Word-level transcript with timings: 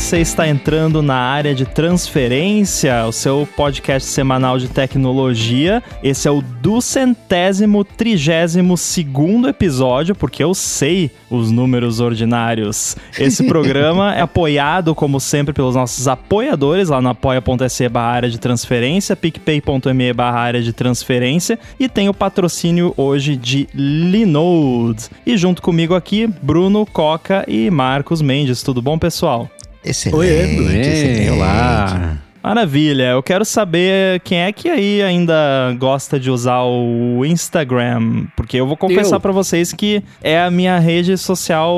você 0.00 0.18
está 0.18 0.48
entrando 0.48 1.02
na 1.02 1.14
área 1.14 1.54
de 1.54 1.66
transferência, 1.66 3.04
o 3.06 3.12
seu 3.12 3.46
podcast 3.54 4.08
semanal 4.08 4.58
de 4.58 4.66
tecnologia. 4.66 5.82
Esse 6.02 6.26
é 6.26 6.30
o 6.30 6.40
duzentésimo, 6.40 7.84
trigésimo 7.84 8.78
segundo 8.78 9.46
episódio, 9.46 10.14
porque 10.14 10.42
eu 10.42 10.54
sei 10.54 11.10
os 11.28 11.50
números 11.50 12.00
ordinários. 12.00 12.96
Esse 13.18 13.46
programa 13.46 14.14
é 14.16 14.22
apoiado, 14.22 14.94
como 14.94 15.20
sempre, 15.20 15.52
pelos 15.52 15.74
nossos 15.74 16.08
apoiadores 16.08 16.88
lá 16.88 17.02
no 17.02 17.10
apoia.se 17.10 17.86
barra 17.90 18.08
área 18.08 18.30
de 18.30 18.38
transferência, 18.38 19.14
picpay.me 19.14 20.12
barra 20.14 20.40
área 20.40 20.62
de 20.62 20.72
transferência 20.72 21.58
e 21.78 21.90
tem 21.90 22.08
o 22.08 22.14
patrocínio 22.14 22.94
hoje 22.96 23.36
de 23.36 23.68
Linode. 23.74 25.10
E 25.26 25.36
junto 25.36 25.60
comigo 25.60 25.94
aqui, 25.94 26.26
Bruno 26.26 26.86
Coca 26.86 27.44
e 27.46 27.70
Marcos 27.70 28.22
Mendes. 28.22 28.62
Tudo 28.62 28.80
bom, 28.80 28.98
pessoal? 28.98 29.50
Excelente, 29.84 30.16
Oi, 30.16 30.80
excelente. 30.80 31.30
Olá. 31.30 32.18
Maravilha, 32.42 33.10
eu 33.10 33.22
quero 33.22 33.44
saber 33.44 34.18
quem 34.20 34.38
é 34.38 34.50
que 34.50 34.66
aí 34.68 35.02
ainda 35.02 35.74
gosta 35.78 36.18
de 36.18 36.30
usar 36.30 36.62
o 36.62 37.22
Instagram, 37.24 38.26
porque 38.34 38.56
eu 38.56 38.66
vou 38.66 38.78
confessar 38.78 39.20
para 39.20 39.30
vocês 39.30 39.74
que 39.74 40.02
é 40.22 40.40
a 40.40 40.50
minha 40.50 40.78
rede 40.78 41.18
social 41.18 41.76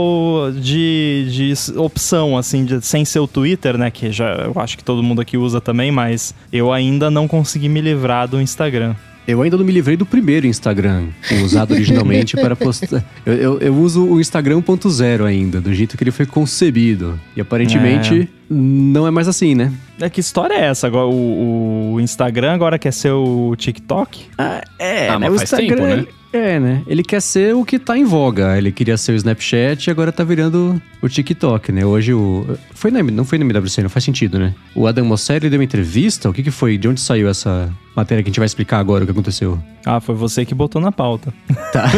de, 0.55 1.27
de 1.31 1.77
opção, 1.77 2.39
assim, 2.39 2.65
de, 2.65 2.81
sem 2.81 3.05
ser 3.05 3.19
o 3.19 3.27
Twitter, 3.27 3.77
né, 3.77 3.91
que 3.91 4.13
já 4.13 4.35
eu 4.35 4.53
acho 4.57 4.79
que 4.79 4.85
todo 4.85 5.03
mundo 5.03 5.21
aqui 5.21 5.37
usa 5.37 5.61
também, 5.61 5.91
mas 5.91 6.33
eu 6.53 6.73
ainda 6.73 7.11
não 7.11 7.27
consegui 7.27 7.69
me 7.69 7.81
livrar 7.81 8.29
do 8.29 8.41
Instagram. 8.41 8.95
Eu 9.27 9.41
ainda 9.43 9.57
não 9.57 9.65
me 9.65 9.73
livrei 9.73 9.97
do 9.97 10.05
primeiro 10.05 10.47
Instagram, 10.47 11.07
usado 11.45 11.75
originalmente 11.75 12.37
para 12.37 12.57
postar. 12.57 13.05
Eu, 13.25 13.35
eu, 13.35 13.59
eu, 13.61 13.75
uso 13.75 14.05
o 14.05 14.21
Instagram 14.21 14.61
1.0 14.61 15.25
ainda, 15.25 15.61
do 15.61 15.73
jeito 15.73 15.97
que 15.97 16.03
ele 16.03 16.11
foi 16.11 16.27
concebido. 16.27 17.19
E 17.37 17.41
aparentemente 17.41 18.23
é. 18.23 18.29
não 18.51 19.07
é 19.07 19.11
mais 19.11 19.29
assim, 19.29 19.55
né? 19.55 19.73
É, 20.01 20.11
que 20.11 20.21
história 20.21 20.55
é 20.55 20.65
essa? 20.67 20.89
Agora, 20.89 21.07
o, 21.07 21.95
o 21.95 22.01
Instagram 22.01 22.53
agora 22.53 22.79
quer 22.79 22.93
ser 22.93 23.13
o 23.13 23.55
TikTok? 23.57 24.27
Ah, 24.37 24.63
é, 24.79 25.09
ah, 25.09 25.19
né? 25.19 25.31
o 25.31 25.35
Instagram. 25.37 25.77
Tempo, 25.77 25.83
né? 25.83 26.07
É, 26.33 26.59
né? 26.59 26.83
Ele 26.87 27.03
quer 27.03 27.21
ser 27.21 27.55
o 27.55 27.65
que 27.65 27.79
tá 27.79 27.97
em 27.97 28.05
voga. 28.05 28.57
Ele 28.57 28.73
queria 28.73 28.97
ser 28.97 29.13
o 29.13 29.15
Snapchat 29.15 29.87
e 29.87 29.91
agora 29.91 30.11
tá 30.11 30.25
virando 30.25 30.81
o 31.03 31.09
TikTok, 31.09 31.71
né? 31.71 31.85
Hoje 31.85 32.15
o. 32.15 32.47
Foi 32.75 32.91
na, 32.91 33.03
não 33.03 33.25
foi 33.25 33.37
no 33.37 33.45
MWC, 33.45 33.83
não 33.83 33.91
faz 33.91 34.05
sentido, 34.05 34.39
né? 34.39 34.55
O 34.75 34.87
Adam 34.87 35.05
Mosseri 35.05 35.51
deu 35.51 35.59
uma 35.59 35.65
entrevista. 35.65 36.31
O 36.31 36.33
que, 36.33 36.43
que 36.43 36.51
foi? 36.51 36.79
De 36.79 36.89
onde 36.89 37.01
saiu 37.01 37.29
essa 37.29 37.71
matéria 37.95 38.23
que 38.23 38.29
a 38.29 38.31
gente 38.31 38.41
vai 38.41 38.47
explicar 38.47 38.79
agora 38.79 39.05
o 39.05 39.07
que 39.07 39.13
aconteceu? 39.13 39.59
Ah, 39.85 40.01
foi 40.01 40.15
você 40.15 40.47
que 40.47 40.55
botou 40.55 40.81
na 40.81 40.91
pauta. 40.91 41.35
Tá. 41.71 41.85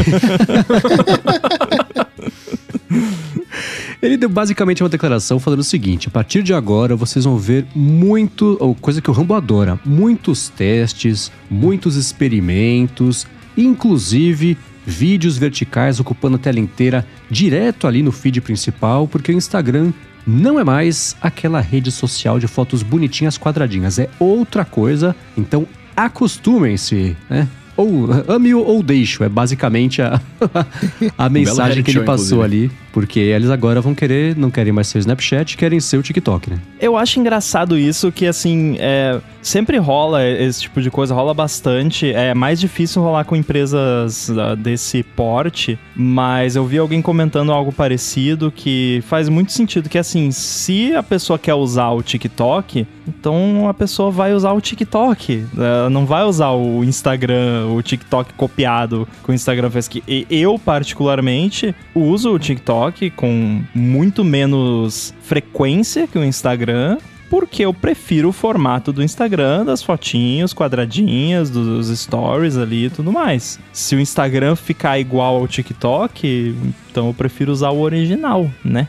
Ele 4.02 4.18
deu 4.18 4.28
basicamente 4.28 4.82
uma 4.82 4.88
declaração 4.88 5.38
falando 5.38 5.60
o 5.60 5.64
seguinte: 5.64 6.08
a 6.08 6.10
partir 6.10 6.42
de 6.42 6.52
agora 6.52 6.94
vocês 6.94 7.24
vão 7.24 7.38
ver 7.38 7.64
muito, 7.74 8.58
ou 8.60 8.74
coisa 8.74 9.00
que 9.00 9.10
o 9.10 9.14
Rambo 9.14 9.32
adora, 9.32 9.80
muitos 9.84 10.50
testes, 10.50 11.32
muitos 11.50 11.96
experimentos, 11.96 13.26
inclusive 13.56 14.56
vídeos 14.86 15.38
verticais 15.38 15.98
ocupando 15.98 16.36
a 16.36 16.38
tela 16.38 16.60
inteira 16.60 17.06
direto 17.30 17.86
ali 17.86 18.02
no 18.02 18.12
feed 18.12 18.40
principal, 18.40 19.08
porque 19.08 19.32
o 19.32 19.34
Instagram 19.34 19.92
não 20.26 20.58
é 20.58 20.64
mais 20.64 21.16
aquela 21.20 21.60
rede 21.60 21.90
social 21.90 22.38
de 22.38 22.46
fotos 22.46 22.82
bonitinhas 22.82 23.38
quadradinhas, 23.38 23.98
é 23.98 24.08
outra 24.18 24.64
coisa. 24.64 25.14
Então 25.36 25.66
acostumem-se, 25.96 27.16
né? 27.28 27.48
Ou 27.76 28.08
ame 28.28 28.54
ou 28.54 28.82
deixo, 28.82 29.24
é 29.24 29.28
basicamente 29.28 30.00
a, 30.00 30.20
a 31.18 31.28
mensagem 31.28 31.82
que 31.82 31.90
ele 31.90 32.04
passou 32.04 32.44
inclusive. 32.44 32.66
ali. 32.66 32.83
Porque 32.94 33.18
eles 33.18 33.50
agora 33.50 33.80
vão 33.80 33.92
querer, 33.92 34.36
não 34.36 34.52
querem 34.52 34.72
mais 34.72 34.86
ser 34.86 34.98
o 34.98 35.00
Snapchat, 35.00 35.56
querem 35.56 35.80
ser 35.80 35.96
o 35.96 36.02
TikTok, 36.02 36.48
né? 36.48 36.60
Eu 36.80 36.96
acho 36.96 37.18
engraçado 37.18 37.76
isso, 37.76 38.12
que 38.12 38.24
assim, 38.24 38.76
é, 38.78 39.20
sempre 39.42 39.78
rola 39.78 40.24
esse 40.24 40.60
tipo 40.62 40.80
de 40.80 40.92
coisa, 40.92 41.12
rola 41.12 41.34
bastante. 41.34 42.12
É 42.12 42.32
mais 42.34 42.60
difícil 42.60 43.02
rolar 43.02 43.24
com 43.24 43.34
empresas 43.34 44.28
uh, 44.28 44.54
desse 44.54 45.02
porte, 45.02 45.76
mas 45.96 46.54
eu 46.54 46.64
vi 46.64 46.78
alguém 46.78 47.02
comentando 47.02 47.50
algo 47.50 47.72
parecido 47.72 48.52
que 48.52 49.02
faz 49.08 49.28
muito 49.28 49.50
sentido, 49.50 49.88
que 49.88 49.98
assim, 49.98 50.30
se 50.30 50.94
a 50.94 51.02
pessoa 51.02 51.36
quer 51.36 51.54
usar 51.54 51.90
o 51.90 52.00
TikTok, 52.00 52.86
então 53.08 53.68
a 53.68 53.74
pessoa 53.74 54.08
vai 54.08 54.32
usar 54.34 54.52
o 54.52 54.60
TikTok, 54.60 55.44
uh, 55.54 55.90
não 55.90 56.06
vai 56.06 56.22
usar 56.22 56.50
o 56.50 56.84
Instagram, 56.84 57.66
o 57.74 57.82
TikTok 57.82 58.34
copiado 58.34 59.08
que 59.24 59.30
o 59.32 59.34
Instagram 59.34 59.68
fez. 59.68 59.88
Que 59.88 60.26
eu, 60.30 60.60
particularmente, 60.60 61.74
uso 61.92 62.30
o 62.30 62.38
TikTok 62.38 62.83
TikTok 62.84 63.10
com 63.10 63.62
muito 63.74 64.24
menos 64.24 65.14
frequência 65.22 66.06
que 66.06 66.18
o 66.18 66.24
Instagram, 66.24 66.98
porque 67.30 67.64
eu 67.64 67.72
prefiro 67.72 68.28
o 68.28 68.32
formato 68.32 68.92
do 68.92 69.02
Instagram, 69.02 69.64
das 69.64 69.82
fotinhos 69.82 70.52
quadradinhas, 70.52 71.50
dos 71.50 71.88
stories 71.98 72.56
ali 72.56 72.86
e 72.86 72.90
tudo 72.90 73.12
mais. 73.12 73.58
Se 73.72 73.96
o 73.96 74.00
Instagram 74.00 74.56
ficar 74.56 74.98
igual 74.98 75.36
ao 75.36 75.48
TikTok, 75.48 76.54
então 76.90 77.08
eu 77.08 77.14
prefiro 77.14 77.50
usar 77.50 77.70
o 77.70 77.80
original, 77.80 78.50
né? 78.64 78.88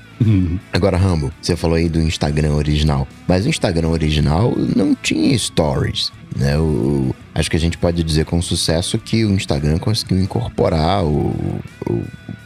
Agora, 0.73 0.97
Rambo, 0.97 1.31
você 1.41 1.55
falou 1.55 1.77
aí 1.77 1.89
do 1.89 1.99
Instagram 1.99 2.53
original, 2.53 3.07
mas 3.27 3.45
o 3.45 3.49
Instagram 3.49 3.89
original 3.89 4.53
não 4.75 4.95
tinha 4.95 5.37
stories. 5.37 6.11
Né? 6.35 6.57
O, 6.57 7.15
acho 7.33 7.49
que 7.49 7.55
a 7.55 7.59
gente 7.59 7.77
pode 7.77 8.03
dizer 8.03 8.25
com 8.25 8.41
sucesso 8.41 8.97
que 8.97 9.23
o 9.23 9.31
Instagram 9.31 9.79
conseguiu 9.79 10.19
incorporar 10.19 11.03
o, 11.03 11.61
o, 11.89 12.03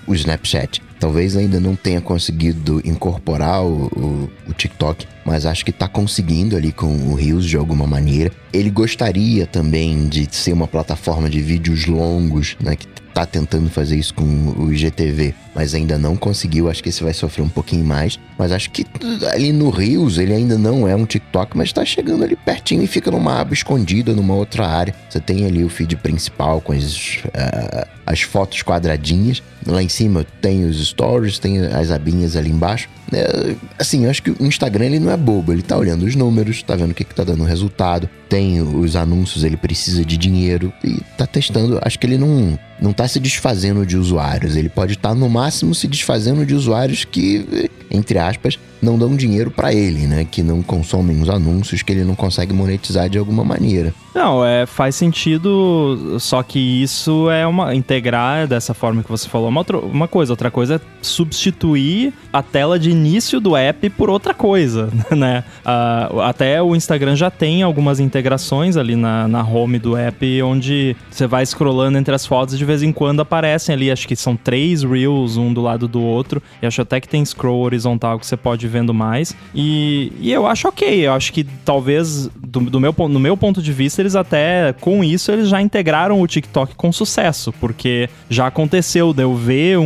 o 0.09 0.15
Snapchat. 0.15 0.81
Talvez 0.99 1.37
ainda 1.37 1.59
não 1.59 1.75
tenha 1.75 2.01
conseguido 2.01 2.81
incorporar 2.83 3.63
o, 3.63 3.85
o, 3.95 4.29
o 4.49 4.53
TikTok, 4.53 5.07
mas 5.23 5.45
acho 5.45 5.63
que 5.63 5.71
está 5.71 5.87
conseguindo 5.87 6.57
ali 6.57 6.73
com 6.73 6.87
o 6.87 7.13
Reels 7.13 7.45
de 7.45 7.55
alguma 7.55 7.85
maneira. 7.87 8.31
Ele 8.51 8.69
gostaria 8.69 9.45
também 9.45 10.09
de 10.09 10.27
ser 10.35 10.51
uma 10.51 10.67
plataforma 10.67 11.29
de 11.29 11.39
vídeos 11.39 11.85
longos, 11.85 12.57
né, 12.59 12.75
que 12.75 12.87
tá 13.13 13.25
tentando 13.25 13.69
fazer 13.69 13.97
isso 13.97 14.13
com 14.13 14.25
o 14.57 14.73
IGTV, 14.73 15.33
mas 15.59 15.75
ainda 15.75 15.97
não 15.97 16.15
conseguiu. 16.15 16.69
Acho 16.69 16.81
que 16.81 16.87
esse 16.87 17.03
vai 17.03 17.13
sofrer 17.13 17.43
um 17.43 17.49
pouquinho 17.49 17.83
mais. 17.83 18.17
Mas 18.37 18.53
acho 18.53 18.71
que 18.71 18.85
ali 19.29 19.51
no 19.51 19.69
Reels 19.69 20.17
ele 20.17 20.33
ainda 20.33 20.57
não 20.57 20.87
é 20.87 20.95
um 20.95 21.05
TikTok, 21.05 21.57
mas 21.57 21.73
tá 21.73 21.83
chegando 21.83 22.23
ali 22.23 22.37
pertinho 22.37 22.81
e 22.81 22.87
fica 22.87 23.11
numa 23.11 23.41
aba 23.41 23.53
escondida, 23.53 24.13
numa 24.13 24.33
outra 24.35 24.65
área. 24.65 24.95
Você 25.09 25.19
tem 25.19 25.45
ali 25.45 25.61
o 25.61 25.67
feed 25.67 25.97
principal 25.97 26.61
com 26.61 26.71
as, 26.71 27.17
uh, 27.25 27.85
as 28.05 28.21
fotos 28.21 28.63
quadradinhas. 28.63 29.43
Lá 29.67 29.83
em 29.83 29.89
cima 29.89 30.25
tem 30.41 30.63
os 30.63 30.87
stories, 30.87 31.39
tem 31.39 31.59
as 31.59 31.91
abinhas 31.91 32.37
ali 32.37 32.49
embaixo. 32.49 32.87
É, 33.11 33.55
assim, 33.77 34.05
acho 34.05 34.21
que 34.21 34.31
o 34.31 34.45
Instagram 34.45 34.85
ele 34.85 34.99
não 34.99 35.11
é 35.11 35.17
bobo, 35.17 35.51
ele 35.51 35.61
tá 35.61 35.75
olhando 35.75 36.03
os 36.03 36.15
números, 36.15 36.61
tá 36.61 36.75
vendo 36.75 36.91
o 36.91 36.93
que, 36.93 37.03
que 37.03 37.15
tá 37.15 37.23
dando 37.23 37.43
resultado, 37.43 38.09
tem 38.27 38.61
os 38.61 38.95
anúncios, 38.95 39.43
ele 39.43 39.57
precisa 39.57 40.05
de 40.05 40.15
dinheiro 40.15 40.71
e 40.83 41.01
tá 41.17 41.25
testando. 41.25 41.79
Acho 41.81 41.97
que 41.97 42.05
ele 42.05 42.17
não, 42.17 42.57
não 42.79 42.93
tá 42.93 43.07
se 43.07 43.19
desfazendo 43.19 43.85
de 43.85 43.97
usuários, 43.97 44.55
ele 44.55 44.69
pode 44.69 44.93
estar 44.93 45.09
tá, 45.09 45.15
no 45.15 45.29
máximo 45.29 45.48
se 45.51 45.87
desfazendo 45.87 46.45
de 46.45 46.53
usuários 46.53 47.05
que, 47.05 47.69
entre 47.89 48.17
aspas, 48.17 48.57
não 48.81 48.97
dão 48.97 49.15
dinheiro 49.15 49.51
para 49.51 49.73
ele, 49.73 50.07
né? 50.07 50.25
Que 50.29 50.41
não 50.41 50.61
consomem 50.61 51.21
os 51.21 51.29
anúncios, 51.29 51.81
que 51.81 51.91
ele 51.91 52.03
não 52.03 52.15
consegue 52.15 52.53
monetizar 52.53 53.09
de 53.09 53.17
alguma 53.17 53.43
maneira. 53.43 53.93
Não, 54.13 54.43
é, 54.43 54.65
faz 54.65 54.95
sentido, 54.95 56.17
só 56.19 56.41
que 56.41 56.59
isso 56.59 57.29
é 57.29 57.45
uma. 57.45 57.75
integrar 57.75 58.47
dessa 58.47 58.73
forma 58.73 59.03
que 59.03 59.09
você 59.09 59.29
falou 59.29 59.49
uma, 59.49 59.59
outra, 59.59 59.77
uma 59.77 60.07
coisa. 60.07 60.33
Outra 60.33 60.49
coisa 60.49 60.75
é 60.75 60.79
substituir 61.01 62.13
a 62.33 62.41
tela 62.41 62.79
de 62.79 62.89
início 62.89 63.39
do 63.39 63.55
app 63.55 63.89
por 63.91 64.09
outra 64.09 64.33
coisa, 64.33 64.89
né? 65.15 65.43
Uh, 65.65 66.21
até 66.21 66.61
o 66.61 66.75
Instagram 66.75 67.15
já 67.15 67.29
tem 67.29 67.61
algumas 67.61 67.99
integrações 67.99 68.77
ali 68.77 68.95
na, 68.95 69.27
na 69.27 69.43
home 69.43 69.77
do 69.77 69.95
app, 69.95 70.41
onde 70.41 70.95
você 71.09 71.27
vai 71.27 71.45
scrollando 71.45 71.97
entre 71.97 72.13
as 72.13 72.25
fotos 72.25 72.57
de 72.57 72.65
vez 72.65 72.81
em 72.81 72.91
quando 72.91 73.21
aparecem 73.21 73.73
ali, 73.73 73.91
acho 73.91 74.07
que 74.07 74.15
são 74.15 74.35
três 74.35 74.83
Reels, 74.83 75.28
um 75.37 75.53
do 75.53 75.61
lado 75.61 75.87
do 75.87 76.01
outro. 76.01 76.41
E 76.61 76.65
acho 76.65 76.81
até 76.81 76.99
que 76.99 77.07
tem 77.07 77.23
scroll 77.23 77.61
horizontal 77.61 78.19
que 78.19 78.25
você 78.25 78.37
pode 78.37 78.65
ir 78.65 78.69
vendo 78.69 78.93
mais. 78.93 79.35
E, 79.53 80.11
e 80.19 80.31
eu 80.31 80.47
acho 80.47 80.67
ok, 80.67 81.07
eu 81.07 81.13
acho 81.13 81.33
que 81.33 81.43
talvez, 81.65 82.29
do, 82.35 82.59
do 82.61 82.79
meu, 82.79 82.93
no 83.09 83.19
meu 83.19 83.35
ponto 83.35 83.61
de 83.61 83.73
vista, 83.73 84.01
eles 84.01 84.15
até, 84.15 84.73
com 84.79 85.03
isso, 85.03 85.31
eles 85.31 85.49
já 85.49 85.61
integraram 85.61 86.21
o 86.21 86.27
TikTok 86.27 86.75
com 86.75 86.91
sucesso, 86.91 87.53
porque 87.59 88.09
já 88.29 88.47
aconteceu 88.47 89.13
de 89.13 89.23
eu 89.23 89.35
ver 89.35 89.77
um, 89.77 89.83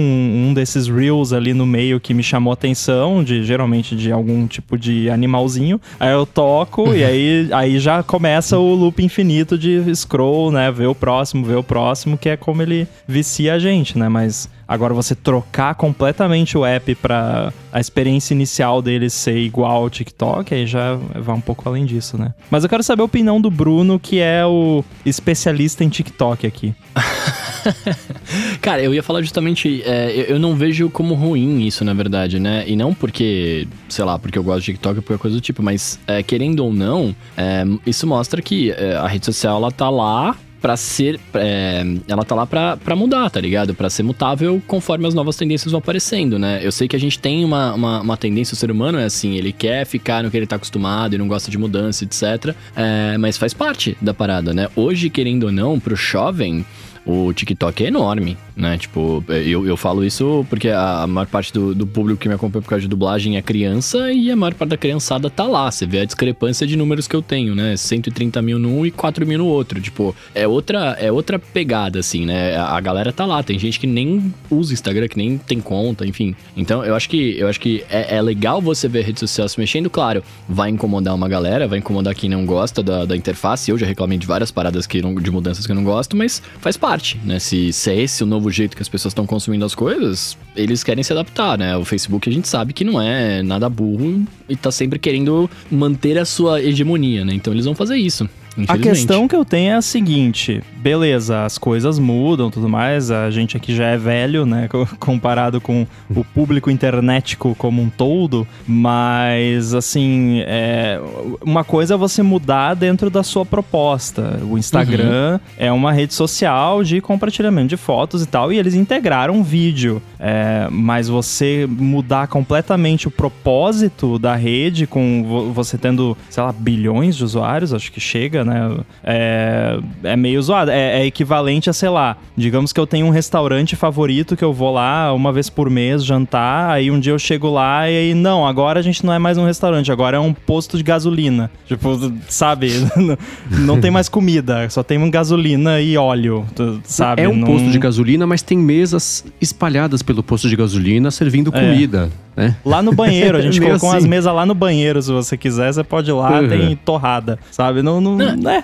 um 0.50 0.54
desses 0.54 0.88
Reels 0.88 1.34
ali 1.34 1.54
no 1.54 1.66
meio 1.66 2.00
que 2.00 2.13
me 2.13 2.24
chamou 2.24 2.54
atenção, 2.54 3.24
de 3.24 3.44
geralmente 3.44 3.96
de 3.96 4.12
algum 4.12 4.48
tipo 4.48 4.78
de 4.78 5.10
animalzinho, 5.10 5.80
aí 6.00 6.12
eu 6.12 6.25
toco 6.25 6.94
e 6.94 7.04
aí, 7.06 7.50
aí 7.51 7.80
já 7.80 8.04
começa 8.04 8.57
o 8.57 8.74
loop 8.74 9.04
infinito 9.04 9.57
de 9.57 9.84
scroll, 9.96 10.51
né, 10.51 10.72
ver 10.72 10.88
o 10.88 10.96
próximo, 10.96 11.46
ver 11.46 11.56
o 11.56 11.63
próximo, 11.63 12.18
que 12.18 12.30
é 12.30 12.38
como 12.38 12.62
ele 12.62 12.88
vicia 13.07 13.54
a 13.54 13.60
gente, 13.60 13.98
né, 13.98 14.10
mas 14.10 14.50
Agora 14.68 14.94
você 14.94 15.15
trocar 15.15 15.75
completamente 15.75 16.57
o 16.57 16.65
app 16.65 16.95
para 16.95 17.54
a 17.71 17.80
experiência 17.80 18.33
inicial 18.33 18.81
dele 18.81 19.10
ser 19.10 19.38
igual 19.38 19.83
ao 19.83 19.89
TikTok, 19.89 20.54
aí 20.54 20.65
já 20.65 20.95
vai 20.95 21.36
um 21.36 21.42
pouco 21.42 21.68
além 21.68 21.86
disso, 21.86 22.18
né? 22.18 22.33
Mas 22.50 22.63
eu 22.63 22.69
quero 22.69 22.83
saber 22.83 23.01
a 23.01 23.06
opinião 23.06 23.42
do 23.42 23.51
Bruno, 23.51 24.00
que 24.00 24.19
é 24.19 24.45
o 24.45 24.83
especialista 25.06 25.83
em 25.83 25.89
TikTok 25.89 26.48
aqui. 26.48 26.74
Cara, 28.62 28.81
eu 28.81 28.94
ia 28.94 29.04
falar 29.04 29.21
justamente, 29.21 29.81
é, 29.86 30.12
eu, 30.12 30.24
eu 30.24 30.39
não 30.39 30.56
vejo 30.56 30.89
como 30.89 31.13
ruim 31.13 31.65
isso, 31.65 31.83
na 31.83 31.94
verdade, 31.94 32.39
né? 32.39 32.63
E 32.68 32.75
não 32.75 32.94
porque, 32.94 33.68
sei 33.89 34.06
lá, 34.06 34.18
porque 34.19 34.38
eu 34.38 34.44
gosto 34.44 34.60
de 34.60 34.65
TikTok 34.74 34.98
ou 34.98 35.04
qualquer 35.04 35.21
coisa 35.21 35.38
do 35.38 35.42
tipo, 35.42 35.62
mas 35.62 36.00
é, 36.07 36.21
querendo 36.24 36.62
ou 36.62 36.74
não, 36.74 37.15
é, 37.38 37.63
isso 37.86 38.06
mostra 38.07 38.42
que 38.42 38.71
é, 38.71 38.95
a 38.95 39.07
rede 39.07 39.25
social, 39.25 39.57
ela 39.57 39.71
tá 39.71 39.89
lá 39.89 40.36
para 40.63 40.77
ser. 40.77 41.19
É, 41.33 41.83
ela 42.07 42.24
tá 42.24 42.33
lá 42.33 42.48
pra 42.48 42.95
mudar, 42.95 43.30
tá 43.30 43.42
ligado? 43.42 43.75
Pra 43.75 43.89
ser 43.89 44.01
mutável 44.01 44.63
conforme 44.65 45.06
as 45.06 45.13
novas 45.13 45.36
tendências 45.36 45.74
vão 45.74 45.80
aparecendo, 45.80 46.39
né? 46.39 46.62
Eu 46.63 46.71
sei 46.71 46.88
que 46.88 46.95
a 46.95 47.00
gente 47.00 47.19
tem 47.19 47.44
uma, 47.44 47.74
uma, 47.74 48.00
uma 48.00 48.15
tendência, 48.15 48.54
o 48.54 48.56
ser 48.56 48.71
humano 48.71 48.98
é 48.98 49.04
assim, 49.04 49.36
ele 49.36 49.51
quer 49.51 49.86
ficar 49.86 50.24
no 50.24 50.31
que 50.31 50.38
ele 50.38 50.48
tá 50.48 50.56
acostumado 50.56 51.15
e 51.15 51.18
não 51.18 51.27
gosta 51.27 51.51
de 51.51 51.57
mudança, 51.57 52.06
etc. 52.06 52.56
É, 52.77 53.18
mas 53.18 53.38
faz 53.38 53.54
parte 53.54 53.98
da 54.00 54.13
parada, 54.13 54.54
né? 54.54 54.69
Hoje, 54.74 55.10
querendo 55.10 55.44
ou 55.44 55.51
não, 55.51 55.77
pro 55.77 55.98
jovem 55.98 56.65
o 57.06 57.34
TikTok 57.34 57.84
é 57.84 57.88
enorme, 57.88 58.38
né? 58.56 58.78
Tipo, 58.78 59.24
eu, 59.28 59.68
eu 59.68 59.76
falo 59.76 60.06
isso 60.06 60.46
porque 60.50 60.70
a, 60.70 61.06
maior 61.06 61.28
parte 61.28 61.52
do, 61.52 61.76
do 61.76 61.86
público 61.86 62.20
que 62.20 62.30
me 62.30 62.36
acompanha 62.36 62.62
por 62.62 62.70
causa 62.70 62.82
de 62.82 62.88
dublagem 62.88 63.36
é 63.36 63.42
criança 63.42 64.12
e 64.12 64.32
a 64.32 64.36
maior 64.36 64.54
parte 64.54 64.70
da 64.70 64.78
criançada 64.78 65.30
tá 65.30 65.44
lá. 65.44 65.70
Você 65.70 65.86
vê 65.86 66.00
a 66.00 66.06
discrepância 66.06 66.66
de 66.66 66.78
números 66.78 67.08
que 67.08 67.16
eu 67.16 67.22
tenho, 67.22 67.54
né? 67.56 67.76
130 67.76 68.42
mil 68.42 68.58
num 68.58 68.86
e 68.86 68.92
4 68.92 69.28
mil 69.28 69.40
no 69.40 69.48
outro. 69.48 69.82
Tipo, 69.82 70.16
é 70.34 70.48
outra, 70.48 70.98
é 71.00 71.12
outra 71.12 71.38
pegada, 71.38 72.00
assim, 72.00 72.26
né? 72.26 72.56
A, 72.56 72.78
a 72.78 72.80
galera 72.80 73.12
tá 73.12 73.26
lá. 73.26 73.44
Tem 73.44 73.60
gente 73.60 73.80
que 73.80 73.88
nem 73.88 74.34
usa 74.50 74.74
Instagram, 74.74 75.08
que 75.10 75.18
nem 75.18 75.38
tem 75.38 75.60
conta, 75.60 76.06
enfim. 76.06 76.34
Então, 76.56 76.86
eu 76.86 76.96
acho 76.96 77.10
que, 77.10 77.38
eu 77.38 77.50
acho 77.50 77.60
que 77.60 77.84
é, 77.90 78.16
é 78.16 78.22
legal 78.22 78.62
você 78.62 78.88
ver 78.88 79.00
a 79.00 79.04
rede 79.04 79.20
social 79.20 79.48
se 79.50 79.60
mexendo. 79.60 79.90
Claro, 79.90 80.24
vai 80.48 80.70
incomodar 80.70 81.14
uma 81.14 81.28
galera, 81.28 81.68
vai 81.68 81.80
incomodar 81.80 82.16
quem 82.16 82.30
não 82.30 82.46
gosta 82.46 82.82
da, 82.82 83.04
da 83.04 83.18
interface. 83.18 83.70
Eu 83.70 83.78
já 83.78 83.86
reclamei 83.86 84.18
de 84.18 84.26
várias 84.26 84.52
paradas 84.52 84.88
que 84.88 85.02
não, 85.02 85.16
de 85.16 85.30
mudanças 85.30 85.66
que 85.66 85.72
eu 85.72 85.76
não 85.76 85.84
gosto, 85.84 86.16
mas 86.16 86.42
faz 86.60 86.78
parte 86.78 86.93
parte, 86.94 87.19
né? 87.25 87.40
Se, 87.40 87.74
se 87.74 87.90
é 87.90 88.01
esse 88.01 88.24
o 88.24 88.28
novo 88.28 88.51
jeito 88.51 88.75
que 88.75 88.84
as 88.84 88.88
pessoas 88.88 89.12
estão 89.13 89.25
consumindo 89.25 89.66
as 89.66 89.74
coisas, 89.74 90.38
eles 90.56 90.84
querem 90.84 91.04
se 91.04 91.12
adaptar, 91.12 91.57
né? 91.57 91.75
O 91.75 91.84
Facebook 91.84 92.30
a 92.30 92.31
gente 92.31 92.48
sabe 92.48 92.72
que 92.72 92.84
não 92.84 93.01
é 93.01 93.42
nada 93.42 93.68
burro 93.68 94.24
e 94.48 94.56
tá 94.56 94.72
sempre 94.72 95.00
querendo 95.00 95.50
manter 95.72 96.19
a 96.19 96.25
sua 96.25 96.62
hegemonia, 96.62 97.25
né? 97.25 97.34
Então 97.34 97.51
eles 97.51 97.66
vão 97.66 97.74
fazer 97.74 97.98
isso. 97.98 98.30
A 98.68 98.78
questão 98.78 99.28
que 99.28 99.36
eu 99.36 99.44
tenho 99.44 99.72
é 99.72 99.76
a 99.76 99.82
seguinte: 99.82 100.62
beleza, 100.78 101.46
as 101.46 101.58
coisas 101.58 101.98
mudam 101.98 102.52
tudo 102.52 102.70
mais, 102.70 103.10
a 103.10 103.30
gente 103.30 103.58
aqui 103.58 103.76
já 103.76 103.86
é 103.86 103.98
velho, 103.98 104.46
né? 104.46 104.70
Comparado 105.00 105.60
com 105.60 105.88
o 106.10 106.24
público 106.24 106.70
internetico 106.70 107.56
como 107.56 107.82
um 107.82 107.90
todo, 107.90 108.48
mas 108.68 109.74
assim, 109.74 110.42
é, 110.46 111.00
uma 111.42 111.64
coisa 111.64 111.96
é 111.96 111.98
você 111.98 112.22
mudar 112.22 112.76
dentro 112.76 113.10
da 113.10 113.24
sua 113.24 113.46
proposta. 113.46 114.40
O 114.50 114.58
Instagram 114.58 115.34
uhum. 115.34 115.40
é 115.58 115.72
uma 115.72 115.92
rede 115.92 116.14
social 116.14 116.84
de 116.84 117.02
compartilhamento 117.02 117.70
de 117.70 117.78
fotos 117.78 118.22
e 118.22 118.28
tal, 118.28 118.52
e 118.52 118.58
eles 118.58 118.76
integraram 118.76 119.44
vídeo. 119.44 120.02
É, 120.20 120.68
mas 120.72 121.10
você 121.10 121.68
mudar 121.70 122.28
completamente 122.28 123.08
o 123.08 123.12
propósito 123.12 124.18
da 124.18 124.36
rede, 124.36 124.88
com 124.88 125.52
você 125.54 125.78
tendo, 125.78 126.18
sei 126.30 126.44
lá, 126.44 126.52
bilhões 126.52 127.16
de 127.16 127.24
usuários, 127.24 127.74
acho 127.74 127.92
que 127.92 128.00
chega 128.00 128.43
né? 128.44 128.78
É, 129.04 129.80
é 130.04 130.16
meio 130.16 130.42
zoado. 130.42 130.72
É, 130.72 131.01
é, 131.01 131.06
equivalente 131.06 131.69
a, 131.69 131.74
sei 131.74 131.90
lá, 131.90 132.18
digamos 132.36 132.72
que 132.72 132.80
eu 132.80 132.88
tenho 132.88 133.06
um 133.06 133.10
restaurante 133.10 133.75
favorito 133.75 134.36
que 134.36 134.44
eu 134.44 134.54
vou 134.54 134.74
lá 134.74 135.13
uma 135.13 135.31
vez 135.31 135.50
por 135.50 135.69
mês 135.69 136.04
jantar, 136.04 136.72
aí 136.72 136.90
um 136.90 137.00
dia 137.00 137.13
eu 137.13 137.19
chego 137.19 137.50
lá 137.50 137.90
e 137.90 137.95
aí, 137.95 138.13
não, 138.13 138.48
agora 138.48 138.80
a 138.80 138.84
gente 138.84 139.06
não 139.06 139.13
é 139.13 139.19
mais 139.19 139.38
um 139.38 139.45
restaurante, 139.45 139.92
agora 139.92 140.18
é 140.18 140.19
um 140.19 140.34
posto 140.34 140.78
de 140.78 140.84
gasolina. 140.84 141.50
Tipo, 141.66 142.12
sabe? 142.28 142.72
não 143.50 143.80
tem 143.80 143.92
mais 143.92 144.10
comida, 144.10 144.69
só 144.69 144.84
tem 144.84 145.10
gasolina 145.10 145.81
e 145.81 145.98
óleo, 145.98 146.46
sabe? 146.84 147.22
É 147.22 147.30
um 147.30 147.36
não... 147.36 147.48
posto 147.48 147.69
de 147.69 147.78
gasolina, 147.78 148.25
mas 148.25 148.42
tem 148.42 148.57
mesas 148.57 149.25
espalhadas 149.39 150.01
pelo 150.01 150.24
posto 150.24 150.50
de 150.50 150.56
gasolina 150.56 151.12
servindo 151.12 151.51
é. 151.54 151.60
comida. 151.60 152.10
É. 152.36 152.54
Lá 152.66 152.81
no 152.81 152.94
banheiro, 152.94 153.38
a 153.38 153.42
gente 153.42 153.60
colocou 153.60 153.89
assim. 153.89 153.98
umas 153.98 154.06
mesas 154.06 154.34
lá 154.34 154.46
no 154.46 154.56
banheiro, 154.56 155.01
se 155.01 155.12
você 155.12 155.38
quiser, 155.38 155.72
você 155.72 155.84
pode 155.84 156.10
ir 156.10 156.13
lá, 156.13 156.42
uhum. 156.42 156.50
tem 156.50 156.75
torrada, 156.75 157.38
sabe? 157.51 157.81
Não, 157.81 158.01
não, 158.01 158.18
não. 158.18 158.33
Né? 158.36 158.64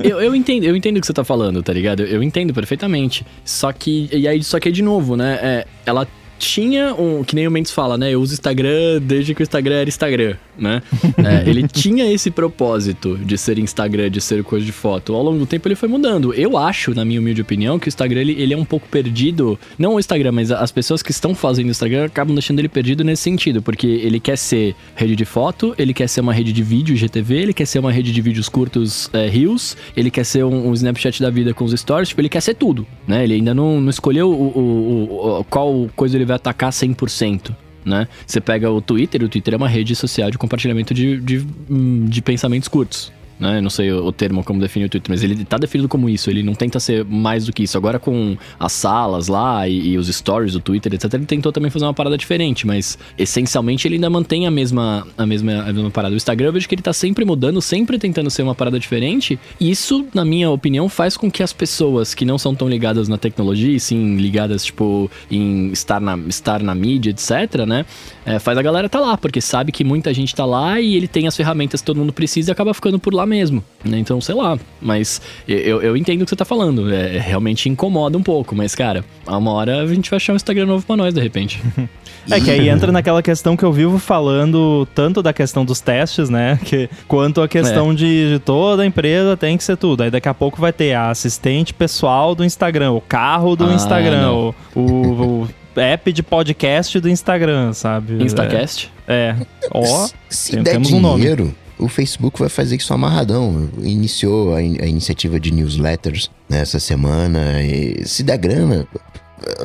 eu, 0.00 0.20
eu 0.20 0.34
entendo, 0.34 0.64
eu 0.64 0.76
entendo 0.76 0.96
o 0.96 1.00
que 1.00 1.06
você 1.06 1.12
tá 1.12 1.24
falando, 1.24 1.62
tá 1.62 1.72
ligado? 1.72 2.00
Eu, 2.00 2.06
eu 2.06 2.22
entendo 2.22 2.52
perfeitamente. 2.52 3.24
Só 3.44 3.72
que, 3.72 4.08
e 4.12 4.26
aí, 4.26 4.42
só 4.42 4.58
que 4.58 4.70
de 4.70 4.82
novo, 4.82 5.16
né? 5.16 5.38
É, 5.42 5.66
ela 5.86 6.06
tinha 6.38 6.94
um. 6.94 7.24
Que 7.24 7.34
nem 7.34 7.46
o 7.46 7.50
Mendes 7.50 7.72
fala, 7.72 7.96
né? 7.96 8.10
Eu 8.10 8.20
uso 8.20 8.32
Instagram 8.32 9.00
desde 9.02 9.34
que 9.34 9.42
o 9.42 9.44
Instagram 9.44 9.74
era 9.76 9.88
Instagram, 9.88 10.36
né? 10.56 10.82
é, 11.18 11.48
ele 11.48 11.66
tinha 11.66 12.10
esse 12.12 12.30
propósito 12.30 13.16
de 13.16 13.36
ser 13.36 13.58
Instagram, 13.58 14.10
de 14.10 14.20
ser 14.20 14.42
coisa 14.44 14.64
de 14.64 14.72
foto. 14.72 15.14
Ao 15.14 15.22
longo 15.22 15.38
do 15.38 15.46
tempo 15.46 15.66
ele 15.68 15.74
foi 15.74 15.88
mudando. 15.88 16.32
Eu 16.34 16.56
acho, 16.56 16.94
na 16.94 17.04
minha 17.04 17.20
humilde 17.20 17.42
opinião, 17.42 17.78
que 17.78 17.88
o 17.88 17.90
Instagram 17.90 18.20
ele, 18.20 18.32
ele 18.40 18.54
é 18.54 18.56
um 18.56 18.64
pouco 18.64 18.88
perdido. 18.88 19.58
Não 19.78 19.94
o 19.94 19.98
Instagram, 19.98 20.32
mas 20.32 20.50
as 20.50 20.70
pessoas 20.70 21.02
que 21.02 21.10
estão 21.10 21.34
fazendo 21.34 21.68
Instagram 21.68 22.04
acabam 22.06 22.34
deixando 22.34 22.58
ele 22.58 22.68
perdido 22.68 23.04
nesse 23.04 23.22
sentido, 23.22 23.62
porque 23.62 23.86
ele 23.86 24.20
quer 24.20 24.36
ser 24.36 24.74
rede 24.94 25.16
de 25.16 25.24
foto, 25.24 25.74
ele 25.78 25.92
quer 25.92 26.08
ser 26.08 26.20
uma 26.20 26.32
rede 26.32 26.52
de 26.52 26.62
vídeo 26.62 26.96
GTV, 26.96 27.34
ele 27.34 27.52
quer 27.52 27.66
ser 27.66 27.78
uma 27.78 27.92
rede 27.92 28.12
de 28.12 28.20
vídeos 28.20 28.48
curtos 28.48 29.10
é, 29.12 29.28
Reels, 29.28 29.76
ele 29.96 30.10
quer 30.10 30.24
ser 30.24 30.44
um, 30.44 30.68
um, 30.68 30.74
Snapchat 30.74 31.20
da 31.22 31.30
vida 31.30 31.54
com 31.54 31.64
os 31.64 31.72
stories, 31.72 32.08
tipo, 32.08 32.20
ele 32.20 32.28
quer 32.28 32.40
ser 32.40 32.54
tudo, 32.54 32.86
né? 33.06 33.24
Ele 33.24 33.34
ainda 33.34 33.54
não, 33.54 33.80
não 33.80 33.90
escolheu 33.90 34.30
o, 34.30 34.58
o, 34.58 35.38
o, 35.40 35.44
qual 35.44 35.88
coisa 35.94 36.16
ele 36.16 36.24
vai 36.28 36.36
atacar 36.36 36.70
100%. 36.70 37.54
Né? 37.84 38.06
Você 38.26 38.40
pega 38.40 38.70
o 38.70 38.80
Twitter, 38.80 39.22
o 39.22 39.28
Twitter 39.28 39.54
é 39.54 39.56
uma 39.56 39.68
rede 39.68 39.96
social 39.96 40.30
de 40.30 40.36
compartilhamento 40.36 40.92
de, 40.92 41.18
de, 41.20 41.46
hum, 41.70 42.04
de 42.04 42.20
pensamentos 42.20 42.68
curtos 42.68 43.12
né? 43.38 43.60
Não 43.60 43.70
sei 43.70 43.92
o 43.92 44.12
termo 44.12 44.42
como 44.42 44.60
define 44.60 44.86
o 44.86 44.88
Twitter, 44.88 45.10
mas 45.10 45.22
ele 45.22 45.44
tá 45.44 45.56
definido 45.56 45.88
como 45.88 46.08
isso. 46.08 46.30
Ele 46.30 46.42
não 46.42 46.54
tenta 46.54 46.80
ser 46.80 47.04
mais 47.04 47.46
do 47.46 47.52
que 47.52 47.62
isso. 47.62 47.76
Agora 47.76 47.98
com 47.98 48.36
as 48.58 48.72
salas 48.72 49.28
lá 49.28 49.68
e, 49.68 49.90
e, 49.90 49.98
os 49.98 50.08
stories 50.08 50.52
do 50.52 50.60
Twitter, 50.60 50.94
etc, 50.94 51.12
ele 51.14 51.26
tentou 51.26 51.52
também 51.52 51.70
fazer 51.70 51.84
uma 51.84 51.94
parada 51.94 52.16
diferente, 52.16 52.66
mas 52.66 52.98
essencialmente 53.16 53.86
ele 53.86 53.96
ainda 53.96 54.10
mantém 54.10 54.46
a 54.46 54.50
mesma, 54.50 55.06
a 55.16 55.26
mesma, 55.26 55.62
a 55.62 55.72
mesma 55.72 55.90
parada. 55.90 56.14
O 56.14 56.16
Instagram 56.16 56.48
eu 56.48 56.52
vejo 56.52 56.68
que 56.68 56.74
ele 56.74 56.82
tá 56.82 56.92
sempre 56.92 57.24
mudando, 57.24 57.60
sempre 57.60 57.98
tentando 57.98 58.30
ser 58.30 58.42
uma 58.42 58.54
parada 58.54 58.78
diferente. 58.78 59.38
E 59.60 59.70
isso, 59.70 60.06
na 60.14 60.24
minha 60.24 60.50
opinião, 60.50 60.88
faz 60.88 61.16
com 61.16 61.30
que 61.30 61.42
as 61.42 61.52
pessoas 61.52 62.14
que 62.14 62.24
não 62.24 62.38
são 62.38 62.54
tão 62.54 62.68
ligadas 62.68 63.08
na 63.08 63.18
tecnologia, 63.18 63.74
e 63.74 63.80
sim 63.80 64.16
ligadas, 64.16 64.64
tipo, 64.64 65.10
em 65.30 65.70
estar 65.70 66.00
na, 66.00 66.16
estar 66.28 66.62
na 66.62 66.74
mídia, 66.74 67.10
etc, 67.10 67.66
né? 67.66 67.84
É, 68.24 68.38
faz 68.38 68.58
a 68.58 68.62
galera 68.62 68.88
tá 68.88 69.00
lá, 69.00 69.16
porque 69.16 69.40
sabe 69.40 69.72
que 69.72 69.84
muita 69.84 70.12
gente 70.12 70.34
tá 70.34 70.44
lá 70.44 70.80
e 70.80 70.96
ele 70.96 71.08
tem 71.08 71.26
as 71.26 71.36
ferramentas 71.36 71.80
que 71.80 71.86
todo 71.86 71.98
mundo 71.98 72.12
precisa 72.12 72.50
e 72.50 72.52
acaba 72.52 72.74
ficando 72.74 72.98
por 72.98 73.14
lá 73.14 73.24
mesmo. 73.28 73.62
Né? 73.84 73.98
Então, 73.98 74.20
sei 74.20 74.34
lá. 74.34 74.58
Mas 74.80 75.20
eu, 75.46 75.80
eu 75.82 75.96
entendo 75.96 76.22
o 76.22 76.24
que 76.24 76.30
você 76.30 76.36
tá 76.36 76.44
falando. 76.44 76.92
É, 76.92 77.18
realmente 77.18 77.68
incomoda 77.68 78.18
um 78.18 78.22
pouco, 78.22 78.54
mas, 78.56 78.74
cara, 78.74 79.04
a 79.26 79.36
uma 79.36 79.52
hora 79.52 79.82
a 79.82 79.86
gente 79.86 80.10
vai 80.10 80.16
achar 80.16 80.32
um 80.32 80.36
Instagram 80.36 80.66
novo 80.66 80.84
pra 80.84 80.96
nós, 80.96 81.14
de 81.14 81.20
repente. 81.20 81.62
É 82.30 82.40
que 82.40 82.50
aí 82.50 82.68
entra 82.68 82.92
naquela 82.92 83.22
questão 83.22 83.56
que 83.56 83.64
eu 83.64 83.72
vivo 83.72 83.98
falando 83.98 84.86
tanto 84.94 85.22
da 85.22 85.32
questão 85.32 85.64
dos 85.64 85.80
testes, 85.80 86.28
né? 86.28 86.58
Que, 86.68 86.90
quanto 87.06 87.40
a 87.40 87.48
questão 87.48 87.92
é. 87.92 87.94
de, 87.94 88.32
de, 88.34 88.38
toda 88.38 88.84
empresa 88.84 89.36
tem 89.36 89.56
que 89.56 89.64
ser 89.64 89.76
tudo. 89.76 90.02
Aí 90.02 90.10
daqui 90.10 90.28
a 90.28 90.34
pouco 90.34 90.60
vai 90.60 90.72
ter 90.72 90.92
a 90.92 91.08
assistente 91.08 91.72
pessoal 91.72 92.34
do 92.34 92.44
Instagram, 92.44 92.92
o 92.92 93.00
carro 93.00 93.56
do 93.56 93.64
ah, 93.64 93.72
Instagram, 93.72 94.32
o, 94.32 94.54
o, 94.74 94.82
o, 94.82 95.48
app 95.80 96.12
de 96.12 96.22
podcast 96.22 97.00
do 97.00 97.08
Instagram, 97.08 97.72
sabe? 97.72 98.22
Instacast? 98.22 98.92
É. 99.06 99.34
Ó, 99.72 100.08
se 100.28 100.52
tem, 100.52 100.62
der 100.62 100.72
temos 100.72 100.88
dinheiro, 100.88 101.44
um 101.44 101.46
nome 101.46 101.54
o 101.78 101.88
Facebook 101.88 102.38
vai 102.38 102.48
fazer 102.48 102.76
isso 102.76 102.92
amarradão. 102.92 103.68
Iniciou 103.82 104.54
a, 104.54 104.62
in 104.62 104.78
a 104.80 104.86
iniciativa 104.86 105.38
de 105.38 105.50
newsletters 105.50 106.30
nessa 106.48 106.78
semana. 106.78 107.62
E 107.62 108.06
se 108.06 108.22
der 108.22 108.38
grana, 108.38 108.86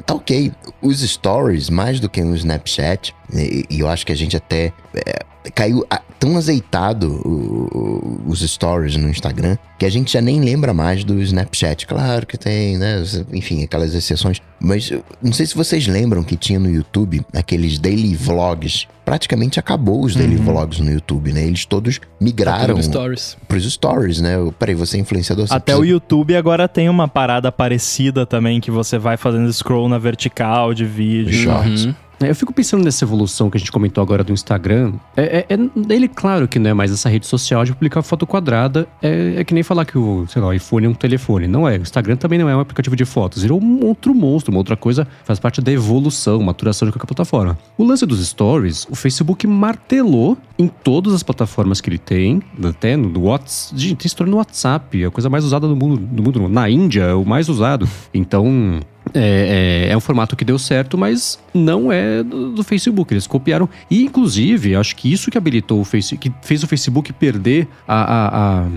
tá 0.05 0.13
ok. 0.13 0.51
Os 0.81 1.01
stories, 1.01 1.69
mais 1.69 1.99
do 1.99 2.09
que 2.09 2.21
o 2.21 2.35
Snapchat, 2.35 3.13
e, 3.33 3.65
e 3.69 3.79
eu 3.79 3.87
acho 3.87 4.05
que 4.05 4.11
a 4.11 4.15
gente 4.15 4.37
até 4.37 4.71
é, 4.95 5.25
caiu 5.53 5.85
a, 5.89 6.01
tão 6.19 6.37
azeitado 6.37 7.07
o, 7.25 7.77
o, 7.77 8.21
os 8.27 8.41
stories 8.41 8.95
no 8.95 9.09
Instagram 9.09 9.57
que 9.83 9.87
a 9.87 9.89
gente 9.89 10.13
já 10.13 10.21
nem 10.21 10.39
lembra 10.39 10.73
mais 10.73 11.03
do 11.03 11.21
Snapchat. 11.21 11.85
Claro 11.85 12.25
que 12.25 12.37
tem, 12.37 12.77
né? 12.77 13.03
Enfim, 13.33 13.63
aquelas 13.63 13.93
exceções. 13.93 14.41
Mas 14.57 14.89
não 15.21 15.33
sei 15.33 15.45
se 15.45 15.53
vocês 15.53 15.87
lembram 15.87 16.23
que 16.23 16.37
tinha 16.37 16.57
no 16.57 16.69
YouTube 16.69 17.21
aqueles 17.35 17.77
daily 17.77 18.15
vlogs. 18.15 18.87
Praticamente 19.03 19.59
acabou 19.59 20.01
os 20.05 20.15
daily 20.15 20.37
uhum. 20.37 20.45
vlogs 20.45 20.79
no 20.79 20.89
YouTube, 20.89 21.33
né? 21.33 21.45
Eles 21.45 21.65
todos 21.65 21.99
migraram 22.17 22.75
tá 22.75 22.81
stories. 22.81 23.35
pros 23.45 23.69
stories, 23.69 24.21
né? 24.21 24.35
Peraí, 24.57 24.73
você 24.73 24.95
é 24.95 25.01
influenciador? 25.01 25.47
Você 25.47 25.53
Até 25.53 25.73
precisa... 25.73 25.81
o 25.81 25.85
YouTube 25.85 26.33
agora 26.37 26.69
tem 26.69 26.87
uma 26.87 27.09
parada 27.09 27.51
parecida 27.51 28.25
também, 28.25 28.61
que 28.61 28.71
você 28.71 28.97
vai 28.97 29.17
fazendo 29.17 29.51
scroll 29.51 29.89
na 29.89 29.97
vertical 29.97 30.73
de 30.73 30.85
vídeo. 30.85 31.33
Shorts. 31.33 31.85
Uhum. 31.87 31.95
Eu 32.29 32.35
fico 32.35 32.53
pensando 32.53 32.83
nessa 32.83 33.03
evolução 33.03 33.49
que 33.49 33.57
a 33.57 33.59
gente 33.59 33.71
comentou 33.71 34.01
agora 34.01 34.23
do 34.23 34.33
Instagram. 34.33 34.93
É, 35.15 35.45
é, 35.49 35.53
é 35.53 35.93
ele, 35.93 36.07
claro 36.07 36.47
que 36.47 36.59
não 36.59 36.69
é 36.69 36.73
mais 36.73 36.91
essa 36.91 37.09
rede 37.09 37.27
social 37.27 37.63
de 37.65 37.73
publicar 37.73 38.01
foto 38.01 38.25
quadrada. 38.25 38.87
É, 39.01 39.35
é 39.37 39.43
que 39.43 39.53
nem 39.53 39.63
falar 39.63 39.85
que 39.85 39.97
o, 39.97 40.25
sei 40.27 40.41
lá, 40.41 40.49
o 40.49 40.53
iPhone 40.53 40.85
é 40.85 40.89
um 40.89 40.93
telefone. 40.93 41.47
Não 41.47 41.67
é. 41.67 41.77
O 41.77 41.81
Instagram 41.81 42.15
também 42.15 42.39
não 42.39 42.49
é 42.49 42.55
um 42.55 42.59
aplicativo 42.59 42.95
de 42.95 43.05
fotos. 43.05 43.41
Virou 43.41 43.61
um 43.61 43.85
outro 43.85 44.13
monstro, 44.13 44.51
uma 44.51 44.59
outra 44.59 44.75
coisa. 44.75 45.07
Faz 45.23 45.39
parte 45.39 45.61
da 45.61 45.71
evolução, 45.71 46.41
maturação 46.41 46.87
de 46.87 46.91
qualquer 46.91 47.07
plataforma. 47.07 47.57
O 47.77 47.83
lance 47.83 48.05
dos 48.05 48.25
stories, 48.25 48.87
o 48.89 48.95
Facebook 48.95 49.45
martelou 49.47 50.37
em 50.57 50.67
todas 50.67 51.13
as 51.13 51.23
plataformas 51.23 51.81
que 51.81 51.89
ele 51.89 51.97
tem, 51.97 52.41
até 52.63 52.95
no 52.95 53.23
WhatsApp. 53.23 53.79
Gente, 53.79 53.97
tem 53.97 54.07
story 54.07 54.29
no 54.29 54.37
WhatsApp, 54.37 55.03
é 55.03 55.07
a 55.07 55.11
coisa 55.11 55.29
mais 55.29 55.43
usada 55.43 55.67
do 55.67 55.75
mundo, 55.75 55.97
do 55.97 56.23
mundo. 56.23 56.49
Na 56.49 56.69
Índia, 56.69 57.03
é 57.03 57.13
o 57.13 57.25
mais 57.25 57.49
usado. 57.49 57.87
Então, 58.13 58.79
é, 59.13 59.87
é, 59.87 59.91
é, 59.91 59.97
um 59.97 59.99
formato 59.99 60.35
que 60.35 60.45
deu 60.45 60.57
certo, 60.57 60.97
mas 60.97 61.39
não 61.53 61.91
é 61.91 62.23
do, 62.23 62.51
do, 62.51 62.63
Facebook. 62.63 63.13
Eles 63.13 63.27
copiaram. 63.27 63.67
E, 63.89 64.03
inclusive, 64.03 64.75
acho 64.75 64.95
que 64.95 65.11
isso 65.11 65.29
que 65.29 65.37
habilitou 65.37 65.81
o 65.81 65.85
Facebook, 65.85 66.29
que 66.29 66.47
fez 66.47 66.63
o 66.63 66.67
Facebook 66.67 67.11
perder 67.13 67.67
a, 67.87 68.01
a, 68.01 68.63
a, 68.63 68.67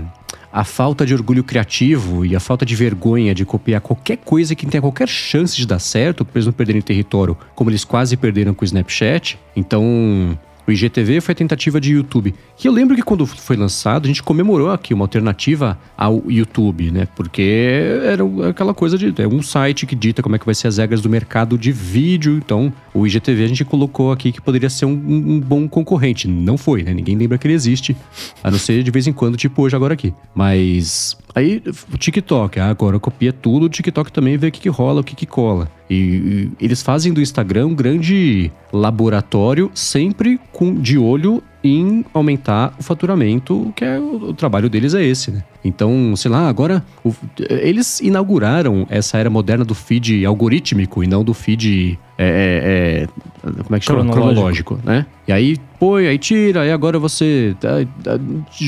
a, 0.52 0.64
falta 0.64 1.06
de 1.06 1.14
orgulho 1.14 1.45
criativo 1.45 2.25
e 2.25 2.35
a 2.35 2.40
falta 2.40 2.66
de 2.66 2.75
vergonha 2.75 3.35
de 3.35 3.45
copiar 3.45 3.80
qualquer 3.80 4.16
coisa 4.18 4.54
que 4.54 4.66
tenha 4.66 4.80
qualquer 4.80 5.09
chance 5.09 5.56
de 5.56 5.66
dar 5.66 5.78
certo, 5.78 6.25
para 6.25 6.38
eles 6.38 6.47
não 6.47 6.52
perderem 6.52 6.83
território, 6.83 7.37
como 7.54 7.71
eles 7.71 7.85
quase 7.85 8.16
perderam 8.16 8.52
com 8.52 8.62
o 8.62 8.66
Snapchat. 8.66 9.38
Então, 9.54 10.37
o 10.66 10.73
IGTV 10.73 11.20
foi 11.20 11.32
a 11.32 11.37
tentativa 11.37 11.80
de 11.80 11.92
YouTube. 11.92 12.35
Que 12.56 12.68
eu 12.68 12.73
lembro 12.73 12.96
que 12.96 13.02
quando 13.02 13.25
foi 13.25 13.56
lançado, 13.56 14.04
a 14.04 14.08
gente 14.08 14.23
comemorou 14.23 14.70
aqui 14.70 14.92
uma 14.92 15.04
alternativa 15.04 15.78
ao 15.96 16.23
YouTube, 16.28 16.90
né? 16.90 17.06
Porque 17.14 18.02
era 18.04 18.25
aquela 18.50 18.75
coisa 18.75 18.99
de. 18.99 19.14
É 19.23 19.26
um 19.28 19.42
site 19.42 19.87
que 19.87 19.94
dita 19.94 20.23
como 20.23 20.35
é 20.35 20.38
que 20.38 20.44
vai 20.46 20.54
ser 20.54 20.68
as 20.68 20.78
regras 20.78 21.00
do 21.00 21.08
mercado 21.08 21.56
de 21.56 21.70
vídeo. 21.70 22.37
Então, 22.37 22.73
o 22.92 23.06
IGTV 23.06 23.44
a 23.44 23.49
gente 23.49 23.64
colocou 23.64 24.11
aqui 24.11 24.32
que 24.32 24.40
poderia 24.40 24.68
ser 24.68 24.87
um, 24.87 24.92
um 24.92 25.40
bom 25.40 25.68
concorrente. 25.68 26.26
Não 26.26 26.58
foi, 26.58 26.82
né? 26.82 26.92
Ninguém 26.92 27.16
lembra 27.16 27.38
que 27.38 27.46
ele 27.46 27.54
existe. 27.54 27.96
A 28.42 28.50
não 28.50 28.58
ser 28.58 28.82
de 28.82 28.90
vez 28.90 29.06
em 29.06 29.12
quando, 29.12 29.37
tipo 29.37 29.62
hoje 29.62 29.76
agora 29.76 29.94
aqui. 29.94 30.12
Mas 30.35 31.16
Aí 31.37 31.62
o 31.93 31.99
TikTok, 31.99 32.59
ah, 32.59 32.71
agora 32.71 32.99
copia 32.99 33.31
tudo, 33.31 33.66
o 33.66 33.69
TikTok 33.69 34.11
também 34.11 34.38
vê 34.38 34.47
o 34.47 34.50
que, 34.50 34.59
que 34.59 34.71
rola, 34.71 35.02
o 35.02 35.05
que, 35.05 35.14
que 35.14 35.26
cola. 35.26 35.71
E, 35.88 35.95
e, 35.95 36.64
eles 36.64 36.83
fazem 36.83 37.12
do 37.12 37.21
Instagram 37.21 37.66
um 37.66 37.75
grande 37.75 38.50
laboratório, 38.73 39.71
sempre 39.75 40.40
com 40.50 40.75
de 40.75 40.97
olho 40.97 41.43
em 41.66 42.04
aumentar 42.14 42.75
o 42.78 42.82
faturamento, 42.82 43.73
que 43.75 43.85
é 43.85 43.99
o, 43.99 44.30
o 44.30 44.35
trabalho 44.35 44.68
deles 44.68 44.94
é 44.94 45.04
esse, 45.04 45.30
né? 45.30 45.42
Então, 45.64 46.14
sei 46.14 46.30
lá, 46.30 46.49
agora 46.49 46.85
o, 47.04 47.12
eles 47.50 48.00
inauguraram 48.00 48.87
essa 48.88 49.18
era 49.18 49.28
moderna 49.28 49.64
do 49.64 49.75
feed 49.75 50.25
algorítmico 50.25 51.02
e 51.02 51.06
não 51.06 51.25
do 51.25 51.35
feed 51.35 51.99
é, 52.18 53.06
é, 53.44 53.49
é, 53.49 53.62
como 53.62 53.76
é 53.76 53.78
que 53.78 53.85
chama? 53.85 54.00
Cronológico. 54.04 54.76
cronológico, 54.76 54.80
né? 54.85 55.06
E 55.26 55.32
aí 55.32 55.56
põe, 55.78 56.06
aí 56.06 56.18
tira, 56.18 56.62
aí 56.62 56.70
agora 56.70 56.99
você 56.99 57.54
tá, 57.61 57.68
tá, 58.02 58.18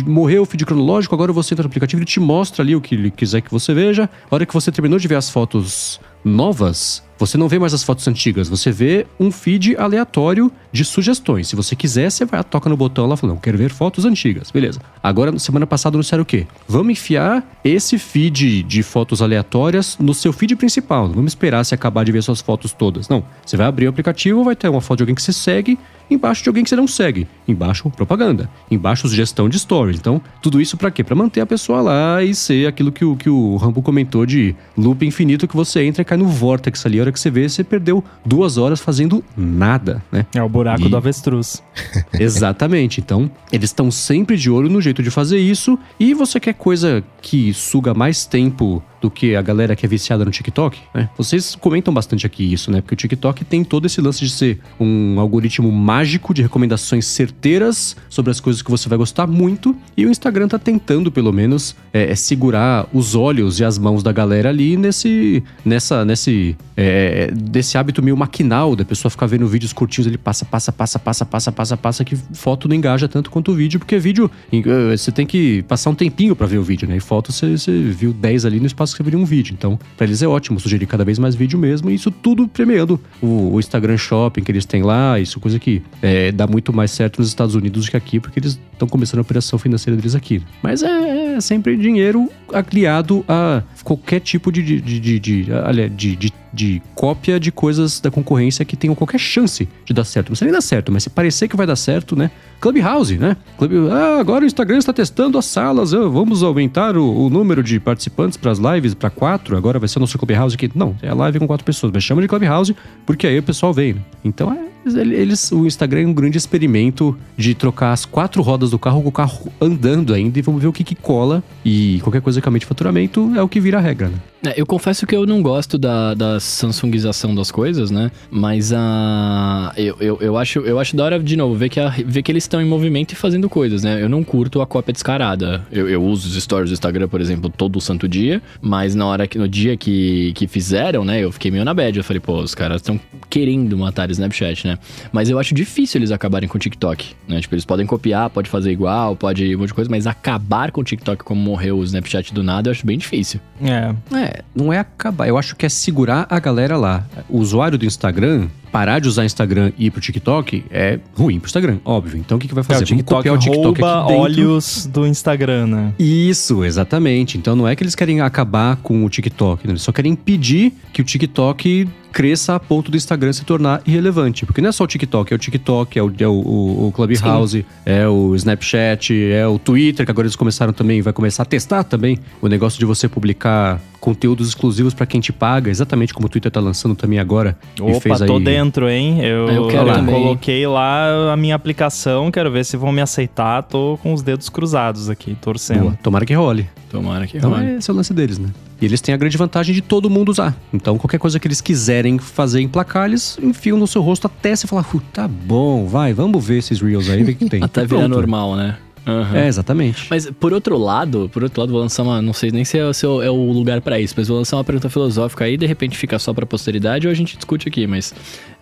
morreu 0.06 0.42
o 0.42 0.44
feed 0.44 0.66
cronológico, 0.66 1.14
agora 1.14 1.32
você 1.32 1.54
entra 1.54 1.62
no 1.62 1.68
aplicativo, 1.68 2.00
ele 2.00 2.06
te 2.06 2.20
mostra 2.20 2.62
ali 2.62 2.74
o 2.74 2.80
que 2.80 2.94
ele 2.94 3.10
quiser 3.10 3.40
que 3.40 3.50
você 3.50 3.72
veja. 3.72 4.10
A 4.30 4.34
hora 4.34 4.44
que 4.44 4.52
você 4.52 4.70
terminou 4.70 4.98
de 4.98 5.08
ver 5.08 5.14
as 5.14 5.30
fotos 5.30 6.00
novas, 6.24 7.02
você 7.18 7.36
não 7.36 7.48
vê 7.48 7.58
mais 7.58 7.74
as 7.74 7.82
fotos 7.82 8.06
antigas, 8.06 8.48
você 8.48 8.70
vê 8.70 9.06
um 9.18 9.30
feed 9.30 9.76
aleatório 9.76 10.50
de 10.72 10.84
sugestões. 10.84 11.48
Se 11.48 11.56
você 11.56 11.74
quiser, 11.74 12.10
você 12.10 12.24
vai, 12.24 12.42
toca 12.44 12.70
no 12.70 12.76
botão 12.76 13.06
lá 13.06 13.16
falando, 13.16 13.40
quero 13.40 13.58
ver 13.58 13.70
fotos 13.70 14.04
antigas. 14.04 14.50
Beleza. 14.50 14.80
Agora, 15.02 15.36
semana 15.38 15.66
passada, 15.66 15.96
anunciaram 15.96 16.22
o 16.22 16.26
quê? 16.26 16.46
Vamos 16.68 16.92
enfiar 16.92 17.44
esse 17.64 17.98
feed 17.98 18.62
de 18.62 18.82
fotos 18.82 19.20
aleatórias 19.20 19.96
no 19.98 20.14
seu 20.14 20.32
feed 20.32 20.54
principal. 20.56 21.08
Não 21.08 21.14
vamos 21.14 21.32
esperar 21.32 21.64
se 21.64 21.74
acabar 21.74 22.04
de 22.04 22.12
ver 22.12 22.22
suas 22.22 22.40
fotos 22.40 22.72
todas. 22.72 23.08
Não. 23.08 23.24
Você 23.44 23.56
vai 23.56 23.66
abrir 23.66 23.86
o 23.86 23.90
aplicativo, 23.90 24.44
vai 24.44 24.54
ter 24.54 24.68
uma 24.68 24.80
foto 24.80 24.98
de 24.98 25.02
alguém 25.02 25.14
que 25.14 25.22
você 25.22 25.32
segue 25.32 25.78
embaixo 26.10 26.42
de 26.42 26.48
alguém 26.48 26.64
que 26.64 26.70
você 26.70 26.76
não 26.76 26.86
segue, 26.86 27.26
embaixo 27.46 27.88
propaganda, 27.90 28.48
embaixo 28.70 29.08
sugestão 29.08 29.48
de 29.48 29.58
stories. 29.58 29.98
Então, 29.98 30.20
tudo 30.40 30.60
isso 30.60 30.76
para 30.76 30.90
quê? 30.90 31.04
Para 31.04 31.14
manter 31.14 31.40
a 31.40 31.46
pessoa 31.46 31.80
lá 31.80 32.22
e 32.22 32.34
ser 32.34 32.66
aquilo 32.66 32.90
que 32.90 33.04
o, 33.04 33.16
que 33.16 33.28
o 33.28 33.56
Rambo 33.56 33.82
comentou 33.82 34.24
de 34.24 34.54
loop 34.76 35.06
infinito 35.06 35.46
que 35.46 35.56
você 35.56 35.82
entra 35.84 36.02
e 36.02 36.04
cai 36.04 36.16
no 36.16 36.26
vortex 36.26 36.84
ali. 36.86 36.98
Hora 37.08 37.12
que 37.12 37.20
você 37.20 37.30
vê, 37.30 37.48
você 37.48 37.64
perdeu 37.64 38.04
duas 38.24 38.58
horas 38.58 38.80
fazendo 38.80 39.24
nada, 39.34 40.02
né? 40.12 40.26
É 40.34 40.42
o 40.42 40.48
buraco 40.48 40.82
e... 40.82 40.88
do 40.90 40.96
avestruz. 40.96 41.62
Exatamente. 42.12 43.00
Então, 43.00 43.30
eles 43.50 43.70
estão 43.70 43.90
sempre 43.90 44.36
de 44.36 44.50
olho 44.50 44.68
no 44.68 44.78
jeito 44.78 45.02
de 45.02 45.10
fazer 45.10 45.38
isso 45.38 45.78
e 45.98 46.12
você 46.12 46.38
quer 46.38 46.52
coisa 46.52 47.02
que 47.22 47.54
suga 47.54 47.94
mais 47.94 48.26
tempo 48.26 48.82
do 49.00 49.10
que 49.10 49.36
a 49.36 49.42
galera 49.42 49.76
que 49.76 49.86
é 49.86 49.88
viciada 49.88 50.24
no 50.24 50.30
TikTok, 50.30 50.78
né? 50.94 51.08
Vocês 51.16 51.54
comentam 51.54 51.92
bastante 51.92 52.26
aqui 52.26 52.52
isso, 52.52 52.70
né? 52.70 52.80
Porque 52.80 52.94
o 52.94 52.96
TikTok 52.96 53.44
tem 53.44 53.62
todo 53.64 53.86
esse 53.86 54.00
lance 54.00 54.24
de 54.24 54.30
ser 54.30 54.58
um 54.78 55.20
algoritmo 55.20 55.70
mágico 55.70 56.34
de 56.34 56.42
recomendações 56.42 57.06
certeiras 57.06 57.96
sobre 58.08 58.30
as 58.30 58.40
coisas 58.40 58.62
que 58.62 58.70
você 58.70 58.88
vai 58.88 58.98
gostar 58.98 59.26
muito. 59.26 59.76
E 59.96 60.06
o 60.06 60.10
Instagram 60.10 60.48
tá 60.48 60.58
tentando, 60.58 61.10
pelo 61.12 61.32
menos, 61.32 61.76
é, 61.92 62.10
é 62.10 62.14
segurar 62.14 62.86
os 62.92 63.14
olhos 63.14 63.60
e 63.60 63.64
as 63.64 63.78
mãos 63.78 64.02
da 64.02 64.12
galera 64.12 64.48
ali 64.48 64.76
nesse, 64.76 65.42
nessa, 65.64 66.04
nesse, 66.04 66.56
é, 66.76 67.30
desse 67.30 67.78
hábito 67.78 68.02
meio 68.02 68.16
maquinal 68.16 68.74
da 68.74 68.84
pessoa 68.84 69.10
ficar 69.10 69.26
vendo 69.26 69.46
vídeos 69.46 69.72
curtinhos, 69.72 70.06
ele 70.06 70.18
passa, 70.18 70.44
passa, 70.44 70.72
passa, 70.72 70.98
passa, 70.98 71.24
passa, 71.24 71.52
passa, 71.52 71.76
passa, 71.76 72.04
que 72.04 72.16
foto 72.16 72.68
não 72.68 72.74
engaja 72.74 73.08
tanto 73.08 73.30
quanto 73.30 73.52
o 73.52 73.54
vídeo, 73.54 73.78
porque 73.78 73.98
vídeo 73.98 74.30
eh, 74.52 74.96
você 74.96 75.12
tem 75.12 75.26
que 75.26 75.62
passar 75.62 75.90
um 75.90 75.94
tempinho 75.94 76.34
para 76.34 76.46
ver 76.46 76.58
o 76.58 76.62
vídeo, 76.62 76.88
né? 76.88 76.96
E 76.96 77.00
foto 77.00 77.32
você, 77.32 77.56
você 77.56 77.72
viu 77.82 78.12
10 78.12 78.44
ali 78.44 78.60
no 78.60 78.66
espaço 78.66 78.87
você 78.96 79.02
viria 79.02 79.18
um 79.18 79.24
vídeo. 79.24 79.54
Então, 79.56 79.78
para 79.96 80.06
eles 80.06 80.22
é 80.22 80.26
ótimo 80.26 80.58
sugerir 80.60 80.86
cada 80.86 81.04
vez 81.04 81.18
mais 81.18 81.34
vídeo 81.34 81.58
mesmo, 81.58 81.90
e 81.90 81.94
isso 81.94 82.10
tudo 82.10 82.48
premiando 82.48 83.00
o, 83.20 83.54
o 83.54 83.60
Instagram 83.60 83.96
Shopping 83.96 84.42
que 84.42 84.52
eles 84.52 84.64
têm 84.64 84.82
lá, 84.82 85.18
isso 85.18 85.40
coisa 85.40 85.58
que 85.58 85.82
é, 86.02 86.32
dá 86.32 86.46
muito 86.46 86.72
mais 86.72 86.90
certo 86.90 87.18
nos 87.18 87.28
Estados 87.28 87.54
Unidos 87.54 87.86
do 87.86 87.90
que 87.90 87.96
aqui, 87.96 88.20
porque 88.20 88.38
eles 88.38 88.58
estão 88.72 88.88
começando 88.88 89.18
a 89.18 89.22
operação 89.22 89.58
financeira 89.58 89.96
deles 89.96 90.14
aqui. 90.14 90.42
Mas 90.62 90.82
é, 90.82 91.27
é 91.38 91.40
sempre 91.40 91.76
dinheiro 91.76 92.30
aliado 92.52 93.24
a 93.28 93.62
qualquer 93.82 94.20
tipo 94.20 94.50
de, 94.52 94.62
de, 94.62 94.80
de, 94.80 95.00
de, 95.00 95.20
de, 95.20 96.16
de, 96.16 96.32
de 96.52 96.82
cópia 96.94 97.38
de 97.38 97.50
coisas 97.52 98.00
da 98.00 98.10
concorrência 98.10 98.64
que 98.64 98.76
tenham 98.76 98.94
qualquer 98.94 99.18
chance 99.18 99.68
de 99.84 99.94
dar 99.94 100.04
certo. 100.04 100.28
Não 100.30 100.36
sei 100.36 100.46
nem 100.46 100.52
dar 100.52 100.60
certo, 100.60 100.92
mas 100.92 101.04
se 101.04 101.10
parecer 101.10 101.48
que 101.48 101.56
vai 101.56 101.66
dar 101.66 101.76
certo, 101.76 102.16
né? 102.16 102.30
Clubhouse, 102.60 103.16
né? 103.16 103.36
Club... 103.56 103.72
Ah, 103.90 104.18
agora 104.18 104.44
o 104.44 104.46
Instagram 104.46 104.78
está 104.78 104.92
testando 104.92 105.38
as 105.38 105.46
salas, 105.46 105.94
ah, 105.94 106.08
vamos 106.08 106.42
aumentar 106.42 106.96
o, 106.96 107.26
o, 107.26 107.30
número 107.30 107.62
de 107.62 107.78
participantes 107.78 108.36
para 108.36 108.50
as 108.50 108.58
lives 108.58 108.94
para 108.94 109.10
quatro, 109.10 109.56
agora 109.56 109.78
vai 109.78 109.88
ser 109.88 109.98
o 109.98 110.00
nosso 110.00 110.18
Clubhouse 110.18 110.54
aqui. 110.54 110.70
Não, 110.74 110.96
é 111.02 111.12
live 111.12 111.38
com 111.38 111.46
quatro 111.46 111.64
pessoas, 111.64 111.92
mas 111.92 112.02
chama 112.02 112.20
de 112.20 112.28
Clubhouse 112.28 112.74
porque 113.06 113.26
aí 113.26 113.38
o 113.38 113.42
pessoal 113.42 113.72
vem. 113.72 113.94
Né? 113.94 114.00
Então 114.24 114.52
é 114.52 114.67
eles, 114.84 115.52
o 115.52 115.66
Instagram 115.66 116.02
é 116.02 116.06
um 116.06 116.12
grande 116.12 116.38
experimento 116.38 117.16
de 117.36 117.54
trocar 117.54 117.92
as 117.92 118.04
quatro 118.04 118.42
rodas 118.42 118.70
do 118.70 118.78
carro 118.78 119.02
com 119.02 119.08
o 119.08 119.12
carro 119.12 119.52
andando 119.60 120.14
ainda 120.14 120.38
e 120.38 120.42
vamos 120.42 120.60
ver 120.62 120.68
o 120.68 120.72
que, 120.72 120.84
que 120.84 120.94
cola. 120.94 121.42
E 121.64 122.00
qualquer 122.02 122.20
coisa 122.20 122.40
que 122.40 122.48
aumente 122.48 122.66
faturamento 122.66 123.32
é 123.36 123.42
o 123.42 123.48
que 123.48 123.60
vira 123.60 123.78
a 123.78 123.80
regra, 123.80 124.08
né? 124.08 124.18
É, 124.46 124.54
eu 124.56 124.64
confesso 124.64 125.04
que 125.06 125.16
eu 125.16 125.26
não 125.26 125.42
gosto 125.42 125.76
da, 125.76 126.14
da 126.14 126.38
Samsungização 126.38 127.34
das 127.34 127.50
coisas, 127.50 127.90
né? 127.90 128.10
Mas 128.30 128.72
a. 128.72 129.72
Uh, 129.76 129.80
eu, 129.80 129.96
eu, 130.00 130.18
eu, 130.20 130.36
acho, 130.36 130.60
eu 130.60 130.78
acho 130.78 130.94
da 130.94 131.04
hora, 131.04 131.18
de 131.18 131.36
novo, 131.36 131.54
ver 131.56 131.68
que, 131.68 131.80
a, 131.80 131.88
ver 131.88 132.22
que 132.22 132.30
eles 132.30 132.44
estão 132.44 132.62
em 132.62 132.64
movimento 132.64 133.12
e 133.12 133.16
fazendo 133.16 133.48
coisas, 133.48 133.82
né? 133.82 134.00
Eu 134.00 134.08
não 134.08 134.22
curto 134.22 134.60
a 134.60 134.66
cópia 134.66 134.92
descarada. 134.92 135.66
Eu, 135.72 135.88
eu 135.88 136.02
uso 136.02 136.28
os 136.28 136.40
stories 136.40 136.70
do 136.70 136.74
Instagram, 136.74 137.08
por 137.08 137.20
exemplo, 137.20 137.50
todo 137.50 137.80
santo 137.80 138.08
dia, 138.08 138.40
mas 138.60 138.94
na 138.94 139.06
hora 139.06 139.26
que, 139.26 139.36
no 139.38 139.48
dia 139.48 139.76
que, 139.76 140.32
que 140.34 140.46
fizeram, 140.46 141.04
né, 141.04 141.24
eu 141.24 141.32
fiquei 141.32 141.50
meio 141.50 141.64
na 141.64 141.74
bad. 141.74 141.98
Eu 141.98 142.04
falei, 142.04 142.20
pô, 142.20 142.40
os 142.40 142.54
caras 142.54 142.76
estão 142.76 143.00
querendo 143.28 143.76
matar 143.76 144.08
Snapchat, 144.10 144.66
né? 144.66 144.77
Mas 145.12 145.28
eu 145.28 145.38
acho 145.38 145.54
difícil 145.54 145.98
eles 145.98 146.10
acabarem 146.10 146.48
com 146.48 146.56
o 146.56 146.60
TikTok, 146.60 147.14
né? 147.26 147.40
Tipo, 147.40 147.54
eles 147.54 147.64
podem 147.64 147.86
copiar, 147.86 148.30
pode 148.30 148.48
fazer 148.48 148.70
igual, 148.70 149.16
pode 149.16 149.54
um 149.54 149.58
monte 149.58 149.68
de 149.68 149.74
coisa, 149.74 149.90
mas 149.90 150.06
acabar 150.06 150.70
com 150.70 150.80
o 150.80 150.84
TikTok 150.84 151.24
como 151.24 151.40
morreu 151.40 151.78
o 151.78 151.84
Snapchat 151.84 152.32
do 152.32 152.42
nada, 152.42 152.68
eu 152.68 152.72
acho 152.72 152.86
bem 152.86 152.98
difícil. 152.98 153.40
É. 153.62 153.94
É, 154.16 154.42
não 154.54 154.72
é 154.72 154.78
acabar. 154.78 155.28
Eu 155.28 155.38
acho 155.38 155.56
que 155.56 155.66
é 155.66 155.68
segurar 155.68 156.26
a 156.28 156.38
galera 156.38 156.76
lá. 156.76 157.06
O 157.28 157.38
usuário 157.38 157.78
do 157.78 157.84
Instagram, 157.84 158.48
parar 158.70 158.98
de 158.98 159.08
usar 159.08 159.24
Instagram 159.24 159.72
e 159.78 159.86
ir 159.86 159.90
pro 159.90 160.00
TikTok 160.00 160.64
é 160.70 160.98
ruim 161.14 161.38
pro 161.38 161.48
Instagram, 161.48 161.78
óbvio. 161.84 162.18
Então 162.18 162.36
o 162.36 162.40
que, 162.40 162.48
que 162.48 162.54
vai 162.54 162.64
fazer? 162.64 162.80
É, 162.80 162.82
o 162.82 162.86
TikTok 162.86 163.28
Vamos 163.28 163.34
copiar 163.34 163.34
o 163.34 163.38
TikTok 163.38 163.80
rouba 163.80 164.12
olhos 164.12 164.86
do 164.86 165.06
Instagram, 165.06 165.66
né? 165.66 165.94
Isso, 165.98 166.64
exatamente. 166.64 167.38
Então 167.38 167.56
não 167.56 167.66
é 167.66 167.74
que 167.74 167.82
eles 167.82 167.94
querem 167.94 168.20
acabar 168.20 168.76
com 168.76 169.04
o 169.04 169.08
TikTok, 169.08 169.66
né? 169.66 169.72
eles 169.72 169.82
só 169.82 169.92
querem 169.92 170.12
impedir 170.12 170.72
que 170.92 171.00
o 171.00 171.04
TikTok 171.04 171.88
cresça 172.12 172.54
a 172.54 172.60
ponto 172.60 172.90
do 172.90 172.96
Instagram 172.96 173.32
se 173.32 173.44
tornar 173.44 173.82
irrelevante. 173.86 174.44
Porque 174.46 174.60
não 174.60 174.68
é 174.68 174.72
só 174.72 174.84
o 174.84 174.86
TikTok, 174.86 175.32
é 175.32 175.36
o 175.36 175.38
TikTok, 175.38 175.98
é 175.98 176.02
o, 176.02 176.12
é 176.18 176.26
o, 176.26 176.88
o 176.88 176.92
Clubhouse, 176.92 177.58
Sim. 177.58 177.64
é 177.84 178.08
o 178.08 178.34
Snapchat, 178.34 179.14
é 179.14 179.46
o 179.46 179.58
Twitter, 179.58 180.04
que 180.04 180.10
agora 180.10 180.26
eles 180.26 180.36
começaram 180.36 180.72
também, 180.72 181.02
vai 181.02 181.12
começar 181.12 181.42
a 181.42 181.46
testar 181.46 181.84
também 181.84 182.18
o 182.40 182.48
negócio 182.48 182.78
de 182.78 182.84
você 182.84 183.08
publicar 183.08 183.80
conteúdos 184.00 184.48
exclusivos 184.48 184.94
pra 184.94 185.06
quem 185.06 185.20
te 185.20 185.32
paga, 185.32 185.70
exatamente 185.70 186.14
como 186.14 186.26
o 186.26 186.28
Twitter 186.28 186.50
tá 186.50 186.60
lançando 186.60 186.94
também 186.94 187.18
agora. 187.18 187.56
e 187.76 187.82
Opa, 187.82 188.00
fez 188.00 188.18
tô 188.20 188.36
aí... 188.36 188.44
dentro, 188.44 188.88
hein? 188.88 189.20
Eu, 189.20 189.48
Eu 189.48 189.68
quero 189.68 189.88
eu 189.90 190.04
coloquei 190.04 190.66
lá 190.66 191.32
a 191.32 191.36
minha 191.36 191.54
aplicação, 191.54 192.30
quero 192.30 192.50
ver 192.50 192.64
se 192.64 192.76
vão 192.76 192.92
me 192.92 193.00
aceitar. 193.00 193.62
Tô 193.62 193.98
com 194.02 194.12
os 194.12 194.22
dedos 194.22 194.48
cruzados 194.48 195.08
aqui, 195.10 195.36
torcendo. 195.40 195.80
Boa, 195.80 195.98
Tomara 196.02 196.24
que 196.26 196.34
role. 196.34 196.68
Tomara 196.90 197.26
que 197.26 197.36
Então 197.38 197.50
role. 197.50 197.76
esse 197.76 197.90
é 197.90 197.92
o 197.92 197.96
lance 197.96 198.14
deles, 198.14 198.38
né? 198.38 198.48
E 198.80 198.84
eles 198.84 199.00
têm 199.00 199.12
a 199.12 199.18
grande 199.18 199.36
vantagem 199.36 199.74
de 199.74 199.82
todo 199.82 200.08
mundo 200.08 200.28
usar. 200.30 200.56
Então 200.72 200.96
qualquer 200.96 201.18
coisa 201.18 201.38
que 201.40 201.48
eles 201.48 201.60
quiserem 201.60 202.18
fazer 202.18 202.60
em 202.60 202.68
placar, 202.68 203.06
eles 203.08 203.36
enfiam 203.42 203.76
no 203.76 203.86
seu 203.86 204.00
rosto 204.00 204.26
até 204.28 204.54
você 204.54 204.66
falar, 204.68 204.86
"Uh, 204.94 205.00
tá 205.12 205.26
bom, 205.26 205.86
vai, 205.86 206.12
vamos 206.14 206.44
ver 206.44 206.58
esses 206.58 206.80
Reels 206.80 207.10
aí, 207.10 207.24
ver 207.24 207.32
o 207.32 207.36
que 207.36 207.48
tem. 207.48 207.62
Até 207.68 207.82
E 207.82 207.86
virar 207.86 208.06
normal, 208.08 208.54
né? 208.56 208.76
Aham. 209.08 209.38
É, 209.38 209.48
exatamente. 209.48 210.06
Mas 210.10 210.30
por 210.38 210.52
outro 210.52 210.76
lado, 210.76 211.30
por 211.32 211.42
outro 211.42 211.60
lado, 211.62 211.72
vou 211.72 211.80
lançar 211.80 212.02
uma. 212.02 212.20
Não 212.20 212.34
sei 212.34 212.50
nem 212.50 212.62
se 212.64 212.78
é, 212.78 212.92
se 212.92 213.06
é 213.06 213.30
o 213.30 213.50
lugar 213.52 213.80
pra 213.80 213.98
isso, 213.98 214.12
mas 214.16 214.28
vou 214.28 214.36
lançar 214.36 214.56
uma 214.58 214.64
pergunta 214.64 214.90
filosófica 214.90 215.46
aí, 215.46 215.56
de 215.56 215.64
repente 215.64 215.96
fica 215.96 216.18
só 216.18 216.34
pra 216.34 216.44
posteridade 216.44 217.06
ou 217.06 217.10
a 217.10 217.14
gente 217.14 217.34
discute 217.36 217.66
aqui, 217.68 217.86
mas. 217.86 218.14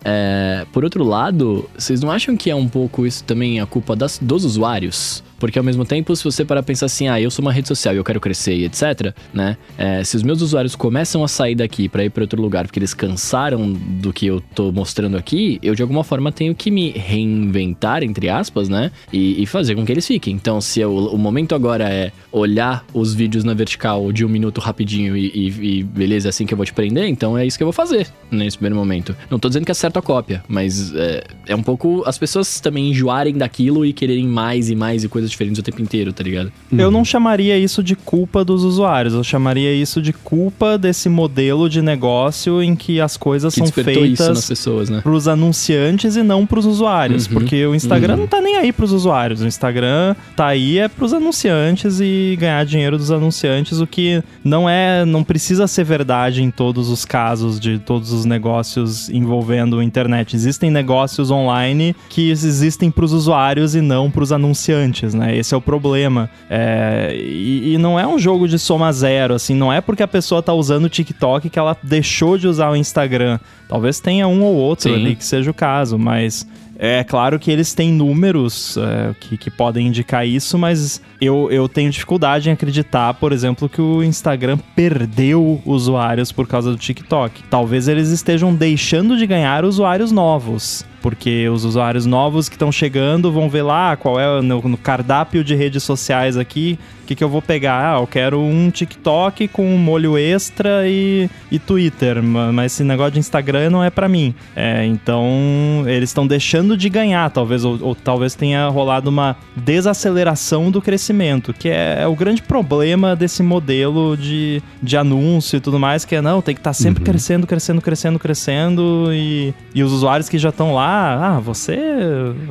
é, 0.05 0.65
por 0.71 0.85
outro 0.85 1.03
lado, 1.03 1.69
vocês 1.77 1.99
não 2.01 2.09
acham 2.09 2.37
que 2.37 2.49
é 2.49 2.55
um 2.55 2.67
pouco 2.67 3.05
isso 3.05 3.23
também 3.25 3.59
a 3.59 3.65
culpa 3.65 3.93
das, 3.95 4.17
dos 4.21 4.45
usuários? 4.45 5.21
Porque 5.39 5.57
ao 5.59 5.63
mesmo 5.63 5.85
tempo, 5.85 6.15
se 6.15 6.23
você 6.23 6.43
parar 6.43 6.63
pensar 6.63 6.87
assim, 6.87 7.07
ah, 7.07 7.19
eu 7.21 7.29
sou 7.29 7.43
uma 7.43 7.51
rede 7.51 7.67
social 7.67 7.93
e 7.93 7.97
eu 7.97 8.03
quero 8.03 8.19
crescer 8.19 8.55
e 8.55 8.65
etc, 8.65 9.13
né? 9.33 9.57
É, 9.77 10.03
se 10.03 10.15
os 10.15 10.23
meus 10.23 10.41
usuários 10.41 10.75
começam 10.75 11.23
a 11.23 11.27
sair 11.27 11.55
daqui 11.55 11.87
pra 11.87 12.03
ir 12.03 12.09
pra 12.09 12.23
outro 12.23 12.41
lugar 12.41 12.65
porque 12.65 12.79
eles 12.79 12.93
cansaram 12.93 13.71
do 13.71 14.11
que 14.11 14.25
eu 14.27 14.41
tô 14.55 14.71
mostrando 14.71 15.17
aqui, 15.17 15.59
eu 15.61 15.75
de 15.75 15.81
alguma 15.81 16.03
forma 16.03 16.31
tenho 16.31 16.53
que 16.55 16.71
me 16.71 16.91
reinventar, 16.91 18.03
entre 18.03 18.29
aspas, 18.29 18.69
né? 18.69 18.91
E, 19.11 19.41
e 19.41 19.45
fazer 19.45 19.75
com 19.75 19.85
que 19.85 19.91
eles 19.91 20.05
fiquem. 20.07 20.33
Então, 20.33 20.59
se 20.59 20.79
eu- 20.79 20.91
o 20.95 21.17
momento 21.17 21.53
agora 21.55 21.89
é 21.89 22.11
olhar 22.31 22.85
os 22.93 23.13
vídeos 23.13 23.43
na 23.43 23.53
vertical 23.53 24.11
de 24.11 24.25
um 24.25 24.29
minuto 24.29 24.59
rapidinho 24.59 25.15
e, 25.15 25.27
e- 25.27 25.77
e 25.79 25.83
beleza, 25.83 26.27
é 26.27 26.29
assim 26.29 26.45
que 26.45 26.53
eu 26.53 26.57
vou 26.57 26.65
te 26.65 26.73
prender, 26.73 27.05
então 27.07 27.37
é 27.37 27.45
isso 27.45 27.57
que 27.57 27.63
eu 27.63 27.67
vou 27.67 27.73
fazer 27.73 28.07
nesse 28.31 28.57
primeiro 28.57 28.75
momento. 28.75 29.15
Não 29.29 29.39
tô 29.39 29.47
dizendo 29.47 29.65
que 29.65 29.71
é 29.71 29.75
certo 29.75 29.97
a 29.97 30.01
cópia, 30.01 30.43
mas 30.47 30.93
é, 30.95 31.23
é 31.47 31.55
um 31.55 31.63
pouco 31.63 32.03
as 32.05 32.17
pessoas 32.17 32.59
também 32.59 32.89
enjoarem 32.89 33.33
daquilo 33.33 33.85
e 33.85 33.93
quererem 33.93 34.27
mais 34.27 34.69
e 34.69 34.75
mais 34.75 35.03
e 35.03 35.09
coisas 35.09 35.26
diferentes 35.29 35.59
o 35.59 35.63
tempo 35.63 35.81
inteiro, 35.81 36.13
tá 36.13 36.23
ligado? 36.23 36.51
Eu 36.71 36.91
não 36.91 37.03
chamaria 37.03 37.57
isso 37.57 37.83
de 37.83 37.95
culpa 37.95 38.43
dos 38.43 38.63
usuários, 38.63 39.13
eu 39.13 39.23
chamaria 39.23 39.73
isso 39.73 40.01
de 40.01 40.13
culpa 40.13 40.77
desse 40.77 41.09
modelo 41.09 41.69
de 41.69 41.81
negócio 41.81 42.61
em 42.61 42.75
que 42.75 42.99
as 43.01 43.17
coisas 43.17 43.53
Que 43.53 43.59
são 43.59 43.65
despertou 43.65 44.05
isso 44.05 44.23
nas 44.23 44.27
feitas 44.27 44.47
pessoas, 44.47 44.89
né? 44.89 45.01
pros 45.01 45.27
anunciantes 45.27 46.15
e 46.15 46.23
não 46.23 46.45
pros 46.45 46.65
usuários, 46.65 47.27
Uhum, 47.27 47.33
porque 47.33 47.65
o 47.65 47.75
Instagram 47.75 48.13
uhum. 48.13 48.19
não 48.21 48.27
tá 48.27 48.41
nem 48.41 48.55
aí 48.57 48.71
pros 48.71 48.91
usuários, 48.91 49.41
o 49.41 49.47
Instagram 49.47 50.15
tá 50.35 50.47
aí 50.47 50.77
é 50.77 50.87
pros 50.87 51.13
anunciantes 51.13 51.99
e 51.99 52.37
ganhar 52.39 52.65
dinheiro 52.65 52.97
dos 52.97 53.11
anunciantes, 53.11 53.79
o 53.79 53.87
que 53.87 54.21
não 54.43 54.69
é, 54.69 55.05
não 55.05 55.23
precisa 55.23 55.67
ser 55.67 55.83
verdade 55.83 56.43
em 56.43 56.51
todos 56.51 56.89
os 56.89 57.05
casos 57.05 57.59
de 57.59 57.79
todos 57.79 58.11
os 58.11 58.25
negócios 58.25 59.09
envolvendo 59.09 59.79
a 59.79 59.83
internet. 59.83 60.35
Existem 60.35 60.69
negócios 60.69 61.31
online 61.31 61.95
que 62.09 62.29
existem 62.29 62.91
pros 62.91 63.13
usuários 63.13 63.75
e 63.75 63.81
não 63.81 64.09
pros 64.09 64.31
anunciantes, 64.31 65.13
né? 65.17 65.35
Esse 65.35 65.53
é 65.53 65.57
o 65.57 65.61
problema. 65.61 66.29
É, 66.49 67.13
e, 67.15 67.73
e 67.73 67.77
não 67.77 67.99
é 67.99 68.07
um 68.07 68.17
jogo 68.17 68.47
de 68.47 68.57
soma 68.57 68.91
zero, 68.93 69.33
assim, 69.33 69.55
não 69.55 69.71
é 69.71 69.81
porque 69.81 70.03
a 70.03 70.07
pessoa 70.07 70.41
tá 70.41 70.53
usando 70.53 70.85
o 70.85 70.89
TikTok 70.89 71.49
que 71.49 71.59
ela 71.59 71.75
deixou 71.83 72.37
de 72.37 72.47
usar 72.47 72.69
o 72.69 72.75
Instagram. 72.75 73.39
Talvez 73.67 73.99
tenha 73.99 74.27
um 74.27 74.43
ou 74.43 74.55
outro 74.55 74.89
Sim. 74.89 74.95
ali 74.95 75.15
que 75.15 75.25
seja 75.25 75.51
o 75.51 75.53
caso, 75.53 75.97
mas 75.97 76.47
é 76.79 77.03
claro 77.03 77.39
que 77.39 77.49
eles 77.49 77.73
têm 77.73 77.91
números 77.91 78.77
é, 78.77 79.15
que, 79.19 79.35
que 79.35 79.49
podem 79.49 79.87
indicar 79.87 80.27
isso, 80.27 80.57
mas 80.57 81.01
eu, 81.19 81.49
eu 81.51 81.67
tenho 81.67 81.89
dificuldade 81.89 82.49
em 82.49 82.53
acreditar, 82.53 83.15
por 83.15 83.31
exemplo, 83.31 83.67
que 83.67 83.81
o 83.81 84.03
Instagram 84.03 84.59
perdeu 84.75 85.59
usuários 85.65 86.31
por 86.31 86.47
causa 86.47 86.69
do 86.69 86.77
TikTok. 86.77 87.43
Talvez 87.49 87.87
eles 87.87 88.09
estejam 88.09 88.53
deixando 88.53 89.17
de 89.17 89.25
ganhar 89.25 89.65
usuários 89.65 90.11
novos. 90.11 90.85
Porque 91.01 91.47
os 91.49 91.63
usuários 91.63 92.05
novos 92.05 92.49
que 92.49 92.55
estão 92.55 92.71
chegando 92.71 93.31
vão 93.31 93.49
ver 93.49 93.61
lá 93.61 93.95
qual 93.95 94.19
é 94.19 94.27
o- 94.39 94.41
no, 94.41 94.61
no 94.67 94.77
cardápio 94.77 95.43
de 95.43 95.55
redes 95.55 95.83
sociais 95.83 96.35
aqui, 96.37 96.77
o 97.03 97.07
que, 97.07 97.15
que 97.15 97.23
eu 97.23 97.29
vou 97.29 97.41
pegar. 97.41 97.95
Ah, 97.95 97.99
eu 98.01 98.07
quero 98.07 98.39
um 98.41 98.69
TikTok 98.69 99.47
com 99.47 99.65
um 99.65 99.77
molho 99.77 100.17
extra 100.17 100.87
e, 100.87 101.29
e 101.51 101.57
Twitter, 101.59 102.21
ma- 102.21 102.51
mas 102.51 102.73
esse 102.73 102.83
negócio 102.83 103.13
de 103.13 103.19
Instagram 103.19 103.69
não 103.69 103.83
é 103.83 103.89
pra 103.89 104.09
mim. 104.09 104.33
É, 104.55 104.83
então, 104.85 105.83
eles 105.85 106.09
estão 106.09 106.27
deixando 106.27 106.75
de 106.75 106.89
ganhar, 106.89 107.29
talvez, 107.29 107.63
ou, 107.63 107.77
ou 107.81 107.95
talvez 107.95 108.35
tenha 108.35 108.67
rolado 108.67 109.09
uma 109.09 109.37
desaceleração 109.55 110.69
do 110.69 110.81
crescimento, 110.81 111.53
que 111.53 111.69
é, 111.69 111.99
é 112.01 112.07
o 112.07 112.15
grande 112.15 112.41
problema 112.41 113.15
desse 113.15 113.41
modelo 113.41 114.17
de, 114.17 114.61
de 114.83 114.97
anúncio 114.97 115.57
e 115.57 115.59
tudo 115.61 115.79
mais, 115.79 116.03
que 116.03 116.15
é 116.15 116.21
não, 116.21 116.41
tem 116.41 116.53
que 116.55 116.59
estar 116.59 116.73
sempre 116.73 117.01
Uhum. 117.01 117.05
crescendo, 117.05 117.47
crescendo, 117.47 117.81
crescendo, 117.81 118.19
crescendo, 118.19 119.09
e, 119.13 119.53
e 119.73 119.83
os 119.83 119.91
usuários 119.93 120.27
que 120.27 120.37
já 120.37 120.49
estão 120.49 120.73
lá, 120.73 120.86
ah, 120.89 121.39
você 121.39 121.77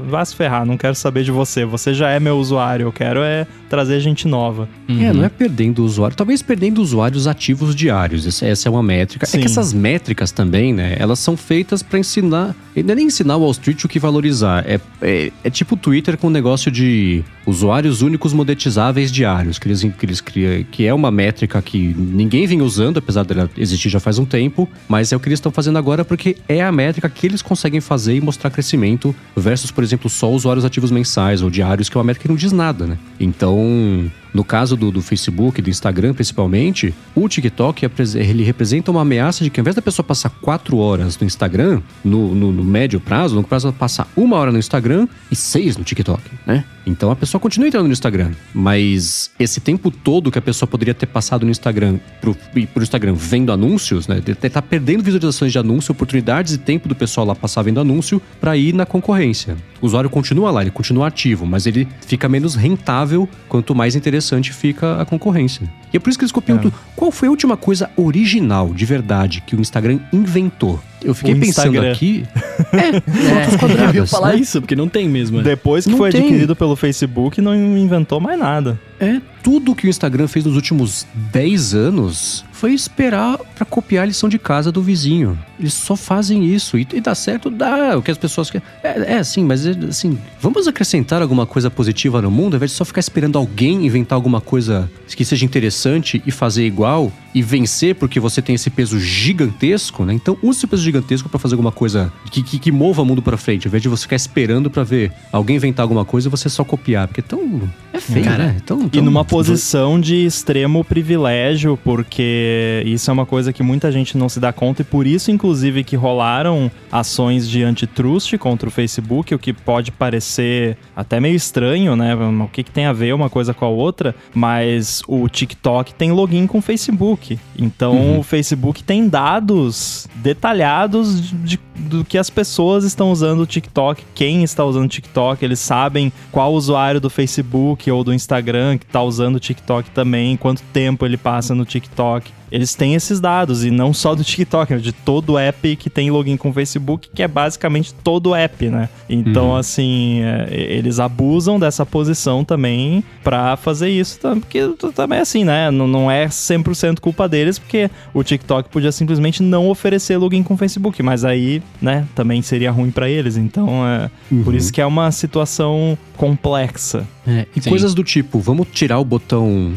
vai 0.08 0.24
se 0.26 0.34
ferrar, 0.34 0.66
não 0.66 0.76
quero 0.76 0.94
saber 0.94 1.24
de 1.24 1.30
você, 1.30 1.64
você 1.64 1.94
já 1.94 2.10
é 2.10 2.20
meu 2.20 2.36
usuário, 2.36 2.84
eu 2.84 2.92
quero 2.92 3.20
é 3.20 3.46
trazer 3.68 4.00
gente 4.00 4.28
nova. 4.28 4.68
É, 4.88 5.12
não 5.12 5.24
é 5.24 5.28
perdendo 5.28 5.84
usuário, 5.84 6.16
talvez 6.16 6.42
perdendo 6.42 6.80
usuários 6.80 7.26
ativos 7.26 7.74
diários. 7.74 8.26
Essa, 8.26 8.46
essa 8.46 8.68
é 8.68 8.70
uma 8.70 8.82
métrica. 8.82 9.24
É 9.24 9.28
Sim. 9.28 9.40
que 9.40 9.46
essas 9.46 9.72
métricas 9.72 10.30
também, 10.30 10.72
né? 10.72 10.96
Elas 10.99 11.18
são 11.18 11.36
feitas 11.36 11.82
pra 11.82 11.99
ensinar. 11.99 12.54
Não 12.76 12.92
é 12.92 12.94
nem 12.94 13.06
ensinar 13.06 13.36
o 13.36 13.40
Wall 13.40 13.50
Street 13.52 13.84
o 13.84 13.88
que 13.88 13.99
valorizar. 13.99 14.64
É, 14.66 14.80
é, 15.00 15.32
é 15.42 15.50
tipo 15.50 15.75
o 15.75 15.78
Twitter 15.78 16.16
com 16.16 16.28
o 16.28 16.30
negócio 16.30 16.70
de 16.70 17.25
usuários 17.47 18.02
únicos 18.02 18.32
monetizáveis 18.32 19.11
diários, 19.13 19.59
que 19.59 19.69
eles, 19.69 19.82
que 19.82 20.04
eles 20.04 20.21
criam, 20.21 20.65
que 20.71 20.85
é 20.85 20.93
uma 20.93 21.11
métrica 21.11 21.63
que 21.63 21.95
ninguém 21.97 22.47
vem 22.47 22.61
usando, 22.61 22.99
apesar 22.99 23.25
dela 23.25 23.49
existir 23.56 23.89
já 23.89 24.00
faz 24.00 24.19
um 24.19 24.25
tempo, 24.25 24.69
mas 24.89 25.13
é 25.13 25.17
o 25.17 25.21
que 25.21 25.28
eles 25.28 25.39
estão 25.39 25.52
fazendo 25.52 25.78
agora 25.78 26.04
porque 26.04 26.37
é 26.49 26.63
a 26.63 26.73
métrica 26.73 27.09
que 27.09 27.26
eles 27.26 27.41
conseguem 27.41 27.80
fazer 27.80 28.17
e 28.17 28.21
mostrar 28.21 28.50
crescimento 28.50 29.15
versus, 29.37 29.71
por 29.71 29.85
exemplo, 29.85 30.11
só 30.11 30.30
usuários 30.30 30.65
ativos 30.65 30.91
mensais 30.91 31.41
ou 31.41 31.49
diários, 31.49 31.89
que 31.89 31.97
é 31.97 31.99
uma 31.99 32.04
métrica 32.04 32.25
que 32.25 32.28
não 32.28 32.37
diz 32.37 32.52
nada, 32.52 32.87
né? 32.87 32.99
Então, 33.21 34.11
no 34.36 34.44
caso 34.44 34.76
do, 34.76 34.90
do 34.90 35.00
Facebook, 35.00 35.62
do 35.62 35.70
Instagram 35.70 36.12
principalmente, 36.12 36.94
o 37.14 37.26
TikTok 37.26 37.88
ele 38.16 38.42
representa 38.44 38.90
uma 38.90 39.00
ameaça 39.00 39.42
de 39.42 39.49
que 39.49 39.58
ao 39.58 39.62
invés 39.62 39.75
da 39.75 39.80
pessoa 39.80 40.04
passar 40.04 40.28
quatro 40.28 40.76
horas 40.76 41.18
no 41.18 41.26
Instagram, 41.26 41.80
no, 42.04 42.34
no- 42.34 42.52
no 42.52 42.62
médio 42.62 43.00
prazo, 43.00 43.34
no 43.34 43.42
prazo 43.42 43.68
ela 43.68 43.72
passar 43.76 44.06
uma 44.14 44.36
hora 44.36 44.52
no 44.52 44.58
Instagram 44.58 45.08
e 45.30 45.34
seis 45.34 45.76
no 45.78 45.84
TikTok, 45.84 46.20
né? 46.46 46.64
Então 46.86 47.10
a 47.10 47.16
pessoa 47.16 47.40
continua 47.40 47.66
entrando 47.66 47.86
no 47.86 47.92
Instagram, 47.92 48.30
mas 48.54 49.30
esse 49.40 49.58
tempo 49.60 49.90
todo 49.90 50.30
que 50.30 50.38
a 50.38 50.42
pessoa 50.42 50.68
poderia 50.68 50.94
ter 50.94 51.06
passado 51.06 51.44
no 51.44 51.50
Instagram 51.50 51.99
pro, 52.20 52.36
pro 52.72 52.82
Instagram 52.82 53.14
vendo 53.14 53.50
anúncios, 53.50 54.06
né? 54.06 54.20
Tá 54.52 54.60
perdendo 54.62 55.02
visualizações 55.02 55.50
de 55.50 55.58
anúncio, 55.58 55.92
oportunidades 55.92 56.52
e 56.54 56.58
tempo 56.58 56.88
do 56.88 56.94
pessoal 56.94 57.26
lá 57.26 57.34
passar 57.34 57.62
vendo 57.62 57.80
anúncio 57.80 58.20
pra 58.40 58.56
ir 58.56 58.72
na 58.75 58.84
concorrência. 58.86 59.56
O 59.80 59.86
usuário 59.86 60.08
continua 60.10 60.50
lá, 60.50 60.60
ele 60.62 60.70
continua 60.70 61.08
ativo, 61.08 61.44
mas 61.46 61.66
ele 61.66 61.88
fica 62.06 62.28
menos 62.28 62.54
rentável 62.54 63.28
quanto 63.49 63.75
mais 63.75 63.96
interessante 63.96 64.25
fica 64.52 65.00
a 65.00 65.04
concorrência. 65.04 65.69
E 65.93 65.97
é 65.97 66.00
por 66.00 66.10
isso 66.10 66.19
que 66.19 66.25
eles 66.25 66.32
copiam 66.32 66.58
É. 66.58 66.60
tudo. 66.62 66.75
Qual 66.95 67.10
foi 67.10 67.28
a 67.28 67.30
última 67.30 67.56
coisa 67.56 67.91
original, 67.97 68.73
de 68.75 68.84
verdade, 68.84 69.43
que 69.47 69.54
o 69.56 69.60
Instagram 69.60 69.99
inventou? 70.12 70.80
Eu 71.02 71.15
fiquei 71.15 71.34
O 71.34 71.41
pensando 71.41 71.69
Instagram. 71.75 71.93
aqui. 71.93 72.25
É, 72.73 73.00
fotos 73.00 73.52
Eu 73.52 73.58
quadradas. 73.58 73.95
ia 73.95 74.06
falar 74.06 74.32
né? 74.32 74.36
isso, 74.41 74.60
porque 74.60 74.75
não 74.75 74.89
tem 74.89 75.08
mesmo. 75.08 75.41
é. 75.41 75.43
Depois 75.43 75.84
que 75.84 75.91
Não 75.91 75.99
foi 75.99 76.10
tem. 76.10 76.23
adquirido 76.23 76.56
pelo 76.56 76.75
Facebook, 76.75 77.41
não 77.41 77.54
inventou 77.76 78.19
mais 78.21 78.39
nada. 78.39 78.78
É, 78.99 79.21
tudo 79.43 79.75
que 79.75 79.86
o 79.86 79.91
Instagram 79.91 80.26
fez 80.26 80.45
nos 80.47 80.56
últimos 80.56 81.06
10 81.32 81.75
anos 81.75 82.45
foi 82.56 82.73
esperar 82.73 83.38
pra 83.54 83.66
copiar 83.66 84.04
a 84.04 84.06
lição 84.06 84.28
de 84.28 84.38
casa 84.38 84.73
do 84.73 84.82
vizinho. 84.82 85.38
Eles 85.60 85.75
só 85.75 85.95
fazem 85.95 86.45
isso. 86.45 86.78
E, 86.78 86.88
e 86.95 87.00
dá 87.00 87.14
certo? 87.14 87.50
Dá. 87.50 87.97
O 87.97 88.02
que 88.02 88.10
as 88.10 88.16
pessoas 88.16 88.50
querem. 88.50 88.66
É, 88.82 89.14
é 89.14 89.19
assim, 89.19 89.45
mas 89.45 89.66
é, 89.66 89.73
assim, 89.88 90.19
vamos 90.40 90.66
acrescentar 90.66 91.21
alguma 91.21 91.47
coisa 91.47 91.71
positiva 91.71 92.23
no 92.23 92.30
mundo, 92.30 92.54
ao 92.54 92.56
invés 92.56 92.71
de 92.71 92.76
só 92.76 92.84
ficar 92.84 93.00
esperando 93.00 93.36
alguém 93.36 93.86
inventar 93.86 94.16
alguma 94.16 94.40
coisa 94.40 94.90
que 95.14 95.25
seja 95.25 95.45
interessante 95.45 96.23
e 96.26 96.30
fazer 96.30 96.66
igual 96.66 97.10
e 97.36 97.42
vencer 97.42 97.94
porque 97.94 98.18
você 98.18 98.40
tem 98.40 98.54
esse 98.54 98.70
peso 98.70 98.99
gigantesco, 98.99 100.06
né? 100.06 100.14
Então 100.14 100.38
use 100.42 100.58
esse 100.60 100.66
peso 100.66 100.82
gigantesco 100.82 101.28
pra 101.28 101.38
fazer 101.38 101.54
alguma 101.54 101.70
coisa 101.70 102.10
que, 102.30 102.42
que, 102.42 102.58
que 102.58 102.72
mova 102.72 103.02
o 103.02 103.04
mundo 103.04 103.20
pra 103.20 103.36
frente, 103.36 103.66
ao 103.66 103.68
invés 103.68 103.82
de 103.82 103.90
você 103.90 104.02
ficar 104.04 104.16
esperando 104.16 104.70
pra 104.70 104.82
ver 104.82 105.12
alguém 105.30 105.56
inventar 105.56 105.84
alguma 105.84 106.02
coisa 106.04 106.28
e 106.28 106.30
você 106.30 106.49
só 106.49 106.64
copiar. 106.64 107.06
Porque 107.06 107.20
é 107.20 107.25
tão. 107.25 107.70
É 107.92 108.00
feio, 108.00 108.25
Cara, 108.25 108.46
né? 108.46 108.56
Tão, 108.64 108.86
E 108.86 108.88
tão- 108.88 109.04
numa 109.04 109.22
posição 109.25 110.00
de 110.00 110.25
extremo 110.25 110.82
privilégio, 110.82 111.78
porque 111.84 112.82
isso 112.86 113.10
é 113.10 113.12
uma 113.12 113.26
coisa 113.26 113.52
que 113.52 113.62
muita 113.62 113.92
gente 113.92 114.16
não 114.16 114.28
se 114.28 114.40
dá 114.40 114.52
conta, 114.52 114.80
e 114.82 114.84
por 114.84 115.06
isso, 115.06 115.30
inclusive, 115.30 115.84
que 115.84 115.94
rolaram 115.96 116.70
ações 116.90 117.49
de 117.49 117.62
antitrust 117.62 118.36
contra 118.38 118.68
o 118.68 118.72
Facebook, 118.72 119.34
o 119.34 119.38
que 119.38 119.52
pode 119.52 119.92
parecer 119.92 120.76
até 120.94 121.20
meio 121.20 121.34
estranho, 121.36 121.94
né? 121.96 122.14
O 122.14 122.49
que, 122.49 122.62
que 122.62 122.70
tem 122.70 122.86
a 122.86 122.92
ver 122.92 123.14
uma 123.14 123.28
coisa 123.28 123.52
com 123.52 123.64
a 123.64 123.68
outra, 123.68 124.14
mas 124.34 125.02
o 125.06 125.28
TikTok 125.28 125.92
tem 125.94 126.12
login 126.12 126.46
com 126.46 126.58
o 126.58 126.62
Facebook. 126.62 127.25
Então 127.58 128.19
o 128.19 128.23
Facebook 128.23 128.82
tem 128.82 129.08
dados 129.08 130.06
detalhados 130.17 131.21
de, 131.21 131.34
de- 131.36 131.60
do 131.76 132.04
que 132.04 132.19
as 132.19 132.30
pessoas 132.30 132.84
estão 132.84 133.10
usando 133.12 133.41
o 133.41 133.47
TikTok, 133.47 134.02
quem 134.15 134.43
está 134.43 134.65
usando 134.65 134.84
o 134.86 134.89
TikTok, 134.89 135.45
eles 135.45 135.58
sabem 135.60 136.12
qual 136.32 136.52
usuário 136.52 137.00
do 137.00 137.10
Facebook 137.10 137.91
ou 137.91 138.02
do 138.02 138.12
Instagram 138.15 138.78
que 138.78 138.84
está 138.86 139.02
usando 139.02 139.36
o 139.36 139.41
TikTok 139.41 139.91
também, 139.91 140.36
quanto 140.36 140.62
tempo 140.73 141.04
ele 141.04 141.17
passa 141.17 141.54
no 141.54 141.65
TikTok. 141.65 142.32
Eles 142.56 142.75
têm 142.75 142.95
esses 142.95 143.21
dados, 143.21 143.66
e 143.66 143.71
não 143.71 143.92
só 143.92 144.14
do 144.14 144.25
TikTok, 144.25 144.73
mas 144.73 144.82
de 144.82 144.90
todo 144.90 145.36
app 145.36 145.76
que 145.76 145.90
tem 145.90 146.10
login 146.10 146.38
com 146.38 146.49
o 146.49 146.52
Facebook, 146.54 147.10
que 147.14 147.23
é 147.23 147.28
basicamente 147.28 147.92
todo 147.92 148.34
app, 148.34 148.71
né? 148.71 148.88
Então, 149.10 149.54
assim, 149.54 150.23
é, 150.23 150.49
eles 150.50 150.99
abusam 150.99 151.58
dessa 151.60 151.84
posição 151.84 152.42
também 152.42 153.04
pra 153.23 153.58
fazer 153.58 153.90
isso, 153.90 154.19
porque 154.19 154.66
também 154.95 155.19
é 155.19 155.23
assim, 155.23 155.45
né? 155.45 155.71
Não, 155.71 155.86
não 155.86 156.10
é 156.10 156.28
100% 156.28 156.99
culpa 156.99 157.28
deles, 157.28 157.58
porque 157.58 157.90
o 158.14 158.25
TikTok 158.25 158.71
podia 158.71 158.90
simplesmente 158.90 159.42
não 159.42 159.69
oferecer 159.69 160.16
login 160.16 160.42
com 160.42 160.54
o 160.54 160.56
Facebook, 160.56 161.02
mas 161.02 161.26
aí, 161.26 161.62
né, 161.80 162.06
também 162.14 162.40
seria 162.40 162.71
ruim 162.71 162.90
pra 162.90 163.06
eles. 163.06 163.36
Então, 163.36 163.86
é 163.86 164.10
por 164.42 164.54
isso 164.54 164.73
que 164.73 164.80
é 164.80 164.86
uma 164.86 165.10
situação 165.12 165.99
complexa. 166.16 167.06
É, 167.26 167.47
e 167.56 167.60
Sim. 167.60 167.71
coisas 167.71 167.93
do 167.93 168.04
tipo, 168.04 168.39
vamos 168.39 168.69
tirar 168.73 168.99
o 169.00 169.04
botão. 169.04 169.73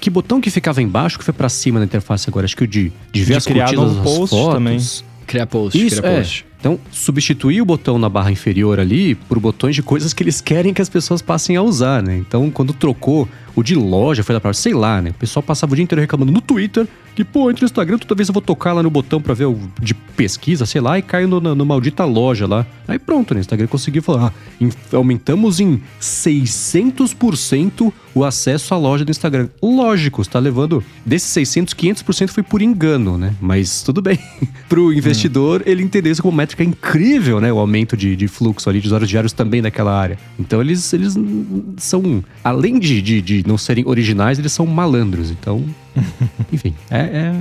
Que, 0.00 0.08
botão 0.08 0.40
que 0.40 0.50
ficava 0.50 0.80
embaixo 0.80 1.18
que 1.18 1.24
foi 1.24 1.34
pra 1.34 1.48
cima 1.48 1.78
na 1.78 1.84
interface 1.84 2.28
agora? 2.28 2.46
Acho 2.46 2.56
que 2.56 2.64
o 2.64 2.66
de, 2.66 2.90
de 3.12 3.20
ver 3.24 3.32
De 3.32 3.36
as 3.38 3.44
criar 3.44 3.66
curtidas 3.66 3.94
das 3.96 4.04
post 4.04 4.30
fotos. 4.34 4.54
também. 4.54 4.78
Criar 5.26 5.46
post, 5.46 5.86
Isso, 5.86 6.00
criar 6.00 6.12
é. 6.12 6.16
post. 6.18 6.46
Então, 6.58 6.80
substituir 6.90 7.60
o 7.60 7.64
botão 7.64 7.98
na 7.98 8.08
barra 8.08 8.30
inferior 8.32 8.80
ali 8.80 9.14
por 9.14 9.38
botões 9.38 9.74
de 9.74 9.82
coisas 9.82 10.12
que 10.12 10.22
eles 10.22 10.40
querem 10.40 10.72
que 10.72 10.80
as 10.80 10.88
pessoas 10.88 11.20
passem 11.20 11.54
a 11.56 11.62
usar, 11.62 12.02
né? 12.02 12.16
Então, 12.16 12.50
quando 12.50 12.72
trocou 12.72 13.28
o 13.56 13.62
de 13.62 13.74
loja, 13.74 14.22
foi 14.22 14.34
lá 14.34 14.40
pra 14.40 14.52
sei 14.52 14.74
lá, 14.74 15.00
né? 15.02 15.10
O 15.10 15.14
pessoal 15.14 15.42
passava 15.42 15.72
o 15.72 15.74
dia 15.74 15.82
inteiro 15.82 16.00
reclamando 16.00 16.30
no 16.30 16.40
Twitter 16.40 16.86
que, 17.16 17.24
pô, 17.24 17.50
entra 17.50 17.62
no 17.62 17.66
Instagram, 17.66 17.96
toda 17.96 18.14
vez 18.14 18.28
eu 18.28 18.32
vou 18.34 18.42
tocar 18.42 18.74
lá 18.74 18.82
no 18.82 18.90
botão 18.90 19.22
pra 19.22 19.32
ver 19.32 19.46
o 19.46 19.58
de 19.80 19.94
pesquisa, 19.94 20.66
sei 20.66 20.82
lá, 20.82 20.98
e 20.98 21.02
caio 21.02 21.26
no, 21.26 21.40
na, 21.40 21.54
no 21.54 21.64
maldita 21.64 22.04
loja 22.04 22.46
lá. 22.46 22.66
Aí 22.86 22.98
pronto, 22.98 23.32
né? 23.32 23.40
O 23.40 23.40
Instagram 23.40 23.66
conseguiu 23.66 24.02
falar, 24.02 24.26
ah, 24.26 24.32
em- 24.60 24.70
aumentamos 24.92 25.58
em 25.58 25.80
600% 25.98 27.92
o 28.14 28.24
acesso 28.24 28.74
à 28.74 28.76
loja 28.76 29.04
do 29.04 29.10
Instagram. 29.10 29.48
Lógico, 29.62 30.20
está 30.22 30.38
levando 30.38 30.82
desses 31.04 31.28
600, 31.30 31.74
500% 31.74 32.28
foi 32.28 32.42
por 32.42 32.60
engano, 32.62 33.16
né? 33.16 33.34
Mas 33.40 33.82
tudo 33.82 34.02
bem. 34.02 34.18
Pro 34.68 34.92
investidor, 34.92 35.62
ele 35.66 35.82
entendeu 35.82 36.12
isso 36.12 36.22
como 36.22 36.36
métrica 36.36 36.62
incrível, 36.64 37.40
né? 37.40 37.52
O 37.52 37.58
aumento 37.58 37.96
de, 37.96 38.14
de 38.16 38.28
fluxo 38.28 38.68
ali 38.68 38.80
de 38.80 38.86
usuários 38.88 39.08
diários 39.08 39.32
também 39.32 39.62
naquela 39.62 39.98
área. 39.98 40.18
Então 40.38 40.60
eles, 40.60 40.92
eles 40.92 41.16
hum, 41.16 41.74
são, 41.76 42.22
além 42.42 42.78
de, 42.78 43.00
de, 43.02 43.22
de 43.22 43.45
não 43.46 43.56
serem 43.56 43.86
originais, 43.86 44.38
eles 44.38 44.52
são 44.52 44.66
malandros. 44.66 45.30
Então, 45.30 45.64
enfim, 46.52 46.74
é, 46.90 46.98
é- 46.98 47.32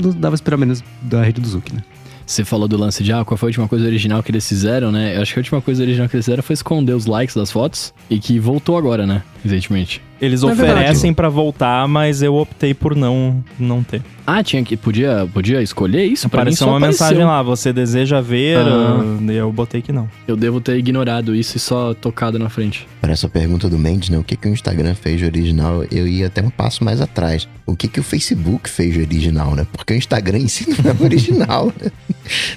não 0.00 0.10
dava 0.12 0.34
esperar 0.34 0.56
menos 0.56 0.82
da 1.02 1.22
rede 1.22 1.40
do 1.40 1.48
Zuc, 1.48 1.72
né? 1.72 1.82
Você 2.24 2.44
falou 2.44 2.68
do 2.68 2.76
lance 2.76 3.02
de, 3.02 3.12
ah, 3.12 3.24
qual 3.24 3.36
foi 3.36 3.48
a 3.48 3.50
última 3.50 3.68
coisa 3.68 3.84
original 3.84 4.22
que 4.22 4.30
eles 4.30 4.48
fizeram, 4.48 4.92
né? 4.92 5.16
Eu 5.16 5.22
acho 5.22 5.32
que 5.32 5.38
a 5.38 5.42
última 5.42 5.60
coisa 5.60 5.82
original 5.82 6.08
que 6.08 6.16
eles 6.16 6.24
fizeram 6.24 6.42
foi 6.42 6.54
esconder 6.54 6.94
os 6.94 7.06
likes 7.06 7.34
das 7.34 7.50
fotos 7.50 7.92
e 8.08 8.18
que 8.18 8.38
voltou 8.38 8.78
agora, 8.78 9.06
né? 9.06 9.22
Recentemente. 9.42 10.00
Eles 10.22 10.44
oferecem 10.44 11.12
pra 11.12 11.28
voltar, 11.28 11.88
mas 11.88 12.22
eu 12.22 12.36
optei 12.36 12.72
por 12.72 12.94
não, 12.94 13.42
não 13.58 13.82
ter. 13.82 14.00
Ah, 14.24 14.40
tinha 14.40 14.62
que. 14.62 14.76
Podia, 14.76 15.28
podia 15.34 15.60
escolher 15.60 16.04
isso? 16.04 16.28
Pra 16.28 16.44
mim 16.44 16.54
só 16.54 16.66
uma 16.68 16.76
apareceu. 16.76 17.06
mensagem 17.06 17.24
lá, 17.24 17.42
você 17.42 17.72
deseja 17.72 18.20
ver? 18.20 18.58
Ah. 18.58 19.00
uh, 19.02 19.32
Eu 19.32 19.50
botei 19.52 19.82
que 19.82 19.90
não. 19.90 20.08
Eu 20.28 20.36
devo 20.36 20.60
ter 20.60 20.76
ignorado 20.76 21.34
isso 21.34 21.56
e 21.56 21.60
só 21.60 21.92
tocado 21.92 22.38
na 22.38 22.48
frente. 22.48 22.86
Para 23.00 23.12
essa 23.12 23.28
pergunta 23.28 23.68
do 23.68 23.76
Mendes, 23.76 24.10
né? 24.10 24.18
O 24.18 24.22
que, 24.22 24.36
que 24.36 24.46
o 24.46 24.52
Instagram 24.52 24.94
fez 24.94 25.18
de 25.18 25.24
original? 25.24 25.84
Eu 25.90 26.06
ia 26.06 26.28
até 26.28 26.40
um 26.40 26.50
passo 26.50 26.84
mais 26.84 27.00
atrás. 27.00 27.48
O 27.66 27.74
que, 27.74 27.88
que 27.88 27.98
o 27.98 28.02
Facebook 28.04 28.70
fez 28.70 28.94
de 28.94 29.00
original, 29.00 29.56
né? 29.56 29.66
Porque 29.72 29.92
o 29.92 29.96
Instagram 29.96 30.38
em 30.38 30.48
si 30.48 30.68
não 30.70 30.88
é 30.88 31.04
original, 31.04 31.72
né? 31.82 31.90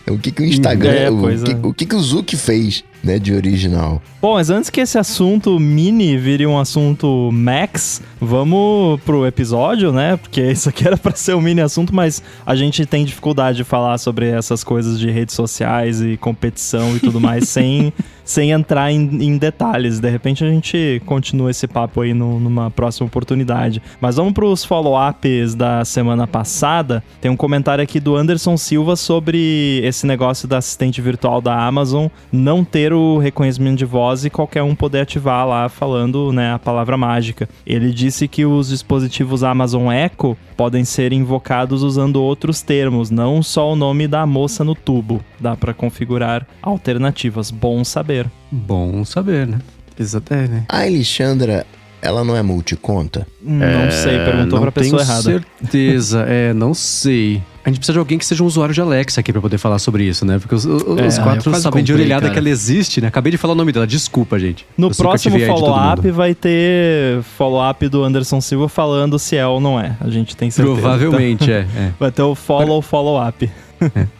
O 0.07 0.19
que, 0.19 0.31
que 0.31 0.43
o 0.43 0.45
Instagram. 0.45 0.91
É, 0.91 1.09
o, 1.09 1.17
que, 1.17 1.51
é. 1.51 1.55
o 1.63 1.73
que, 1.73 1.85
que 1.87 1.95
o 1.95 1.99
Zuck 1.99 2.37
fez, 2.37 2.83
né, 3.05 3.19
de 3.19 3.33
original? 3.33 4.01
Bom, 4.21 4.33
mas 4.33 4.49
antes 4.49 4.69
que 4.69 4.81
esse 4.81 4.97
assunto 4.97 5.59
mini 5.59 6.17
vire 6.17 6.45
um 6.45 6.59
assunto 6.59 7.29
max, 7.31 8.01
vamos 8.25 8.99
pro 9.01 9.25
episódio, 9.25 9.91
né? 9.91 10.17
Porque 10.17 10.41
isso 10.41 10.69
aqui 10.69 10.85
era 10.87 10.97
pra 10.97 11.13
ser 11.13 11.35
um 11.35 11.41
mini 11.41 11.61
assunto, 11.61 11.93
mas 11.93 12.21
a 12.45 12.55
gente 12.55 12.85
tem 12.85 13.05
dificuldade 13.05 13.57
de 13.57 13.63
falar 13.63 13.97
sobre 13.97 14.27
essas 14.29 14.63
coisas 14.63 14.99
de 14.99 15.09
redes 15.09 15.35
sociais 15.35 16.01
e 16.01 16.17
competição 16.17 16.95
e 16.95 16.99
tudo 16.99 17.19
mais 17.19 17.47
sem, 17.49 17.91
sem 18.23 18.51
entrar 18.51 18.91
em, 18.91 19.01
em 19.23 19.37
detalhes. 19.37 19.99
De 19.99 20.09
repente 20.09 20.43
a 20.43 20.49
gente 20.49 21.01
continua 21.05 21.51
esse 21.51 21.67
papo 21.67 22.01
aí 22.01 22.13
no- 22.13 22.39
numa 22.39 22.71
próxima 22.71 23.07
oportunidade. 23.07 23.81
Mas 23.99 24.15
vamos 24.15 24.33
pros 24.33 24.63
follow-ups 24.63 25.55
da 25.55 25.83
semana 25.83 26.25
passada. 26.25 27.03
Tem 27.19 27.29
um 27.29 27.35
comentário 27.37 27.83
aqui 27.83 27.99
do 27.99 28.15
Anderson 28.15 28.55
Silva 28.57 28.95
sobre 28.95 29.81
esse 29.83 30.05
negócio 30.05 30.47
da 30.47 30.57
assistente 30.57 31.01
virtual 31.01 31.41
da 31.41 31.65
Amazon 31.65 32.07
não 32.31 32.63
ter 32.63 32.93
o 32.93 33.17
reconhecimento 33.17 33.77
de 33.77 33.85
voz 33.85 34.23
e 34.25 34.29
qualquer 34.29 34.63
um 34.63 34.75
poder 34.75 35.01
ativar 35.01 35.45
lá 35.47 35.67
falando 35.67 36.31
né, 36.31 36.53
a 36.53 36.59
palavra 36.59 36.95
mágica. 36.97 37.49
Ele 37.65 37.91
disse 37.91 38.14
que 38.27 38.45
os 38.45 38.69
dispositivos 38.69 39.43
Amazon 39.43 39.91
Echo 39.91 40.37
podem 40.55 40.83
ser 40.85 41.11
invocados 41.13 41.83
usando 41.83 42.21
outros 42.21 42.61
termos, 42.61 43.09
não 43.11 43.43
só 43.43 43.71
o 43.73 43.75
nome 43.75 44.07
da 44.07 44.25
moça 44.25 44.63
no 44.63 44.73
tubo. 44.73 45.21
Dá 45.39 45.55
para 45.55 45.73
configurar 45.73 46.47
alternativas. 46.61 47.51
Bom 47.51 47.83
saber. 47.83 48.29
Bom 48.51 49.03
saber, 49.03 49.45
né? 49.47 49.59
Exatamente. 49.99 50.49
né? 50.51 50.63
A 50.69 50.81
Alexandra, 50.81 51.65
ela 52.01 52.23
não 52.23 52.35
é 52.35 52.41
multiconta? 52.41 53.27
Não 53.41 53.91
sei, 53.91 54.17
perguntou 54.19 54.57
É, 54.57 54.59
não 54.59 54.61
pra 54.61 54.71
pessoa 54.71 55.01
tenho 55.01 55.11
errada. 55.11 55.21
certeza, 55.61 56.25
é, 56.27 56.53
não 56.53 56.73
sei. 56.73 57.41
A 57.65 57.69
gente 57.69 57.79
precisa 57.79 57.93
de 57.93 57.99
alguém 57.99 58.19
que 58.19 58.25
seja 58.25 58.43
um 58.43 58.45
usuário 58.45 58.75
de 58.75 58.79
Alexa 58.79 59.19
aqui 59.21 59.31
pra 59.31 59.41
poder 59.41 59.57
falar 59.57 59.79
sobre 59.79 60.03
isso, 60.03 60.23
né? 60.23 60.37
Porque 60.37 60.53
os, 60.53 60.65
os- 60.65 60.83
É, 61.17 61.21
quatro 61.23 61.49
quase 61.49 61.63
sabem 61.63 61.83
de 61.83 61.91
comprei, 61.91 62.05
orelhada 62.05 62.21
cara. 62.27 62.33
que 62.33 62.37
ela 62.39 62.49
existe, 62.49 63.01
né? 63.01 63.07
Acabei 63.07 63.31
de 63.31 63.37
falar 63.37 63.53
o 63.53 63.55
nome 63.55 63.71
dela, 63.71 63.87
desculpa, 63.87 64.37
gente. 64.37 64.67
No 64.77 64.87
Eu 64.89 64.95
próximo 64.95 65.35
de 65.35 65.47
follow-up 65.47 66.11
vai 66.11 66.35
ter 66.35 67.23
follow-up 67.37 67.87
do 67.89 68.03
Anderson 68.03 68.39
Silva 68.39 68.69
falando 68.69 69.17
se 69.17 69.35
é 69.35 69.47
ou 69.47 69.59
não 69.59 69.79
é. 69.79 69.97
A 69.99 70.09
gente 70.11 70.37
tem 70.37 70.51
certeza. 70.51 70.79
Provavelmente, 70.79 71.51
é, 71.51 71.55
é. 71.55 71.65
Então, 71.65 71.93
vai 71.99 72.11
ter 72.11 72.21
o 72.21 72.35
follow 72.35 72.81
follow-up. 72.83 73.49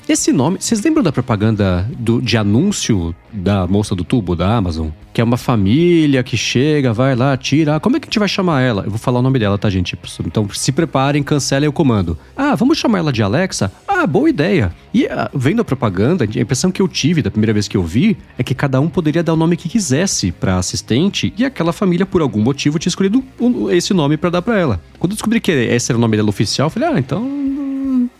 Esse 0.09 0.33
nome, 0.33 0.57
vocês 0.59 0.81
lembram 0.83 1.03
da 1.03 1.11
propaganda 1.11 1.87
do, 1.97 2.21
de 2.21 2.35
anúncio 2.37 3.15
da 3.31 3.65
moça 3.67 3.95
do 3.95 4.03
tubo 4.03 4.35
da 4.35 4.55
Amazon? 4.55 4.87
Que 5.15 5.21
é 5.21 5.23
uma 5.23 5.37
família 5.37 6.21
que 6.23 6.35
chega, 6.35 6.91
vai 6.91 7.15
lá, 7.15 7.37
tira. 7.37 7.77
Ah, 7.77 7.79
como 7.79 7.95
é 7.95 8.01
que 8.01 8.05
a 8.05 8.09
gente 8.09 8.19
vai 8.19 8.27
chamar 8.27 8.59
ela? 8.59 8.83
Eu 8.83 8.89
vou 8.89 8.99
falar 8.99 9.19
o 9.19 9.21
nome 9.21 9.39
dela, 9.39 9.57
tá, 9.57 9.69
gente? 9.69 9.97
Então 10.25 10.45
se 10.49 10.73
preparem, 10.73 11.23
cancelem 11.23 11.69
o 11.69 11.71
comando. 11.71 12.17
Ah, 12.35 12.53
vamos 12.53 12.77
chamar 12.77 12.97
ela 12.97 13.13
de 13.13 13.23
Alexa? 13.23 13.71
Ah, 13.87 14.05
boa 14.05 14.29
ideia. 14.29 14.75
E 14.93 15.05
ah, 15.05 15.31
vendo 15.33 15.61
a 15.61 15.63
propaganda, 15.63 16.25
a 16.25 16.41
impressão 16.41 16.69
que 16.69 16.81
eu 16.81 16.87
tive 16.89 17.21
da 17.21 17.31
primeira 17.31 17.53
vez 17.53 17.65
que 17.65 17.77
eu 17.77 17.83
vi 17.83 18.17
é 18.37 18.43
que 18.43 18.53
cada 18.53 18.81
um 18.81 18.89
poderia 18.89 19.23
dar 19.23 19.31
o 19.31 19.37
nome 19.37 19.55
que 19.55 19.69
quisesse 19.69 20.33
pra 20.33 20.57
assistente 20.57 21.33
e 21.37 21.45
aquela 21.45 21.71
família, 21.71 22.05
por 22.05 22.21
algum 22.21 22.41
motivo, 22.41 22.77
tinha 22.77 22.89
escolhido 22.89 23.23
esse 23.71 23.93
nome 23.93 24.17
pra 24.17 24.29
dar 24.29 24.41
pra 24.41 24.59
ela. 24.59 24.81
Quando 24.99 25.13
eu 25.13 25.15
descobri 25.15 25.39
que 25.39 25.49
esse 25.49 25.93
era 25.93 25.97
o 25.97 26.01
nome 26.01 26.17
dela 26.17 26.27
oficial, 26.27 26.65
eu 26.65 26.71
falei, 26.71 26.89
ah, 26.89 26.99
então 26.99 27.45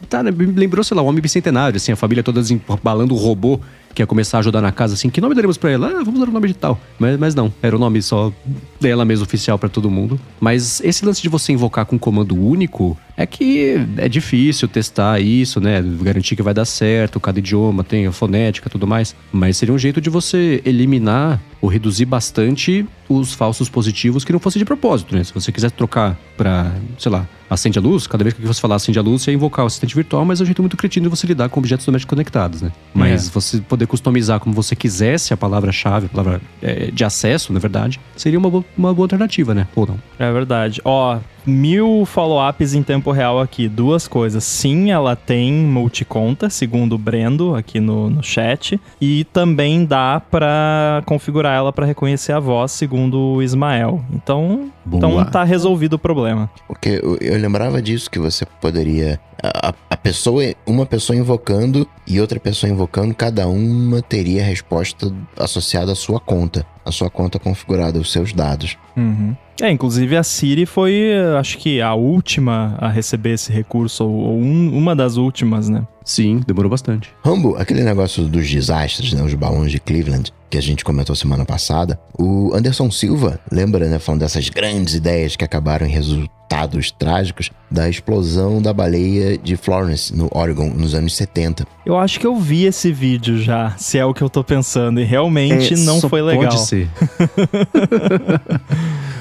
Tá, 0.08 0.24
né? 0.24 0.32
Lembrou, 0.32 0.84
sei 0.84 0.96
lá, 0.96 1.04
o 1.04 1.08
Homem 1.08 1.22
Bicentenário, 1.22 1.78
assim, 1.78 1.92
a 1.92 1.96
família 1.96 2.24
toda 2.24 2.40
desembalando 2.40 3.14
o 3.14 3.18
robô 3.18 3.60
que 3.96 4.02
ia 4.02 4.08
começar 4.08 4.38
a 4.38 4.40
ajudar 4.42 4.62
na 4.62 4.74
casa, 4.74 4.94
assim, 4.94 5.10
que 5.10 5.22
nome 5.22 5.34
daremos 5.34 5.58
pra 5.58 5.72
ela? 5.72 5.88
Ah, 5.88 6.04
vamos 6.04 6.20
dar 6.20 6.28
o 6.28 6.32
nome 6.32 6.50
de 6.50 6.54
tal. 6.54 6.78
Mas, 7.00 7.18
mas 7.18 7.34
não, 7.34 7.52
era 7.64 7.76
o 7.76 7.80
nome 7.80 8.02
só 8.02 8.32
dela 8.80 9.06
mesmo 9.06 9.24
oficial 9.24 9.58
pra 9.58 9.70
todo 9.70 9.90
mundo. 9.90 10.20
Mas 10.40 10.82
esse 10.82 11.06
lance 11.06 11.22
de 11.22 11.30
você 11.30 11.54
invocar 11.54 11.86
com 11.86 11.96
um 11.96 12.00
comando 12.00 12.36
único 12.36 12.98
é 13.18 13.26
que 13.26 13.76
é 13.98 14.10
difícil 14.10 14.68
testar 14.68 15.20
isso, 15.22 15.60
né? 15.62 15.82
Garantir 16.02 16.36
que 16.36 16.44
vai 16.44 16.54
dar 16.54 16.66
certo, 16.66 17.20
cada 17.20 17.40
idioma 17.40 17.84
tem 17.84 18.06
a 18.08 18.12
fonética 18.12 18.68
e 18.68 18.72
tudo 18.72 18.86
mais. 18.86 19.16
Mas 19.32 19.58
seria 19.58 19.74
um 19.74 19.78
jeito 19.78 20.02
de 20.02 20.10
você 20.10 20.62
eliminar 20.66 21.40
ou 21.62 21.70
reduzir 21.70 22.06
bastante 22.06 22.86
os 23.08 23.34
falsos 23.34 23.70
positivos 23.70 24.24
que 24.26 24.34
não 24.34 24.40
fossem 24.40 24.60
de 24.60 24.66
propósito, 24.66 25.16
né? 25.16 25.24
Se 25.24 25.34
você 25.34 25.52
quiser 25.52 25.72
trocar 25.72 26.18
pra, 26.36 26.72
sei 26.98 27.12
lá, 27.12 27.28
acende 27.50 27.78
a 27.80 27.82
luz, 27.82 28.06
cada 28.08 28.24
vez 28.24 28.34
que 28.36 28.42
você 28.42 28.60
falar 28.60 28.76
acende 28.76 28.98
a 29.00 29.02
luz, 29.02 29.22
você 29.22 29.32
ia 29.32 29.36
invocar 29.36 29.64
o 29.64 29.68
assistente 29.68 29.96
virtual, 29.96 30.26
mas 30.26 30.40
é 30.40 30.44
um 30.44 30.46
jeito 30.46 30.62
muito 30.62 30.76
cretino 30.76 31.04
de 31.08 31.10
você 31.16 31.26
lidar 31.28 31.48
com 31.50 31.60
objetos 31.60 31.86
domésticos 31.86 32.10
conectados, 32.10 32.62
né? 32.62 32.72
Mas 32.94 33.28
É. 33.28 33.32
você 33.32 33.60
poder 33.62 33.88
customizar 33.88 34.40
como 34.40 34.54
você 34.54 34.76
quisesse 34.76 35.34
a 35.34 35.38
palavra-chave, 35.38 36.08
a 36.08 36.10
palavra 36.10 36.42
é, 36.62 36.90
de 36.92 37.04
acesso, 37.04 37.54
na 37.54 37.60
verdade, 37.60 38.00
seria 38.16 38.38
uma, 38.40 38.50
bo- 38.50 38.66
uma 38.78 38.94
boa 38.94 39.06
alternativa, 39.06 39.54
né? 39.54 39.68
Ou 39.76 39.86
não. 39.88 40.00
É 40.20 40.32
verdade. 40.32 40.82
Ó, 40.84 41.18
mil 41.46 42.06
follow-ups 42.06 42.74
em 42.74 42.82
tempo 42.84 43.12
real 43.12 43.40
aqui. 43.40 43.68
Duas 43.68 44.08
coisas. 44.08 44.44
Sim, 44.44 44.92
ela 44.92 45.16
tem 45.16 45.52
multiconta, 45.54 46.50
segundo 46.50 46.94
o 46.96 46.98
Brendo 46.98 47.56
aqui 47.56 47.80
no, 47.80 48.10
no 48.10 48.24
chat. 48.24 48.80
E 49.00 49.24
também 49.26 49.86
dá 49.86 50.22
pra 50.32 51.02
configurar 51.06 51.56
ela 51.56 51.72
pra 51.74 51.86
reconhecer 51.86 52.32
a 52.34 52.40
voz, 52.40 52.72
segundo 52.72 53.18
o 53.20 53.42
Ismael. 53.44 54.04
Então, 54.14 54.72
Boa. 54.86 54.98
então 54.98 55.26
tá 55.26 55.44
resolvido 55.44 55.94
o 55.94 56.00
problema. 56.00 56.50
Porque 56.68 57.00
eu, 57.04 57.18
eu 57.22 57.38
lembrava 57.40 57.82
disso, 57.82 58.10
que 58.10 58.20
você 58.20 58.46
poderia. 58.62 59.20
A, 59.44 59.70
a- 59.70 59.74
a 59.90 59.98
pessoa, 59.98 60.44
uma 60.66 60.86
pessoa 60.86 61.18
invocando 61.18 61.88
e 62.08 62.20
outra 62.22 62.40
pessoa 62.40 62.70
invocando, 62.72 63.14
cada 63.14 63.48
uma 63.48 64.02
teria 64.02 64.42
a 64.42 64.46
resposta 64.46 65.12
associada 65.38 65.92
à 65.92 65.96
sua 65.96 66.20
conta. 66.20 66.66
a 66.86 66.92
sua 66.92 67.10
conta 67.10 67.40
configurada, 67.40 67.98
os 68.00 68.12
seus 68.12 68.32
dados. 68.34 68.78
Uhum. 68.96 69.36
É, 69.62 69.72
inclusive 69.72 70.18
a 70.18 70.24
Siri 70.24 70.66
foi, 70.66 71.14
acho 71.40 71.58
que, 71.58 71.82
a 71.82 71.94
última 71.94 72.76
a 72.78 72.90
receber 72.90 73.32
esse 73.32 73.52
recurso, 73.52 74.04
ou, 74.04 74.12
ou 74.12 74.38
um, 74.38 74.78
uma 74.78 74.96
das 74.96 75.16
últimas, 75.16 75.70
né? 75.70 75.88
Sim, 76.04 76.42
demorou 76.46 76.70
bastante. 76.70 77.10
Rambo, 77.24 77.56
aquele 77.56 77.84
negócio 77.84 78.26
dos 78.26 78.48
desastres, 78.50 79.14
né? 79.14 79.24
Os 79.24 79.34
balões 79.34 79.72
de 79.72 79.80
Cleveland, 79.80 80.32
que 80.50 80.58
a 80.58 80.62
gente 80.62 80.84
comentou 80.84 81.16
semana 81.16 81.46
passada. 81.46 82.00
O 82.18 82.54
Anderson 82.54 82.92
Silva, 82.92 83.40
lembra, 83.52 83.88
né? 83.88 83.98
Falando 83.98 84.22
dessas 84.22 84.50
grandes 84.50 84.94
ideias 84.94 85.36
que 85.36 85.44
acabaram 85.44 85.88
em 85.88 85.90
resultados 85.90 86.92
trágicos 86.92 87.50
da 87.72 87.90
explosão 87.90 88.62
da 88.62 88.72
baleia 88.72 89.36
de 89.36 89.58
Florence, 89.58 90.16
no 90.16 90.30
Oregon, 90.32 90.70
nos 90.70 90.94
anos 90.94 91.16
70. 91.16 91.66
Eu 91.84 91.98
acho 91.98 92.20
que 92.20 92.28
eu 92.28 92.36
vi 92.36 92.66
esse 92.66 92.92
vídeo 92.92 93.40
já, 93.42 93.74
se 93.78 93.98
é 93.98 94.06
o 94.06 94.14
que 94.14 94.22
eu 94.22 94.30
tô 94.30 94.44
pensando, 94.44 95.02
e 95.02 95.04
realmente 95.04 95.74
É, 95.74 95.78
não 95.78 96.00
só 96.00 96.08
foi 96.08 96.22
legal. 96.22 96.50
Pode 96.52 96.62
ser. 96.62 96.88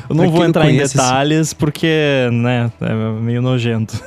Eu 0.08 0.14
não 0.16 0.24
Pra 0.24 0.32
vou 0.32 0.44
entrar 0.44 0.64
em 0.70 0.74
conhece 0.74 0.96
detalhes 0.96 1.52
porque, 1.54 2.28
né, 2.32 2.70
é 2.80 2.94
meio 3.20 3.40
nojento. 3.42 3.98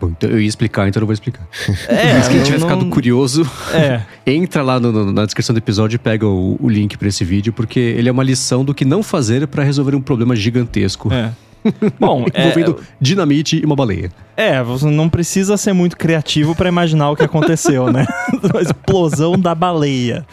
Bom, 0.00 0.08
então 0.08 0.30
eu 0.30 0.40
ia 0.40 0.46
explicar, 0.48 0.88
então 0.88 1.00
eu 1.00 1.02
não 1.02 1.06
vou 1.06 1.12
explicar. 1.14 1.46
É, 1.88 2.14
Mas 2.14 2.28
quem 2.28 2.42
tiver 2.42 2.58
não- 2.58 2.68
ficado 2.68 2.86
curioso, 2.86 3.48
É, 3.74 4.00
entra 4.26 4.62
lá 4.62 4.78
no- 4.78 4.92
no- 4.92 5.12
na 5.12 5.24
descrição 5.24 5.52
do 5.54 5.58
episódio 5.58 5.96
e 5.96 5.98
pega 5.98 6.26
o, 6.26 6.56
o 6.60 6.68
link 6.68 6.96
pra 6.96 7.08
esse 7.08 7.24
vídeo, 7.24 7.52
porque 7.52 7.78
ele 7.80 8.08
é 8.08 8.12
uma 8.12 8.22
lição 8.22 8.64
do 8.64 8.72
que 8.74 8.84
não 8.84 9.02
fazer 9.02 9.46
pra 9.48 9.62
resolver 9.64 9.94
um 9.96 10.00
problema 10.00 10.34
gigantesco. 10.36 11.12
é. 11.12 11.30
Bom, 11.98 12.24
é, 12.32 12.42
Envolvendo 12.44 12.78
dinamite 13.00 13.60
e 13.60 13.66
uma 13.66 13.74
baleia. 13.74 14.12
é, 14.36 14.62
você 14.62 14.86
não 14.86 15.08
precisa 15.08 15.56
ser 15.56 15.72
muito 15.72 15.96
criativo 15.96 16.54
pra 16.54 16.68
imaginar 16.68 17.10
o 17.10 17.16
que 17.16 17.24
aconteceu, 17.24 17.92
né? 17.92 18.06
A 18.56 18.62
explosão 18.62 19.32
da 19.38 19.54
baleia. 19.56 20.24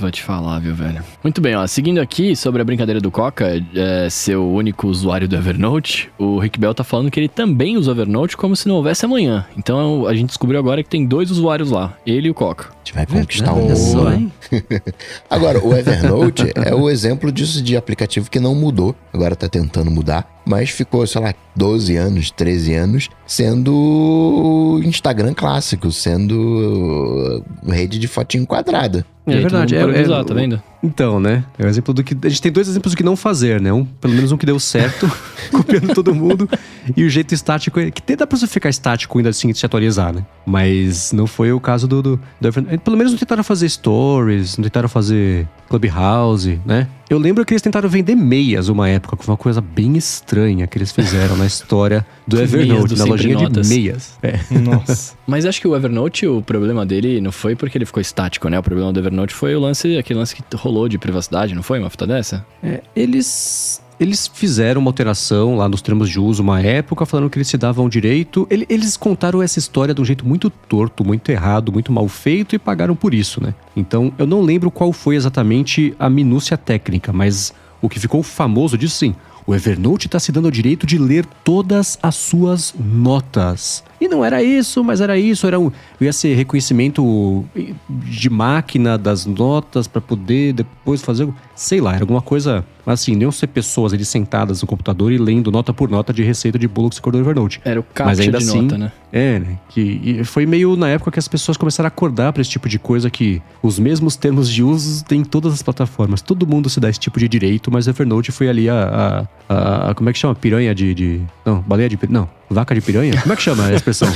Vou 0.00 0.10
te 0.10 0.22
falar, 0.22 0.58
viu, 0.58 0.74
velho? 0.74 1.02
Muito 1.22 1.40
bem, 1.40 1.54
ó. 1.56 1.66
Seguindo 1.66 2.00
aqui 2.00 2.34
sobre 2.36 2.62
a 2.62 2.64
brincadeira 2.64 3.00
do 3.00 3.10
Coca, 3.10 3.62
é, 3.74 4.08
ser 4.10 4.36
o 4.36 4.52
único 4.52 4.86
usuário 4.88 5.28
do 5.28 5.36
Evernote, 5.36 6.10
o 6.18 6.38
Rick 6.38 6.58
Bell 6.58 6.74
tá 6.74 6.84
falando 6.84 7.10
que 7.10 7.18
ele 7.18 7.28
também 7.28 7.76
usa 7.76 7.90
o 7.90 7.94
Evernote 7.94 8.36
como 8.36 8.54
se 8.56 8.68
não 8.68 8.76
houvesse 8.76 9.04
amanhã. 9.04 9.46
Então 9.56 10.06
a 10.06 10.14
gente 10.14 10.28
descobriu 10.28 10.58
agora 10.58 10.82
que 10.82 10.88
tem 10.88 11.04
dois 11.06 11.30
usuários 11.30 11.70
lá, 11.70 11.96
ele 12.06 12.28
e 12.28 12.30
o 12.30 12.34
Coca. 12.34 12.66
A 12.70 12.78
gente 12.84 12.94
vai 12.94 13.06
conquistar 13.06 13.52
o 13.52 13.64
Olha 13.64 13.76
só, 13.76 13.96
mundo. 14.04 14.12
hein? 14.12 14.32
Agora, 15.30 15.64
o 15.64 15.72
Evernote 15.74 16.52
é 16.56 16.74
o 16.74 16.90
exemplo 16.90 17.30
disso 17.30 17.62
de 17.62 17.76
aplicativo 17.76 18.28
que 18.30 18.40
não 18.40 18.54
mudou, 18.54 18.94
agora 19.12 19.36
tá 19.36 19.48
tentando 19.48 19.90
mudar, 19.90 20.41
mas 20.44 20.70
ficou, 20.70 21.06
sei 21.06 21.20
lá, 21.20 21.34
12 21.56 21.96
anos, 21.96 22.30
13 22.30 22.74
anos, 22.74 23.08
sendo 23.26 24.80
Instagram 24.84 25.34
clássico, 25.34 25.90
sendo 25.92 27.42
rede 27.66 27.98
de 27.98 28.08
fotinho 28.08 28.46
quadrada. 28.46 29.04
É 29.26 29.36
verdade, 29.40 29.74
é- 29.76 29.78
é- 29.80 30.24
tá 30.24 30.34
vendo? 30.34 30.62
Então, 30.82 31.20
né? 31.20 31.44
É 31.58 31.64
o 31.64 31.68
exemplo 31.68 31.94
do 31.94 32.02
que. 32.02 32.16
A 32.24 32.28
gente 32.28 32.42
tem 32.42 32.50
dois 32.50 32.68
exemplos 32.68 32.92
do 32.92 32.96
que 32.96 33.02
não 33.04 33.14
fazer, 33.16 33.60
né? 33.60 33.72
Um, 33.72 33.84
pelo 33.84 34.14
menos 34.14 34.32
um 34.32 34.36
que 34.36 34.44
deu 34.44 34.58
certo, 34.58 35.10
copiando 35.52 35.94
todo 35.94 36.14
mundo, 36.14 36.48
e 36.96 37.04
o 37.04 37.08
jeito 37.10 37.32
estático, 37.34 37.78
é- 37.78 37.90
que 37.90 38.16
dá 38.16 38.26
pra 38.26 38.36
você 38.36 38.46
ficar 38.46 38.68
estático 38.68 39.16
ainda 39.18 39.30
assim 39.30 39.52
se 39.54 39.64
atualizar, 39.64 40.12
né? 40.12 40.24
Mas 40.44 41.12
não 41.12 41.26
foi 41.26 41.52
o 41.52 41.60
caso 41.60 41.86
do, 41.86 42.02
do, 42.02 42.20
do 42.40 42.48
Evernote. 42.48 42.78
Pelo 42.78 42.96
menos 42.96 43.12
não 43.12 43.18
tentaram 43.18 43.44
fazer 43.44 43.68
stories, 43.68 44.56
não 44.56 44.64
tentaram 44.64 44.88
fazer 44.88 45.46
Clubhouse, 45.68 46.60
né? 46.66 46.88
Eu 47.08 47.18
lembro 47.18 47.44
que 47.44 47.52
eles 47.52 47.60
tentaram 47.62 47.88
vender 47.88 48.14
meias 48.14 48.68
uma 48.68 48.88
época, 48.88 49.16
que 49.16 49.24
foi 49.24 49.32
uma 49.32 49.38
coisa 49.38 49.60
bem 49.60 49.96
estranha 49.98 50.66
que 50.66 50.78
eles 50.78 50.90
fizeram 50.90 51.36
na 51.36 51.44
história 51.46 52.04
do 52.26 52.36
Meias 52.38 52.54
Evernote, 52.54 52.94
do 52.94 52.96
na 52.96 53.04
lojinha 53.04 53.34
Notas. 53.38 53.68
de 53.68 53.74
meias. 53.74 54.18
É. 54.22 54.38
Nossa. 54.58 55.14
Mas 55.26 55.44
acho 55.44 55.60
que 55.60 55.68
o 55.68 55.76
Evernote, 55.76 56.26
o 56.26 56.40
problema 56.42 56.86
dele 56.86 57.20
não 57.20 57.30
foi 57.30 57.54
porque 57.54 57.76
ele 57.78 57.84
ficou 57.84 58.00
estático, 58.00 58.48
né? 58.48 58.58
O 58.58 58.62
problema 58.62 58.92
do 58.92 58.98
Evernote 58.98 59.34
foi 59.34 59.54
o 59.54 59.60
lance, 59.60 59.96
aquele 59.98 60.18
lance 60.18 60.34
que 60.34 60.42
rolou 60.56 60.71
de 60.88 60.98
privacidade, 60.98 61.54
não 61.54 61.62
foi 61.62 61.78
uma 61.78 61.90
fita 61.90 62.06
dessa? 62.06 62.44
É, 62.62 62.82
eles, 62.96 63.82
eles 64.00 64.26
fizeram 64.32 64.80
uma 64.80 64.88
alteração 64.90 65.56
lá 65.56 65.68
nos 65.68 65.80
termos 65.82 66.08
de 66.08 66.18
uso 66.18 66.42
uma 66.42 66.60
época, 66.60 67.04
falando 67.06 67.28
que 67.30 67.38
eles 67.38 67.48
se 67.48 67.56
davam 67.58 67.88
direito. 67.88 68.46
Ele- 68.50 68.66
eles 68.68 68.96
contaram 68.96 69.42
essa 69.42 69.58
história 69.58 69.94
de 69.94 70.00
um 70.00 70.04
jeito 70.04 70.26
muito 70.26 70.48
torto, 70.50 71.04
muito 71.04 71.30
errado, 71.30 71.70
muito 71.72 71.92
mal 71.92 72.08
feito 72.08 72.54
e 72.54 72.58
pagaram 72.58 72.94
por 72.96 73.12
isso, 73.14 73.42
né? 73.42 73.54
Então 73.76 74.12
eu 74.18 74.26
não 74.26 74.40
lembro 74.40 74.70
qual 74.70 74.92
foi 74.92 75.14
exatamente 75.16 75.94
a 75.98 76.08
minúcia 76.10 76.56
técnica, 76.56 77.12
mas 77.12 77.52
o 77.80 77.88
que 77.88 78.00
ficou 78.00 78.22
famoso 78.22 78.76
disso 78.78 78.96
sim. 78.96 79.14
O 79.46 79.54
Evernote 79.54 80.06
está 80.06 80.18
se 80.18 80.30
dando 80.30 80.48
o 80.48 80.50
direito 80.50 80.86
de 80.86 80.98
ler 80.98 81.26
todas 81.44 81.98
as 82.02 82.14
suas 82.14 82.74
notas. 82.78 83.82
E 84.00 84.08
não 84.08 84.24
era 84.24 84.42
isso, 84.42 84.82
mas 84.82 85.00
era 85.00 85.18
isso. 85.18 85.46
Era 85.46 85.58
um, 85.58 85.70
ia 86.00 86.12
ser 86.12 86.34
reconhecimento 86.34 87.44
de 87.88 88.30
máquina 88.30 88.96
das 88.96 89.26
notas 89.26 89.86
para 89.86 90.00
poder 90.00 90.52
depois 90.52 91.02
fazer. 91.02 91.28
Sei 91.54 91.80
lá, 91.80 91.94
era 91.94 92.02
alguma 92.02 92.22
coisa 92.22 92.64
assim. 92.86 93.14
Não 93.16 93.30
ser 93.32 93.46
pessoas 93.48 93.92
ali 93.92 94.04
sentadas 94.04 94.60
no 94.62 94.66
computador 94.68 95.12
e 95.12 95.18
lendo 95.18 95.50
nota 95.50 95.72
por 95.72 95.88
nota 95.90 96.12
de 96.12 96.22
receita 96.22 96.58
de 96.58 96.66
bolo 96.66 96.88
que 96.88 96.96
você 96.96 97.00
acordou 97.00 97.20
no 97.20 97.26
Evernote. 97.26 97.60
Era 97.64 97.80
o 97.80 97.84
Mas 97.84 97.94
captcha 97.94 98.22
ainda 98.22 98.38
de 98.38 98.44
assim, 98.44 98.62
nota, 98.62 98.78
né? 98.78 98.92
É, 99.12 99.38
né? 99.38 99.58
Que 99.68 100.00
e 100.02 100.24
foi 100.24 100.46
meio 100.46 100.74
na 100.76 100.88
época 100.88 101.10
que 101.10 101.18
as 101.18 101.28
pessoas 101.28 101.56
começaram 101.56 101.86
a 101.86 101.88
acordar 101.88 102.32
para 102.32 102.40
esse 102.40 102.50
tipo 102.50 102.68
de 102.68 102.78
coisa 102.78 103.10
que 103.10 103.42
os 103.62 103.78
mesmos 103.78 104.16
termos 104.16 104.48
de 104.48 104.62
uso 104.62 105.04
tem 105.04 105.20
em 105.20 105.24
todas 105.24 105.52
as 105.52 105.62
plataformas. 105.62 106.22
Todo 106.22 106.46
mundo 106.46 106.70
se 106.70 106.80
dá 106.80 106.88
esse 106.88 106.98
tipo 107.00 107.18
de 107.18 107.28
direito, 107.28 107.70
mas 107.70 107.86
o 107.86 107.90
Evernote 107.90 108.32
foi 108.32 108.48
ali 108.48 108.68
a. 108.70 109.26
a, 109.48 109.54
a- 109.54 109.90
a- 109.90 109.94
como 109.94 110.08
é 110.08 110.12
que 110.12 110.18
chama? 110.18 110.34
Piranha 110.34 110.74
de, 110.74 110.94
de. 110.94 111.20
Não, 111.44 111.60
baleia 111.60 111.88
de. 111.88 111.98
Não, 112.08 112.28
vaca 112.52 112.74
de 112.74 112.80
piranha? 112.80 113.20
Como 113.20 113.32
é 113.32 113.36
que 113.36 113.42
chama 113.42 113.66
a 113.66 113.74
expressão? 113.74 114.08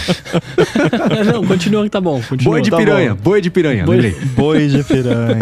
não, 1.32 1.44
continua 1.46 1.84
que 1.84 1.90
tá 1.90 2.00
bom. 2.00 2.20
Continua. 2.22 2.52
boi 2.54 2.62
de 2.62 2.70
tá 2.70 2.76
piranha, 2.76 3.14
bom. 3.14 3.20
boi 3.22 3.40
de 3.40 3.50
piranha, 3.50 3.84
Boi- 3.84 3.96
lembrei. 3.96 4.16
Boi 4.36 4.68
de 4.68 4.82
piranha. 4.84 5.36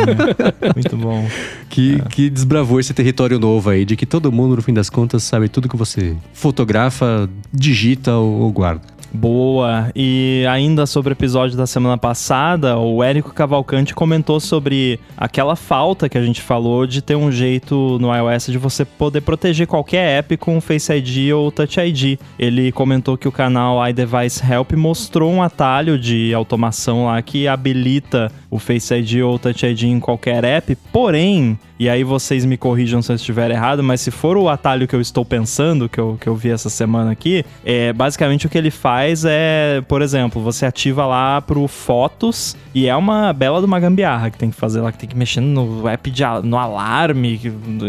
Muito 0.74 0.96
bom. 0.96 1.28
Que, 1.68 2.00
que 2.10 2.30
desbravou 2.30 2.78
esse 2.80 2.92
território 2.94 3.38
novo 3.38 3.70
aí, 3.70 3.84
de 3.84 3.96
que 3.96 4.06
todo 4.06 4.30
mundo, 4.32 4.56
no 4.56 4.62
fim 4.62 4.72
das 4.72 4.88
contas, 4.90 5.22
sabe 5.24 5.48
tudo 5.48 5.68
que 5.68 5.76
você 5.76 6.14
fotografa, 6.32 7.28
digita 7.52 8.12
ou, 8.14 8.40
ou 8.42 8.52
guarda. 8.52 8.93
Boa. 9.14 9.92
E 9.94 10.44
ainda 10.50 10.86
sobre 10.86 11.12
o 11.12 11.14
episódio 11.14 11.56
da 11.56 11.68
semana 11.68 11.96
passada, 11.96 12.76
o 12.76 13.00
Érico 13.00 13.32
Cavalcante 13.32 13.94
comentou 13.94 14.40
sobre 14.40 14.98
aquela 15.16 15.54
falta 15.54 16.08
que 16.08 16.18
a 16.18 16.22
gente 16.22 16.42
falou 16.42 16.84
de 16.84 17.00
ter 17.00 17.14
um 17.14 17.30
jeito 17.30 17.96
no 18.00 18.12
iOS 18.12 18.46
de 18.46 18.58
você 18.58 18.84
poder 18.84 19.20
proteger 19.20 19.68
qualquer 19.68 20.18
app 20.18 20.36
com 20.36 20.60
Face 20.60 20.92
ID 20.92 21.32
ou 21.32 21.52
Touch 21.52 21.78
ID. 21.78 22.18
Ele 22.36 22.72
comentou 22.72 23.16
que 23.16 23.28
o 23.28 23.32
canal 23.32 23.88
iDevice 23.88 24.42
Help 24.44 24.72
mostrou 24.72 25.30
um 25.30 25.40
atalho 25.40 25.96
de 25.96 26.34
automação 26.34 27.06
lá 27.06 27.22
que 27.22 27.46
habilita 27.46 28.32
o 28.54 28.58
Face 28.60 28.94
ID 28.94 29.16
ou 29.20 29.36
Touch 29.36 29.66
ID 29.66 29.82
em 29.82 29.98
qualquer 29.98 30.44
app, 30.44 30.76
porém, 30.92 31.58
e 31.76 31.88
aí 31.88 32.04
vocês 32.04 32.44
me 32.44 32.56
corrijam 32.56 33.02
se 33.02 33.10
eu 33.10 33.16
estiver 33.16 33.50
errado, 33.50 33.82
mas 33.82 34.00
se 34.00 34.12
for 34.12 34.36
o 34.36 34.48
atalho 34.48 34.86
que 34.86 34.94
eu 34.94 35.00
estou 35.00 35.24
pensando, 35.24 35.88
que 35.88 35.98
eu, 35.98 36.16
que 36.20 36.28
eu 36.28 36.36
vi 36.36 36.50
essa 36.50 36.70
semana 36.70 37.10
aqui, 37.10 37.44
é 37.64 37.92
basicamente 37.92 38.46
o 38.46 38.48
que 38.48 38.56
ele 38.56 38.70
faz 38.70 39.24
é, 39.24 39.82
por 39.88 40.02
exemplo, 40.02 40.40
você 40.40 40.64
ativa 40.64 41.04
lá 41.04 41.40
pro 41.40 41.66
Fotos 41.66 42.56
e 42.72 42.86
é 42.86 42.94
uma 42.94 43.32
bela 43.32 43.58
de 43.58 43.66
uma 43.66 43.80
gambiarra 43.80 44.30
que 44.30 44.38
tem 44.38 44.50
que 44.50 44.56
fazer 44.56 44.80
lá, 44.80 44.92
que 44.92 44.98
tem 44.98 45.08
que 45.08 45.16
mexer 45.16 45.40
no 45.40 45.88
app 45.88 46.08
de, 46.08 46.22
no 46.44 46.56
alarme, 46.56 47.40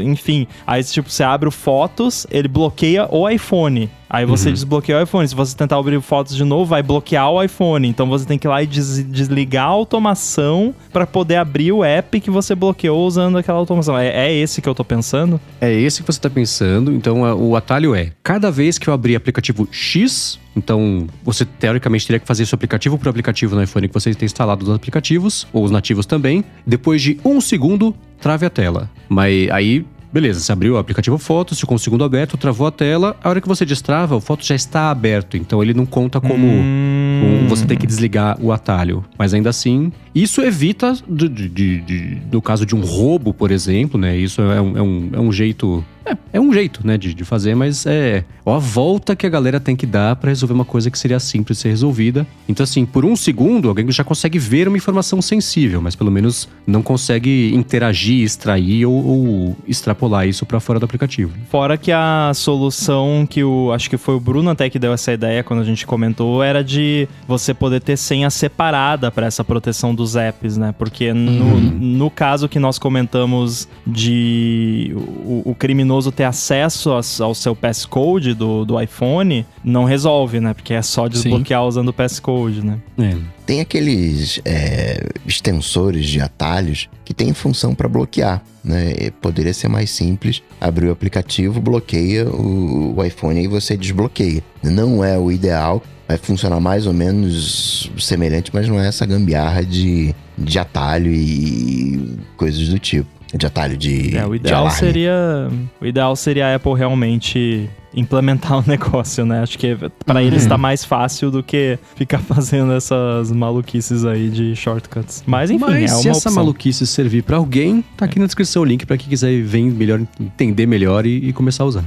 enfim. 0.03 0.47
Aí, 0.65 0.83
tipo, 0.83 1.11
você 1.11 1.23
abre 1.23 1.47
o 1.47 1.51
Fotos, 1.51 2.25
ele 2.31 2.47
bloqueia 2.47 3.07
o 3.11 3.29
iPhone. 3.29 3.87
Aí 4.09 4.25
você 4.25 4.51
desbloqueia 4.51 4.99
o 4.99 5.03
iPhone. 5.03 5.27
Se 5.27 5.33
você 5.35 5.55
tentar 5.55 5.77
abrir 5.77 5.99
fotos 6.01 6.35
de 6.35 6.43
novo, 6.43 6.65
vai 6.65 6.83
bloquear 6.83 7.29
o 7.31 7.41
iPhone. 7.41 7.87
Então 7.87 8.07
você 8.07 8.25
tem 8.25 8.37
que 8.37 8.47
ir 8.47 8.49
lá 8.49 8.61
e 8.61 8.67
des- 8.67 9.03
desligar 9.05 9.65
a 9.65 9.69
automação 9.69 10.73
para 10.93 11.07
poder 11.07 11.37
abrir 11.37 11.71
o 11.71 11.83
app 11.83 12.19
que 12.19 12.29
você 12.29 12.53
bloqueou 12.53 13.05
usando 13.07 13.37
aquela 13.37 13.57
automação. 13.57 13.97
É, 13.97 14.27
é 14.27 14.33
esse 14.33 14.61
que 14.61 14.69
eu 14.69 14.75
tô 14.75 14.83
pensando? 14.85 15.39
É 15.59 15.73
esse 15.73 16.01
que 16.01 16.05
você 16.11 16.19
está 16.19 16.29
pensando. 16.29 16.91
Então, 16.93 17.25
a- 17.25 17.35
o 17.35 17.55
atalho 17.55 17.95
é: 17.95 18.11
cada 18.23 18.51
vez 18.51 18.77
que 18.77 18.87
eu 18.87 18.93
abrir 18.93 19.15
aplicativo 19.15 19.67
X, 19.71 20.39
então 20.55 21.07
você 21.23 21.43
teoricamente 21.43 22.05
teria 22.05 22.19
que 22.19 22.27
fazer 22.27 22.43
esse 22.43 22.53
aplicativo 22.53 22.97
por 22.97 23.09
aplicativo 23.09 23.55
no 23.55 23.63
iPhone 23.63 23.87
que 23.87 23.93
você 23.93 24.13
tem 24.13 24.25
instalado 24.27 24.65
nos 24.65 24.75
aplicativos, 24.75 25.47
ou 25.51 25.63
os 25.63 25.71
nativos 25.71 26.05
também. 26.05 26.43
Depois 26.65 27.01
de 27.01 27.19
um 27.25 27.41
segundo, 27.41 27.93
trave 28.21 28.45
a 28.45 28.49
tela. 28.49 28.89
Mas 29.09 29.49
aí. 29.49 29.85
Beleza, 30.15 30.39
você 30.39 30.49
abriu 30.53 30.75
o 30.75 30.77
aplicativo 30.77 31.17
Fotos, 31.17 31.59
ficou 31.59 31.75
um 31.75 31.77
segundo 31.77 32.01
aberto, 32.05 32.37
travou 32.37 32.65
a 32.65 32.71
tela. 32.71 33.17
A 33.21 33.27
hora 33.27 33.41
que 33.41 33.47
você 33.49 33.65
destrava, 33.65 34.15
o 34.15 34.21
Fotos 34.21 34.47
já 34.47 34.55
está 34.55 34.89
aberto. 34.89 35.35
Então 35.35 35.61
ele 35.61 35.73
não 35.73 35.85
conta 35.85 36.21
como 36.21 36.45
Hum. 36.47 37.41
um- 37.43 37.47
você 37.49 37.65
tem 37.65 37.77
que 37.77 37.85
desligar 37.85 38.37
o 38.41 38.53
atalho. 38.53 39.03
Mas 39.19 39.33
ainda 39.33 39.49
assim, 39.49 39.91
isso 40.15 40.41
evita, 40.41 40.93
de, 41.07 41.27
de- 41.27 41.81
de- 41.81 42.17
no 42.31 42.41
caso 42.41 42.65
de 42.65 42.73
um 42.75 42.81
roubo, 42.81 43.33
por 43.33 43.51
exemplo, 43.51 43.99
né? 43.99 44.15
Isso 44.17 44.41
é 44.41 44.61
um, 44.61 44.77
é 44.77 44.81
um, 44.81 45.09
é 45.13 45.19
um 45.19 45.31
jeito. 45.31 45.83
É, 46.07 46.15
é 46.33 46.39
um 46.39 46.53
jeito, 46.53 46.85
né, 46.85 46.99
de, 46.99 47.15
de 47.15 47.23
fazer, 47.25 47.55
mas 47.55 47.83
é 47.87 48.23
a 48.45 48.59
volta 48.59 49.15
que 49.15 49.25
a 49.25 49.29
galera 49.29 49.59
tem 49.59 49.75
que 49.75 49.87
dar 49.87 50.15
pra 50.15 50.29
resolver 50.29 50.53
uma 50.53 50.63
coisa 50.63 50.91
que 50.91 50.99
seria 50.99 51.19
simples 51.19 51.57
de 51.57 51.63
ser 51.63 51.69
resolvida. 51.69 52.27
Então, 52.47 52.63
assim, 52.63 52.85
por 52.85 53.03
um 53.03 53.15
segundo, 53.15 53.67
alguém 53.69 53.89
já 53.91 54.03
consegue 54.03 54.37
ver 54.37 54.67
uma 54.67 54.77
informação 54.77 55.19
sensível, 55.19 55.81
mas 55.81 55.95
pelo 55.95 56.11
menos 56.11 56.47
não 56.67 56.83
consegue 56.83 57.51
interagir, 57.55 58.23
extrair 58.23 58.85
ou, 58.85 58.93
ou 59.03 59.57
extrapolar 59.67 60.27
isso 60.27 60.45
pra 60.45 60.59
fora 60.59 60.79
do 60.79 60.85
aplicativo. 60.85 61.31
Fora 61.49 61.75
que 61.75 61.91
a 61.91 62.31
solução 62.35 63.25
que 63.27 63.43
o. 63.43 63.71
Acho 63.73 63.89
que 63.89 63.97
foi 63.97 64.13
o 64.13 64.19
Bruno 64.19 64.51
até 64.51 64.69
que 64.69 64.77
deu 64.77 64.93
essa 64.93 65.11
ideia 65.11 65.43
quando 65.43 65.61
a 65.61 65.65
gente 65.65 65.87
comentou, 65.87 66.43
era 66.43 66.63
de 66.63 67.07
você 67.27 67.51
poder 67.51 67.81
ter 67.81 67.97
senha 67.97 68.29
separada 68.29 69.09
para 69.09 69.25
essa 69.25 69.43
proteção 69.43 69.95
dos 69.95 70.04
dos 70.05 70.15
apps, 70.15 70.55
né? 70.55 70.73
Porque 70.77 71.11
no, 71.11 71.59
no 71.59 72.11
caso 72.11 72.47
que 72.47 72.59
nós 72.59 72.77
comentamos 72.77 73.67
de 73.85 74.93
o, 74.95 75.41
o 75.49 75.55
criminoso 75.55 76.11
ter 76.11 76.23
acesso 76.23 76.91
ao, 76.91 77.01
ao 77.21 77.33
seu 77.33 77.55
passcode 77.55 78.35
do, 78.35 78.63
do 78.63 78.79
iPhone, 78.79 79.45
não 79.63 79.83
resolve, 79.83 80.39
né? 80.39 80.53
Porque 80.53 80.73
é 80.73 80.81
só 80.81 81.07
desbloquear 81.07 81.65
usando 81.65 81.89
o 81.89 81.93
passcode, 81.93 82.63
né? 82.63 82.77
É. 82.97 83.15
Tem 83.45 83.61
aqueles 83.61 84.39
é, 84.43 85.07
extensores 85.25 86.07
de 86.07 86.19
atalhos 86.19 86.89
que 87.03 87.13
tem 87.13 87.33
função 87.33 87.75
para 87.75 87.87
bloquear. 87.87 88.41
Né? 88.63 89.11
Poderia 89.21 89.53
ser 89.53 89.67
mais 89.67 89.91
simples, 89.91 90.41
abrir 90.59 90.87
o 90.87 90.91
aplicativo, 90.91 91.61
bloqueia 91.61 92.27
o, 92.27 92.95
o 92.97 93.03
iPhone 93.03 93.39
e 93.39 93.47
você 93.47 93.77
desbloqueia. 93.77 94.43
Não 94.63 95.03
é 95.03 95.15
o 95.19 95.31
ideal, 95.31 95.83
vai 96.07 96.17
funcionar 96.17 96.59
mais 96.59 96.85
ou 96.87 96.93
menos 96.93 97.91
semelhante, 97.97 98.51
mas 98.53 98.67
não 98.67 98.79
é 98.79 98.87
essa 98.87 99.05
gambiarra 99.05 99.63
de, 99.63 100.13
de 100.37 100.59
atalho 100.59 101.11
e 101.11 102.17
coisas 102.37 102.67
do 102.69 102.79
tipo. 102.79 103.15
De 103.33 103.45
atalho 103.45 103.75
de. 103.75 104.15
É, 104.15 104.25
o 104.25 104.29
de 104.29 104.35
ideal 104.37 104.69
seria. 104.69 105.49
O 105.81 105.85
ideal 105.85 106.15
seria 106.15 106.47
a 106.47 106.55
Apple 106.55 106.73
realmente 106.73 107.69
implementar 107.93 108.59
o 108.59 108.63
negócio, 108.69 109.25
né? 109.25 109.41
Acho 109.41 109.57
que 109.57 109.75
pra 110.05 110.21
eles 110.23 110.45
tá 110.45 110.57
mais 110.57 110.85
fácil 110.85 111.31
do 111.31 111.41
que 111.43 111.77
ficar 111.95 112.19
fazendo 112.23 112.71
essas 112.71 113.31
maluquices 113.31 114.05
aí 114.05 114.29
de 114.29 114.55
shortcuts. 114.55 115.23
Mas 115.25 115.49
enfim, 115.49 115.65
Mas 115.65 115.91
é 115.91 115.95
uma 115.95 116.01
se 116.01 116.09
essa 116.09 116.17
opção. 116.29 116.33
maluquice 116.33 116.87
servir 116.87 117.23
pra 117.23 117.35
alguém, 117.37 117.83
tá 117.97 118.05
aqui 118.05 118.19
na 118.19 118.25
descrição 118.25 118.61
o 118.61 118.65
link 118.65 118.85
pra 118.85 118.95
quem 118.97 119.09
quiser 119.09 119.41
ver 119.41 119.63
melhor, 119.63 120.01
entender 120.19 120.65
melhor 120.65 121.05
e, 121.05 121.27
e 121.29 121.33
começar 121.33 121.63
a 121.63 121.67
usar. 121.67 121.85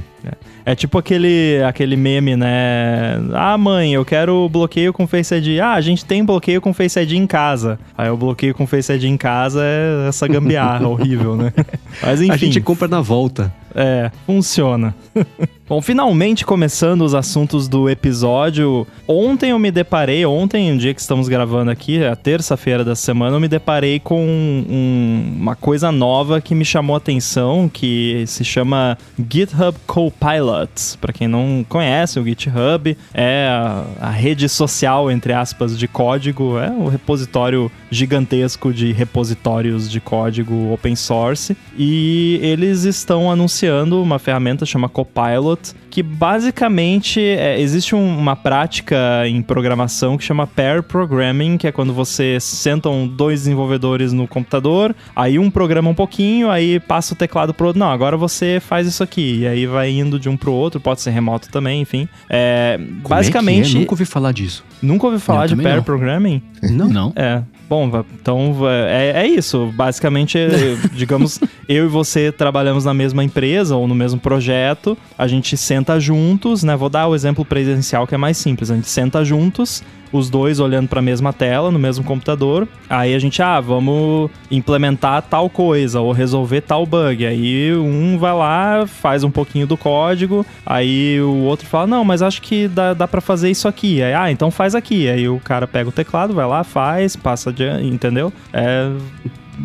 É 0.65 0.75
tipo 0.75 0.97
aquele, 0.97 1.61
aquele 1.67 1.95
meme, 1.95 2.35
né? 2.35 3.15
Ah, 3.33 3.57
mãe, 3.57 3.93
eu 3.93 4.05
quero 4.05 4.47
bloqueio 4.49 4.93
com 4.93 5.07
Face 5.07 5.33
ID. 5.33 5.59
Ah, 5.59 5.73
a 5.73 5.81
gente 5.81 6.05
tem 6.05 6.23
bloqueio 6.23 6.61
com 6.61 6.73
Face 6.73 6.99
ID 6.99 7.13
em 7.13 7.25
casa. 7.25 7.79
Aí 7.97 8.09
o 8.09 8.17
bloqueio 8.17 8.53
com 8.53 8.67
Face 8.67 8.91
ID 8.93 9.05
em 9.05 9.17
casa 9.17 9.61
é 9.63 10.07
essa 10.07 10.27
gambiarra 10.27 10.85
horrível, 10.89 11.35
né? 11.35 11.53
Mas 12.01 12.21
enfim. 12.21 12.31
A 12.31 12.37
gente 12.37 12.61
compra 12.61 12.87
na 12.87 13.01
volta. 13.01 13.51
É, 13.73 14.11
funciona. 14.25 14.95
Bom, 15.69 15.79
finalmente 15.83 16.43
começando 16.43 17.01
os 17.03 17.13
assuntos 17.13 17.67
do 17.67 17.87
episódio. 17.87 18.87
Ontem 19.07 19.51
eu 19.51 19.59
me 19.59 19.69
deparei, 19.69 20.25
ontem, 20.25 20.71
um 20.71 20.77
dia 20.77 20.95
que 20.95 20.99
estamos 20.99 21.29
gravando 21.29 21.69
aqui, 21.69 22.03
a 22.03 22.15
terça-feira 22.15 22.83
da 22.83 22.95
semana, 22.95 23.35
eu 23.35 23.39
me 23.39 23.47
deparei 23.47 23.99
com 23.99 24.19
um- 24.25 25.35
uma 25.39 25.55
coisa 25.55 25.91
nova 25.91 26.41
que 26.41 26.55
me 26.55 26.65
chamou 26.65 26.95
a 26.95 26.97
atenção, 26.97 27.69
que 27.71 28.23
se 28.25 28.43
chama 28.43 28.97
GitHub 29.31 29.77
Copilot. 30.09 30.97
Para 30.99 31.13
quem 31.13 31.27
não 31.27 31.65
conhece, 31.67 32.19
o 32.19 32.23
GitHub 32.23 32.97
é 33.13 33.47
a, 33.49 33.85
a 34.07 34.09
rede 34.09 34.49
social, 34.49 35.11
entre 35.11 35.33
aspas, 35.33 35.77
de 35.77 35.87
código, 35.87 36.57
é 36.57 36.69
o 36.69 36.87
repositório 36.87 37.71
gigantesco 37.91 38.73
de 38.73 38.91
repositórios 38.91 39.89
de 39.89 39.99
código 39.99 40.73
open 40.73 40.95
source. 40.95 41.55
E 41.77 42.39
eles 42.41 42.83
estão 42.83 43.31
anunciando 43.31 44.01
uma 44.01 44.19
ferramenta 44.19 44.65
chamada 44.65 44.93
Copilot, 44.93 45.73
que 45.89 46.03
basicamente 46.03 47.19
é, 47.21 47.59
existe 47.59 47.95
um- 47.95 48.17
uma 48.17 48.35
prática 48.35 49.27
em 49.27 49.41
programação 49.41 50.17
que 50.17 50.23
chama 50.23 50.45
pair 50.47 50.81
programming, 50.83 51.57
que 51.57 51.67
é 51.67 51.71
quando 51.71 51.93
você 51.93 52.37
sentam 52.39 53.07
dois 53.07 53.41
desenvolvedores 53.41 54.13
no 54.13 54.27
computador, 54.27 54.95
aí 55.15 55.37
um 55.39 55.49
programa 55.49 55.89
um 55.89 55.93
pouquinho, 55.95 56.49
aí 56.49 56.79
passa 56.79 57.13
o 57.13 57.17
teclado 57.17 57.53
pro 57.53 57.67
outro. 57.67 57.79
Não, 57.79 57.89
agora 57.91 58.17
você 58.17 58.59
faz 58.59 58.87
isso 58.87 59.03
aqui. 59.03 59.39
E 59.41 59.47
aí 59.47 59.65
vai 59.65 59.89
indo 59.91 60.19
de 60.19 60.29
um 60.29 60.37
pro 60.37 60.51
outro, 60.51 60.79
pode 60.79 61.01
ser 61.01 61.11
remoto 61.11 61.49
também, 61.49 61.81
enfim. 61.81 62.07
É, 62.29 62.77
Como 63.03 63.09
basicamente, 63.15 63.69
É 63.69 63.71
que 63.71 63.77
é? 63.77 63.79
Nunca 63.81 63.93
ouvi 63.93 64.05
falar 64.05 64.31
disso. 64.31 64.63
nunca 64.81 65.05
ouvi 65.07 65.19
falar 65.19 65.45
Eu 65.49 65.55
de 65.55 65.63
pair 65.63 65.75
não. 65.77 65.83
programming. 65.83 66.41
Não? 66.63 66.87
Não. 66.87 67.13
É. 67.15 67.41
Bom, 67.69 68.03
então 68.19 68.55
é, 68.67 69.21
é 69.21 69.27
isso. 69.27 69.71
Basicamente, 69.75 70.39
é, 70.39 70.49
digamos, 70.91 71.39
eu 71.67 71.85
e 71.85 71.87
você 71.87 72.31
trabalhamos 72.31 72.83
na 72.83 72.95
mesma 72.95 73.23
empresa 73.23 73.75
ou 73.75 73.87
no 73.87 73.93
mesmo 73.93 74.19
projeto, 74.19 74.97
a 75.15 75.27
gente 75.27 75.55
senta 75.55 75.99
juntos, 75.99 76.63
né? 76.63 76.75
Vou 76.75 76.89
dar 76.89 77.07
o 77.07 77.13
exemplo 77.13 77.45
presencial 77.45 78.07
que 78.07 78.15
é 78.15 78.17
mais 78.17 78.37
simples. 78.37 78.71
A 78.71 78.75
gente 78.75 78.89
senta 78.89 79.23
juntos, 79.23 79.83
os 80.11 80.29
dois 80.29 80.59
olhando 80.59 80.87
para 80.87 80.99
a 80.99 81.01
mesma 81.01 81.31
tela, 81.33 81.71
no 81.71 81.79
mesmo 81.79 82.03
computador. 82.03 82.67
Aí 82.89 83.13
a 83.13 83.19
gente, 83.19 83.41
ah, 83.41 83.59
vamos 83.59 84.29
implementar 84.49 85.21
tal 85.23 85.49
coisa 85.49 86.01
ou 86.01 86.11
resolver 86.11 86.61
tal 86.61 86.85
bug. 86.85 87.25
Aí 87.25 87.73
um 87.73 88.17
vai 88.17 88.33
lá, 88.33 88.87
faz 88.87 89.23
um 89.23 89.31
pouquinho 89.31 89.67
do 89.67 89.77
código, 89.77 90.45
aí 90.65 91.19
o 91.21 91.43
outro 91.43 91.67
fala, 91.67 91.87
não, 91.87 92.03
mas 92.03 92.21
acho 92.21 92.41
que 92.41 92.67
dá, 92.67 92.93
dá 92.93 93.07
para 93.07 93.21
fazer 93.21 93.49
isso 93.49 93.67
aqui. 93.67 94.01
Aí, 94.01 94.13
ah, 94.13 94.31
então 94.31 94.51
faz 94.51 94.75
aqui. 94.75 95.09
Aí 95.09 95.27
o 95.27 95.39
cara 95.39 95.67
pega 95.67 95.89
o 95.89 95.93
teclado, 95.93 96.33
vai 96.33 96.47
lá, 96.47 96.63
faz, 96.63 97.15
passa 97.15 97.49
adiante, 97.49 97.85
entendeu? 97.85 98.31
É 98.53 98.89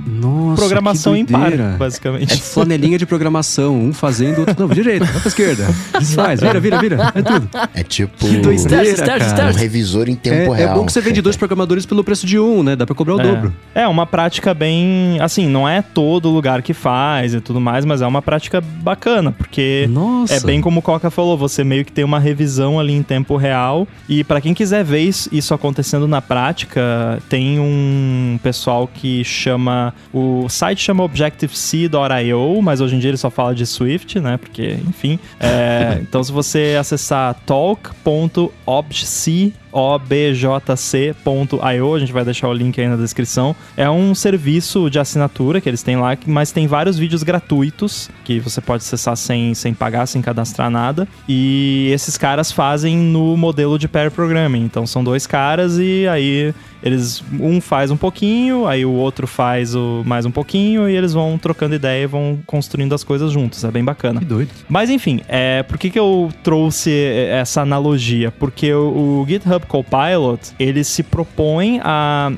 Nossa, 0.06 0.56
programação 0.60 1.14
que 1.14 1.20
em 1.20 1.24
par, 1.24 1.40
doideira. 1.50 1.76
basicamente. 1.78 2.32
É 2.32 2.36
flanelinha 2.36 2.98
de 2.98 3.06
programação, 3.06 3.76
um 3.76 3.92
fazendo, 3.92 4.40
outro. 4.40 4.54
Não, 4.58 4.68
direita, 4.68 5.04
vai 5.04 5.20
pra 5.20 5.28
esquerda. 5.28 5.66
Desfaz, 5.98 6.40
vira, 6.40 6.60
vira, 6.60 6.78
vira. 6.80 7.12
É 7.14 7.22
tudo. 7.22 7.48
É 7.74 7.82
tipo 7.82 8.26
Que 8.26 8.38
doideira, 8.38 8.84
teste, 8.84 9.34
cara. 9.34 9.50
um 9.50 9.54
revisor 9.54 10.08
em 10.08 10.14
tempo 10.14 10.54
É, 10.54 10.60
é 10.62 10.64
real. 10.64 10.78
bom 10.78 10.86
que 10.86 10.92
você 10.92 11.00
vende 11.00 11.20
dois 11.22 11.36
programadores 11.36 11.86
pelo 11.86 12.02
preço 12.04 12.26
de 12.26 12.38
um, 12.38 12.62
né? 12.62 12.76
Dá 12.76 12.86
pra 12.86 12.94
cobrar 12.94 13.16
o 13.16 13.20
É. 13.20 13.24
dobro. 13.24 13.54
É 13.74 13.86
uma 13.88 14.06
prática 14.06 14.52
bem. 14.54 15.18
Assim, 15.20 15.46
não 15.48 15.68
é 15.68 15.82
todo 15.82 16.28
lugar 16.30 16.62
que 16.62 16.72
faz 16.74 17.34
e 17.34 17.40
tudo 17.40 17.60
mais, 17.60 17.84
mas 17.84 18.02
é 18.02 18.06
uma 18.06 18.22
prática 18.22 18.60
bacana, 18.60 19.32
porque. 19.32 19.86
Nossa. 19.90 20.34
É 20.34 20.40
bem 20.40 20.60
como 20.60 20.80
o 20.80 20.82
Coca 20.82 21.10
falou, 21.10 21.36
você 21.36 21.62
meio 21.64 21.84
que 21.84 21.92
tem 21.92 22.04
uma 22.04 22.18
revisão 22.18 22.78
ali 22.80 22.92
em 22.94 23.02
tempo 23.02 23.36
real. 23.36 23.86
E 24.08 24.24
pra 24.24 24.40
quem 24.40 24.54
quiser 24.54 24.82
ver 24.84 25.00
isso 25.04 25.54
acontecendo 25.54 26.06
na 26.08 26.20
prática, 26.22 27.20
tem 27.28 27.58
um 27.60 28.38
pessoal 28.42 28.88
que 28.92 29.22
chama. 29.24 29.83
O 30.12 30.48
site 30.48 30.80
chama 30.80 31.02
Objective-C.io, 31.02 32.62
mas 32.62 32.80
hoje 32.80 32.96
em 32.96 32.98
dia 32.98 33.10
ele 33.10 33.16
só 33.16 33.30
fala 33.30 33.54
de 33.54 33.66
Swift, 33.66 34.20
né? 34.20 34.36
Porque, 34.36 34.78
enfim. 34.86 35.18
é, 35.40 35.98
então, 36.02 36.22
se 36.22 36.30
você 36.30 36.76
acessar 36.78 37.34
talk.obc 37.46 37.92
objc.io, 39.74 41.14
a 41.94 41.98
gente 41.98 42.12
vai 42.12 42.24
deixar 42.24 42.48
o 42.48 42.52
link 42.52 42.80
aí 42.80 42.86
na 42.86 42.94
descrição. 42.94 43.56
É 43.76 43.90
um 43.90 44.14
serviço 44.14 44.88
de 44.88 45.00
assinatura 45.00 45.60
que 45.60 45.68
eles 45.68 45.82
têm 45.82 45.96
lá, 45.96 46.16
mas 46.26 46.52
tem 46.52 46.68
vários 46.68 46.96
vídeos 46.96 47.24
gratuitos 47.24 48.08
que 48.24 48.38
você 48.38 48.60
pode 48.60 48.84
acessar 48.84 49.16
sem, 49.16 49.52
sem 49.52 49.74
pagar, 49.74 50.06
sem 50.06 50.22
cadastrar 50.22 50.70
nada. 50.70 51.08
E 51.28 51.90
esses 51.92 52.16
caras 52.16 52.52
fazem 52.52 52.96
no 52.96 53.36
modelo 53.36 53.76
de 53.76 53.88
pair 53.88 54.12
programming. 54.12 54.64
Então 54.64 54.86
são 54.86 55.02
dois 55.02 55.26
caras 55.26 55.76
e 55.78 56.06
aí 56.06 56.54
eles 56.84 57.24
um 57.40 57.62
faz 57.62 57.90
um 57.90 57.96
pouquinho, 57.96 58.66
aí 58.66 58.84
o 58.84 58.92
outro 58.92 59.26
faz 59.26 59.74
o 59.74 60.02
mais 60.04 60.26
um 60.26 60.30
pouquinho 60.30 60.86
e 60.86 60.94
eles 60.94 61.14
vão 61.14 61.38
trocando 61.38 61.74
ideia 61.74 62.04
e 62.04 62.06
vão 62.06 62.38
construindo 62.46 62.94
as 62.94 63.02
coisas 63.02 63.32
juntos. 63.32 63.64
É 63.64 63.70
bem 63.70 63.82
bacana. 63.82 64.20
Que 64.20 64.26
doido. 64.26 64.50
Mas 64.68 64.90
enfim, 64.90 65.22
é, 65.26 65.62
por 65.62 65.78
que, 65.78 65.88
que 65.88 65.98
eu 65.98 66.30
trouxe 66.42 66.92
essa 67.30 67.62
analogia? 67.62 68.30
Porque 68.30 68.70
o, 68.74 69.22
o 69.22 69.26
GitHub 69.26 69.63
Copilot, 69.64 70.40
ele 70.58 70.84
se 70.84 71.02
propõe 71.02 71.80
a 71.82 72.32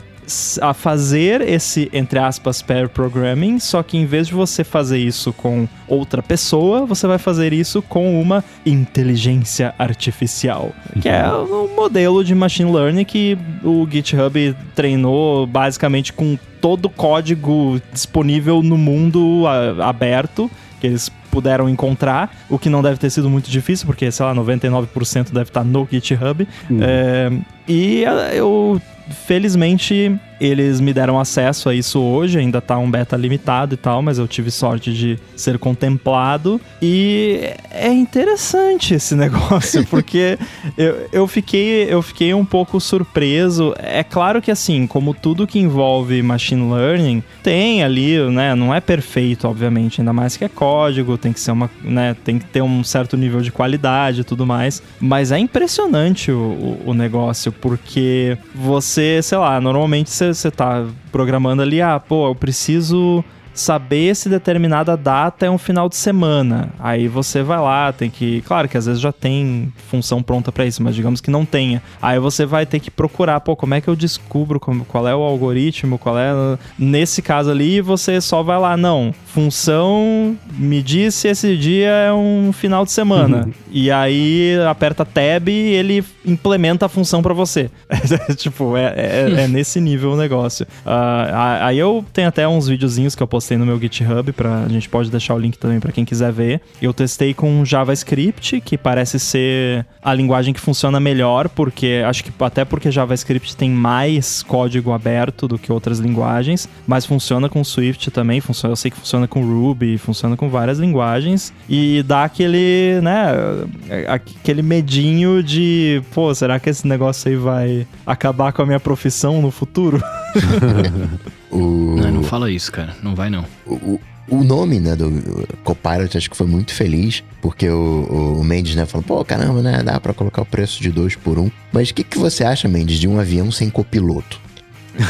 a 0.61 0.75
fazer 0.75 1.41
esse, 1.41 1.89
entre 1.93 2.19
aspas, 2.19 2.61
pair 2.61 2.89
programming, 2.89 3.59
só 3.59 3.83
que 3.83 3.97
em 3.97 4.05
vez 4.05 4.27
de 4.27 4.35
você 4.35 4.65
fazer 4.65 4.99
isso 4.99 5.33
com 5.33 5.69
outra 5.87 6.23
pessoa, 6.23 6.85
você 6.85 7.07
vai 7.07 7.19
fazer 7.19 7.53
isso 7.53 7.81
com 7.81 8.21
uma 8.21 8.43
inteligência 8.65 9.75
artificial, 9.79 10.73
que 11.01 11.09
é 11.09 11.31
um 11.31 11.75
modelo 11.75 12.25
de 12.25 12.35
machine 12.35 12.73
learning 12.73 13.05
que 13.05 13.39
o 13.62 13.87
GitHub 13.89 14.57
treinou 14.75 15.47
basicamente 15.47 16.12
com 16.12 16.37
todo 16.61 16.87
o 16.87 16.91
código 16.91 17.81
disponível 17.93 18.62
no 18.62 18.77
mundo 18.77 19.45
aberto 19.81 20.51
que 20.81 20.87
eles 20.87 21.11
puderam 21.37 21.68
encontrar, 21.68 22.35
o 22.49 22.59
que 22.59 22.70
não 22.70 22.81
deve 22.81 22.99
ter 22.99 23.11
sido 23.11 23.29
muito 23.29 23.51
difícil, 23.51 23.85
porque, 23.85 24.11
sei 24.11 24.25
lá, 24.25 24.35
99% 24.35 25.35
deve 25.35 25.51
estar 25.51 25.62
no 25.62 25.87
GitHub. 25.90 26.49
É, 26.81 27.31
e 27.68 28.07
ah, 28.07 28.35
eu, 28.35 28.81
felizmente, 29.27 30.18
eles 30.40 30.81
me 30.81 30.92
deram 30.92 31.18
acesso 31.18 31.68
a 31.68 31.75
isso 31.75 32.01
hoje, 32.01 32.38
ainda 32.38 32.61
tá 32.61 32.79
um 32.79 32.90
beta 32.90 33.16
limitado 33.16 33.75
e 33.75 33.77
tal, 33.77 34.03
mas 34.03 34.18
eu 34.18 34.29
tive 34.29 34.51
sorte 34.51 34.92
de 34.92 35.18
ser 35.35 35.59
contemplado. 35.59 36.61
E 36.81 37.40
é 37.70 37.90
interessante 37.90 38.94
esse 38.94 39.14
negócio, 39.16 39.87
porque 39.87 40.38
eu, 40.77 41.09
eu, 41.12 41.27
fiquei, 41.27 41.87
eu 41.88 42.03
fiquei 42.03 42.35
um 42.35 42.44
pouco 42.44 42.81
surpreso. 42.81 43.75
É 43.79 44.05
claro 44.05 44.42
que, 44.42 44.51
assim, 44.51 44.87
como 44.87 45.14
tudo 45.14 45.46
que 45.46 45.59
envolve 45.59 46.22
machine 46.22 46.72
learning, 46.72 47.22
tem 47.42 47.83
ali, 47.83 48.18
né? 48.31 48.55
Não 48.55 48.75
é 48.75 48.81
perfeito, 48.81 49.49
obviamente, 49.49 50.01
ainda 50.01 50.12
mais 50.12 50.37
que 50.37 50.44
é 50.44 50.49
código, 50.49 51.16
tem 51.16 51.33
que 51.33 51.40
ser 51.40 51.53
uma, 51.53 51.70
né? 51.83 52.14
Tem 52.25 52.38
que 52.38 52.44
ter 52.44 52.62
um 52.62 52.85
certo 52.85 53.16
nível 53.16 53.40
de 53.40 53.51
qualidade 53.51 54.20
e 54.20 54.25
tudo 54.25 54.46
mais. 54.46 54.83
Mas 55.01 55.33
é 55.33 55.38
impressionante 55.38 56.31
o, 56.31 56.37
o, 56.37 56.83
o 56.87 56.94
negócio, 56.94 57.51
porque 57.53 58.37
você, 58.55 59.20
sei 59.22 59.38
lá, 59.38 59.61
normalmente 59.61 60.11
você 60.11 60.26
você 60.35 60.51
tá 60.51 60.85
programando 61.11 61.62
ali, 61.62 61.81
ah, 61.81 61.99
pô, 61.99 62.29
eu 62.29 62.35
preciso 62.35 63.25
saber 63.61 64.14
se 64.14 64.29
determinada 64.29 64.97
data 64.97 65.47
é 65.47 65.51
um 65.51 65.59
final 65.59 65.88
de 65.88 65.97
semana. 65.97 66.71
Aí 66.79 67.09
você 67.09 67.42
vai 67.42 67.59
lá, 67.59 67.92
tem 67.92 68.11
que. 68.11 68.42
Claro 68.42 68.69
que 68.69 68.77
às 68.77 68.87
vezes 68.87 69.01
já 69.01 69.12
tem 69.12 69.73
função 69.88 70.23
pronta 70.23 70.53
para 70.53 70.66
isso, 70.66 70.83
mas 70.83 70.95
digamos 70.95 71.21
que 71.21 71.31
não 71.31 71.45
tenha. 71.45 71.83
Aí 72.01 72.19
você 72.19 72.45
vai 72.47 72.66
ter 72.66 72.81
que 72.81 72.90
procurar, 72.90 73.40
pô, 73.40 73.57
como 73.57 73.75
é 73.75 73.81
que 73.81 73.88
eu 73.88 73.97
descubro 73.97 74.61
qual 74.61 75.09
é 75.09 75.14
o 75.14 75.23
algoritmo, 75.23 75.99
qual 75.99 76.19
é. 76.19 76.33
Nesse 76.79 77.23
caso 77.23 77.51
ali, 77.51 77.81
você 77.81 78.21
só 78.21 78.42
vai 78.42 78.59
lá, 78.59 78.77
não. 78.77 79.14
Função 79.27 80.37
me 80.55 80.83
diz 80.83 81.14
se 81.14 81.29
esse 81.29 81.57
dia 81.57 81.88
é 81.88 82.12
um 82.12 82.53
final 82.53 82.85
de 82.85 82.92
semana. 82.92 83.45
Uhum. 83.47 83.53
E 83.71 83.90
aí 83.90 84.57
aperta 84.69 85.05
tab 85.05 85.49
e 85.49 85.53
ele 85.53 86.05
implementa 86.25 86.87
a 86.87 86.88
função 86.88 87.23
para 87.23 87.35
você. 87.35 87.71
tipo, 88.37 88.77
é, 88.77 88.95
é, 88.97 89.45
é, 89.45 89.49
nesse 89.49 89.81
nível 89.81 90.12
o 90.12 90.16
negócio. 90.16 90.66
Uh, 90.85 91.61
aí 91.61 91.79
eu 91.79 92.05
tenho 92.12 92.29
até 92.29 92.47
uns 92.49 92.66
videozinhos 92.69 93.14
que 93.14 93.23
eu 93.23 93.27
postei 93.27 93.46
no 93.55 93.67
meu 93.67 93.79
GitHub, 93.79 94.33
pra, 94.33 94.65
a 94.65 94.69
gente 94.69 94.88
pode 94.88 95.11
deixar 95.11 95.35
o 95.35 95.38
link 95.38 95.59
também 95.59 95.79
para 95.79 95.92
quem 95.92 96.05
quiser 96.05 96.33
ver. 96.33 96.61
Eu 96.81 96.94
testei 96.94 97.35
com 97.35 97.65
JavaScript, 97.65 98.61
que 98.63 98.79
parece 98.79 99.19
ser 99.19 99.85
a 100.03 100.15
linguagem 100.15 100.55
que 100.55 100.61
funciona 100.61 100.99
melhor, 100.99 101.49
porque 101.49 102.03
acho 102.07 102.25
que 102.25 102.33
até 102.40 102.65
porque 102.65 102.90
JavaScript 102.90 103.57
tem 103.57 103.71
mais 103.71 104.42
código 104.42 104.92
aberto 104.92 105.47
do 105.47 105.59
que 105.59 105.71
outras 105.71 105.99
linguagens, 105.99 106.69
mas 106.87 107.05
funciona 107.05 107.49
com 107.49 107.63
Swift 107.63 108.11
também, 108.11 108.40
funciona, 108.40 108.73
eu 108.73 108.77
sei 108.77 108.90
que 108.90 108.97
funciona 108.97 109.29
com 109.29 109.44
Ruby, 109.44 109.99
funciona 109.99 110.37
com 110.37 110.49
várias 110.49 110.79
linguagens 110.79 111.53
e 111.69 112.03
dá 112.03 112.25
aquele, 112.25 113.01
né, 113.03 114.07
aquele 114.09 114.63
medinho 114.63 115.42
de, 115.42 116.03
pô, 116.15 116.35
será 116.35 116.59
que 116.59 116.71
esse 116.71 116.87
negócio 116.87 117.31
aí 117.31 117.37
vai 117.37 117.87
acabar 118.07 118.53
com 118.53 118.63
a 118.63 118.67
minha 118.67 118.81
profissão 118.81 119.42
no 119.42 119.51
futuro? 119.51 120.03
o... 121.57 121.96
Não, 121.96 122.11
não 122.11 122.23
fala 122.23 122.50
isso, 122.50 122.71
cara. 122.71 122.94
Não 123.02 123.15
vai 123.15 123.31
não. 123.31 123.44
O, 123.67 124.00
o 124.29 124.42
nome, 124.42 124.81
né, 124.81 124.96
do 124.96 125.46
Copilot, 125.63 126.17
acho 126.17 126.29
que 126.29 126.37
foi 126.37 126.46
muito 126.46 126.75
feliz, 126.75 127.23
porque 127.40 127.69
o, 127.69 128.37
o 128.40 128.44
Mendes, 128.44 128.75
né, 128.75 128.85
falou, 128.85 129.04
pô, 129.04 129.25
caramba, 129.25 129.63
né, 129.63 129.83
dá 129.85 130.00
pra 130.00 130.13
colocar 130.13 130.42
o 130.42 130.46
preço 130.46 130.83
de 130.83 130.90
dois 130.90 131.15
por 131.15 131.38
um. 131.38 131.50
Mas 131.73 131.90
o 131.90 131.94
que, 131.94 132.02
que 132.02 132.19
você 132.19 132.44
acha, 132.44 132.67
Mendes, 132.67 132.98
de 132.98 133.07
um 133.07 133.21
avião 133.21 133.52
sem 133.52 133.71
copiloto? 133.71 134.40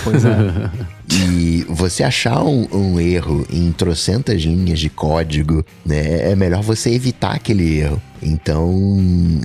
Pois 0.05 0.24
é. 0.24 0.36
e 1.11 1.64
você 1.68 2.03
achar 2.03 2.42
um, 2.42 2.66
um, 2.72 3.01
erro 3.01 3.47
em 3.51 3.72
trocentas 3.72 4.42
linhas 4.42 4.80
de 4.80 4.90
código, 4.90 5.64
né, 5.84 6.30
é 6.30 6.36
melhor 6.36 6.62
você 6.62 6.90
evitar 6.90 7.34
aquele 7.34 7.78
erro. 7.78 8.03
Então, 8.22 8.99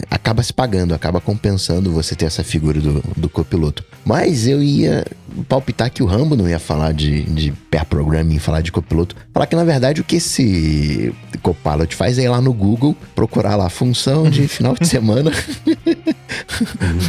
acaba 0.10 0.41
se 0.43 0.52
pagando, 0.52 0.93
acaba 0.93 1.22
compensando 1.22 1.91
você 1.91 2.16
ter 2.16 2.26
essa 2.26 2.43
figura 2.43 2.82
do, 2.82 3.04
do 3.16 3.30
copiloto. 3.30 3.86
Mas 4.04 4.47
eu 4.47 4.62
ia 4.62 5.06
palpitar 5.48 5.90
que 5.90 6.04
o 6.04 6.06
Rambo 6.06 6.36
não 6.36 6.48
ia 6.48 6.60
falar 6.60 6.94
de, 6.94 7.24
de 7.24 7.52
pair 7.70 7.86
programming, 7.86 8.40
falar 8.40 8.62
de 8.62 8.72
copiloto. 8.72 9.16
Falar 9.34 9.46
que, 9.46 9.56
na 9.56 9.64
verdade, 9.64 10.02
o 10.02 10.04
que 10.04 10.18
esse 10.18 11.14
Copilot 11.42 11.96
faz 11.96 12.18
é 12.18 12.24
ir 12.24 12.30
lá 12.30 12.42
no 12.42 12.54
Google, 12.54 12.96
procurar 13.16 13.56
lá 13.56 13.68
a 13.68 13.70
função 13.70 14.30
de 14.30 14.48
final 14.50 14.76
de 14.80 14.88
semana. 14.88 15.32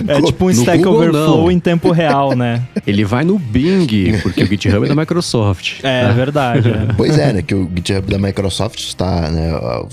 é 0.08 0.22
tipo 0.22 0.46
um 0.46 0.50
Stack 0.50 0.78
Google, 0.82 0.98
Overflow 0.98 1.42
não. 1.42 1.50
em 1.50 1.60
tempo 1.60 1.90
real, 1.90 2.34
né? 2.34 2.62
Ele 2.86 3.04
vai 3.04 3.24
no 3.24 3.38
Bing, 3.38 3.86
porque 4.22 4.42
o 4.42 4.46
GitHub 4.46 4.84
é 4.84 4.88
da 4.88 4.94
Microsoft. 4.94 5.80
É, 5.82 6.04
é 6.04 6.12
verdade. 6.12 6.70
É. 6.70 6.92
Pois 6.96 7.18
é, 7.18 7.32
né? 7.32 7.42
Que 7.42 7.54
o 7.54 7.70
GitHub 7.74 8.10
da 8.10 8.18
Microsoft 8.18 8.78
está 8.78 9.30
né, 9.30 9.52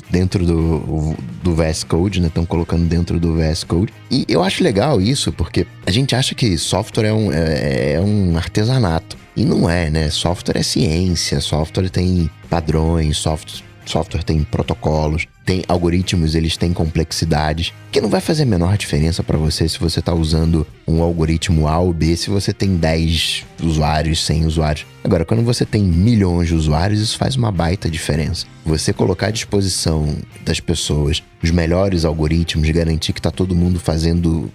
dentro 0.09 0.45
do, 0.45 1.15
do 1.43 1.55
VS 1.55 1.83
Code, 1.83 2.21
né? 2.21 2.27
Estão 2.27 2.45
colocando 2.45 2.85
dentro 2.85 3.19
do 3.19 3.35
VS 3.35 3.63
Code. 3.63 3.93
E 4.09 4.25
eu 4.27 4.43
acho 4.43 4.63
legal 4.63 5.01
isso, 5.01 5.31
porque 5.31 5.65
a 5.89 5.91
gente 5.91 6.15
acha 6.15 6.35
que 6.35 6.55
software 6.55 7.07
é 7.07 7.13
um, 7.13 7.33
é, 7.33 7.93
é 7.93 7.99
um 7.99 8.37
artesanato. 8.37 9.17
E 9.35 9.43
não 9.43 9.67
é, 9.67 9.89
né? 9.89 10.11
Software 10.11 10.59
é 10.59 10.63
ciência, 10.63 11.41
software 11.41 11.89
tem 11.89 12.29
padrões, 12.47 13.17
software 13.17 13.63
software 13.87 14.21
tem 14.21 14.43
protocolos, 14.43 15.25
tem 15.49 15.63
algoritmos, 15.67 16.35
eles 16.35 16.55
têm 16.55 16.71
complexidades, 16.71 17.73
que 17.91 17.99
não 17.99 18.07
vai 18.07 18.21
fazer 18.21 18.43
a 18.43 18.45
menor 18.45 18.77
diferença 18.77 19.23
para 19.23 19.35
você 19.35 19.67
se 19.67 19.79
você 19.79 19.99
está 19.99 20.13
usando 20.13 20.67
um 20.87 21.01
algoritmo 21.01 21.67
A 21.67 21.79
ou 21.79 21.91
B, 21.91 22.15
se 22.15 22.29
você 22.29 22.53
tem 22.53 22.75
10 22.75 23.47
usuários, 23.63 24.23
100 24.27 24.45
usuários. 24.45 24.85
Agora, 25.03 25.25
quando 25.25 25.41
você 25.41 25.65
tem 25.65 25.81
milhões 25.81 26.49
de 26.49 26.53
usuários, 26.53 27.01
isso 27.01 27.17
faz 27.17 27.35
uma 27.35 27.51
baita 27.51 27.89
diferença. 27.89 28.45
Você 28.63 28.93
colocar 28.93 29.29
à 29.29 29.31
disposição 29.31 30.15
das 30.45 30.59
pessoas 30.59 31.23
os 31.41 31.49
melhores 31.49 32.05
algoritmos, 32.05 32.69
garantir 32.69 33.11
que 33.11 33.19
está 33.19 33.31
todo 33.31 33.55
mundo 33.55 33.79
fazendo 33.79 34.51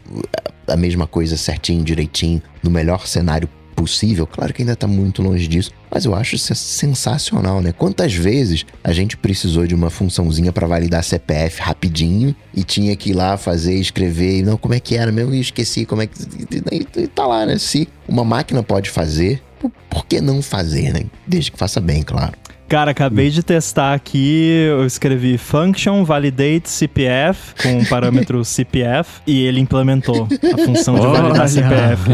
a 0.69 0.77
mesma 0.77 1.09
coisa 1.09 1.37
certinho, 1.37 1.83
direitinho, 1.83 2.41
no 2.63 2.71
melhor 2.71 3.09
cenário 3.09 3.49
possível. 3.75 4.27
Claro 4.27 4.53
que 4.53 4.63
ainda 4.63 4.73
está 4.73 4.87
muito 4.87 5.23
longe 5.23 5.47
disso, 5.47 5.71
mas 5.91 6.05
eu 6.05 6.15
acho 6.15 6.35
isso 6.35 6.55
sensacional, 6.55 7.61
né? 7.61 7.73
Quantas 7.73 8.15
vezes 8.15 8.65
a 8.83 8.93
gente 8.93 9.17
precisou 9.17 9.67
de 9.67 9.75
uma 9.75 9.91
funçãozinha 9.91 10.53
para 10.53 10.67
validar 10.67 11.03
CPF 11.03 11.61
rapidinho 11.61 12.35
e 12.55 12.63
tinha 12.63 12.95
que 12.97 13.11
ir 13.11 13.15
lá 13.15 13.37
fazer, 13.37 13.75
escrever, 13.75 14.43
não, 14.43 14.57
como 14.57 14.75
é 14.75 14.81
que 14.81 14.97
era 14.97 15.13
mesmo? 15.13 15.35
E 15.35 15.41
esqueci 15.41 15.85
como 15.85 16.03
é 16.03 16.07
que. 16.07 16.15
E, 16.97 17.07
tá 17.09 17.27
lá, 17.27 17.45
né? 17.45 17.59
Se 17.59 17.89
uma 18.09 18.25
máquina 18.25 18.63
pode 18.63 18.91
fazer, 18.91 19.43
por 19.89 20.07
que 20.07 20.21
não 20.21 20.43
fazer, 20.43 20.93
né? 20.93 21.05
Desde 21.27 21.51
que 21.51 21.59
faça 21.59 21.81
bem, 21.81 22.03
claro. 22.03 22.33
Cara, 22.75 22.91
acabei 22.91 23.31
de 23.31 23.41
testar 23.41 23.95
aqui, 23.95 24.67
eu 24.69 24.85
escrevi 24.85 25.39
function 25.39 26.03
validate 26.03 26.69
CPF 26.69 27.55
com 27.63 27.79
o 27.79 27.87
parâmetro 27.87 28.43
CPF 28.45 29.21
e 29.25 29.45
ele 29.45 29.61
implementou 29.61 30.27
a 30.53 30.59
função 30.59 30.97
de 30.97 31.07
validar 31.07 31.49
CPF. 31.49 32.11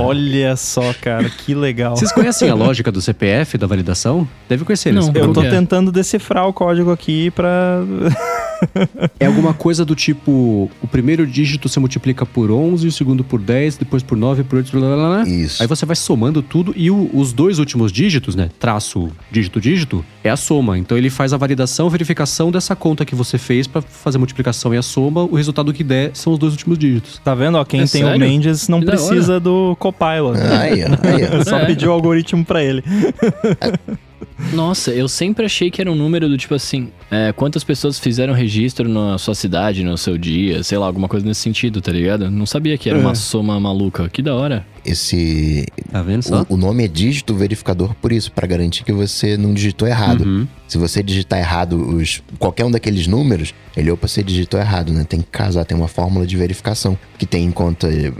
Olha 0.00 0.56
só, 0.56 0.94
cara, 0.94 1.28
que 1.28 1.54
legal. 1.54 1.98
Vocês 1.98 2.12
conhecem 2.12 2.48
a 2.48 2.54
lógica 2.54 2.90
do 2.90 3.02
CPF, 3.02 3.58
da 3.58 3.66
validação? 3.66 4.26
Deve 4.48 4.64
conhecer, 4.64 4.90
né? 4.90 5.02
Não, 5.02 5.12
eu 5.14 5.34
tô 5.34 5.42
tentando 5.42 5.92
decifrar 5.92 6.48
o 6.48 6.52
código 6.54 6.90
aqui 6.90 7.30
pra... 7.32 7.82
é 9.20 9.26
alguma 9.26 9.52
coisa 9.52 9.84
do 9.84 9.94
tipo: 9.94 10.70
o 10.82 10.88
primeiro 10.88 11.26
dígito 11.26 11.68
você 11.68 11.78
multiplica 11.80 12.24
por 12.24 12.50
11, 12.50 12.86
o 12.86 12.92
segundo 12.92 13.24
por 13.24 13.40
10, 13.40 13.76
depois 13.78 14.02
por 14.02 14.16
9, 14.16 14.44
por 14.44 14.56
8, 14.56 14.72
blá, 14.72 14.96
blá, 14.96 14.96
blá. 14.96 15.28
Isso. 15.28 15.62
Aí 15.62 15.68
você 15.68 15.84
vai 15.84 15.96
somando 15.96 16.42
tudo 16.42 16.72
e 16.76 16.90
o, 16.90 17.10
os 17.12 17.32
dois 17.32 17.58
últimos 17.58 17.92
dígitos, 17.92 18.34
né? 18.34 18.50
Traço, 18.58 19.10
dígito, 19.30 19.60
dígito, 19.60 19.73
é 20.22 20.30
a 20.30 20.36
soma. 20.36 20.78
Então 20.78 20.96
ele 20.96 21.10
faz 21.10 21.32
a 21.32 21.36
validação, 21.36 21.88
verificação 21.90 22.50
dessa 22.50 22.74
conta 22.74 23.04
que 23.04 23.14
você 23.14 23.38
fez 23.38 23.66
para 23.66 23.82
fazer 23.82 24.16
a 24.16 24.20
multiplicação 24.20 24.72
e 24.74 24.76
a 24.76 24.82
soma. 24.82 25.22
O 25.24 25.34
resultado 25.34 25.72
que 25.72 25.84
der 25.84 26.10
são 26.14 26.32
os 26.32 26.38
dois 26.38 26.52
últimos 26.52 26.78
dígitos. 26.78 27.20
Tá 27.24 27.34
vendo? 27.34 27.58
Ó, 27.58 27.64
quem 27.64 27.80
é 27.80 27.82
tem 27.82 28.02
sério? 28.02 28.16
o 28.16 28.18
Mendes 28.18 28.68
não 28.68 28.80
que 28.80 28.86
precisa 28.86 29.40
do 29.40 29.76
Copilot. 29.78 30.38
Aí, 30.38 30.82
aí, 30.82 31.44
Só 31.44 31.58
é. 31.58 31.66
pediu 31.66 31.90
o 31.90 31.92
algoritmo 31.92 32.44
para 32.44 32.62
ele. 32.62 32.82
Nossa, 34.52 34.90
eu 34.90 35.08
sempre 35.08 35.46
achei 35.46 35.70
que 35.70 35.80
era 35.80 35.90
um 35.90 35.94
número 35.94 36.28
do 36.28 36.36
tipo 36.36 36.54
assim, 36.54 36.90
é, 37.10 37.32
quantas 37.32 37.62
pessoas 37.62 37.98
fizeram 37.98 38.32
registro 38.32 38.88
na 38.88 39.16
sua 39.18 39.34
cidade, 39.34 39.84
no 39.84 39.96
seu 39.96 40.18
dia, 40.18 40.62
sei 40.62 40.78
lá, 40.78 40.86
alguma 40.86 41.08
coisa 41.08 41.24
nesse 41.24 41.40
sentido, 41.40 41.80
tá 41.80 41.92
ligado? 41.92 42.30
Não 42.30 42.46
sabia 42.46 42.76
que 42.76 42.88
era 42.88 42.98
é. 42.98 43.00
uma 43.00 43.14
soma 43.14 43.58
maluca. 43.60 44.08
Que 44.08 44.22
da 44.22 44.34
hora. 44.34 44.66
Esse. 44.84 45.66
Tá 45.90 46.02
vendo 46.02 46.22
só? 46.22 46.44
O, 46.48 46.54
o 46.54 46.56
nome 46.56 46.84
é 46.84 46.88
dígito 46.88 47.34
verificador 47.34 47.94
por 47.94 48.12
isso, 48.12 48.30
para 48.32 48.46
garantir 48.46 48.84
que 48.84 48.92
você 48.92 49.36
não 49.36 49.54
digitou 49.54 49.88
errado. 49.88 50.24
Uhum. 50.24 50.46
Se 50.66 50.78
você 50.78 51.02
digitar 51.02 51.38
errado 51.38 51.74
os, 51.74 52.22
qualquer 52.38 52.64
um 52.64 52.70
daqueles 52.70 53.06
números, 53.06 53.54
ele, 53.76 53.90
opa, 53.90 54.08
você 54.08 54.22
digitou 54.22 54.58
errado, 54.58 54.92
né? 54.92 55.04
Tem 55.08 55.20
que 55.20 55.28
casar, 55.30 55.64
tem 55.64 55.76
uma 55.76 55.88
fórmula 55.88 56.26
de 56.26 56.36
verificação 56.36 56.98
que 57.18 57.26
tem 57.26 57.44
em 57.44 57.52
conta 57.52 57.88
eh, 57.88 58.12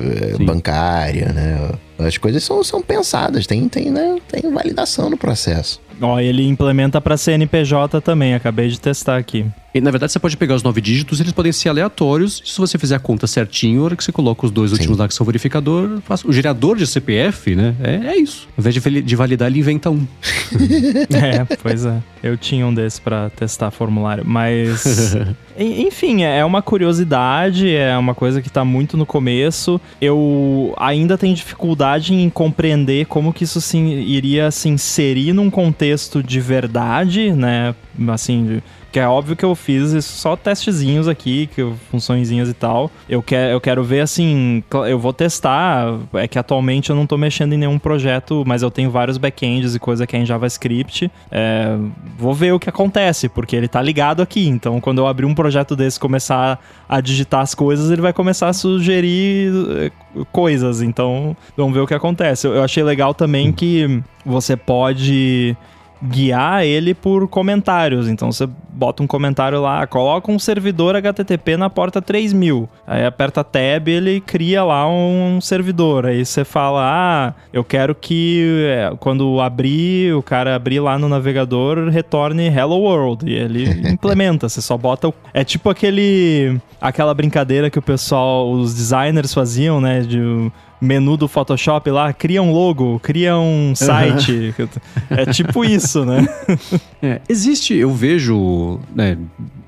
bancária, 0.45 1.33
né? 1.33 1.73
As 1.99 2.19
coisas 2.19 2.43
são, 2.43 2.63
são 2.65 2.83
pensadas, 2.83 3.47
tem, 3.47 3.69
tem, 3.69 3.91
né? 3.91 4.19
tem 4.29 4.51
validação 4.53 5.09
no 5.09 5.17
processo. 5.17 5.81
Ó, 6.01 6.19
ele 6.21 6.47
implementa 6.47 7.01
para 7.01 7.17
CNPJ 7.17 8.01
também, 8.01 8.35
acabei 8.35 8.69
de 8.69 8.81
testar 8.81 9.17
aqui. 9.17 9.47
E, 9.75 9.81
na 9.81 9.91
verdade, 9.91 10.13
você 10.13 10.21
pode 10.21 10.37
pegar 10.37 10.55
os 10.55 10.63
nove 10.63 10.81
dígitos, 10.81 11.19
eles 11.19 11.33
podem 11.33 11.51
ser 11.51 11.69
aleatórios. 11.69 12.41
Se 12.45 12.57
você 12.59 12.79
fizer 12.79 12.95
a 12.95 13.01
conta 13.01 13.27
certinho, 13.27 13.81
a 13.81 13.85
hora 13.87 13.97
que 13.97 14.05
você 14.05 14.13
coloca 14.13 14.47
os 14.47 14.53
dois 14.53 14.71
Sim. 14.71 14.77
últimos 14.77 14.99
lá 14.99 15.09
que 15.09 15.15
são 15.15 15.27
verificador, 15.27 16.01
o 16.25 16.33
gerador 16.33 16.77
de 16.77 16.87
CPF, 16.87 17.57
né? 17.57 17.75
É, 17.83 18.13
é 18.13 18.17
isso. 18.17 18.47
Ao 18.57 18.61
invés 18.63 18.73
de, 18.73 19.03
de 19.03 19.17
validar, 19.17 19.51
ele 19.51 19.59
inventa 19.59 19.91
um. 19.91 20.07
é, 21.11 21.45
pois 21.61 21.85
é. 21.85 22.01
Eu 22.23 22.39
tinha 22.39 22.65
um 22.65 22.73
desses 22.73 23.01
para 23.01 23.29
testar 23.31 23.71
formulário, 23.73 24.25
mas 24.25 25.15
enfim, 25.59 26.23
é 26.23 26.43
uma 26.45 26.63
curiosidade, 26.63 27.69
é 27.75 27.99
uma 27.99 28.15
coisa 28.15 28.41
que 28.41 28.49
tá 28.49 28.65
muito 28.65 28.97
no 28.97 29.05
começo. 29.05 29.81
Eu 30.01 30.73
ainda 30.79 31.19
tenho 31.19 31.35
dificuldade 31.35 32.15
em 32.15 32.31
compreender 32.31 33.07
como 33.07 33.33
que 33.33 33.45
isso 33.45 33.61
se, 33.61 33.77
iria 33.77 34.51
se 34.51 34.69
inserir 34.69 35.33
num 35.33 35.51
contexto 35.51 35.84
de 36.23 36.41
verdade, 36.41 37.33
né? 37.33 37.75
Assim, 38.09 38.61
que 38.95 39.01
é 39.01 39.09
óbvio 39.09 39.35
que 39.35 39.45
eu 39.45 39.57
fiz 39.57 40.05
só 40.05 40.37
testezinhos 40.37 41.09
aqui, 41.09 41.49
que 41.53 41.69
funçõezinhas 41.91 42.49
e 42.49 42.55
tal. 42.55 42.89
Eu, 43.09 43.21
quer, 43.21 43.51
eu 43.51 43.61
quero 43.61 43.83
ver 43.83 44.03
assim, 44.03 44.63
eu 44.89 45.01
vou 45.01 45.13
testar. 45.13 45.99
É 46.13 46.29
que 46.29 46.39
atualmente 46.39 46.91
eu 46.91 46.97
não 46.97 47.05
tô 47.05 47.19
mexendo 47.19 47.55
em 47.55 47.59
nenhum 47.59 47.77
projeto, 47.77 48.45
mas 48.47 48.63
eu 48.63 48.71
tenho 48.71 48.93
vários 48.93 49.19
backends 49.19 49.75
e 49.75 49.81
coisa 49.81 50.07
que 50.07 50.15
é 50.15 50.21
em 50.21 50.25
JavaScript. 50.25 51.11
É, 51.29 51.77
vou 52.17 52.33
ver 52.33 52.53
o 52.53 52.61
que 52.61 52.69
acontece, 52.69 53.29
porque 53.29 53.57
ele 53.57 53.67
tá 53.67 53.83
ligado 53.83 54.23
aqui. 54.23 54.47
Então, 54.47 54.81
quando 54.81 54.99
eu 54.99 55.09
abrir 55.09 55.27
um 55.27 55.35
projeto 55.35 55.75
desse 55.75 55.99
começar 55.99 56.61
a 56.89 57.01
digitar 57.01 57.41
as 57.41 57.53
coisas, 57.53 57.91
ele 57.91 58.01
vai 58.01 58.13
começar 58.13 58.49
a 58.49 58.53
sugerir 58.53 59.53
eh, 59.77 59.91
coisas. 60.31 60.83
Então, 60.83 61.37
vamos 61.57 61.75
ver 61.75 61.81
o 61.81 61.87
que 61.89 61.95
acontece. 61.95 62.47
Eu 62.47 62.63
achei 62.63 62.85
legal 62.85 63.13
também 63.13 63.51
que 63.51 64.01
você 64.25 64.57
pode 64.57 65.57
guiar 66.05 66.65
ele 66.65 66.95
por 66.95 67.27
comentários. 67.29 68.09
Então 68.09 68.31
você 68.31 68.49
bota 68.75 69.03
um 69.03 69.07
comentário 69.07 69.61
lá, 69.61 69.87
coloca 69.87 70.31
um 70.31 70.39
servidor 70.39 70.97
HTTP 70.97 71.57
na 71.57 71.71
porta 71.71 72.03
3000. 72.03 72.69
Aí 72.87 73.05
aperta 73.05 73.45
tab, 73.45 73.89
ele 73.89 74.21
cria 74.21 74.65
lá 74.65 74.89
um 74.89 75.41
servidor. 75.41 76.07
Aí 76.07 76.25
você 76.25 76.45
fala: 76.45 76.83
"Ah, 76.85 77.35
eu 77.53 77.65
quero 77.65 77.95
que 77.95 78.67
é, 78.69 78.93
quando 78.99 79.41
abrir, 79.41 80.15
o 80.15 80.23
cara 80.23 80.55
abrir 80.55 80.81
lá 80.81 80.99
no 80.99 81.09
navegador, 81.09 81.89
retorne 81.89 82.47
hello 82.47 82.77
world". 82.77 83.29
E 83.29 83.35
ele 83.35 83.65
implementa, 83.91 84.49
você 84.49 84.61
só 84.61 84.77
bota 84.77 85.09
o... 85.09 85.15
é 85.33 85.45
tipo 85.45 85.71
aquele 85.71 86.61
aquela 86.81 87.15
brincadeira 87.15 87.71
que 87.71 87.79
o 87.79 87.83
pessoal, 87.83 88.51
os 88.51 88.75
designers 88.75 89.33
faziam, 89.33 89.81
né, 89.81 90.01
de 90.03 90.51
menu 90.85 91.17
do 91.17 91.27
Photoshop 91.27 91.91
lá, 91.91 92.13
cria 92.13 92.43
um 92.43 92.53
logo, 92.53 93.01
cria 93.01 93.37
um 93.37 93.75
site. 93.75 94.55
é 95.11 95.27
tipo 95.27 95.65
isso, 95.65 96.05
né? 96.05 96.27
É, 97.05 97.21
existe, 97.29 97.75
eu 97.75 97.93
vejo, 97.93 98.81
né, 98.95 99.19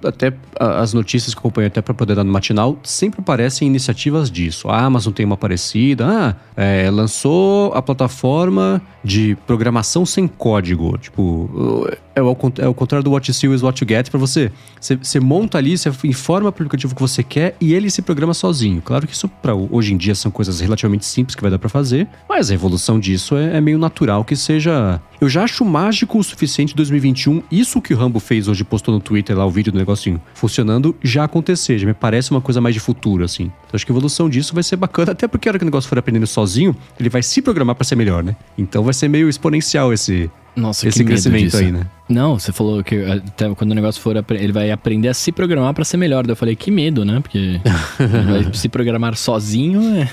até 0.03 0.33
as 0.59 0.95
notícias 0.95 1.35
que 1.35 1.39
acompanho 1.39 1.67
até 1.67 1.83
para 1.83 1.93
poder 1.93 2.15
dar 2.15 2.25
no 2.25 2.33
matinal, 2.33 2.79
sempre 2.83 3.21
aparecem 3.21 3.69
iniciativas 3.69 4.31
disso. 4.31 4.71
A 4.71 4.81
Amazon 4.81 5.13
tem 5.13 5.27
uma 5.27 5.37
parecida. 5.37 6.07
Ah, 6.07 6.35
é, 6.57 6.91
lançou 6.91 7.75
a 7.75 7.83
plataforma 7.83 8.81
de 9.05 9.37
programação 9.47 10.07
sem 10.07 10.27
código. 10.27 10.97
Tipo, 10.97 11.87
é 12.15 12.23
o, 12.23 12.37
é 12.59 12.69
o 12.69 12.73
contrário 12.73 13.05
do 13.05 13.11
what 13.11 13.29
you 13.29 13.35
see 13.35 13.53
is 13.53 13.63
what 13.63 13.83
you 13.83 13.87
get 13.87 14.09
para 14.09 14.19
você. 14.19 14.51
Você 14.81 15.21
monta 15.21 15.59
ali, 15.59 15.77
você 15.77 15.91
informa 16.05 16.47
o 16.47 16.49
aplicativo 16.49 16.95
que 16.95 17.01
você 17.01 17.23
quer 17.23 17.55
e 17.61 17.75
ele 17.75 17.91
se 17.91 18.01
programa 18.01 18.33
sozinho. 18.33 18.81
Claro 18.81 19.07
que 19.07 19.13
isso 19.13 19.29
para 19.29 19.55
hoje 19.55 19.93
em 19.93 19.97
dia 19.99 20.15
são 20.15 20.31
coisas 20.31 20.61
relativamente 20.61 21.05
simples 21.05 21.35
que 21.35 21.43
vai 21.43 21.51
dar 21.51 21.59
para 21.59 21.69
fazer, 21.69 22.09
mas 22.27 22.51
a 22.51 22.55
evolução 22.55 22.99
disso 22.99 23.37
é, 23.37 23.59
é 23.59 23.61
meio 23.61 23.79
natural 23.79 24.25
que 24.25 24.35
seja 24.35 25.01
eu 25.21 25.29
já 25.29 25.45
acho 25.45 25.65
mágico 25.65 26.19
o 26.19 26.25
suficiente 26.25 26.73
em 26.73 26.77
2021 26.77 27.43
isso 27.51 27.81
que 27.81 27.95
o 27.95 27.97
Rambo 27.97 28.21
fez 28.21 28.49
hoje, 28.49 28.65
postou 28.65 28.95
no 28.95 29.01
Twitter 29.01 29.37
lá 29.37 29.47
o 29.47 29.51
vídeo 29.51 29.73
do 29.73 29.79
negocinho 29.79 30.21
funcionando, 30.35 30.95
já 31.03 31.25
acontecer. 31.25 31.79
Já 31.79 31.87
me 31.87 31.95
parece 31.95 32.31
uma 32.31 32.41
coisa 32.41 32.61
mais 32.61 32.75
de 32.75 32.81
futuro, 32.81 33.25
assim. 33.25 33.45
Então 33.45 33.71
acho 33.75 33.87
que 33.87 33.93
a 33.93 33.95
evolução 33.95 34.29
disso 34.29 34.55
vai 34.55 34.63
ser 34.63 34.77
bacana, 34.77 35.13
até 35.13 35.27
porque 35.27 35.49
a 35.49 35.51
hora 35.51 35.59
que 35.59 35.65
o 35.65 35.67
negócio 35.67 35.89
for 35.89 35.99
aprendendo 35.99 36.27
sozinho, 36.27 36.77
ele 36.99 37.09
vai 37.09 37.23
se 37.23 37.41
programar 37.41 37.75
para 37.75 37.85
ser 37.85 37.97
melhor, 37.97 38.23
né? 38.23 38.37
Então 38.59 38.83
vai 38.83 38.95
ser 38.95 39.09
meio 39.09 39.29
exponencial 39.29 39.93
esse, 39.93 40.31
Nossa, 40.57 40.89
esse 40.89 40.99
que 40.99 41.05
medo 41.05 41.13
crescimento 41.13 41.45
disso. 41.45 41.59
aí, 41.59 41.71
né? 41.71 41.87
Não, 42.09 42.39
você 42.39 42.53
falou 42.53 42.85
que 42.85 43.05
até 43.05 43.53
quando 43.55 43.73
o 43.73 43.75
negócio 43.75 44.01
for, 44.01 44.25
ele 44.31 44.53
vai 44.53 44.71
aprender 44.71 45.09
a 45.09 45.15
se 45.15 45.33
programar 45.33 45.75
pra 45.75 45.85
ser 45.85 45.97
melhor. 45.97 46.25
Daí 46.25 46.33
eu 46.33 46.37
falei, 46.37 46.55
que 46.55 46.71
medo, 46.71 47.05
né? 47.05 47.19
Porque 47.21 47.61
vai 47.99 48.55
se 48.55 48.69
programar 48.69 49.17
sozinho. 49.17 49.83
É... 50.01 50.09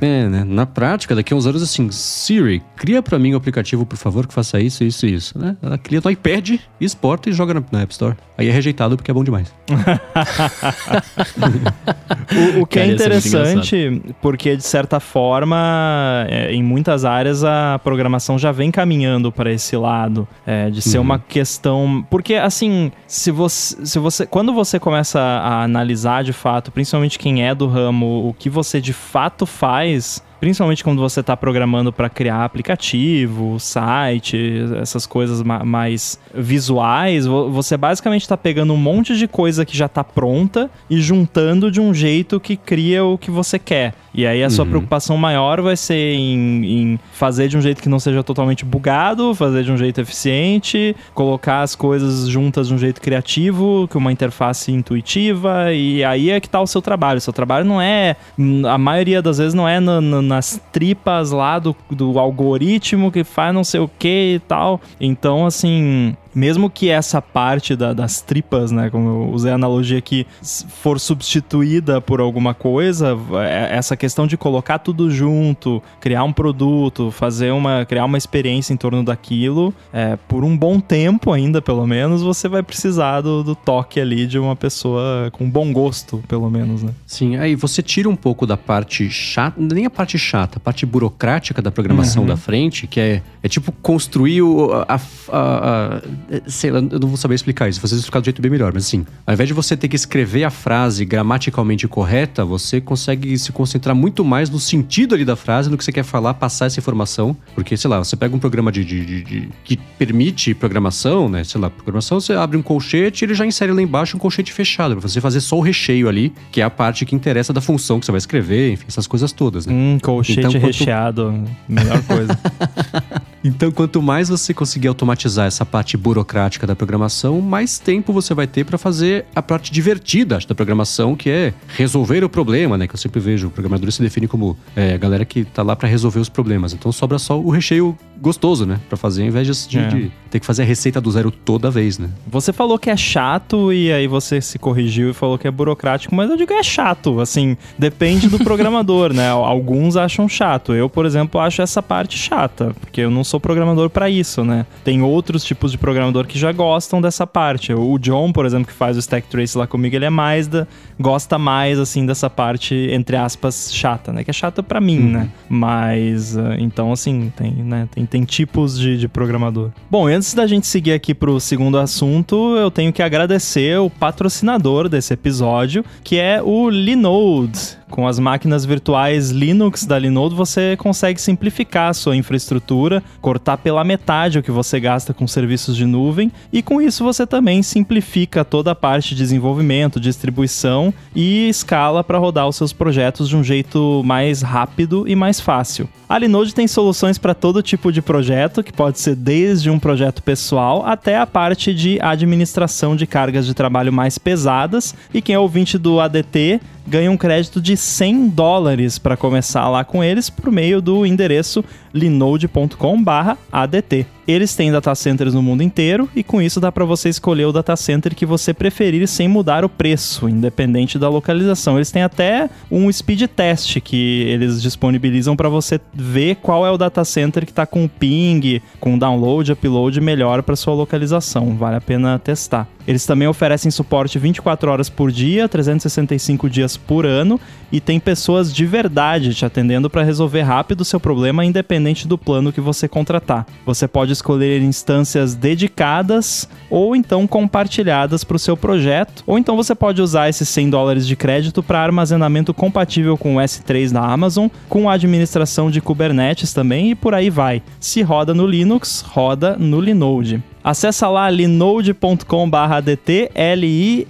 É, 0.00 0.28
né? 0.28 0.44
Na 0.44 0.66
prática, 0.66 1.14
daqui 1.14 1.32
a 1.32 1.36
uns 1.36 1.46
anos, 1.46 1.62
assim, 1.62 1.90
Siri, 1.90 2.62
cria 2.76 3.02
pra 3.02 3.18
mim 3.18 3.34
um 3.34 3.36
aplicativo, 3.36 3.86
por 3.86 3.96
favor, 3.96 4.26
que 4.26 4.34
faça 4.34 4.60
isso, 4.60 4.84
isso 4.84 5.06
e 5.06 5.14
isso, 5.14 5.38
né? 5.38 5.56
Ela 5.62 5.78
cria 5.78 6.00
no 6.02 6.10
iPad, 6.10 6.58
exporta 6.80 7.30
e 7.30 7.32
joga 7.32 7.54
na, 7.54 7.62
na 7.72 7.82
App 7.82 7.92
Store. 7.92 8.16
Aí 8.36 8.48
é 8.48 8.52
rejeitado 8.52 8.96
porque 8.96 9.10
é 9.10 9.14
bom 9.14 9.24
demais. 9.24 9.52
O, 12.58 12.62
o 12.62 12.66
que 12.66 12.78
Cara, 12.78 12.92
é 12.92 12.98
ser 12.98 13.08
muito 13.08 13.26
interessante, 13.26 14.02
porque 14.20 14.56
de 14.56 14.62
certa 14.62 15.00
forma, 15.00 16.26
é, 16.28 16.52
em 16.52 16.62
muitas 16.62 17.04
áreas 17.04 17.42
a 17.42 17.80
programação 17.82 18.38
já 18.38 18.52
vem 18.52 18.70
caminhando 18.70 19.32
para 19.32 19.47
esse 19.52 19.76
lado, 19.76 20.26
é, 20.46 20.70
de 20.70 20.80
ser 20.82 20.98
uma 20.98 21.18
questão. 21.18 22.04
Porque, 22.10 22.34
assim, 22.34 22.92
se 23.06 23.30
você, 23.30 23.84
se 23.86 23.98
você. 23.98 24.26
Quando 24.26 24.52
você 24.52 24.78
começa 24.78 25.20
a 25.20 25.62
analisar 25.62 26.24
de 26.24 26.32
fato, 26.32 26.70
principalmente 26.72 27.18
quem 27.18 27.44
é 27.46 27.54
do 27.54 27.66
ramo, 27.66 28.28
o 28.28 28.34
que 28.34 28.48
você 28.50 28.80
de 28.80 28.92
fato 28.92 29.44
faz. 29.46 30.22
Principalmente 30.40 30.84
quando 30.84 31.00
você 31.00 31.18
está 31.18 31.36
programando 31.36 31.92
para 31.92 32.08
criar 32.08 32.44
aplicativo, 32.44 33.58
site, 33.58 34.64
essas 34.80 35.04
coisas 35.04 35.42
ma- 35.42 35.64
mais 35.64 36.16
visuais, 36.32 37.26
vo- 37.26 37.50
você 37.50 37.76
basicamente 37.76 38.22
está 38.22 38.36
pegando 38.36 38.72
um 38.72 38.76
monte 38.76 39.16
de 39.16 39.26
coisa 39.26 39.64
que 39.64 39.76
já 39.76 39.86
está 39.86 40.04
pronta 40.04 40.70
e 40.88 41.00
juntando 41.00 41.70
de 41.72 41.80
um 41.80 41.92
jeito 41.92 42.38
que 42.38 42.56
cria 42.56 43.04
o 43.04 43.18
que 43.18 43.30
você 43.32 43.58
quer. 43.58 43.94
E 44.18 44.26
aí 44.26 44.42
a 44.42 44.50
sua 44.50 44.66
preocupação 44.66 45.16
maior 45.16 45.60
vai 45.62 45.76
ser 45.76 46.14
em, 46.16 46.64
em 46.64 47.00
fazer 47.12 47.46
de 47.46 47.56
um 47.56 47.60
jeito 47.60 47.80
que 47.80 47.88
não 47.88 48.00
seja 48.00 48.20
totalmente 48.24 48.64
bugado, 48.64 49.32
fazer 49.32 49.62
de 49.62 49.70
um 49.70 49.76
jeito 49.76 50.00
eficiente, 50.00 50.96
colocar 51.14 51.62
as 51.62 51.76
coisas 51.76 52.26
juntas 52.28 52.66
de 52.66 52.74
um 52.74 52.78
jeito 52.78 53.00
criativo, 53.00 53.86
com 53.88 54.00
uma 54.00 54.10
interface 54.10 54.72
intuitiva, 54.72 55.72
e 55.72 56.02
aí 56.02 56.30
é 56.30 56.40
que 56.40 56.48
tá 56.48 56.60
o 56.60 56.66
seu 56.66 56.82
trabalho. 56.82 57.18
O 57.18 57.20
seu 57.20 57.32
trabalho 57.32 57.64
não 57.64 57.80
é, 57.80 58.16
hum, 58.36 58.66
a 58.66 58.76
maioria 58.76 59.22
das 59.22 59.38
vezes 59.38 59.54
não 59.54 59.68
é 59.68 59.78
na- 59.78 60.00
na- 60.00 60.20
nas 60.20 60.60
tripas 60.72 61.30
lá 61.30 61.60
do, 61.60 61.76
do 61.88 62.18
algoritmo 62.18 63.12
que 63.12 63.22
faz 63.22 63.54
não 63.54 63.62
sei 63.62 63.78
o 63.78 63.88
que 64.00 64.34
e 64.34 64.38
tal. 64.40 64.80
Então, 65.00 65.46
assim, 65.46 66.16
mesmo 66.38 66.70
que 66.70 66.88
essa 66.88 67.20
parte 67.20 67.74
da- 67.74 67.92
das 67.92 68.20
tripas, 68.20 68.70
né, 68.70 68.88
como 68.90 69.08
eu 69.08 69.30
usei 69.32 69.50
a 69.50 69.56
analogia 69.56 69.98
aqui, 69.98 70.26
for 70.68 70.98
substituída 70.98 72.00
por 72.00 72.20
alguma 72.20 72.54
coisa, 72.54 73.16
é- 73.44 73.76
essa 73.76 73.96
questão 73.96 74.26
de 74.26 74.36
colocar 74.36 74.78
tudo 74.78 75.10
junto, 75.10 75.82
criar 76.00 76.24
um 76.24 76.32
produto, 76.32 77.10
fazer 77.10 77.50
uma, 77.52 77.84
criar 77.84 78.04
uma 78.04 78.16
experiência 78.18 78.72
em 78.72 78.76
torno 78.76 79.02
daquilo, 79.02 79.74
é, 79.92 80.16
por 80.28 80.44
um 80.44 80.56
bom 80.56 80.80
tempo 80.80 81.32
ainda, 81.32 81.60
pelo 81.60 81.86
menos, 81.86 82.22
você 82.22 82.48
vai 82.48 82.62
precisar 82.62 83.20
do, 83.20 83.42
do 83.42 83.54
toque 83.54 84.00
ali 84.00 84.26
de 84.26 84.38
uma 84.38 84.54
pessoa 84.56 85.30
com 85.32 85.48
bom 85.50 85.72
gosto, 85.72 86.22
pelo 86.28 86.48
menos, 86.50 86.82
né? 86.82 86.92
Sim, 87.06 87.36
aí 87.36 87.54
você 87.54 87.82
tira 87.82 88.08
um 88.08 88.16
pouco 88.16 88.46
da 88.46 88.56
parte 88.56 89.10
chata, 89.10 89.56
nem 89.60 89.86
a 89.86 89.90
parte 89.90 90.18
chata, 90.18 90.58
a 90.58 90.60
parte 90.60 90.86
burocrática 90.86 91.60
da 91.60 91.70
programação 91.70 92.24
da 92.24 92.36
frente, 92.36 92.86
que 92.86 93.00
é, 93.00 93.22
é 93.42 93.48
tipo 93.48 93.72
construir 93.82 94.42
o, 94.42 94.72
a, 94.72 94.94
a- 94.94 95.00
a- 95.32 96.02
Sei 96.46 96.70
lá, 96.70 96.78
eu 96.78 96.98
não 96.98 97.08
vou 97.08 97.16
saber 97.16 97.34
explicar 97.34 97.68
isso, 97.68 97.80
vocês 97.80 97.98
explicar 98.00 98.20
do 98.20 98.24
jeito 98.24 98.42
bem 98.42 98.50
melhor, 98.50 98.72
mas 98.74 98.84
assim, 98.86 99.04
ao 99.26 99.32
invés 99.34 99.48
de 99.48 99.54
você 99.54 99.76
ter 99.76 99.88
que 99.88 99.96
escrever 99.96 100.44
a 100.44 100.50
frase 100.50 101.04
gramaticalmente 101.04 101.88
correta, 101.88 102.44
você 102.44 102.80
consegue 102.80 103.36
se 103.38 103.50
concentrar 103.52 103.94
muito 103.94 104.24
mais 104.24 104.50
no 104.50 104.58
sentido 104.60 105.14
ali 105.14 105.24
da 105.24 105.36
frase, 105.36 105.70
no 105.70 105.76
que 105.78 105.84
você 105.84 105.92
quer 105.92 106.02
falar, 106.04 106.34
passar 106.34 106.66
essa 106.66 106.78
informação. 106.78 107.36
Porque, 107.54 107.76
sei 107.76 107.88
lá, 107.88 107.98
você 107.98 108.14
pega 108.16 108.34
um 108.36 108.38
programa 108.38 108.70
de, 108.70 108.84
de- 108.84 109.04
de- 109.04 109.22
de- 109.24 109.48
que 109.64 109.76
permite 109.98 110.54
programação, 110.54 111.28
né? 111.28 111.44
Sei 111.44 111.60
lá, 111.60 111.70
programação, 111.70 112.20
você 112.20 112.32
abre 112.34 112.56
um 112.56 112.62
colchete 112.62 113.24
e 113.24 113.26
ele 113.26 113.34
já 113.34 113.46
insere 113.46 113.72
lá 113.72 113.80
embaixo 113.80 114.16
um 114.16 114.20
colchete 114.20 114.52
fechado, 114.52 114.96
pra 114.96 115.08
você 115.08 115.20
fazer 115.20 115.40
só 115.40 115.56
o 115.56 115.60
recheio 115.60 116.08
ali, 116.08 116.32
que 116.52 116.60
é 116.60 116.64
a 116.64 116.70
parte 116.70 117.04
que 117.06 117.14
interessa 117.14 117.52
da 117.52 117.60
função 117.60 117.98
que 117.98 118.06
você 118.06 118.12
vai 118.12 118.18
escrever, 118.18 118.72
enfim, 118.72 118.84
essas 118.88 119.06
coisas 119.06 119.32
todas, 119.32 119.64
né? 119.66 119.72
Hum, 119.72 119.98
colchete 120.02 120.40
Então, 120.40 120.52
quanto- 120.52 120.64
recheado, 120.66 121.44
melhor 121.68 122.02
coisa. 122.02 122.38
Então, 123.44 123.70
quanto 123.70 124.02
mais 124.02 124.28
você 124.28 124.52
conseguir 124.52 124.88
automatizar 124.88 125.46
essa 125.46 125.64
parte 125.64 125.96
burocrática 125.96 126.17
da 126.66 126.76
programação, 126.76 127.40
mais 127.40 127.78
tempo 127.78 128.12
você 128.12 128.34
vai 128.34 128.46
ter 128.46 128.64
para 128.64 128.78
fazer 128.78 129.26
a 129.34 129.42
parte 129.42 129.72
divertida 129.72 130.36
acho, 130.36 130.48
da 130.48 130.54
programação, 130.54 131.14
que 131.14 131.30
é 131.30 131.54
resolver 131.76 132.24
o 132.24 132.28
problema, 132.28 132.76
né? 132.76 132.86
Que 132.86 132.94
eu 132.94 132.98
sempre 132.98 133.20
vejo, 133.20 133.48
o 133.48 133.50
programador 133.50 133.90
se 133.90 134.02
define 134.02 134.26
como 134.26 134.56
é, 134.74 134.94
a 134.94 134.98
galera 134.98 135.24
que 135.24 135.44
tá 135.44 135.62
lá 135.62 135.74
para 135.74 135.88
resolver 135.88 136.20
os 136.20 136.28
problemas. 136.28 136.72
Então, 136.72 136.90
sobra 136.92 137.18
só 137.18 137.40
o 137.40 137.50
recheio 137.50 137.96
gostoso, 138.20 138.66
né? 138.66 138.78
Para 138.88 138.96
fazer, 138.96 139.22
ao 139.22 139.28
invés 139.28 139.46
de, 139.68 139.78
É. 139.78 139.86
de 139.88 140.10
ter 140.30 140.40
que 140.40 140.46
fazer 140.46 140.62
a 140.62 140.64
receita 140.66 141.00
do 141.00 141.10
zero 141.10 141.30
toda 141.30 141.70
vez, 141.70 141.98
né? 141.98 142.10
Você 142.26 142.52
falou 142.52 142.78
que 142.78 142.90
é 142.90 142.96
chato 142.96 143.72
e 143.72 143.90
aí 143.92 144.06
você 144.06 144.40
se 144.40 144.58
corrigiu 144.58 145.10
e 145.10 145.14
falou 145.14 145.38
que 145.38 145.46
é 145.46 145.50
burocrático, 145.50 146.14
mas 146.14 146.28
eu 146.30 146.36
digo 146.36 146.52
é 146.52 146.62
chato, 146.62 147.20
assim, 147.20 147.56
depende 147.78 148.28
do 148.28 148.38
programador, 148.44 149.12
né? 149.12 149.28
Alguns 149.30 149.96
acham 149.96 150.28
chato. 150.28 150.74
Eu, 150.74 150.88
por 150.90 151.06
exemplo, 151.06 151.40
acho 151.40 151.62
essa 151.62 151.82
parte 151.82 152.18
chata, 152.18 152.74
porque 152.80 153.00
eu 153.00 153.10
não 153.10 153.24
sou 153.24 153.38
programador 153.40 153.88
pra 153.88 154.10
isso, 154.10 154.44
né? 154.44 154.66
Tem 154.84 155.00
outros 155.02 155.44
tipos 155.44 155.70
de 155.72 155.78
programador 155.78 156.26
que 156.26 156.38
já 156.38 156.52
gostam 156.52 157.00
dessa 157.00 157.26
parte. 157.26 157.72
O 157.72 157.98
John, 157.98 158.32
por 158.32 158.44
exemplo, 158.44 158.66
que 158.66 158.72
faz 158.72 158.96
o 158.96 159.00
Stack 159.00 159.28
Trace 159.28 159.56
lá 159.56 159.66
comigo, 159.66 159.94
ele 159.96 160.04
é 160.04 160.10
mais 160.10 160.46
da 160.48 160.66
gosta 161.00 161.38
mais 161.38 161.78
assim 161.78 162.04
dessa 162.04 162.28
parte 162.28 162.74
entre 162.90 163.16
aspas 163.16 163.72
chata, 163.72 164.12
né? 164.12 164.24
Que 164.24 164.30
é 164.30 164.34
chata 164.34 164.62
pra 164.62 164.80
mim, 164.80 164.98
né? 164.98 165.28
Mas 165.48 166.36
ah, 166.36 166.56
então 166.58 166.92
assim, 166.92 167.32
tem, 167.36 167.52
né, 167.52 167.88
tem, 167.94 168.04
tem 168.08 168.24
tipos 168.24 168.78
de, 168.78 168.98
de 168.98 169.08
programador. 169.08 169.70
Bom, 169.90 170.06
antes 170.06 170.34
da 170.34 170.46
gente 170.46 170.66
seguir 170.66 170.92
aqui 170.92 171.14
pro 171.14 171.38
segundo 171.38 171.78
assunto, 171.78 172.56
eu 172.56 172.70
tenho 172.70 172.92
que 172.92 173.02
agradecer 173.02 173.78
o 173.78 173.88
patrocinador 173.88 174.88
desse 174.88 175.14
episódio, 175.14 175.84
que 176.02 176.18
é 176.18 176.42
o 176.42 176.68
Linode. 176.68 177.77
Com 177.90 178.06
as 178.06 178.18
máquinas 178.18 178.64
virtuais 178.64 179.30
Linux 179.30 179.84
da 179.84 179.98
Linode, 179.98 180.34
você 180.34 180.76
consegue 180.76 181.20
simplificar 181.20 181.90
a 181.90 181.94
sua 181.94 182.16
infraestrutura, 182.16 183.02
cortar 183.20 183.56
pela 183.56 183.82
metade 183.82 184.38
o 184.38 184.42
que 184.42 184.50
você 184.50 184.78
gasta 184.78 185.14
com 185.14 185.26
serviços 185.26 185.76
de 185.76 185.84
nuvem, 185.84 186.30
e 186.52 186.62
com 186.62 186.80
isso 186.80 187.02
você 187.02 187.26
também 187.26 187.62
simplifica 187.62 188.44
toda 188.44 188.72
a 188.72 188.74
parte 188.74 189.10
de 189.10 189.16
desenvolvimento, 189.16 189.98
distribuição 189.98 190.92
e 191.14 191.48
escala 191.48 192.04
para 192.04 192.18
rodar 192.18 192.48
os 192.48 192.56
seus 192.56 192.72
projetos 192.72 193.28
de 193.28 193.36
um 193.36 193.42
jeito 193.42 194.02
mais 194.04 194.42
rápido 194.42 195.04
e 195.08 195.16
mais 195.16 195.40
fácil. 195.40 195.88
A 196.08 196.18
Linode 196.18 196.54
tem 196.54 196.66
soluções 196.66 197.18
para 197.18 197.34
todo 197.34 197.62
tipo 197.62 197.92
de 197.92 198.00
projeto, 198.00 198.62
que 198.62 198.72
pode 198.72 198.98
ser 198.98 199.14
desde 199.14 199.68
um 199.68 199.78
projeto 199.78 200.22
pessoal 200.22 200.82
até 200.86 201.18
a 201.18 201.26
parte 201.26 201.74
de 201.74 201.98
administração 202.00 202.96
de 202.96 203.06
cargas 203.06 203.44
de 203.44 203.52
trabalho 203.52 203.92
mais 203.92 204.16
pesadas. 204.16 204.94
E 205.12 205.20
quem 205.20 205.34
é 205.34 205.38
ouvinte 205.38 205.76
do 205.76 206.00
ADT 206.00 206.60
ganha 206.88 207.10
um 207.10 207.16
crédito 207.16 207.60
de 207.60 207.76
100 207.76 208.28
dólares 208.30 208.98
para 208.98 209.16
começar 209.16 209.68
lá 209.68 209.84
com 209.84 210.02
eles 210.02 210.30
por 210.30 210.50
meio 210.50 210.80
do 210.80 211.04
endereço 211.04 211.62
linode.com/adt. 211.92 214.17
Eles 214.28 214.54
têm 214.54 214.70
data 214.70 214.94
centers 214.94 215.32
no 215.32 215.42
mundo 215.42 215.62
inteiro 215.62 216.06
e 216.14 216.22
com 216.22 216.42
isso 216.42 216.60
dá 216.60 216.70
para 216.70 216.84
você 216.84 217.08
escolher 217.08 217.46
o 217.46 217.52
data 217.52 217.74
center 217.74 218.14
que 218.14 218.26
você 218.26 218.52
preferir 218.52 219.08
sem 219.08 219.26
mudar 219.26 219.64
o 219.64 219.70
preço, 219.70 220.28
independente 220.28 220.98
da 220.98 221.08
localização. 221.08 221.76
Eles 221.78 221.90
têm 221.90 222.02
até 222.02 222.50
um 222.70 222.92
speed 222.92 223.22
test 223.34 223.80
que 223.80 224.24
eles 224.24 224.60
disponibilizam 224.60 225.34
para 225.34 225.48
você 225.48 225.80
ver 225.94 226.36
qual 226.42 226.66
é 226.66 226.70
o 226.70 226.76
data 226.76 227.06
center 227.06 227.46
que 227.46 227.52
está 227.52 227.64
com 227.64 227.88
ping, 227.88 228.60
com 228.78 228.98
download, 228.98 229.50
upload 229.50 229.98
melhor 229.98 230.42
para 230.42 230.56
sua 230.56 230.74
localização. 230.74 231.56
Vale 231.56 231.76
a 231.76 231.80
pena 231.80 232.18
testar. 232.18 232.68
Eles 232.86 233.04
também 233.04 233.28
oferecem 233.28 233.70
suporte 233.70 234.18
24 234.18 234.70
horas 234.70 234.88
por 234.88 235.12
dia, 235.12 235.46
365 235.46 236.48
dias 236.48 236.74
por 236.74 237.04
ano 237.04 237.38
e 237.70 237.80
tem 237.80 238.00
pessoas 238.00 238.50
de 238.52 238.64
verdade 238.64 239.34
te 239.34 239.44
atendendo 239.44 239.90
para 239.90 240.02
resolver 240.02 240.40
rápido 240.40 240.80
o 240.80 240.84
seu 240.86 240.98
problema, 240.98 241.44
independente 241.44 242.08
do 242.08 242.16
plano 242.16 242.50
que 242.50 242.62
você 242.62 242.88
contratar. 242.88 243.46
Você 243.66 243.86
pode 243.86 244.10
escolher 244.18 244.62
instâncias 244.62 245.34
dedicadas 245.34 246.48
ou 246.68 246.94
então 246.94 247.26
compartilhadas 247.26 248.22
para 248.24 248.36
o 248.36 248.38
seu 248.38 248.54
projeto, 248.56 249.24
ou 249.26 249.38
então 249.38 249.56
você 249.56 249.74
pode 249.74 250.02
usar 250.02 250.28
esses 250.28 250.48
100 250.48 250.70
dólares 250.70 251.06
de 251.06 251.16
crédito 251.16 251.62
para 251.62 251.80
armazenamento 251.80 252.52
compatível 252.52 253.16
com 253.16 253.36
o 253.36 253.40
S3 253.40 253.92
da 253.92 254.04
Amazon, 254.04 254.48
com 254.68 254.90
administração 254.90 255.70
de 255.70 255.80
Kubernetes 255.80 256.52
também 256.52 256.90
e 256.90 256.94
por 256.94 257.14
aí 257.14 257.30
vai. 257.30 257.62
Se 257.80 258.02
roda 258.02 258.34
no 258.34 258.46
Linux, 258.46 259.00
roda 259.00 259.56
no 259.58 259.80
Linode. 259.80 260.42
Acesse 260.62 261.06
lá 261.06 261.30
linode.com/adt, 261.30 263.30
L 263.34 264.06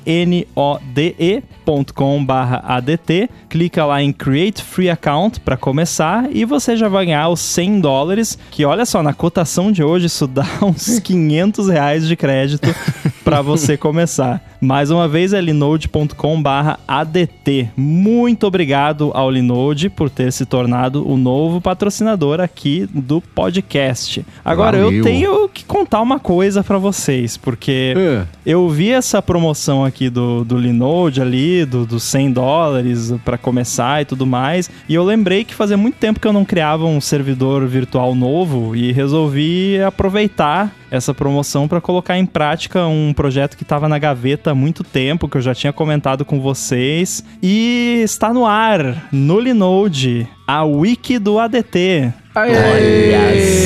E.com/adt, 1.69 3.29
clica 3.49 3.85
lá 3.85 4.03
em 4.03 4.13
Create 4.13 4.63
Free 4.63 4.89
Account 4.91 5.41
para 5.41 5.57
começar 5.57 6.27
e 6.33 6.45
você 6.45 6.77
já 6.77 6.89
vai 6.89 7.07
ganhar 7.07 7.29
os 7.29 7.41
100 7.41 7.81
dólares, 7.81 8.39
que 8.51 8.65
olha 8.65 8.85
só, 8.87 9.03
na 9.03 9.13
cotação 9.13 9.71
de 9.71 9.83
hoje 9.83 10.07
isso 10.07 10.27
dá 10.27 10.47
uns 10.63 10.99
500 10.99 11.69
reais 11.69 12.07
de 12.09 12.17
crédito 12.17 12.75
para 13.23 13.43
você 13.43 13.77
começar. 13.77 14.43
Mais 14.61 14.91
uma 14.91 15.07
vez 15.07 15.33
é 15.33 15.41
linode.com/adt. 15.41 17.71
Muito 17.77 18.45
obrigado 18.47 19.13
ao 19.15 19.31
Linode 19.31 19.89
por 19.89 20.11
ter 20.11 20.33
se 20.33 20.45
tornado 20.45 21.09
o 21.09 21.17
novo 21.17 21.61
patrocinador 21.61 22.41
aqui 22.41 22.89
do 22.93 23.21
podcast. 23.21 24.27
Agora 24.45 24.77
Valeu. 24.79 24.93
eu 24.99 25.05
tenho 25.05 25.49
que 25.49 25.65
contar 25.65 26.01
uma 26.01 26.19
coisa 26.19 26.65
para 26.65 26.77
vocês, 26.79 27.37
porque 27.37 27.95
É. 27.97 28.25
eu 28.45 28.69
vi 28.69 28.91
essa 28.91 29.23
promoção 29.23 29.85
aqui 29.85 30.11
do, 30.11 30.45
do 30.45 30.59
Linode 30.59 31.23
ali, 31.23 31.58
do, 31.65 31.87
dos 31.87 32.03
100 32.05 32.33
dólares 32.33 33.15
para 33.25 33.39
começar 33.39 34.03
e 34.03 34.05
tudo 34.05 34.27
mais, 34.27 34.71
e 34.89 34.95
eu 34.95 35.05
lembrei 35.05 35.45
que 35.45 35.55
fazia 35.55 35.77
muito 35.77 35.97
tempo 35.97 36.21
que 36.21 36.27
eu 36.27 36.33
não 36.33 36.45
criava 36.45 36.85
um 36.85 37.01
servidor 37.01 37.67
virtual 37.67 38.15
novo 38.15 38.75
e 38.75 38.93
resolvi 38.93 39.81
aproveitar 39.83 40.73
essa 40.91 41.13
promoção 41.13 41.69
para 41.69 41.81
colocar 41.81 42.19
em 42.19 42.25
prática 42.25 42.87
um 42.87 43.13
projeto 43.13 43.57
que 43.57 43.63
estava 43.63 43.89
na 43.89 43.99
gaveta 43.99 44.53
há 44.53 44.55
muito 44.55 44.83
tempo, 44.83 45.29
que 45.29 45.37
eu 45.37 45.43
já 45.43 45.55
tinha 45.55 45.73
comentado 45.73 46.25
com 46.25 46.41
vocês, 46.41 47.25
e 47.43 48.01
está 48.03 48.33
no 48.33 48.47
ar, 48.47 49.09
no 49.13 49.39
Linode, 49.39 50.29
a 50.47 50.65
wiki 50.65 51.19
do 51.19 51.39
ADT. 51.39 52.13
Olha 52.35 52.55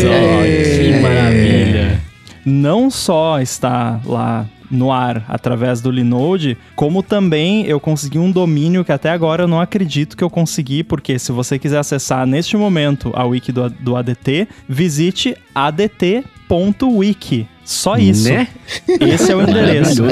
só, 0.01 0.43
que 0.43 1.01
maravilha. 1.01 2.01
não 2.45 2.91
só 2.91 3.41
está 3.41 4.01
lá 4.05 4.47
no 4.73 4.91
ar 4.91 5.25
através 5.29 5.81
do 5.81 5.91
Linode, 5.91 6.57
como 6.75 7.03
também 7.03 7.65
eu 7.67 7.79
consegui 7.79 8.19
um 8.19 8.31
domínio 8.31 8.85
que 8.85 8.91
até 8.91 9.11
agora 9.11 9.45
eu 9.45 9.49
não 9.49 9.61
acredito 9.61 10.17
que 10.17 10.25
eu 10.25 10.31
consegui, 10.31 10.83
porque 10.83 11.19
se 11.19 11.31
você 11.31 11.59
quiser 11.59 11.79
acessar 11.79 12.27
neste 12.27 12.57
momento 12.57 13.13
a 13.15 13.25
wiki 13.25 13.53
do, 13.53 13.69
do 13.69 13.95
ADT, 13.95 14.49
visite 14.69 15.37
adt.wiki. 15.55 17.47
Só 17.65 17.97
isso. 17.97 18.29
Né? 18.29 18.49
Esse 19.01 19.33
é 19.33 19.37
o 19.37 19.43
endereço. 19.49 20.03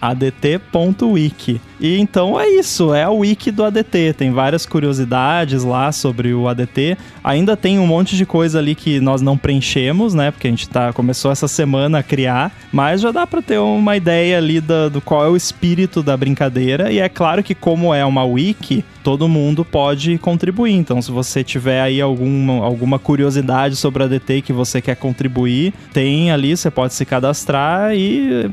Adt.wiki. 0.00 1.60
E 1.80 1.98
então 1.98 2.40
é 2.40 2.48
isso, 2.48 2.94
é 2.94 3.02
a 3.02 3.10
wiki 3.10 3.50
do 3.50 3.62
ADT. 3.64 4.14
Tem 4.16 4.30
várias 4.32 4.64
curiosidades 4.64 5.64
lá 5.64 5.92
sobre 5.92 6.32
o 6.32 6.48
ADT. 6.48 6.96
Ainda 7.22 7.56
tem 7.56 7.78
um 7.78 7.86
monte 7.86 8.16
de 8.16 8.24
coisa 8.24 8.58
ali 8.58 8.74
que 8.74 9.00
nós 9.00 9.20
não 9.20 9.36
preenchemos, 9.36 10.14
né? 10.14 10.30
Porque 10.30 10.46
a 10.46 10.50
gente 10.50 10.68
tá, 10.68 10.92
começou 10.92 11.30
essa 11.30 11.46
semana 11.48 11.98
a 11.98 12.02
criar, 12.02 12.52
mas 12.72 13.00
já 13.02 13.10
dá 13.10 13.26
para 13.26 13.42
ter 13.42 13.58
uma 13.58 13.96
ideia 13.96 14.38
ali 14.38 14.60
da- 14.60 14.88
do 14.88 15.00
qual 15.00 15.24
é 15.24 15.28
o 15.28 15.36
espírito 15.36 16.02
da 16.02 16.16
brincadeira. 16.16 16.90
E 16.90 16.98
é 17.00 17.08
claro 17.08 17.42
que, 17.42 17.54
como 17.54 17.92
é 17.92 18.04
uma 18.04 18.24
wiki, 18.24 18.82
todo 19.02 19.28
mundo 19.28 19.64
pode 19.64 20.16
contribuir. 20.18 20.72
Então, 20.72 21.02
se 21.02 21.10
você 21.10 21.44
tiver 21.44 21.80
aí 21.82 22.00
alguma, 22.00 22.64
alguma 22.64 22.98
curiosidade 22.98 23.76
sobre 23.76 24.02
a 24.02 24.06
ADT 24.06 24.40
que 24.42 24.52
você 24.52 24.80
quer 24.80 24.96
contribuir, 24.96 25.74
tem 25.92 26.30
ali, 26.30 26.56
você 26.64 26.70
pode 26.70 26.94
se 26.94 27.04
cadastrar 27.04 27.94
e 27.94 28.50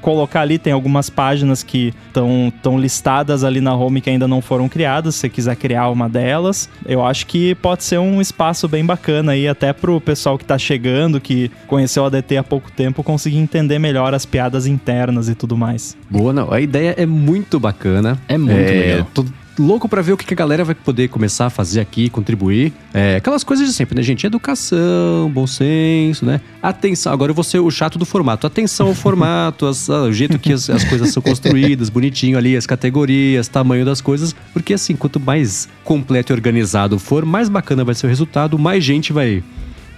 colocar 0.00 0.42
ali. 0.42 0.58
Tem 0.58 0.72
algumas 0.72 1.08
páginas 1.08 1.62
que 1.62 1.94
estão 2.06 2.78
listadas 2.78 3.42
ali 3.42 3.60
na 3.60 3.74
home 3.74 4.00
que 4.00 4.10
ainda 4.10 4.28
não 4.28 4.42
foram 4.42 4.68
criadas. 4.68 5.14
Se 5.14 5.22
você 5.22 5.28
quiser 5.28 5.56
criar 5.56 5.88
uma 5.88 6.08
delas, 6.08 6.68
eu 6.86 7.04
acho 7.04 7.26
que 7.26 7.54
pode 7.56 7.84
ser 7.84 7.98
um 7.98 8.20
espaço 8.20 8.68
bem 8.68 8.84
bacana 8.84 9.32
aí, 9.32 9.48
até 9.48 9.72
pro 9.72 10.00
pessoal 10.00 10.36
que 10.36 10.44
tá 10.44 10.58
chegando, 10.58 11.20
que 11.20 11.50
conheceu 11.66 12.04
a 12.04 12.08
ADT 12.08 12.36
há 12.36 12.42
pouco 12.42 12.70
tempo, 12.70 13.02
conseguir 13.02 13.38
entender 13.38 13.78
melhor 13.78 14.12
as 14.12 14.26
piadas 14.26 14.66
internas 14.66 15.28
e 15.28 15.34
tudo 15.34 15.56
mais. 15.56 15.96
Boa, 16.10 16.32
não. 16.32 16.52
A 16.52 16.60
ideia 16.60 16.94
é 16.98 17.06
muito 17.06 17.58
bacana. 17.58 18.18
É 18.28 18.36
muito 18.36 18.70
legal. 18.70 19.06
Tô 19.14 19.24
louco 19.58 19.88
pra 19.88 20.02
ver 20.02 20.12
o 20.12 20.16
que 20.16 20.32
a 20.32 20.36
galera 20.36 20.64
vai 20.64 20.74
poder 20.74 21.08
começar 21.08 21.46
a 21.46 21.50
fazer 21.50 21.80
aqui, 21.80 22.08
contribuir. 22.10 22.72
É, 22.92 23.16
aquelas 23.16 23.44
coisas 23.44 23.66
de 23.66 23.72
sempre, 23.72 23.94
né, 23.96 24.02
gente? 24.02 24.26
Educação, 24.26 25.30
bom 25.32 25.46
senso, 25.46 26.24
né? 26.26 26.40
Atenção. 26.62 27.12
Agora 27.12 27.30
eu 27.30 27.34
vou 27.34 27.44
ser 27.44 27.58
o 27.60 27.70
chato 27.70 27.98
do 27.98 28.04
formato. 28.04 28.46
Atenção 28.46 28.88
ao 28.88 28.94
formato, 28.94 29.66
as- 29.66 29.88
ah, 29.90 30.02
o 30.02 30.12
jeito 30.12 30.38
que 30.38 30.52
as, 30.52 30.68
as 30.70 30.84
coisas 30.84 31.10
são 31.12 31.22
construídas, 31.22 31.88
bonitinho 31.88 32.36
ali, 32.38 32.56
as 32.56 32.66
categorias, 32.66 33.48
tamanho 33.48 33.84
das 33.84 34.00
coisas. 34.00 34.34
Porque 34.52 34.74
assim, 34.74 34.96
quanto 34.96 35.20
mais 35.20 35.68
completo 35.84 36.32
e 36.32 36.34
organizado 36.34 36.98
for, 36.98 37.24
mais 37.24 37.48
bacana 37.48 37.84
vai 37.84 37.94
ser 37.94 38.06
o 38.06 38.08
resultado, 38.08 38.58
mais 38.58 38.82
gente 38.84 39.12
vai 39.12 39.42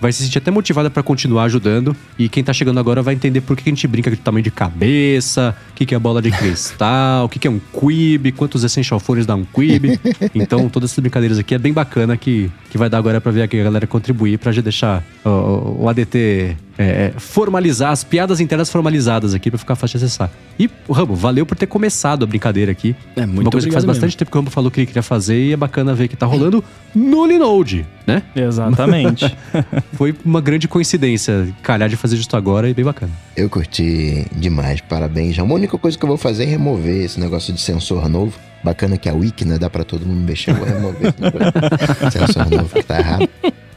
vai 0.01 0.13
se 0.13 0.23
sentir 0.23 0.39
até 0.39 0.51
motivada 0.51 0.91
pra 0.91 1.03
continuar 1.03 1.45
ajudando. 1.45 1.97
E 2.19 2.29
quem 2.29 2.43
tá 2.43 2.53
chegando 2.53 2.79
agora 2.79 3.03
vai 3.03 3.15
entender 3.15 3.41
por 3.41 3.57
que 3.57 3.69
a 3.69 3.73
gente 3.73 3.87
brinca 3.87 4.11
o 4.11 4.17
tamanho 4.17 4.43
de 4.43 4.51
cabeça, 4.51 5.57
o 5.71 5.75
que, 5.75 5.87
que 5.87 5.95
é 5.95 5.99
bola 5.99 6.21
de 6.23 6.31
cristal, 6.31 7.25
o 7.25 7.29
que, 7.29 7.39
que 7.39 7.49
é 7.49 7.51
um 7.51 7.61
quib, 7.73 8.33
quantos 8.33 8.65
essential 8.65 9.01
fones 9.01 9.27
dá 9.27 9.35
um 9.35 9.45
quib. 9.45 9.99
Então, 10.35 10.69
todas 10.69 10.91
essas 10.91 11.01
brincadeiras 11.01 11.39
aqui 11.39 11.55
é 11.55 11.59
bem 11.59 11.73
bacana 11.73 12.17
que, 12.17 12.51
que 12.71 12.77
vai 12.77 12.89
dar 12.89 12.99
agora 12.99 13.21
pra 13.21 13.33
ver 13.33 13.43
aqui 13.43 13.59
a 13.61 13.65
galera 13.65 13.87
contribuir 13.87 14.39
pra 14.39 14.53
já 14.53 14.61
deixar 14.61 15.03
ó, 15.25 15.77
o 15.79 15.89
ADT 15.89 16.57
é, 16.79 17.13
formalizar, 17.17 17.91
as 17.91 18.05
piadas 18.05 18.41
internas 18.41 18.71
formalizadas 18.71 19.35
aqui 19.35 19.51
pra 19.51 19.59
ficar 19.59 19.75
fácil 19.77 19.99
de 19.99 20.05
acessar. 20.05 20.31
E, 20.59 20.69
Rambo, 20.91 21.15
valeu 21.15 21.45
por 21.47 21.57
ter 21.57 21.67
começado 21.67 22.23
a 22.23 22.27
brincadeira 22.27 22.73
aqui. 22.73 22.95
É 23.15 23.25
muito 23.25 23.43
Uma 23.47 23.51
coisa 23.51 23.67
que 23.67 23.73
faz 23.73 23.85
bastante 23.85 24.17
tempo 24.17 24.31
que 24.31 24.37
o 24.37 24.41
Rambo 24.41 24.51
falou 24.51 24.71
que 24.71 24.81
ele 24.81 24.87
queria 24.87 25.03
fazer 25.03 25.39
e 25.39 25.53
é 25.53 25.57
bacana 25.57 25.95
ver 25.95 26.09
que 26.09 26.17
tá 26.17 26.27
rolando 26.27 26.63
no 26.95 27.27
Linode, 27.27 27.87
né? 28.07 28.23
Exatamente. 28.35 29.37
Foi 29.95 30.15
uma 30.25 30.41
grande 30.41 30.69
coincidência 30.69 31.49
calhar 31.63 31.89
de 31.89 31.97
fazer 31.97 32.17
justo 32.17 32.37
agora 32.37 32.69
e 32.69 32.75
bem 32.75 32.85
bacana. 32.85 33.13
Eu 33.37 33.49
curti 33.51 34.27
demais, 34.33 34.81
parabéns. 34.81 35.39
A 35.39 35.45
única 35.45 35.77
coisa 35.79 35.97
que 35.97 36.05
eu 36.05 36.09
vou 36.09 36.17
fazer 36.19 36.45
é 36.45 36.47
remover 36.47 37.05
esse 37.05 37.19
negócio 37.21 37.53
de 37.53 37.61
sensor 37.61 38.09
novo. 38.09 38.39
Bacana 38.65 38.97
que 38.97 39.09
a 39.09 39.15
Wiki, 39.15 39.45
né? 39.45 39.59
Dá 39.59 39.71
pra 39.71 39.85
todo 39.85 40.05
mundo 40.05 40.21
mexer, 40.25 40.51
eu 40.51 40.57
vou 40.57 40.67
remover 40.67 41.09
esse 41.09 41.21
negócio. 41.21 42.11
sensor 42.11 42.51
novo 42.51 42.69
que 42.75 42.83
tá 42.83 42.99
errado. 42.99 43.29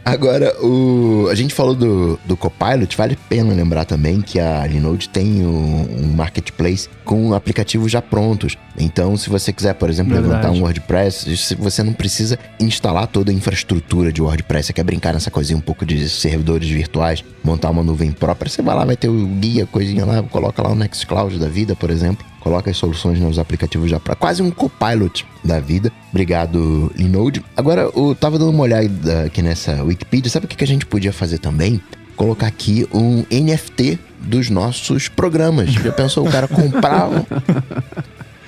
Agora, 0.04 0.56
o, 0.64 1.28
a 1.30 1.36
gente 1.36 1.54
falou 1.54 1.76
do, 1.76 2.20
do 2.26 2.36
Copilot, 2.36 2.96
vale 2.98 3.14
a 3.14 3.30
pena 3.30 3.54
lembrar 3.54 3.86
também 3.86 4.22
que 4.22 4.40
a 4.40 4.66
Linode 4.66 5.10
tem 5.10 5.46
um, 5.46 6.04
um 6.04 6.14
marketplace 6.16 6.90
com 7.04 7.34
aplicativos 7.34 7.92
já 7.92 8.02
prontos. 8.02 8.58
Então, 8.78 9.16
se 9.18 9.30
você 9.30 9.52
quiser, 9.52 9.74
por 9.74 9.90
exemplo, 9.90 10.14
Verdade. 10.14 10.34
levantar 10.34 10.52
um 10.52 10.62
WordPress, 10.62 11.56
você 11.60 11.84
não 11.84 11.94
precisa 11.94 12.40
instalar 12.60 13.08
toda 13.08 13.32
a 13.32 13.34
infraestrutura 13.34 14.12
de 14.12 14.22
WordPress. 14.22 14.68
Você 14.68 14.74
quer 14.74 14.84
brincar 14.84 15.14
nessa 15.14 15.30
coisinha 15.30 15.58
um 15.58 15.62
pouco 15.62 15.86
de 15.86 16.08
servidores 16.10 16.70
virtuais, 16.70 17.24
montar 17.44 17.70
uma 17.70 17.84
nuvem 17.84 18.12
própria, 18.12 18.50
você 18.50 18.62
vai 18.62 18.76
lá, 18.76 18.86
vai 18.86 18.96
ter 18.96 19.10
o 19.10 19.28
guia, 19.28 19.66
coisinha 19.66 20.06
lá, 20.06 20.24
coloca 20.24 20.62
lá 20.62 20.72
o 20.72 20.76
Nextcloud 20.76 21.38
da 21.38 21.48
vida, 21.48 21.76
por 21.76 21.90
exemplo. 21.90 22.26
Coloca 22.40 22.72
as 22.72 22.78
soluções 22.78 23.20
nos 23.20 23.38
aplicativos 23.38 23.90
já 23.90 24.00
para 24.00 24.16
quase 24.16 24.42
um 24.42 24.50
copilot 24.50 25.26
da 25.44 25.60
vida. 25.60 25.92
Obrigado, 26.10 26.92
Linode. 26.96 27.44
Agora, 27.56 27.90
eu 27.96 28.16
tava 28.16 28.40
dando 28.40 28.52
uma 28.52 28.64
olhada 28.64 29.24
aqui 29.26 29.42
nessa 29.42 29.84
Wikipedia. 29.84 30.32
Sabe 30.32 30.46
o 30.46 30.50
que 30.50 30.64
a 30.64 30.68
gente 30.68 30.86
podia 30.86 31.12
fazer 31.12 31.40
também? 31.40 31.82
Colocar 32.16 32.48
aqui 32.48 32.88
um 32.94 33.24
NFT 33.30 34.00
dos 34.20 34.50
nossos 34.50 35.08
programas. 35.08 35.70
Já 35.72 35.92
pensou 35.92 36.28
o 36.28 36.32
cara 36.32 36.48
comprar 36.48 37.10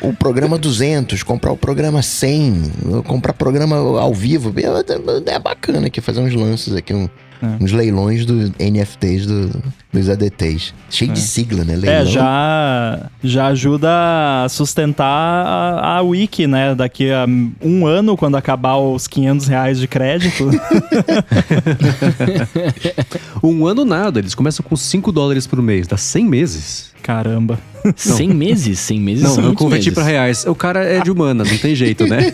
o 0.01 0.13
programa 0.13 0.57
200, 0.57 1.21
comprar 1.23 1.51
o 1.51 1.57
programa 1.57 2.01
100, 2.01 2.71
comprar 3.05 3.33
programa 3.33 3.75
ao 3.99 4.13
vivo. 4.13 4.53
É 5.25 5.39
bacana 5.39 5.87
aqui 5.87 6.01
fazer 6.01 6.19
uns 6.21 6.33
lances 6.33 6.73
aqui, 6.75 6.93
um- 6.93 7.09
uns 7.59 7.71
leilões 7.71 8.25
dos 8.25 8.51
NFTs 8.51 9.25
do, 9.25 9.63
dos 9.91 10.09
ADTs. 10.09 10.73
Cheio 10.89 11.11
de 11.11 11.19
sigla, 11.19 11.63
né? 11.63 11.75
Leilão. 11.75 12.01
É, 12.01 12.05
já, 12.05 13.09
já 13.23 13.47
ajuda 13.47 13.89
a 14.43 14.49
sustentar 14.49 15.05
a, 15.05 15.97
a 15.97 16.01
wiki, 16.01 16.47
né? 16.47 16.75
Daqui 16.75 17.11
a 17.11 17.25
um 17.61 17.85
ano, 17.85 18.15
quando 18.15 18.35
acabar 18.35 18.77
os 18.77 19.07
500 19.07 19.47
reais 19.47 19.79
de 19.79 19.87
crédito. 19.87 20.49
Um 23.43 23.65
ano 23.65 23.83
nada, 23.83 24.19
eles 24.19 24.35
começam 24.35 24.63
com 24.63 24.75
5 24.75 25.11
dólares 25.11 25.47
por 25.47 25.61
mês, 25.61 25.87
dá 25.87 25.97
100 25.97 26.25
meses. 26.25 26.91
Caramba. 27.01 27.59
100 27.95 28.29
meses? 28.29 28.79
100 28.79 28.99
meses 28.99 29.23
Não, 29.23 29.35
são 29.35 29.43
eu 29.45 29.53
converti 29.55 29.85
meses. 29.85 29.93
pra 29.95 30.03
reais. 30.03 30.45
O 30.45 30.53
cara 30.53 30.83
é 30.83 31.01
de 31.01 31.09
humanas, 31.09 31.49
não 31.49 31.57
tem 31.57 31.73
jeito, 31.73 32.05
né? 32.05 32.31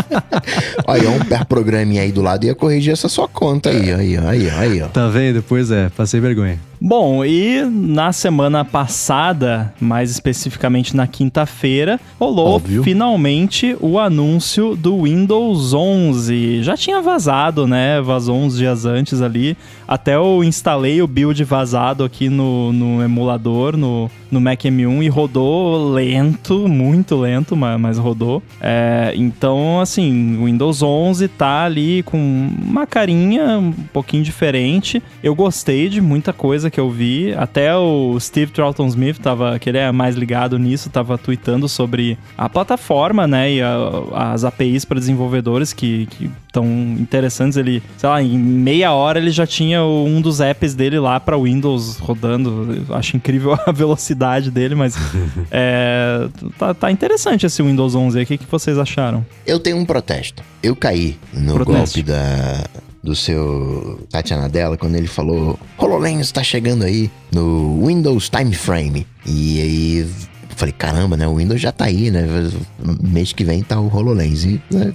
Olha, 0.86 1.10
um 1.10 1.18
per 1.20 1.44
programinha 1.44 2.02
aí 2.02 2.10
do 2.10 2.22
lado 2.22 2.44
ia 2.46 2.54
corrigir 2.54 2.92
essa 2.92 3.08
sua 3.08 3.28
conta 3.28 3.70
aí, 3.70 3.92
aí, 3.92 4.16
aí, 4.16 4.50
aí, 4.50 4.82
ó. 4.82 4.86
Tá 4.88 5.08
vendo? 5.08 5.42
Pois 5.46 5.70
é, 5.70 5.90
passei 5.90 6.20
vergonha. 6.20 6.58
Bom, 6.86 7.24
e 7.24 7.62
na 7.64 8.12
semana 8.12 8.62
passada, 8.62 9.72
mais 9.80 10.10
especificamente 10.10 10.94
na 10.94 11.06
quinta-feira, 11.06 11.98
rolou 12.20 12.56
Óbvio. 12.56 12.82
finalmente 12.82 13.74
o 13.80 13.98
anúncio 13.98 14.76
do 14.76 15.04
Windows 15.04 15.72
11. 15.72 16.62
Já 16.62 16.76
tinha 16.76 17.00
vazado, 17.00 17.66
né? 17.66 18.02
Vazou 18.02 18.36
uns 18.36 18.58
dias 18.58 18.84
antes 18.84 19.22
ali. 19.22 19.56
Até 19.88 20.16
eu 20.16 20.44
instalei 20.44 21.00
o 21.00 21.06
build 21.06 21.42
vazado 21.44 22.04
aqui 22.04 22.28
no, 22.28 22.70
no 22.70 23.02
emulador, 23.02 23.78
no, 23.78 24.10
no 24.30 24.38
Mac 24.38 24.60
M1, 24.64 25.04
e 25.04 25.08
rodou 25.08 25.90
lento, 25.90 26.68
muito 26.68 27.16
lento, 27.16 27.56
ma- 27.56 27.78
mas 27.78 27.96
rodou. 27.96 28.42
É, 28.60 29.14
então, 29.16 29.80
assim, 29.80 30.36
o 30.38 30.44
Windows 30.44 30.82
11 30.82 31.28
tá 31.28 31.64
ali 31.64 32.02
com 32.02 32.18
uma 32.62 32.86
carinha 32.86 33.58
um 33.58 33.72
pouquinho 33.90 34.22
diferente. 34.22 35.02
Eu 35.22 35.34
gostei 35.34 35.88
de 35.88 36.02
muita 36.02 36.30
coisa 36.32 36.73
que 36.74 36.80
eu 36.80 36.90
vi. 36.90 37.32
Até 37.34 37.74
o 37.76 38.18
Steve 38.20 38.50
Troughton 38.52 38.86
Smith, 38.88 39.18
tava, 39.18 39.58
que 39.58 39.68
ele 39.70 39.78
é 39.78 39.90
mais 39.92 40.16
ligado 40.16 40.58
nisso, 40.58 40.90
tava 40.90 41.16
tweetando 41.16 41.68
sobre 41.68 42.18
a 42.36 42.48
plataforma, 42.48 43.26
né? 43.26 43.52
E 43.52 43.62
a- 43.62 44.32
as 44.32 44.44
APIs 44.44 44.84
para 44.84 44.98
desenvolvedores 44.98 45.72
que 45.72 46.08
estão 46.46 46.66
interessantes. 46.98 47.56
Ele, 47.56 47.82
sei 47.96 48.08
lá, 48.08 48.22
em 48.22 48.36
meia 48.38 48.92
hora 48.92 49.18
ele 49.18 49.30
já 49.30 49.46
tinha 49.46 49.82
um 49.84 50.20
dos 50.20 50.40
apps 50.40 50.74
dele 50.74 50.98
lá 50.98 51.18
para 51.20 51.38
Windows 51.38 51.96
rodando. 51.98 52.84
Eu 52.88 52.94
acho 52.96 53.16
incrível 53.16 53.56
a 53.66 53.72
velocidade 53.72 54.50
dele, 54.50 54.74
mas 54.74 54.96
é, 55.50 56.28
tá, 56.58 56.74
tá 56.74 56.90
interessante 56.90 57.46
esse 57.46 57.62
Windows 57.62 57.94
11 57.94 58.18
aí. 58.18 58.24
O 58.24 58.26
que, 58.26 58.38
que 58.38 58.46
vocês 58.50 58.78
acharam? 58.78 59.24
Eu 59.46 59.58
tenho 59.60 59.76
um 59.76 59.84
protesto. 59.84 60.42
Eu 60.62 60.74
caí 60.74 61.16
no 61.32 61.54
Protesto. 61.54 61.96
golpe 61.98 62.02
da, 62.02 62.64
do 63.04 63.14
seu 63.14 64.00
Satya 64.10 64.38
Nadella 64.38 64.78
quando 64.78 64.96
ele 64.96 65.06
falou 65.06 65.58
HoloLens 65.78 66.32
tá 66.32 66.42
chegando 66.42 66.84
aí 66.84 67.10
no 67.30 67.86
Windows 67.86 68.30
Time 68.30 68.54
Frame. 68.54 69.06
E 69.26 69.60
aí 69.60 69.98
eu 69.98 70.08
falei, 70.56 70.72
caramba, 70.72 71.16
né? 71.16 71.28
O 71.28 71.36
Windows 71.36 71.60
já 71.60 71.70
tá 71.70 71.84
aí, 71.84 72.10
né? 72.10 72.26
Mês 73.02 73.32
que 73.32 73.44
vem 73.44 73.62
tá 73.62 73.78
o 73.78 73.94
HoloLens. 73.94 74.44
E 74.44 74.62
né, 74.70 74.94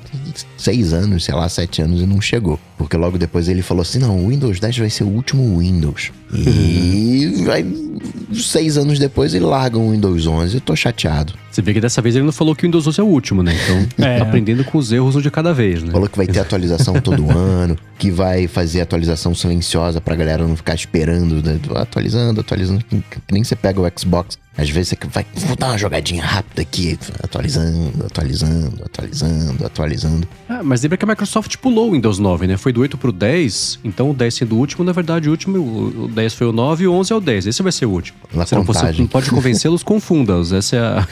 seis 0.58 0.92
anos, 0.92 1.24
sei 1.24 1.36
lá, 1.36 1.48
sete 1.48 1.82
anos 1.84 2.02
e 2.02 2.06
não 2.06 2.20
chegou. 2.20 2.60
Porque 2.78 2.98
logo 2.98 3.18
depois 3.18 3.48
ele 3.48 3.62
falou 3.62 3.82
assim, 3.82 4.00
não, 4.00 4.26
o 4.26 4.30
Windows 4.30 4.60
10 4.60 4.78
vai 4.80 4.90
ser 4.90 5.04
o 5.04 5.10
último 5.10 5.60
Windows. 5.60 6.12
E. 6.34 7.46
Seis 8.32 8.78
anos 8.78 9.00
depois 9.00 9.34
ele 9.34 9.44
larga 9.44 9.78
o 9.78 9.92
Windows 9.92 10.26
11. 10.26 10.56
Eu 10.56 10.62
tô 10.62 10.76
chateado. 10.76 11.34
Você 11.60 11.62
vê 11.62 11.74
que 11.74 11.82
dessa 11.82 12.02
vez 12.02 12.16
ele 12.16 12.24
não 12.24 12.32
falou 12.32 12.56
que 12.56 12.64
o 12.64 12.68
Windows 12.68 12.88
11 12.88 13.02
é 13.02 13.04
o 13.04 13.08
último, 13.08 13.44
né? 13.44 13.54
Então, 13.54 13.88
É. 14.08 14.22
aprendendo 14.22 14.64
com 14.64 14.78
os 14.78 14.94
erros 14.94 15.18
um 15.18 15.22
de 15.22 15.30
cada 15.30 15.54
vez, 15.54 15.84
né? 15.84 15.92
Falou 15.92 16.08
que 16.08 16.16
vai 16.16 16.26
ter 16.26 16.40
atualização 16.40 16.94
todo 17.02 17.30
ano, 17.38 17.76
que 17.98 18.10
vai 18.10 18.48
fazer 18.48 18.80
atualização 18.80 19.36
silenciosa 19.36 20.00
pra 20.00 20.16
galera 20.16 20.48
não 20.48 20.56
ficar 20.56 20.74
esperando, 20.74 21.44
né? 21.44 21.60
atualizando, 21.76 22.40
atualizando. 22.40 22.82
Que 22.86 23.04
nem 23.30 23.44
você 23.44 23.58
pega 23.58 23.82
o 23.82 23.92
Xbox. 24.00 24.38
Às 24.58 24.70
vezes 24.70 24.90
você 24.90 24.98
vai, 25.08 25.26
vou 25.36 25.56
dar 25.56 25.68
uma 25.68 25.78
jogadinha 25.78 26.24
rápida 26.24 26.62
aqui, 26.62 27.00
atualizando, 27.24 28.06
atualizando, 28.06 28.84
atualizando, 28.84 29.66
atualizando. 29.66 30.28
Ah, 30.50 30.62
mas 30.64 30.82
lembra 30.82 30.98
que 30.98 31.06
a 31.06 31.08
Microsoft 31.08 31.56
pulou 31.58 31.90
o 31.90 31.92
Windows 31.94 32.20
9, 32.20 32.48
né? 32.48 32.58
Foi 32.58 32.74
do 32.74 32.82
8 32.82 32.98
pro 32.98 33.12
10, 33.12 33.80
então 33.84 34.10
o 34.10 34.14
10 34.14 34.34
sendo 34.34 34.56
o 34.56 34.60
último, 34.60 34.84
na 34.84 34.92
verdade 34.92 35.30
o 35.30 35.32
último, 35.32 35.58
o 35.58 36.00
o 36.00 36.08
10 36.08 36.34
foi 36.34 36.48
o 36.48 36.52
9 36.52 36.84
e 36.84 36.88
o 36.88 36.94
11 36.94 37.14
é 37.14 37.16
o 37.16 37.20
10. 37.20 37.48
Esse 37.48 37.62
vai 37.62 37.72
ser 37.72 37.86
o 37.86 37.90
último. 37.90 38.18
Na 38.34 38.46
você, 38.46 38.56
não, 38.56 38.64
você 38.64 38.92
não 38.94 39.08
pode 39.08 39.30
convencê-los, 39.30 39.84
confunda-os. 39.84 40.52
Essa 40.52 40.76
é 40.76 40.80
a... 40.80 41.08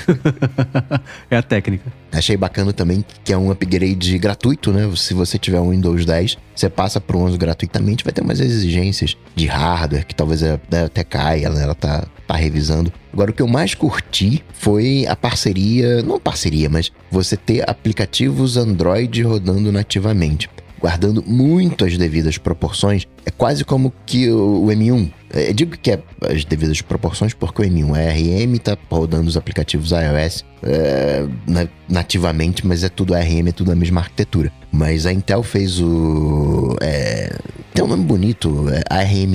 é 1.31 1.37
a 1.37 1.43
técnica. 1.43 1.91
Achei 2.11 2.37
bacana 2.37 2.71
também 2.73 3.03
que 3.23 3.33
é 3.33 3.37
um 3.37 3.51
upgrade 3.51 4.17
gratuito, 4.17 4.71
né? 4.71 4.89
Se 4.95 5.13
você 5.13 5.37
tiver 5.37 5.59
um 5.59 5.71
Windows 5.71 6.05
10, 6.05 6.37
você 6.55 6.69
passa 6.69 6.99
pro 7.01 7.19
11 7.19 7.37
gratuitamente, 7.37 8.03
vai 8.03 8.13
ter 8.13 8.21
umas 8.21 8.39
exigências 8.39 9.15
de 9.35 9.45
hardware 9.45 10.05
que 10.05 10.15
talvez 10.15 10.41
é- 10.41 10.59
até 10.85 11.03
caia, 11.03 11.49
né? 11.49 11.63
Ela 11.63 11.75
tá, 11.75 12.07
tá 12.27 12.35
revisando. 12.35 12.91
Agora, 13.11 13.31
o 13.31 13.33
que 13.33 13.41
eu 13.41 13.47
mais 13.47 13.73
curti 13.73 14.43
foi 14.53 15.05
a 15.07 15.15
parceria, 15.15 16.01
não 16.03 16.19
parceria, 16.19 16.69
mas 16.69 16.91
você 17.11 17.35
ter 17.35 17.67
aplicativos 17.69 18.57
Android 18.57 19.21
rodando 19.23 19.71
nativamente. 19.71 20.49
Guardando 20.79 21.23
muito 21.25 21.83
as 21.83 21.97
devidas 21.97 22.37
proporções, 22.37 23.07
é 23.25 23.31
quase 23.31 23.65
como 23.65 23.91
que 24.05 24.29
o, 24.29 24.65
o 24.65 24.67
M1. 24.67 25.11
É, 25.33 25.49
Eu 25.49 25.53
digo 25.53 25.77
que 25.77 25.91
é 25.91 25.99
as 26.21 26.43
devidas 26.45 26.81
proporções 26.81 27.33
porque 27.33 27.61
o 27.61 27.65
M1 27.65 27.95
é 27.97 28.11
RM, 28.45 28.57
tá 28.57 28.77
rodando 28.89 29.27
os 29.27 29.37
aplicativos 29.37 29.91
iOS 29.91 30.45
é, 30.63 31.25
na- 31.47 31.67
nativamente, 31.89 32.65
mas 32.65 32.83
é 32.83 32.89
tudo 32.89 33.13
ARM, 33.13 33.47
é 33.47 33.51
tudo 33.51 33.71
a 33.71 33.75
mesma 33.75 34.01
arquitetura. 34.01 34.51
Mas 34.71 35.05
a 35.05 35.13
Intel 35.13 35.43
fez 35.43 35.79
o. 35.79 36.75
É, 36.81 37.33
tem 37.73 37.83
um 37.83 37.87
nome 37.87 38.03
bonito, 38.03 38.65
é 38.69 38.81
ARM 38.89 39.33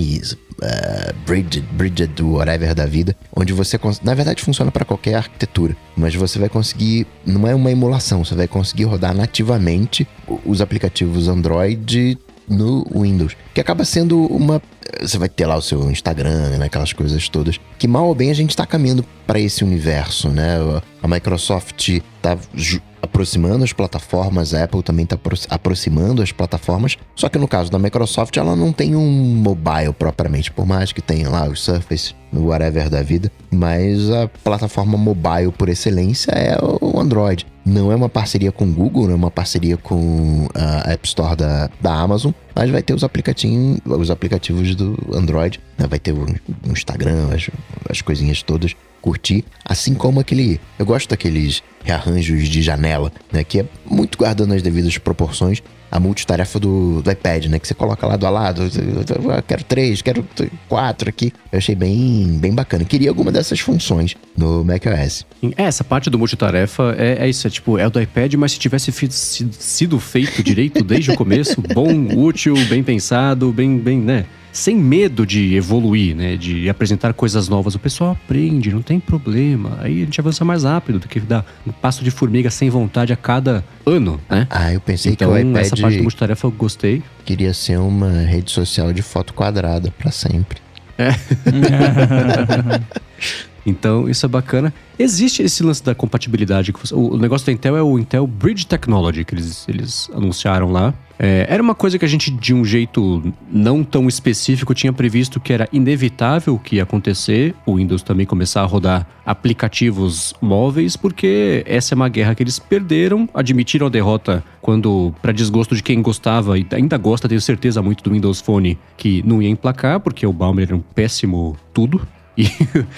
é, 0.62 1.12
Bridget, 1.26 1.64
Bridget, 1.72 2.22
whatever 2.22 2.74
da 2.74 2.86
vida, 2.86 3.16
onde 3.34 3.52
você, 3.52 3.78
na 4.02 4.14
verdade, 4.14 4.42
funciona 4.42 4.70
para 4.70 4.84
qualquer 4.84 5.14
arquitetura, 5.14 5.76
mas 5.96 6.14
você 6.14 6.38
vai 6.38 6.48
conseguir, 6.48 7.06
não 7.26 7.46
é 7.46 7.54
uma 7.54 7.70
emulação, 7.70 8.24
você 8.24 8.34
vai 8.34 8.46
conseguir 8.48 8.84
rodar 8.84 9.14
nativamente 9.14 10.06
os 10.44 10.60
aplicativos 10.60 11.28
Android 11.28 12.18
no 12.48 12.86
Windows, 12.94 13.36
que 13.54 13.60
acaba 13.60 13.84
sendo 13.84 14.20
uma, 14.26 14.60
você 15.00 15.18
vai 15.18 15.28
ter 15.28 15.46
lá 15.46 15.56
o 15.56 15.62
seu 15.62 15.90
Instagram, 15.90 16.58
né, 16.58 16.66
aquelas 16.66 16.92
coisas 16.92 17.28
todas, 17.28 17.58
que 17.78 17.88
mal 17.88 18.06
ou 18.06 18.14
bem 18.14 18.30
a 18.30 18.34
gente 18.34 18.56
tá 18.56 18.66
caminhando 18.66 19.04
para 19.26 19.38
esse 19.40 19.64
universo, 19.64 20.28
né? 20.28 20.56
A 21.02 21.08
Microsoft 21.08 22.00
tá 22.20 22.36
ju- 22.54 22.80
aproximando 23.00 23.64
as 23.64 23.72
plataformas, 23.72 24.54
a 24.54 24.62
Apple 24.64 24.82
também 24.82 25.04
tá 25.04 25.16
apro- 25.16 25.36
aproximando 25.50 26.22
as 26.22 26.30
plataformas, 26.30 26.96
só 27.16 27.28
que 27.28 27.38
no 27.38 27.48
caso 27.48 27.70
da 27.70 27.78
Microsoft 27.78 28.36
ela 28.36 28.54
não 28.54 28.72
tem 28.72 28.94
um 28.94 29.10
mobile 29.34 29.92
propriamente, 29.98 30.52
por 30.52 30.64
mais 30.66 30.92
que 30.92 31.02
tenha 31.02 31.28
lá 31.28 31.48
o 31.48 31.56
Surface, 31.56 32.14
o 32.32 32.46
whatever 32.46 32.88
da 32.88 33.02
vida, 33.02 33.30
mas 33.50 34.08
a 34.10 34.28
plataforma 34.44 34.96
mobile 34.96 35.50
por 35.56 35.68
excelência 35.68 36.30
é 36.32 36.56
o 36.80 36.98
Android. 37.00 37.46
Não 37.64 37.92
é 37.92 37.94
uma 37.94 38.08
parceria 38.08 38.50
com 38.50 38.64
o 38.64 38.72
Google, 38.72 39.04
não 39.04 39.12
é 39.12 39.16
uma 39.16 39.30
parceria 39.30 39.76
com 39.76 40.48
a 40.54 40.90
App 40.92 41.06
Store 41.06 41.36
da, 41.36 41.70
da 41.80 41.94
Amazon, 41.94 42.32
mas 42.54 42.70
vai 42.70 42.82
ter 42.82 42.94
os 42.94 43.04
aplicativos, 43.04 43.78
os 43.84 44.10
aplicativos 44.10 44.74
do 44.74 44.96
Android, 45.12 45.60
né? 45.78 45.86
vai 45.86 45.98
ter 45.98 46.12
o, 46.12 46.26
Instagram, 46.66 47.28
as, 47.34 47.50
as 47.88 48.02
coisinhas 48.02 48.42
todas, 48.42 48.74
curtir, 49.00 49.44
assim 49.64 49.94
como 49.94 50.20
aquele, 50.20 50.60
eu 50.78 50.86
gosto 50.86 51.10
daqueles 51.10 51.62
rearranjos 51.84 52.48
de 52.48 52.62
janela, 52.62 53.12
né, 53.32 53.42
que 53.42 53.60
é 53.60 53.66
muito 53.84 54.16
guardando 54.16 54.54
as 54.54 54.62
devidas 54.62 54.96
proporções, 54.96 55.60
a 55.92 56.00
multitarefa 56.00 56.58
do, 56.58 57.02
do 57.02 57.10
iPad, 57.10 57.44
né, 57.46 57.58
que 57.58 57.68
você 57.68 57.74
coloca 57.74 58.06
lado 58.06 58.26
a 58.26 58.30
lado, 58.30 58.62
eu 58.62 59.42
quero 59.46 59.62
três, 59.62 60.00
quero 60.00 60.26
quatro 60.66 61.10
aqui, 61.10 61.30
eu 61.52 61.58
achei 61.58 61.74
bem, 61.74 62.38
bem 62.40 62.54
bacana, 62.54 62.82
queria 62.82 63.10
alguma 63.10 63.30
dessas 63.30 63.60
funções 63.60 64.16
no 64.34 64.64
macOS. 64.64 65.26
É, 65.54 65.64
essa 65.64 65.84
parte 65.84 66.08
do 66.08 66.18
multitarefa 66.18 66.94
é, 66.96 67.26
é 67.26 67.28
isso, 67.28 67.46
é 67.46 67.50
tipo, 67.50 67.76
é 67.76 67.86
o 67.86 67.90
do 67.90 68.00
iPad, 68.00 68.32
mas 68.34 68.52
se 68.52 68.58
tivesse 68.58 68.90
sido 69.10 70.00
feito 70.00 70.42
direito 70.42 70.82
desde 70.82 71.10
o 71.10 71.14
começo, 71.14 71.60
bom, 71.74 71.92
útil, 72.16 72.54
bem 72.70 72.82
pensado, 72.82 73.52
bem, 73.52 73.76
bem, 73.76 73.98
né? 73.98 74.24
Sem 74.52 74.76
medo 74.76 75.24
de 75.26 75.54
evoluir, 75.54 76.14
né? 76.14 76.36
De 76.36 76.68
apresentar 76.68 77.12
coisas 77.14 77.48
novas. 77.48 77.74
O 77.74 77.78
pessoal 77.78 78.12
aprende, 78.12 78.70
não 78.72 78.82
tem 78.82 79.00
problema. 79.00 79.78
Aí 79.80 80.02
a 80.02 80.04
gente 80.04 80.20
avança 80.20 80.44
mais 80.44 80.64
rápido 80.64 80.98
do 80.98 81.08
que 81.08 81.18
dar 81.18 81.44
um 81.66 81.72
passo 81.72 82.04
de 82.04 82.10
formiga 82.10 82.50
sem 82.50 82.68
vontade 82.68 83.12
a 83.12 83.16
cada 83.16 83.64
ano, 83.86 84.20
né? 84.28 84.46
Ah, 84.50 84.72
eu 84.72 84.80
pensei 84.80 85.12
Então, 85.12 85.28
que 85.30 85.34
o 85.34 85.38
iPad 85.38 85.56
essa 85.64 85.76
parte 85.76 85.96
do 85.96 86.02
multitarefa 86.02 86.46
eu 86.46 86.50
gostei. 86.50 87.02
queria 87.24 87.54
ser 87.54 87.78
uma 87.78 88.10
rede 88.22 88.50
social 88.50 88.92
de 88.92 89.00
foto 89.00 89.32
quadrada 89.32 89.90
pra 89.98 90.10
sempre. 90.10 90.58
Então, 93.64 94.08
isso 94.08 94.26
é 94.26 94.28
bacana. 94.28 94.72
Existe 94.98 95.42
esse 95.42 95.62
lance 95.62 95.82
da 95.82 95.94
compatibilidade. 95.94 96.72
o 96.92 97.16
negócio 97.16 97.46
da 97.46 97.52
Intel 97.52 97.76
é 97.76 97.82
o 97.82 97.98
Intel 97.98 98.26
Bridge 98.26 98.66
Technology, 98.66 99.24
que 99.24 99.34
eles, 99.34 99.66
eles 99.68 100.10
anunciaram 100.14 100.70
lá. 100.70 100.94
É, 101.18 101.46
era 101.48 101.62
uma 101.62 101.74
coisa 101.74 101.98
que 101.98 102.04
a 102.04 102.08
gente, 102.08 102.32
de 102.32 102.52
um 102.52 102.64
jeito 102.64 103.32
não 103.50 103.84
tão 103.84 104.08
específico, 104.08 104.74
tinha 104.74 104.92
previsto 104.92 105.38
que 105.38 105.52
era 105.52 105.68
inevitável 105.72 106.58
que 106.58 106.76
ia 106.76 106.82
acontecer. 106.82 107.54
O 107.64 107.76
Windows 107.76 108.02
também 108.02 108.26
começar 108.26 108.62
a 108.62 108.64
rodar 108.64 109.06
aplicativos 109.24 110.34
móveis, 110.40 110.96
porque 110.96 111.62
essa 111.64 111.94
é 111.94 111.96
uma 111.96 112.08
guerra 112.08 112.34
que 112.34 112.42
eles 112.42 112.58
perderam, 112.58 113.28
admitiram 113.32 113.86
a 113.86 113.90
derrota 113.90 114.42
quando, 114.60 115.14
para 115.22 115.30
desgosto 115.30 115.76
de 115.76 115.82
quem 115.82 116.02
gostava 116.02 116.58
e 116.58 116.66
ainda 116.72 116.98
gosta, 116.98 117.28
tenho 117.28 117.40
certeza, 117.40 117.80
muito 117.80 118.02
do 118.02 118.10
Windows 118.10 118.40
Phone, 118.40 118.76
que 118.96 119.22
não 119.24 119.40
ia 119.40 119.48
emplacar, 119.48 120.00
porque 120.00 120.26
o 120.26 120.32
Balmer 120.32 120.68
era 120.68 120.76
um 120.76 120.80
péssimo 120.80 121.56
tudo. 121.72 122.00
E, 122.36 122.46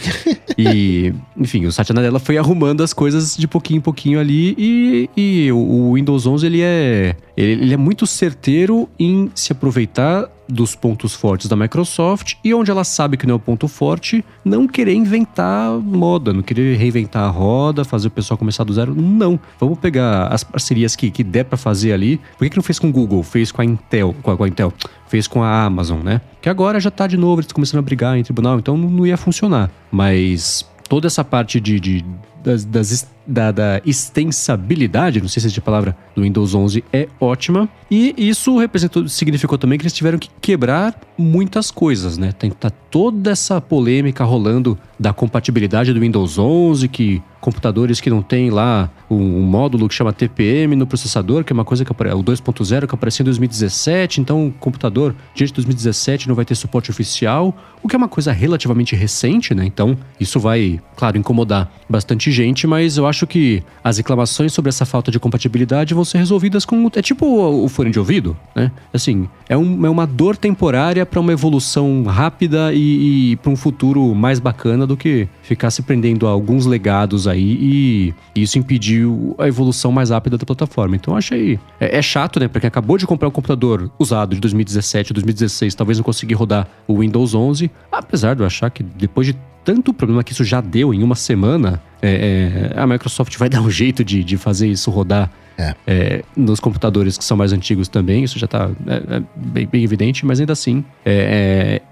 e, 0.57 1.15
enfim, 1.37 1.67
o 1.67 1.73
Satya 1.73 1.95
Nadella 1.95 2.19
foi 2.19 2.39
arrumando 2.39 2.83
as 2.83 2.93
coisas 2.93 3.37
de 3.37 3.49
pouquinho 3.49 3.79
em 3.79 3.81
pouquinho 3.81 4.21
ali 4.21 4.55
e, 4.57 5.11
e 5.17 5.53
o, 5.53 5.95
Windows 5.95 6.27
11 6.27 6.47
ele 6.47 6.63
é, 6.63 7.17
ele, 7.37 7.63
ele 7.65 7.75
é 7.75 7.77
muito 7.77 8.07
certeiro 8.07 8.89
em 8.99 9.31
se 9.35 9.53
aproveitar 9.53 10.29
dos 10.49 10.75
pontos 10.75 11.15
fortes 11.15 11.49
da 11.49 11.57
Microsoft 11.57 12.35
e 12.45 12.53
onde 12.53 12.71
ela 12.71 12.85
sabe 12.85 13.17
que 13.17 13.27
não 13.27 13.35
é 13.35 13.37
o 13.37 13.41
ponto 13.41 13.67
forte, 13.67 14.25
não 14.45 14.67
querer 14.67 14.95
inventar 14.95 15.71
moda, 15.79 16.33
não 16.33 16.43
querer 16.43 16.77
reinventar 16.77 17.25
a 17.25 17.29
roda, 17.29 17.85
fazer 17.85 18.09
o 18.09 18.11
pessoal 18.11 18.37
começar 18.37 18.65
do 18.65 18.73
zero. 18.73 18.95
Não. 18.95 19.39
Vamos 19.59 19.79
pegar 19.79 20.29
as 20.29 20.45
parcerias 20.45 20.95
que, 20.95 21.11
que 21.11 21.25
der 21.25 21.45
para 21.45 21.57
fazer 21.57 21.93
ali. 21.93 22.19
Por 22.39 22.45
que, 22.45 22.51
que 22.51 22.57
não 22.57 22.63
fez 22.63 22.79
com 22.79 22.89
o 22.89 22.93
Google? 22.93 23.23
Fez 23.23 23.51
com 23.51 23.63
a 23.63 23.65
Intel, 23.65 24.15
com 24.23 24.31
a, 24.31 24.37
com 24.37 24.45
a 24.45 24.49
Intel, 24.49 24.73
fez 25.09 25.27
com 25.27 25.43
a 25.43 25.65
Amazon, 25.65 26.01
né? 26.01 26.21
Que 26.41 26.49
agora 26.49 26.79
já 26.79 26.91
tá 26.91 27.07
de 27.07 27.17
novo, 27.17 27.41
eles 27.41 27.53
começando 27.53 27.79
a 27.79 27.83
brigar 27.83 28.17
em 28.19 28.23
tribunal, 28.23 28.59
então 28.59 28.77
não, 28.77 29.07
ia 29.07 29.17
funcionar. 29.17 29.71
Mas 29.91 30.69
toda 30.89 31.07
essa 31.07 31.25
parte 31.25 31.61
de, 31.61 31.81
de 31.81 32.05
das, 32.43 32.65
das, 32.65 33.09
da, 33.27 33.51
da 33.51 33.81
extensibilidade, 33.85 35.21
não 35.21 35.29
sei 35.29 35.41
se 35.41 35.49
essa 35.49 35.61
palavra, 35.61 35.97
do 36.15 36.23
Windows 36.23 36.55
11 36.55 36.85
é 36.93 37.09
ótima. 37.21 37.69
E 37.91 38.15
isso 38.17 38.59
representou, 38.59 39.09
significou 39.09 39.59
também 39.59 39.79
que 39.79 39.83
eles 39.83 39.93
tiveram 39.93 40.19
que 40.19 40.29
quebrar 40.41 40.95
muitas 41.17 41.71
coisas, 41.71 42.19
né? 42.19 42.33
Tem 42.33 42.51
tá 42.51 42.71
toda 42.71 43.31
essa 43.31 43.61
polêmica 43.61 44.25
rolando 44.25 44.79
da 44.99 45.13
compatibilidade 45.13 45.93
do 45.93 46.01
Windows 46.01 46.39
11, 46.39 46.89
que 46.89 47.23
computadores 47.45 48.01
que 48.01 48.09
não 48.09 48.23
tem 48.23 48.49
lá 48.49 48.91
um, 49.11 49.17
um, 49.17 49.43
módulo 49.43 49.87
que 49.87 49.95
chama 49.95 50.15
TPM 50.15 50.75
no 50.75 50.87
processador, 50.87 51.45
que 51.45 51.53
é 51.53 51.55
uma 51.55 51.65
coisa 51.65 51.85
que 51.85 51.93
o 51.93 51.95
2.0 51.95 52.87
que 52.87 52.95
apareceu 52.95 53.23
em 53.23 53.27
2017, 53.27 54.23
então 54.23 54.47
o 54.47 54.53
computador 54.53 55.15
diante 55.35 55.51
de 55.51 55.57
2017 55.57 56.27
não 56.27 56.35
vai 56.35 56.47
ter 56.47 56.55
suporte 56.55 56.91
oficial, 56.91 57.55
o 57.83 57.89
que 57.89 57.95
é 57.95 57.99
uma 57.99 58.09
coisa 58.09 58.33
relativamente 58.33 58.97
recente, 58.97 59.55
né? 59.55 59.67
Então 59.67 59.95
isso 60.19 60.41
vai, 60.41 60.81
claro, 60.97 61.19
incomodar 61.19 61.71
bastante 61.87 62.33
gente, 62.33 62.67
mas 62.67 62.97
eu 62.97 63.07
acho 63.07 63.14
que 63.23 63.63
as 63.83 63.99
reclamações 63.99 64.53
sobre 64.53 64.69
essa 64.69 64.85
falta 64.85 65.11
de 65.11 65.19
compatibilidade 65.21 65.95
vão 65.95 66.05
ser 66.05 66.19
resolvidas 66.19 66.65
com 66.65 66.91
é 66.95 67.03
tipo 67.03 67.27
o, 67.27 67.65
o 67.65 67.69
fone 67.69 67.91
de 67.91 67.99
ouvido, 67.99 68.37
né? 68.55 68.71
Assim, 68.93 69.29
é, 69.49 69.57
um, 69.57 69.87
é 69.87 69.91
uma 69.91 70.07
dor 70.07 70.37
temporária 70.37 71.05
para 71.07 71.21
uma 71.21 71.33
evolução 71.33 72.03
rápida 72.05 72.73
e, 72.73 73.33
e 73.33 73.37
para 73.37 73.51
um 73.51 73.57
futuro 73.57 74.15
mais 74.15 74.39
bacana 74.39 74.87
do 74.87 74.97
que 74.97 75.29
ficar 75.43 75.71
se 75.71 75.83
prendendo 75.83 76.27
a 76.27 76.31
alguns 76.31 76.67
legados 76.67 77.27
aí 77.27 77.59
e 77.61 78.15
isso 78.35 78.59
impediu 78.59 79.35
a 79.39 79.47
evolução 79.47 79.93
mais 79.93 80.11
rápida 80.11 80.37
da 80.37 80.45
plataforma. 80.45 80.97
Então 80.97 81.17
achei. 81.17 81.59
É, 81.81 81.99
é 81.99 82.03
chato, 82.03 82.41
né? 82.41 82.49
Porque 82.49 82.67
acabou 82.67 82.99
de 82.99 83.07
comprar 83.07 83.29
um 83.29 83.33
computador 83.33 83.91
usado 83.99 84.35
de 84.35 84.41
2017, 84.41 85.13
2016, 85.13 85.75
talvez 85.75 85.99
não 85.99 86.05
conseguir 86.05 86.35
rodar 86.35 86.67
o 86.87 86.99
Windows 87.01 87.35
11, 87.35 87.71
apesar 87.91 88.35
de 88.35 88.43
eu 88.43 88.47
achar 88.47 88.71
que 88.71 88.83
depois 88.83 89.27
de 89.27 89.37
tanto 89.65 89.95
problema 89.95 90.23
que 90.23 90.33
isso 90.33 90.45
já 90.45 90.61
deu 90.61 90.93
em 90.93 91.03
uma 91.03 91.15
semana, 91.15 91.81
é, 92.03 92.71
é, 92.75 92.79
a 92.79 92.87
Microsoft 92.87 93.37
vai 93.39 93.49
dar 93.51 93.63
um 93.63 93.71
jeito 93.71 94.05
de, 94.05 94.23
de 94.23 94.37
fazer 94.37 94.69
isso 94.69 94.91
rodar 94.91 95.31
é. 95.57 95.75
É, 95.87 96.25
nos 96.37 96.59
computadores 96.59 97.17
que 97.17 97.25
são 97.25 97.37
mais 97.37 97.53
antigos 97.53 97.87
também, 97.87 98.25
isso 98.25 98.41
já 98.41 98.45
está 98.45 98.71
é, 98.89 98.95
é, 98.95 99.23
bem, 99.37 99.69
bem, 99.69 99.85
evidente, 99.85 100.27
mas 100.27 100.41
ainda 100.41 100.53
assim 100.53 100.85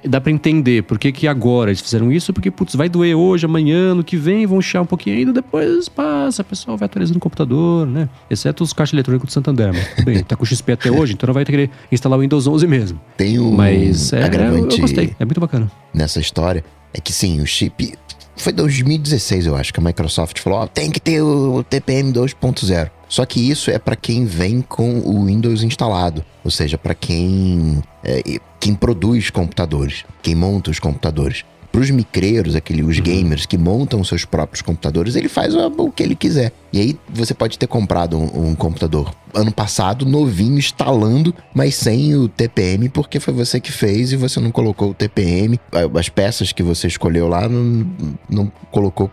dá 0.05 0.21
para 0.21 0.33
entender 0.33 0.83
por 0.83 0.99
que, 0.99 1.13
que 1.13 1.29
agora 1.29 1.71
eles 1.71 1.81
fizeram 1.81 2.11
isso, 2.11 2.33
porque 2.33 2.51
putz, 2.51 2.75
vai 2.75 2.89
doer 2.89 3.17
hoje, 3.17 3.47
amanhã, 3.47 3.95
no 3.95 4.03
que 4.03 4.17
vem, 4.17 4.45
vão 4.47 4.61
chiar 4.61 4.83
um 4.83 4.87
pouquinho 4.87 5.17
ainda, 5.17 5.33
depois 5.33 5.89
passa, 5.89 6.43
a 6.43 6.45
pessoa 6.45 6.77
vai 6.77 6.87
atualizando 6.87 7.19
o 7.19 7.21
computador, 7.21 7.87
né? 7.87 8.09
Exceto 8.29 8.65
os 8.65 8.73
caixas 8.73 8.95
eletrônicos 8.95 9.29
do 9.29 9.33
Santander, 9.33 9.73
mas 9.73 10.05
bem, 10.05 10.25
tá 10.25 10.35
com 10.35 10.45
XP 10.45 10.73
até 10.73 10.91
hoje, 10.93 11.13
então 11.13 11.29
não 11.29 11.35
vai 11.35 11.45
ter 11.45 11.53
que 11.53 11.71
instalar 11.93 12.19
o 12.19 12.23
Windows 12.23 12.49
11 12.49 12.67
mesmo. 12.67 13.01
Tem 13.17 13.39
um 13.39 13.53
mas 13.53 14.13
é, 14.13 14.27
eu, 14.27 14.69
eu 14.71 14.79
gostei, 14.79 15.15
é 15.21 15.25
muito 15.25 15.41
bacana. 15.41 15.71
Nessa 15.95 16.19
história, 16.19 16.65
é 16.95 17.01
que 17.01 17.13
sim, 17.13 17.41
o 17.41 17.47
chip 17.47 17.95
foi 18.37 18.53
2016, 18.53 19.47
eu 19.47 19.57
acho, 19.57 19.73
que 19.73 19.81
a 19.81 19.83
Microsoft 19.83 20.39
falou: 20.41 20.63
oh, 20.63 20.67
tem 20.67 20.91
que 20.91 21.01
ter 21.01 21.23
o 21.23 21.63
TPM 21.63 22.13
2.0. 22.13 22.91
Só 23.09 23.27
que 23.27 23.39
isso 23.51 23.71
é 23.71 23.79
para 23.79 23.95
quem 23.95 24.25
vem 24.25 24.63
com 24.63 25.01
o 25.01 25.27
Windows 25.27 25.63
instalado, 25.63 26.25
ou 26.43 26.51
seja, 26.51 26.79
para 26.79 26.95
quem 26.95 27.83
é, 28.03 28.23
quem 28.59 28.75
produz 28.75 29.29
computadores, 29.29 30.05
quem 30.23 30.35
monta 30.35 30.71
os 30.71 30.81
computadores. 30.81 31.45
Para 31.73 31.81
os 31.81 31.91
micreiros, 31.91 32.55
aqueles 32.55 32.87
os 32.87 33.01
gamers 33.01 33.47
que 33.47 33.57
montam 33.57 34.05
seus 34.05 34.27
próprios 34.27 34.61
computadores, 34.61 35.17
ele 35.17 35.29
faz 35.29 35.55
o, 35.55 35.67
o, 35.79 35.91
que 35.91 36.03
ele 36.03 36.15
quiser. 36.15 36.53
E 36.71 36.79
aí 36.79 36.99
você 37.09 37.33
pode 37.33 37.59
ter 37.59 37.67
comprado 37.67 38.19
um, 38.19 38.51
um, 38.51 38.55
computador 38.55 39.11
ano 39.35 39.51
passado, 39.51 40.05
novinho, 40.05 40.59
instalando, 40.59 41.35
mas 41.55 41.75
sem 41.75 42.15
o 42.15 42.29
TPM, 42.29 42.91
porque 42.91 43.19
foi 43.19 43.33
você 43.33 43.59
que 43.59 43.73
fez 43.73 44.13
e 44.13 44.17
você 44.17 44.39
não 44.39 44.51
colocou 44.51 44.91
o 44.91 44.95
TPM. 44.95 45.59
As 45.99 46.11
peças 46.11 46.53
que 46.53 46.63
você 46.63 46.87
escolheu 46.87 47.27
lá 47.27 47.49
não, 47.49 47.87
não 48.29 48.53
colocou 48.71 49.11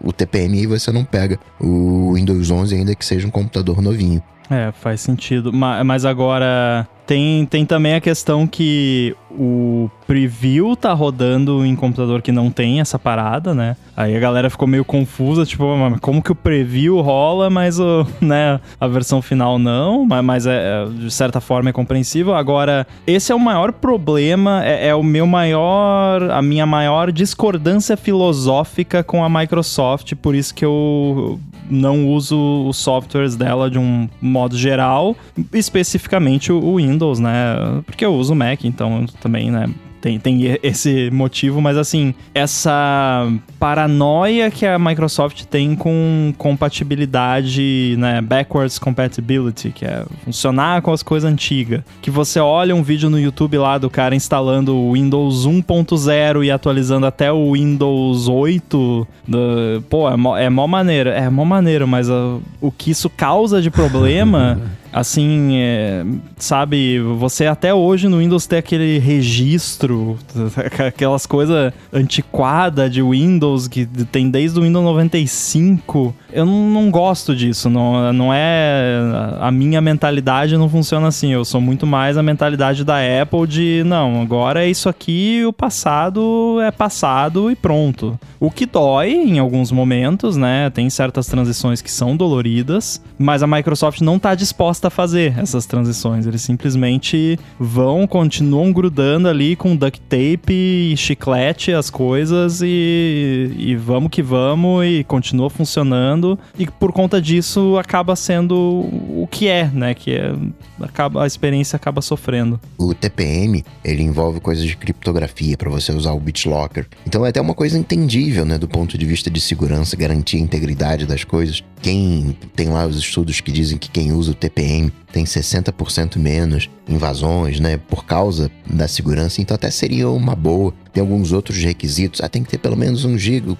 o 0.00 0.12
TPM 0.12 0.60
e 0.60 0.66
você 0.66 0.90
não 0.90 1.04
pega 1.04 1.38
o 1.60 2.14
Windows 2.14 2.50
11, 2.50 2.74
ainda 2.74 2.94
que 2.96 3.04
seja 3.04 3.28
um 3.28 3.30
computador 3.30 3.80
novinho. 3.80 4.20
É, 4.50 4.72
faz 4.72 5.00
sentido. 5.00 5.52
Mas 5.52 6.04
agora 6.04 6.86
tem, 7.12 7.44
tem 7.44 7.66
também 7.66 7.94
a 7.94 8.00
questão 8.00 8.46
que 8.46 9.14
o 9.30 9.90
preview 10.06 10.74
tá 10.74 10.94
rodando 10.94 11.64
em 11.64 11.76
computador 11.76 12.22
que 12.22 12.32
não 12.32 12.50
tem 12.50 12.80
essa 12.80 12.98
parada, 12.98 13.54
né? 13.54 13.76
Aí 13.94 14.16
a 14.16 14.18
galera 14.18 14.48
ficou 14.48 14.66
meio 14.66 14.82
confusa, 14.82 15.44
tipo, 15.44 15.66
como 16.00 16.22
que 16.22 16.32
o 16.32 16.34
preview 16.34 17.02
rola, 17.02 17.50
mas 17.50 17.78
o, 17.78 18.06
né, 18.18 18.58
a 18.80 18.88
versão 18.88 19.20
final 19.20 19.58
não, 19.58 20.06
mas, 20.06 20.24
mas 20.24 20.46
é, 20.46 20.84
é, 20.84 20.86
de 20.86 21.10
certa 21.10 21.38
forma 21.38 21.68
é 21.68 21.72
compreensível. 21.72 22.34
Agora, 22.34 22.86
esse 23.06 23.30
é 23.30 23.34
o 23.34 23.40
maior 23.40 23.72
problema, 23.72 24.64
é, 24.64 24.88
é 24.88 24.94
o 24.94 25.02
meu 25.02 25.26
maior, 25.26 26.30
a 26.30 26.40
minha 26.40 26.64
maior 26.64 27.12
discordância 27.12 27.94
filosófica 27.94 29.04
com 29.04 29.22
a 29.22 29.28
Microsoft, 29.28 30.14
por 30.14 30.34
isso 30.34 30.54
que 30.54 30.64
eu 30.64 31.38
não 31.72 32.08
uso 32.08 32.66
os 32.68 32.76
softwares 32.76 33.34
dela 33.34 33.70
de 33.70 33.78
um 33.78 34.08
modo 34.20 34.56
geral, 34.56 35.16
especificamente 35.52 36.52
o 36.52 36.76
Windows, 36.76 37.18
né? 37.18 37.82
Porque 37.86 38.04
eu 38.04 38.14
uso 38.14 38.34
Mac, 38.34 38.64
então 38.64 39.06
também, 39.20 39.50
né? 39.50 39.68
Tem, 40.02 40.18
tem 40.18 40.58
esse 40.64 41.10
motivo, 41.12 41.60
mas 41.62 41.76
assim, 41.76 42.12
essa 42.34 43.32
paranoia 43.58 44.50
que 44.50 44.66
a 44.66 44.76
Microsoft 44.76 45.44
tem 45.44 45.76
com 45.76 46.34
compatibilidade, 46.36 47.94
né, 47.96 48.20
backwards 48.20 48.80
compatibility, 48.80 49.70
que 49.70 49.84
é 49.84 50.04
funcionar 50.24 50.82
com 50.82 50.92
as 50.92 51.04
coisas 51.04 51.30
antigas. 51.30 51.82
Que 52.02 52.10
você 52.10 52.40
olha 52.40 52.74
um 52.74 52.82
vídeo 52.82 53.08
no 53.08 53.18
YouTube 53.18 53.56
lá 53.58 53.78
do 53.78 53.88
cara 53.88 54.16
instalando 54.16 54.74
o 54.76 54.94
Windows 54.94 55.46
1.0 55.46 56.44
e 56.44 56.50
atualizando 56.50 57.06
até 57.06 57.30
o 57.30 57.52
Windows 57.52 58.26
8, 58.26 59.06
do, 59.28 59.84
pô, 59.88 60.10
é 60.10 60.16
mó, 60.16 60.36
é 60.36 60.50
mó 60.50 60.66
maneiro, 60.66 61.10
é 61.10 61.30
mó 61.30 61.44
maneiro, 61.44 61.86
mas 61.86 62.08
uh, 62.08 62.42
o 62.60 62.72
que 62.72 62.90
isso 62.90 63.08
causa 63.08 63.62
de 63.62 63.70
problema 63.70 64.60
assim, 64.92 65.56
é, 65.56 66.04
sabe, 66.36 67.00
você 67.00 67.46
até 67.46 67.72
hoje 67.72 68.08
no 68.08 68.18
Windows 68.18 68.46
tem 68.46 68.58
aquele 68.58 68.98
registro, 68.98 70.18
aquelas 70.86 71.24
coisas 71.24 71.72
antiquadas 71.92 72.92
de 72.92 73.02
Windows 73.02 73.66
que 73.66 73.86
tem 73.86 74.30
desde 74.30 74.58
o 74.58 74.62
Windows 74.62 74.84
95. 74.84 76.14
Eu 76.32 76.44
não, 76.44 76.70
não, 76.70 76.90
gosto 76.90 77.34
disso, 77.34 77.70
não, 77.70 78.12
não 78.12 78.32
é. 78.32 78.98
A 79.40 79.50
minha 79.50 79.80
mentalidade 79.80 80.56
não 80.56 80.68
funciona 80.68 81.08
assim. 81.08 81.32
Eu 81.32 81.44
sou 81.44 81.60
muito 81.60 81.86
mais 81.86 82.16
a 82.16 82.22
mentalidade 82.22 82.84
da 82.84 82.96
Apple 83.22 83.46
de 83.46 83.82
não, 83.84 84.20
agora 84.20 84.64
é 84.64 84.68
isso 84.68 84.88
aqui, 84.88 85.42
o 85.46 85.52
passado 85.52 86.58
é 86.60 86.70
passado 86.70 87.50
e 87.50 87.56
pronto. 87.56 88.18
O 88.38 88.50
que 88.50 88.66
dói 88.66 89.12
em 89.12 89.38
alguns 89.38 89.70
momentos, 89.70 90.36
né? 90.36 90.70
Tem 90.70 90.90
certas 90.90 91.26
transições 91.26 91.80
que 91.80 91.90
são 91.90 92.16
doloridas, 92.16 93.00
mas 93.18 93.42
a 93.42 93.46
Microsoft 93.46 94.00
não 94.00 94.16
está 94.16 94.34
disposta 94.34 94.81
a 94.86 94.90
fazer 94.90 95.38
essas 95.38 95.66
transições. 95.66 96.26
Eles 96.26 96.42
simplesmente 96.42 97.38
vão, 97.58 98.06
continuam 98.06 98.72
grudando 98.72 99.28
ali 99.28 99.56
com 99.56 99.76
duct 99.76 100.00
tape 100.02 100.52
e 100.92 100.96
chiclete 100.96 101.72
as 101.72 101.90
coisas 101.90 102.60
e, 102.62 103.52
e 103.56 103.76
vamos 103.76 104.10
que 104.10 104.22
vamos 104.22 104.84
e 104.84 105.04
continua 105.04 105.50
funcionando. 105.50 106.38
E 106.58 106.66
por 106.66 106.92
conta 106.92 107.20
disso 107.20 107.76
acaba 107.78 108.16
sendo 108.16 108.56
o 108.56 109.28
que 109.30 109.48
é, 109.48 109.66
né? 109.72 109.94
Que 109.94 110.12
é, 110.12 110.34
acaba, 110.80 111.24
a 111.24 111.26
experiência 111.26 111.76
acaba 111.76 112.00
sofrendo. 112.00 112.60
O 112.78 112.94
TPM, 112.94 113.64
ele 113.84 114.02
envolve 114.02 114.40
coisas 114.40 114.64
de 114.64 114.76
criptografia 114.76 115.56
para 115.56 115.70
você 115.70 115.92
usar 115.92 116.12
o 116.12 116.20
BitLocker. 116.20 116.86
Então 117.06 117.24
é 117.24 117.28
até 117.28 117.40
uma 117.40 117.54
coisa 117.54 117.78
entendível, 117.78 118.44
né? 118.44 118.58
Do 118.58 118.68
ponto 118.68 118.96
de 118.96 119.06
vista 119.06 119.30
de 119.30 119.40
segurança, 119.40 119.96
garantir 119.96 120.36
a 120.36 120.40
integridade 120.40 121.06
das 121.06 121.24
coisas. 121.24 121.62
Quem 121.82 122.36
tem 122.54 122.68
lá 122.68 122.86
os 122.86 122.96
estudos 122.96 123.40
que 123.40 123.50
dizem 123.50 123.76
que 123.76 123.90
quem 123.90 124.12
usa 124.12 124.30
o 124.30 124.34
TPM 124.34 124.92
tem 125.12 125.24
60% 125.24 126.16
menos 126.16 126.70
invasões, 126.88 127.58
né, 127.58 127.76
por 127.76 128.04
causa 128.04 128.50
da 128.64 128.86
segurança, 128.86 129.42
então 129.42 129.54
até 129.54 129.70
seria 129.70 130.08
uma 130.08 130.36
boa 130.36 130.72
tem 130.92 131.00
alguns 131.00 131.32
outros 131.32 131.58
requisitos. 131.58 132.20
Ah, 132.20 132.28
tem 132.28 132.42
que 132.42 132.50
ter 132.50 132.58
pelo 132.58 132.76
menos 132.76 133.04
um 133.04 133.16
giga, 133.16 133.56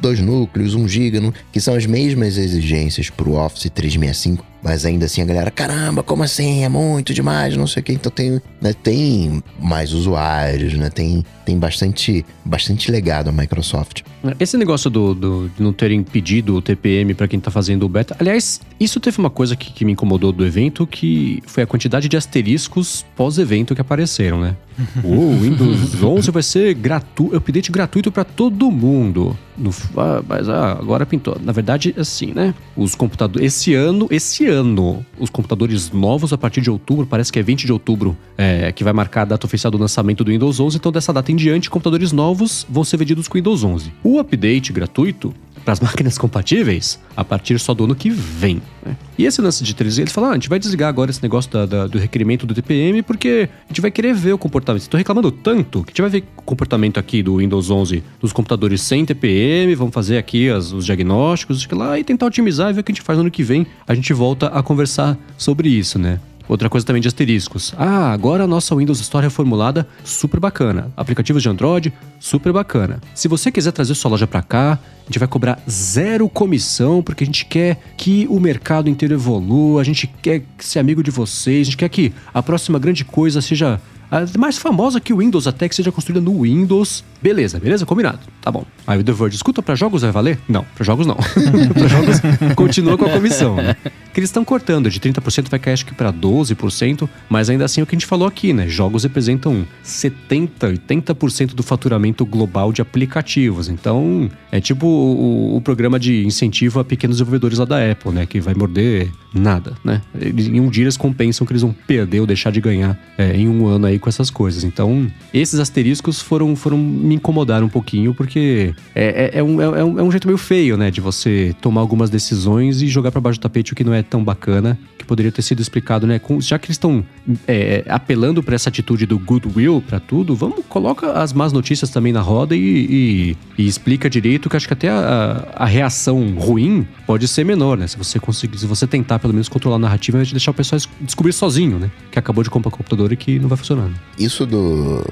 dois 0.00 0.20
núcleos, 0.20 0.74
um 0.74 0.88
giga, 0.88 1.20
que 1.52 1.60
são 1.60 1.74
as 1.74 1.86
mesmas 1.86 2.36
exigências 2.36 3.10
para 3.10 3.28
o 3.28 3.36
Office 3.36 3.70
365 3.70 4.54
mas 4.64 4.86
ainda 4.86 5.04
assim 5.04 5.20
a 5.20 5.26
galera, 5.26 5.50
caramba, 5.50 6.02
como 6.02 6.22
assim? 6.22 6.64
É 6.64 6.70
muito 6.70 7.12
demais, 7.12 7.54
não 7.54 7.66
sei 7.66 7.82
o 7.82 7.84
que. 7.84 7.92
Então 7.92 8.10
tem, 8.10 8.40
né, 8.62 8.72
tem 8.72 9.42
mais 9.60 9.92
usuários, 9.92 10.72
né? 10.72 10.88
Tem, 10.88 11.22
tem 11.44 11.58
bastante, 11.58 12.24
bastante 12.42 12.90
legado 12.90 13.28
a 13.28 13.32
Microsoft. 13.32 14.00
Esse 14.40 14.56
negócio 14.56 14.88
do, 14.88 15.14
do 15.14 15.50
de 15.54 15.62
não 15.62 15.70
terem 15.70 16.02
pedido 16.02 16.56
o 16.56 16.62
TPM 16.62 17.12
para 17.12 17.28
quem 17.28 17.38
tá 17.38 17.50
fazendo 17.50 17.84
o 17.84 17.88
beta. 17.90 18.16
Aliás, 18.18 18.58
isso 18.80 18.98
teve 18.98 19.18
uma 19.18 19.28
coisa 19.28 19.54
que, 19.54 19.70
que 19.70 19.84
me 19.84 19.92
incomodou 19.92 20.32
do 20.32 20.46
evento, 20.46 20.86
que 20.86 21.42
foi 21.46 21.62
a 21.62 21.66
quantidade 21.66 22.08
de 22.08 22.16
asteriscos 22.16 23.04
pós-evento 23.14 23.74
que 23.74 23.82
apareceram, 23.82 24.40
né? 24.40 24.56
O 25.02 25.30
Windows 25.40 26.02
11 26.02 26.30
vai 26.30 26.42
ser 26.42 26.74
gratuito, 26.74 27.36
update 27.36 27.70
gratuito 27.70 28.10
para 28.10 28.24
todo 28.24 28.70
mundo. 28.70 29.36
No, 29.56 29.70
ah, 29.96 30.22
mas 30.26 30.48
ah, 30.48 30.72
agora 30.72 31.06
pintou. 31.06 31.36
Na 31.42 31.52
verdade, 31.52 31.94
assim, 31.96 32.32
né? 32.32 32.54
Os 32.76 32.94
computadores. 32.94 33.46
Esse 33.46 33.74
ano, 33.74 34.08
esse 34.10 34.46
ano, 34.46 35.04
os 35.18 35.30
computadores 35.30 35.92
novos 35.92 36.32
a 36.32 36.38
partir 36.38 36.60
de 36.60 36.70
outubro, 36.70 37.06
parece 37.06 37.32
que 37.32 37.38
é 37.38 37.42
20 37.42 37.66
de 37.66 37.72
outubro, 37.72 38.16
é, 38.36 38.72
que 38.72 38.82
vai 38.82 38.92
marcar 38.92 39.22
a 39.22 39.26
data 39.26 39.46
oficial 39.46 39.70
do 39.70 39.78
lançamento 39.78 40.24
do 40.24 40.30
Windows 40.30 40.58
11. 40.58 40.76
Então, 40.76 40.90
dessa 40.90 41.12
data 41.12 41.30
em 41.30 41.36
diante, 41.36 41.70
computadores 41.70 42.12
novos 42.12 42.66
vão 42.68 42.82
ser 42.82 42.96
vendidos 42.96 43.28
com 43.28 43.38
Windows 43.38 43.62
11. 43.62 43.92
O 44.02 44.18
update 44.18 44.72
gratuito 44.72 45.32
para 45.64 45.72
as 45.72 45.80
máquinas 45.80 46.18
compatíveis 46.18 47.00
a 47.16 47.24
partir 47.24 47.58
só 47.58 47.74
do 47.74 47.84
ano 47.84 47.94
que 47.94 48.10
vem. 48.10 48.60
Né? 48.84 48.96
E 49.16 49.24
esse 49.24 49.40
lance 49.40 49.64
de 49.64 49.74
3G, 49.74 50.00
eles 50.00 50.18
ah, 50.18 50.30
a 50.30 50.34
gente 50.34 50.48
vai 50.48 50.58
desligar 50.58 50.88
agora 50.88 51.10
esse 51.10 51.22
negócio 51.22 51.50
da, 51.50 51.66
da, 51.66 51.86
do 51.86 51.98
requerimento 51.98 52.46
do 52.46 52.54
TPM 52.54 53.02
porque 53.02 53.48
a 53.64 53.68
gente 53.68 53.80
vai 53.80 53.90
querer 53.90 54.14
ver 54.14 54.32
o 54.32 54.38
comportamento. 54.38 54.82
Estou 54.82 54.98
reclamando 54.98 55.30
tanto 55.30 55.82
que 55.82 55.90
a 55.90 55.92
gente 55.92 56.02
vai 56.02 56.10
ver 56.10 56.24
o 56.36 56.42
comportamento 56.42 56.98
aqui 56.98 57.22
do 57.22 57.36
Windows 57.36 57.70
11 57.70 58.02
dos 58.20 58.32
computadores 58.32 58.82
sem 58.82 59.04
TPM, 59.04 59.74
vamos 59.74 59.94
fazer 59.94 60.18
aqui 60.18 60.50
as, 60.50 60.72
os 60.72 60.84
diagnósticos, 60.84 61.66
lá, 61.72 61.98
e 61.98 62.04
tentar 62.04 62.26
otimizar 62.26 62.70
e 62.70 62.72
ver 62.72 62.80
o 62.80 62.84
que 62.84 62.92
a 62.92 62.94
gente 62.94 63.04
faz 63.04 63.16
no 63.16 63.22
ano 63.22 63.30
que 63.30 63.42
vem. 63.42 63.66
A 63.86 63.94
gente 63.94 64.12
volta 64.12 64.48
a 64.48 64.62
conversar 64.62 65.16
sobre 65.36 65.68
isso, 65.68 65.98
né? 65.98 66.20
Outra 66.48 66.68
coisa 66.68 66.86
também 66.86 67.00
de 67.00 67.08
asteriscos. 67.08 67.74
Ah, 67.76 68.12
agora 68.12 68.44
a 68.44 68.46
nossa 68.46 68.74
Windows 68.76 69.00
Store 69.00 69.24
reformulada, 69.24 69.86
super 70.04 70.38
bacana. 70.38 70.90
Aplicativos 70.96 71.42
de 71.42 71.48
Android, 71.48 71.92
super 72.20 72.52
bacana. 72.52 73.00
Se 73.14 73.28
você 73.28 73.50
quiser 73.50 73.72
trazer 73.72 73.94
sua 73.94 74.10
loja 74.10 74.26
para 74.26 74.42
cá, 74.42 74.72
a 74.72 75.06
gente 75.06 75.18
vai 75.18 75.28
cobrar 75.28 75.58
zero 75.68 76.28
comissão, 76.28 77.02
porque 77.02 77.24
a 77.24 77.26
gente 77.26 77.46
quer 77.46 77.78
que 77.96 78.26
o 78.28 78.38
mercado 78.38 78.88
inteiro 78.88 79.14
evolua, 79.14 79.80
a 79.80 79.84
gente 79.84 80.06
quer 80.06 80.42
ser 80.58 80.78
amigo 80.78 81.02
de 81.02 81.10
vocês, 81.10 81.62
a 81.62 81.70
gente 81.70 81.76
quer 81.76 81.88
que 81.88 82.12
a 82.32 82.42
próxima 82.42 82.78
grande 82.78 83.04
coisa 83.04 83.40
seja 83.40 83.80
a 84.10 84.38
mais 84.38 84.58
famosa 84.58 85.00
que 85.00 85.12
o 85.12 85.18
Windows, 85.18 85.46
até 85.46 85.68
que 85.68 85.74
seja 85.74 85.90
construída 85.90 86.20
no 86.20 86.42
Windows. 86.42 87.04
Beleza, 87.22 87.58
beleza? 87.58 87.86
Combinado. 87.86 88.20
Tá 88.40 88.50
bom. 88.50 88.64
Aí 88.86 88.98
o 88.98 89.04
The 89.04 89.12
Verge, 89.12 89.36
escuta, 89.36 89.62
pra 89.62 89.74
jogos 89.74 90.02
vai 90.02 90.10
valer? 90.10 90.38
Não, 90.48 90.64
pra 90.74 90.84
jogos 90.84 91.06
não. 91.06 91.16
pra 91.72 91.88
jogos 91.88 92.20
continua 92.54 92.98
com 92.98 93.06
a 93.06 93.10
comissão, 93.10 93.56
né? 93.56 93.76
Que 94.12 94.20
eles 94.20 94.28
estão 94.28 94.44
cortando, 94.44 94.90
de 94.90 95.00
30% 95.00 95.48
vai 95.48 95.58
cair 95.58 95.74
acho 95.74 95.86
que 95.86 95.94
pra 95.94 96.12
12%, 96.12 97.08
mas 97.28 97.50
ainda 97.50 97.64
assim 97.64 97.80
é 97.80 97.84
o 97.84 97.86
que 97.86 97.94
a 97.94 97.98
gente 97.98 98.06
falou 98.06 98.28
aqui, 98.28 98.52
né? 98.52 98.68
Jogos 98.68 99.02
representam 99.02 99.66
70, 99.82 100.68
80% 100.68 101.54
do 101.54 101.62
faturamento 101.62 102.24
global 102.24 102.72
de 102.72 102.82
aplicativos. 102.82 103.68
Então, 103.68 104.30
é 104.52 104.60
tipo 104.60 104.86
o, 104.86 105.56
o, 105.56 105.60
programa 105.60 105.98
de 105.98 106.24
incentivo 106.24 106.78
a 106.78 106.84
pequenos 106.84 107.16
desenvolvedores 107.16 107.58
lá 107.58 107.64
da 107.64 107.90
Apple, 107.90 108.12
né? 108.12 108.26
Que 108.26 108.40
vai 108.40 108.54
morder 108.54 109.10
nada, 109.34 109.74
né? 109.84 110.00
Em 110.14 110.60
um 110.60 110.68
dia 110.68 110.84
eles 110.84 110.96
compensam 110.96 111.46
que 111.46 111.52
eles 111.52 111.62
vão 111.62 111.74
perder 111.86 112.20
ou 112.20 112.26
deixar 112.26 112.50
de 112.50 112.60
ganhar 112.60 112.98
é, 113.18 113.36
em 113.36 113.48
um 113.48 113.66
ano 113.66 113.86
aí 113.86 113.98
com 113.98 114.08
essas 114.08 114.30
coisas. 114.30 114.64
Então, 114.64 115.10
esses 115.32 115.58
asteriscos 115.58 116.20
foram, 116.20 116.54
foram 116.54 116.78
me 116.78 117.16
incomodar 117.16 117.62
um 117.62 117.68
pouquinho, 117.68 118.14
porque 118.14 118.74
é, 118.94 119.32
é, 119.34 119.38
é, 119.38 119.42
um, 119.42 119.60
é, 119.60 119.84
um, 119.84 119.98
é 119.98 120.02
um 120.02 120.10
jeito 120.10 120.26
meio 120.26 120.38
feio, 120.38 120.76
né? 120.76 120.90
De 120.90 121.00
você 121.00 121.54
tomar 121.60 121.80
algumas 121.80 122.10
decisões 122.10 122.80
e 122.80 122.86
jogar 122.86 123.10
para 123.10 123.20
baixo 123.20 123.38
do 123.38 123.42
tapete 123.42 123.72
o 123.72 123.76
que 123.76 123.84
não 123.84 123.92
é 123.92 124.02
tão 124.02 124.22
bacana, 124.22 124.78
que 124.98 125.04
poderia 125.04 125.32
ter 125.32 125.42
sido 125.42 125.60
explicado, 125.60 126.06
né? 126.06 126.18
Com, 126.18 126.40
já 126.40 126.58
que 126.58 126.66
eles 126.66 126.76
estão 126.76 127.04
é, 127.46 127.84
apelando 127.88 128.42
para 128.42 128.54
essa 128.54 128.68
atitude 128.68 129.06
do 129.06 129.18
goodwill 129.18 129.82
para 129.86 129.98
tudo, 130.00 130.34
vamos, 130.34 130.64
coloca 130.68 131.12
as 131.12 131.32
más 131.32 131.52
notícias 131.52 131.90
também 131.90 132.12
na 132.12 132.20
roda 132.20 132.54
e, 132.54 132.58
e, 132.58 133.36
e 133.58 133.66
explica 133.66 134.08
direito, 134.08 134.48
que 134.48 134.56
acho 134.56 134.66
que 134.66 134.72
até 134.72 134.88
a, 134.88 135.48
a, 135.54 135.66
reação 135.66 136.34
ruim 136.36 136.86
pode 137.06 137.26
ser 137.28 137.44
menor, 137.44 137.76
né? 137.76 137.86
Se 137.86 137.96
você 137.96 138.18
conseguir, 138.18 138.58
se 138.58 138.66
você 138.66 138.86
tentar 138.86 139.18
pelo 139.24 139.32
menos 139.32 139.48
controlar 139.48 139.76
a 139.76 139.78
narrativa, 139.78 140.18
vai 140.18 140.26
deixar 140.26 140.50
o 140.50 140.54
pessoal 140.54 140.78
descobrir 141.00 141.32
sozinho, 141.32 141.78
né? 141.78 141.90
Que 142.12 142.18
acabou 142.18 142.44
de 142.44 142.50
comprar 142.50 142.68
um 142.68 142.72
computador 142.72 143.10
e 143.10 143.16
que 143.16 143.38
não 143.38 143.48
vai 143.48 143.56
funcionar. 143.56 143.90
Isso 144.18 144.44
do, 144.44 145.02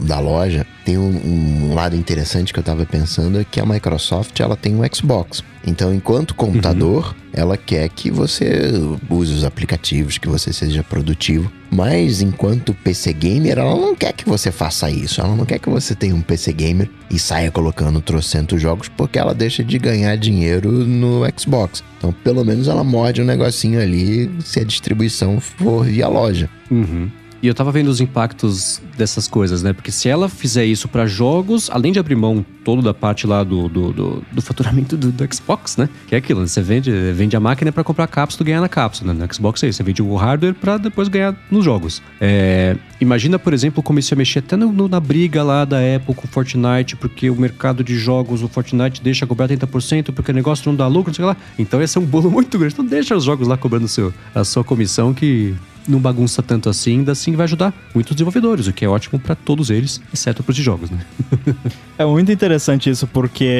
da 0.00 0.20
loja 0.20 0.66
tem 0.84 0.98
um, 0.98 1.70
um, 1.70 1.74
lado 1.74 1.96
interessante 1.96 2.52
que 2.52 2.58
eu 2.58 2.62
tava 2.62 2.84
pensando 2.84 3.40
é 3.40 3.44
que 3.44 3.58
a 3.58 3.64
Microsoft 3.64 4.38
ela 4.40 4.58
tem 4.58 4.74
um 4.74 4.82
Xbox. 4.94 5.42
Então, 5.66 5.94
enquanto 5.94 6.34
computador, 6.34 7.08
uhum. 7.08 7.14
ela 7.32 7.56
quer 7.56 7.88
que 7.88 8.10
você 8.10 8.72
use 9.08 9.32
os 9.32 9.44
aplicativos, 9.44 10.18
que 10.18 10.28
você 10.28 10.52
seja 10.52 10.82
produtivo. 10.82 11.50
Mas 11.70 12.20
enquanto 12.20 12.74
PC 12.74 13.12
gamer, 13.12 13.58
ela 13.58 13.76
não 13.76 13.94
quer 13.94 14.12
que 14.12 14.28
você 14.28 14.50
faça 14.50 14.90
isso. 14.90 15.20
Ela 15.20 15.34
não 15.34 15.46
quer 15.46 15.58
que 15.58 15.70
você 15.70 15.94
tenha 15.94 16.14
um 16.14 16.20
PC 16.20 16.52
gamer 16.52 16.90
e 17.10 17.18
saia 17.18 17.50
colocando 17.50 18.00
trocentos 18.00 18.60
jogos, 18.60 18.88
porque 18.88 19.18
ela 19.18 19.34
deixa 19.34 19.62
de 19.64 19.78
ganhar 19.78 20.16
dinheiro 20.16 20.70
no 20.70 21.22
Xbox. 21.38 21.82
Então, 21.98 22.12
pelo 22.24 22.44
menos 22.44 22.68
ela 22.68 22.84
morde 22.84 23.22
um 23.22 23.24
negocinho 23.24 23.80
ali 23.80 24.30
se 24.44 24.60
a 24.60 24.64
distribuição 24.64 25.40
for 25.40 25.84
via 25.84 26.08
loja. 26.08 26.50
Uhum. 26.70 27.08
E 27.42 27.48
eu 27.48 27.54
tava 27.54 27.72
vendo 27.72 27.88
os 27.88 28.00
impactos 28.00 28.80
dessas 28.96 29.26
coisas, 29.26 29.64
né? 29.64 29.72
Porque 29.72 29.90
se 29.90 30.08
ela 30.08 30.28
fizer 30.28 30.64
isso 30.64 30.86
para 30.86 31.06
jogos, 31.06 31.68
além 31.70 31.90
de 31.90 31.98
abrir 31.98 32.14
mão 32.14 32.46
todo 32.62 32.80
da 32.80 32.94
parte 32.94 33.26
lá 33.26 33.42
do, 33.42 33.68
do, 33.68 33.92
do, 33.92 34.22
do 34.30 34.40
faturamento 34.40 34.96
do, 34.96 35.10
do, 35.10 35.34
Xbox, 35.34 35.76
né? 35.76 35.88
Que 36.06 36.14
é 36.14 36.18
aquilo, 36.18 36.40
né? 36.40 36.46
Você 36.46 36.62
vende, 36.62 36.92
vende 37.12 37.36
a 37.36 37.40
máquina 37.40 37.72
para 37.72 37.82
comprar 37.82 38.04
a 38.04 38.06
cápsula 38.06 38.44
e 38.44 38.46
ganhar 38.46 38.60
na 38.60 38.68
cápsula. 38.68 39.12
Né? 39.12 39.26
No 39.26 39.34
Xbox 39.34 39.60
é 39.64 39.68
isso, 39.68 39.78
você 39.78 39.82
vende 39.82 40.00
o 40.00 40.14
hardware 40.14 40.54
para 40.54 40.78
depois 40.78 41.08
ganhar 41.08 41.34
nos 41.50 41.64
jogos. 41.64 42.00
É, 42.20 42.76
imagina, 43.00 43.40
por 43.40 43.52
exemplo, 43.52 43.82
como 43.82 43.98
isso 43.98 44.14
ia 44.14 44.18
mexer 44.18 44.38
até 44.38 44.56
no, 44.56 44.72
no, 44.72 44.86
na 44.86 45.00
briga 45.00 45.42
lá 45.42 45.64
da 45.64 45.78
Apple 45.78 46.14
com 46.14 46.26
o 46.26 46.28
Fortnite, 46.28 46.94
porque 46.94 47.28
o 47.28 47.34
mercado 47.34 47.82
de 47.82 47.98
jogos, 47.98 48.40
o 48.42 48.48
Fortnite 48.48 49.02
deixa 49.02 49.26
cobrar 49.26 49.48
30%, 49.48 50.12
porque 50.12 50.30
o 50.30 50.34
negócio 50.34 50.68
não 50.68 50.76
dá 50.76 50.86
lucro, 50.86 51.10
não 51.10 51.16
sei 51.16 51.24
lá. 51.24 51.36
Então 51.58 51.82
esse 51.82 51.98
é 51.98 52.00
um 52.00 52.04
bolo 52.04 52.30
muito 52.30 52.56
grande. 52.56 52.74
Então 52.74 52.84
deixa 52.84 53.16
os 53.16 53.24
jogos 53.24 53.48
lá 53.48 53.56
cobrando 53.56 53.88
seu, 53.88 54.14
a 54.32 54.44
sua 54.44 54.62
comissão 54.62 55.12
que 55.12 55.56
não 55.86 55.98
bagunça 55.98 56.42
tanto 56.42 56.68
assim, 56.68 56.98
ainda 56.98 57.12
assim 57.12 57.34
vai 57.34 57.44
ajudar 57.44 57.72
muitos 57.94 58.14
desenvolvedores, 58.14 58.66
o 58.66 58.72
que 58.72 58.84
é 58.84 58.88
ótimo 58.88 59.18
para 59.18 59.34
todos 59.34 59.70
eles, 59.70 60.00
exceto 60.12 60.42
para 60.42 60.50
os 60.50 60.56
de 60.56 60.62
jogos, 60.62 60.90
né? 60.90 61.00
é 61.98 62.04
muito 62.04 62.30
interessante 62.30 62.88
isso, 62.90 63.06
porque 63.06 63.50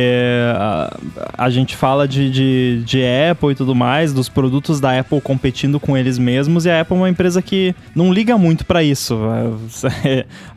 a, 0.57 0.97
a 1.37 1.51
gente 1.51 1.77
fala 1.77 2.07
de, 2.07 2.31
de, 2.31 2.83
de, 2.85 3.01
Apple 3.31 3.51
e 3.51 3.55
tudo 3.55 3.75
mais, 3.75 4.13
dos 4.13 4.29
produtos 4.29 4.81
da 4.81 4.99
Apple 4.99 5.21
competindo 5.21 5.81
com 5.81 5.97
eles 5.97 6.19
mesmos, 6.19 6.65
e 6.65 6.71
a 6.71 6.81
Apple 6.81 6.97
é 6.97 7.01
uma 7.01 7.11
empresa 7.11 7.43
que 7.43 7.75
não 7.95 8.13
liga 8.13 8.37
muito 8.39 8.65
para 8.65 8.83
isso. 8.83 9.19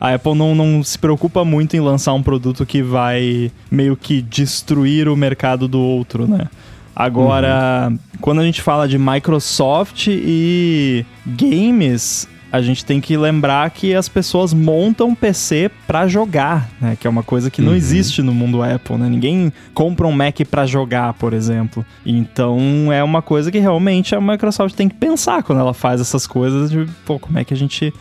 A 0.00 0.14
Apple 0.14 0.34
não, 0.34 0.54
não 0.54 0.82
se 0.82 0.98
preocupa 0.98 1.44
muito 1.44 1.76
em 1.76 1.80
lançar 1.80 2.12
um 2.14 2.22
produto 2.22 2.64
que 2.64 2.82
vai 2.82 3.50
meio 3.70 3.96
que 3.96 4.22
destruir 4.22 5.08
o 5.08 5.16
mercado 5.16 5.66
do 5.66 5.80
outro, 5.80 6.26
né? 6.26 6.48
Agora, 6.96 7.88
uhum. 7.90 7.98
quando 8.22 8.40
a 8.40 8.44
gente 8.44 8.62
fala 8.62 8.88
de 8.88 8.96
Microsoft 8.96 10.06
e 10.08 11.04
games, 11.26 12.26
a 12.50 12.62
gente 12.62 12.84
tem 12.86 13.02
que 13.02 13.16
lembrar 13.18 13.68
que 13.70 13.94
as 13.94 14.08
pessoas 14.08 14.54
montam 14.54 15.14
PC 15.14 15.70
para 15.86 16.06
jogar, 16.06 16.70
né? 16.80 16.96
Que 16.98 17.06
é 17.06 17.10
uma 17.10 17.22
coisa 17.22 17.50
que 17.50 17.60
não 17.60 17.72
uhum. 17.72 17.76
existe 17.76 18.22
no 18.22 18.32
mundo 18.32 18.62
Apple, 18.62 18.96
né? 18.96 19.08
Ninguém 19.10 19.52
compra 19.74 20.06
um 20.06 20.12
Mac 20.12 20.40
para 20.50 20.64
jogar, 20.64 21.12
por 21.14 21.34
exemplo. 21.34 21.84
Então 22.04 22.90
é 22.90 23.04
uma 23.04 23.20
coisa 23.20 23.50
que 23.50 23.58
realmente 23.58 24.14
a 24.14 24.20
Microsoft 24.20 24.74
tem 24.74 24.88
que 24.88 24.94
pensar 24.94 25.42
quando 25.42 25.58
ela 25.58 25.74
faz 25.74 26.00
essas 26.00 26.26
coisas 26.26 26.70
de, 26.70 26.86
pô, 27.04 27.18
como 27.18 27.38
é 27.38 27.44
que 27.44 27.52
a 27.52 27.56
gente, 27.56 27.92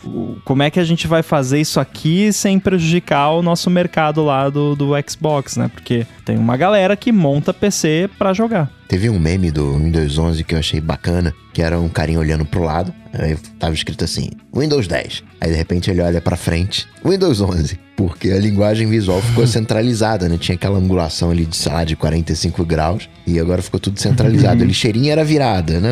como 0.46 0.64
é 0.64 0.70
que 0.70 0.80
a 0.80 0.86
gente 0.86 1.06
vai 1.06 1.22
fazer 1.22 1.60
isso 1.60 1.80
aqui 1.80 2.32
sem 2.32 2.60
prejudicar 2.60 3.32
o 3.32 3.42
nosso 3.42 3.70
mercado 3.70 4.24
lá 4.24 4.50
do, 4.50 4.74
do 4.74 4.92
Xbox, 5.06 5.58
né? 5.58 5.70
Porque 5.74 6.08
tem 6.24 6.38
uma 6.38 6.56
galera 6.56 6.96
que 6.96 7.12
monta 7.12 7.54
PC 7.54 8.10
para 8.18 8.32
jogar. 8.32 8.70
Teve 8.88 9.10
um 9.10 9.20
meme 9.20 9.52
do 9.52 9.78
Windows 9.78 10.18
11 10.18 10.44
que 10.44 10.54
eu 10.54 10.60
achei 10.60 10.80
bacana, 10.80 11.34
que 11.54 11.62
era 11.62 11.80
um 11.80 11.90
carinha 11.90 12.20
olhando 12.20 12.46
pro 12.46 12.64
lado, 12.64 12.94
aí 13.14 13.36
tava 13.58 13.74
escrito 13.74 14.04
assim, 14.04 14.30
Windows 14.56 14.88
10. 14.88 15.24
Aí 15.42 15.52
de 15.52 15.58
repente 15.58 15.90
ele 15.90 16.02
olha 16.02 16.22
para 16.22 16.38
frente, 16.38 16.88
Windows 17.04 17.42
11, 17.42 17.80
porque 17.96 18.30
a 18.30 18.40
linguagem 18.40 18.88
visual 18.88 19.22
ficou 19.22 19.46
centralizada, 19.48 20.30
né? 20.30 20.38
Tinha 20.38 20.56
aquela 20.56 20.78
angulação 20.78 21.32
ali 21.32 21.46
de, 21.46 21.56
sei 21.56 21.72
lá, 21.72 21.84
de 21.84 21.96
45 21.96 22.64
graus, 22.66 23.10
e 23.26 23.40
agora 23.40 23.62
ficou 23.62 23.80
tudo 23.80 24.00
centralizado. 24.00 24.62
A 24.64 24.66
lixeirinha 24.66 25.12
era 25.12 25.24
virada, 25.24 25.80
né? 25.80 25.90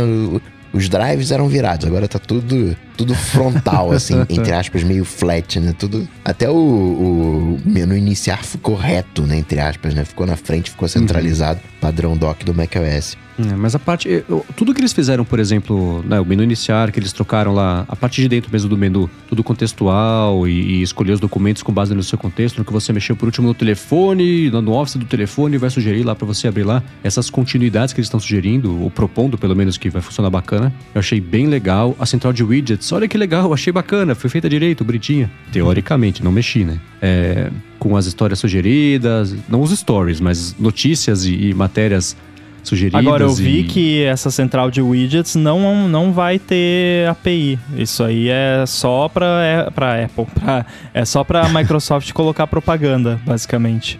Os 0.73 0.89
drives 0.89 1.31
eram 1.31 1.47
virados, 1.47 1.85
agora 1.85 2.07
tá 2.07 2.17
tudo, 2.17 2.75
tudo 2.97 3.13
frontal, 3.13 3.91
assim, 3.93 4.19
entre 4.27 4.51
aspas, 4.51 4.83
meio 4.83 5.05
flat, 5.05 5.59
né? 5.59 5.73
Tudo. 5.77 6.07
Até 6.25 6.49
o, 6.49 6.55
o, 6.55 7.61
menu 7.63 7.95
iniciar 7.95 8.43
ficou 8.43 8.75
reto, 8.75 9.21
né? 9.27 9.37
Entre 9.37 9.59
aspas, 9.59 9.93
né? 9.93 10.03
Ficou 10.03 10.25
na 10.25 10.35
frente, 10.35 10.71
ficou 10.71 10.87
centralizado, 10.87 11.59
uhum. 11.63 11.79
padrão 11.79 12.17
dock 12.17 12.43
do 12.43 12.53
macOS. 12.53 13.15
É, 13.39 13.55
mas 13.55 13.73
a 13.73 13.79
parte. 13.79 14.07
eu- 14.07 14.45
tudo 14.55 14.73
que 14.73 14.81
eles 14.81 14.93
fizeram, 14.93 15.25
por 15.25 15.39
exemplo, 15.39 16.03
né, 16.07 16.19
o 16.19 16.25
menu 16.25 16.43
iniciar, 16.43 16.91
que 16.91 16.99
eles 16.99 17.11
trocaram 17.11 17.53
lá, 17.53 17.85
a 17.87 17.95
parte 17.95 18.21
de 18.21 18.27
dentro 18.27 18.51
mesmo 18.51 18.69
do 18.69 18.77
menu, 18.77 19.09
tudo 19.27 19.43
contextual 19.43 20.47
e, 20.47 20.51
e 20.51 20.81
escolher 20.81 21.13
os 21.13 21.19
documentos 21.19 21.63
com 21.63 21.71
base 21.71 21.93
no 21.95 22.03
seu 22.03 22.17
contexto, 22.17 22.59
no 22.59 22.65
que 22.65 22.71
você 22.71 22.93
mexeu 22.93 23.15
por 23.15 23.25
último 23.25 23.47
no 23.47 23.53
telefone, 23.53 24.49
no, 24.49 24.73
office 24.73 24.95
do 24.95 25.05
telefone, 25.05 25.57
vai 25.57 25.69
sugerir 25.69 26.03
lá 26.03 26.15
pra 26.15 26.25
você 26.25 26.47
abrir 26.47 26.63
lá. 26.63 26.83
Essas 27.03 27.29
continuidades 27.29 27.93
que 27.93 27.99
eles 27.99 28.07
estão 28.07 28.19
sugerindo, 28.19 28.81
ou 28.81 28.89
propondo 28.89 29.37
pelo 29.37 29.55
menos 29.55 29.77
que 29.77 29.89
vai 29.89 30.01
funcionar 30.01 30.29
bacana, 30.29 30.73
eu 30.93 30.99
achei 30.99 31.19
bem 31.19 31.47
legal. 31.47 31.95
A 31.99 32.05
central 32.05 32.33
de 32.33 32.43
widgets, 32.43 32.91
olha 32.91 33.07
que 33.07 33.17
legal, 33.17 33.53
achei 33.53 33.73
bacana, 33.73 34.13
foi 34.15 34.29
feita 34.29 34.47
direito, 34.47 34.83
bonitinha. 34.83 35.31
Teoricamente, 35.51 36.23
não 36.23 36.31
mexi, 36.31 36.63
né? 36.63 36.79
É, 37.01 37.49
com 37.79 37.97
as 37.97 38.05
histórias 38.05 38.39
sugeridas, 38.39 39.35
não 39.49 39.61
os 39.61 39.71
stories, 39.77 40.19
mas 40.19 40.55
notícias 40.57 41.25
e, 41.25 41.49
e 41.49 41.53
matérias 41.53 42.15
sugeridas. 42.63 42.99
Agora 42.99 43.23
eu 43.23 43.33
vi 43.33 43.59
e- 43.59 43.63
que 43.63 44.03
essa 44.03 44.31
central 44.31 44.71
de 44.71 44.81
widgets 44.81 45.35
não, 45.35 45.87
não 45.87 46.11
vai 46.11 46.39
ter 46.39 47.07
API. 47.09 47.59
Isso 47.77 48.03
aí 48.03 48.29
é 48.29 48.63
só 48.65 49.07
pra, 49.09 49.43
é, 49.43 49.69
pra 49.69 50.03
Apple. 50.05 50.25
Pra, 50.33 50.65
é 50.93 51.05
só 51.05 51.23
pra 51.23 51.47
Microsoft 51.49 52.11
colocar 52.13 52.47
propaganda, 52.47 53.19
basicamente. 53.25 53.99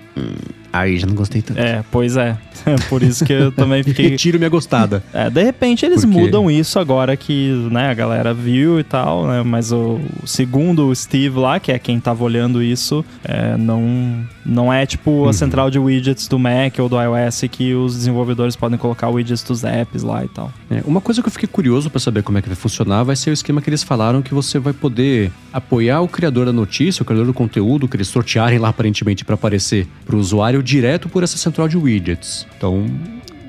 Aí 0.74 0.98
já 0.98 1.06
não 1.06 1.14
gostei 1.14 1.42
tanto. 1.44 1.60
É, 1.60 1.84
pois 1.92 2.18
é. 2.18 2.36
Por 2.90 3.04
isso 3.04 3.24
que 3.24 3.32
eu 3.32 3.52
também 3.52 3.84
fiquei. 3.86 4.10
Retiro 4.10 4.40
minha 4.40 4.50
gostada. 4.50 5.04
É, 5.14 5.30
de 5.30 5.44
repente 5.44 5.86
eles 5.86 6.04
mudam 6.04 6.50
isso 6.50 6.80
agora 6.80 7.16
que 7.16 7.50
né, 7.72 7.90
a 7.92 7.94
galera 7.94 8.34
viu 8.34 8.80
e 8.80 8.84
tal, 8.84 9.28
né? 9.28 9.44
Mas 9.44 9.72
o, 9.72 10.00
o 10.24 10.26
segundo 10.28 10.88
o 10.88 10.96
Steve 10.96 11.38
lá, 11.38 11.60
que 11.60 11.72
é 11.72 11.78
quem 11.78 12.00
tava 12.00 12.24
olhando 12.24 12.62
isso, 12.64 13.06
é, 13.24 13.56
não, 13.56 14.26
não 14.46 14.74
é 14.74 14.86
tipo 14.86 15.12
Uhum. 15.14 15.30
a 15.30 15.34
central 15.34 15.70
de 15.70 15.78
widgets 15.78 16.28
do 16.28 16.40
Mac 16.40 16.80
ou 16.80 16.90
do 16.90 16.96
iOS 17.00 17.44
que 17.52 17.76
os 17.76 17.94
desenvolvedores 17.96 18.56
podem 18.56 18.80
colocar 18.80 19.10
widgets 19.10 19.44
dos 19.44 19.64
apps 19.64 20.02
lá 20.02 20.26
e 20.26 20.28
tal. 20.28 20.52
É, 20.72 20.82
uma 20.86 21.00
coisa 21.02 21.22
que 21.22 21.28
eu 21.28 21.32
fiquei 21.32 21.48
curioso 21.48 21.88
pra 21.90 22.00
saber 22.00 22.24
como 22.24 22.40
é 22.40 22.42
que 22.42 22.48
vai 22.50 22.56
funcionar 22.56 23.04
vai 23.04 23.16
ser 23.16 23.30
o 23.30 23.34
esquema 23.34 23.62
que 23.62 23.70
eles 23.70 23.84
falaram 23.84 24.24
que 24.24 24.34
você 24.34 24.58
vai 24.58 24.74
poder 24.74 25.32
apoiar 25.52 26.02
o 26.02 26.08
criador 26.08 26.48
da 26.48 26.52
notícia, 26.54 27.04
o 27.04 27.06
criador 27.06 27.28
do 27.28 27.34
conteúdo 27.34 27.88
que 27.88 27.96
eles 27.96 28.08
sortearem 28.08 28.58
lá 28.58 28.70
aparentemente 28.70 29.24
pra 29.24 29.36
aparecer 29.36 29.88
pro 30.04 30.18
usuário 30.18 30.63
direto 30.64 31.10
por 31.10 31.24
essa 31.24 31.38
central 31.38 31.68
de 31.68 31.78
widgets. 31.78 32.48
Então, 32.58 32.86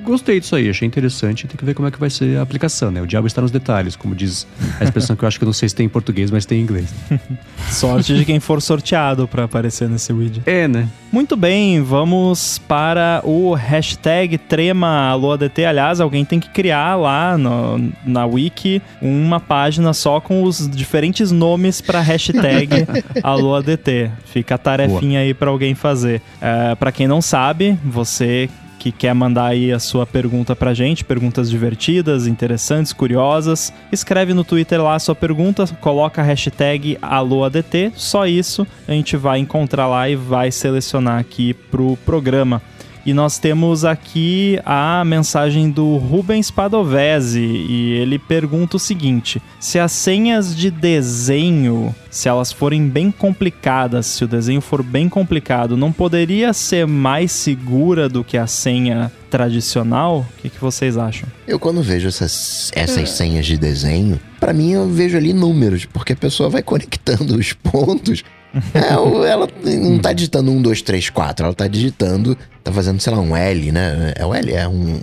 gostei 0.05 0.39
disso 0.41 0.55
aí, 0.55 0.69
achei 0.69 0.87
interessante. 0.87 1.47
Tem 1.47 1.57
que 1.57 1.65
ver 1.65 1.75
como 1.75 1.89
é 1.89 1.91
que 1.91 1.99
vai 1.99 2.11
ser 2.11 2.39
a 2.39 2.43
aplicação, 2.43 2.91
né? 2.91 3.01
O 3.03 3.07
diabo 3.07 3.27
está 3.27 3.41
nos 3.43 3.51
detalhes, 3.51 3.97
como 3.97 4.15
diz 4.15 4.47
a 4.81 4.85
expressão 4.85 5.17
que 5.17 5.25
eu 5.25 5.29
acho 5.29 5.39
que 5.39 5.45
eu 5.45 5.47
não 5.47 5.53
sei 5.53 5.69
se 5.69 5.75
tem 5.75 5.87
em 5.87 5.89
português, 5.89 6.31
mas 6.31 6.45
tem 6.47 6.61
em 6.61 6.63
inglês. 6.63 6.93
Sorte 7.71 8.15
de 8.17 8.25
quem 8.25 8.39
for 8.41 8.61
sorteado 8.63 9.27
pra 9.27 9.45
aparecer 9.45 9.89
nesse 9.89 10.13
widget. 10.13 10.43
É, 10.47 10.69
né? 10.69 10.89
Muito 11.11 11.37
bem, 11.37 11.83
vamos 11.83 12.59
para 12.59 13.21
o 13.25 13.55
hashtag 13.55 14.37
TremaAloADT. 14.39 15.65
Aliás, 15.65 16.01
alguém 16.01 16.25
tem 16.25 16.39
que 16.41 16.49
criar 16.51 16.97
lá 16.97 17.37
no- 17.39 17.93
na 18.05 18.27
wiki 18.27 18.83
uma 19.01 19.41
página 19.41 19.93
só 19.93 20.21
com 20.21 20.43
os 20.43 20.69
diferentes 20.69 21.31
nomes 21.31 21.81
para 21.81 22.01
hashtag 22.01 22.87
AloADT. 23.23 24.11
Fica 24.27 24.57
a 24.57 24.59
tarefinha 24.59 25.21
aí 25.21 25.33
para 25.35 25.51
alguém 25.51 25.75
fazer. 25.75 26.21
É, 26.41 26.75
para 26.75 26.93
quem 26.93 27.07
não 27.07 27.23
sabe, 27.23 27.79
você 27.85 28.49
que 28.85 28.93
quer 28.93 29.15
mandar 29.15 29.47
aí 29.47 29.73
a 29.73 29.79
sua 29.79 30.05
pergunta 30.07 30.55
pra 30.55 30.75
gente, 30.75 31.07
perguntas 31.07 31.49
divertidas, 31.49 32.27
interessantes, 32.27 32.93
curiosas, 32.93 33.73
escreve 33.91 34.35
no 34.35 34.45
Twitter 34.45 34.83
lá 34.83 34.95
a 34.95 34.99
sua 34.99 35.15
pergunta, 35.15 35.67
coloca 35.81 36.21
a 36.21 36.25
hashtag 36.25 36.99
AloADT, 37.01 37.95
só 37.97 38.27
isso 38.27 38.67
a 38.87 38.93
gente 38.93 39.17
vai 39.17 39.39
encontrar 39.39 39.87
lá 39.87 40.07
e 40.07 40.17
vai 40.17 40.51
selecionar 40.51 41.19
aqui 41.19 41.55
pro 41.55 41.97
programa. 42.05 42.61
E 43.07 43.13
nós 43.13 43.39
temos 43.39 43.85
aqui 43.85 44.59
a 44.65 45.05
mensagem 45.05 45.71
do 45.71 45.99
Rubens 45.99 46.51
Padovese 46.51 47.41
e 47.41 47.93
ele 47.93 48.19
pergunta 48.19 48.77
o 48.77 48.81
seguinte: 48.81 49.43
se 49.61 49.79
as 49.79 49.93
senhas 49.93 50.57
de 50.57 50.71
desenho, 50.71 51.95
se 52.11 52.31
elas 52.31 52.51
forem 52.51 52.89
bem 52.89 53.11
complicadas, 53.11 54.07
se 54.07 54.25
o 54.25 54.29
desenho 54.29 54.63
for 54.63 54.83
bem 54.83 55.07
complicado, 55.07 55.77
não 55.77 55.93
poderia 55.93 56.55
ser 56.55 56.87
mais 56.87 57.31
segura 57.31 58.09
do 58.09 58.25
que 58.25 58.39
a 58.39 58.47
senha 58.47 59.13
tradicional? 59.31 60.21
O 60.39 60.43
que, 60.43 60.49
que 60.49 60.61
vocês 60.61 60.97
acham? 60.97 61.29
Eu 61.47 61.59
quando 61.59 61.83
vejo 61.83 62.09
essas, 62.09 62.71
essas 62.75 63.11
senhas 63.11 63.45
de 63.45 63.59
desenho, 63.59 64.19
pra 64.41 64.55
mim 64.55 64.73
eu 64.73 64.89
vejo 64.89 65.19
ali 65.19 65.35
números, 65.35 65.85
porque 65.85 66.15
a 66.15 66.17
pessoa 66.17 66.49
vai 66.49 66.63
conectando 66.63 67.37
os 67.37 67.53
pontos. 67.53 68.25
É, 68.75 68.93
ela 69.31 69.49
não 69.81 69.99
tá 69.99 70.13
digitando 70.13 70.51
um, 70.51 70.63
dois, 70.63 70.81
três, 70.83 71.11
quatro. 71.11 71.45
Ela 71.47 71.55
tá 71.55 71.67
digitando, 71.67 72.37
tá 72.63 72.73
fazendo, 72.73 73.01
sei 73.01 73.13
lá, 73.13 73.21
um 73.21 73.37
L, 73.37 73.73
né? 73.73 74.13
É 74.17 74.25
o 74.25 74.33
L, 74.35 74.53
é 74.53 74.69
um, 74.69 75.01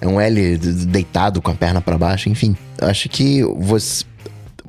é 0.00 0.06
um 0.08 0.20
L 0.20 0.58
de- 0.58 0.86
deitado 0.86 1.40
com 1.40 1.50
a 1.50 1.54
perna 1.54 1.80
pra 1.80 1.96
baixo, 1.96 2.28
enfim. 2.28 2.56
Acho 2.80 3.08
que 3.08 3.42
você 3.58 4.04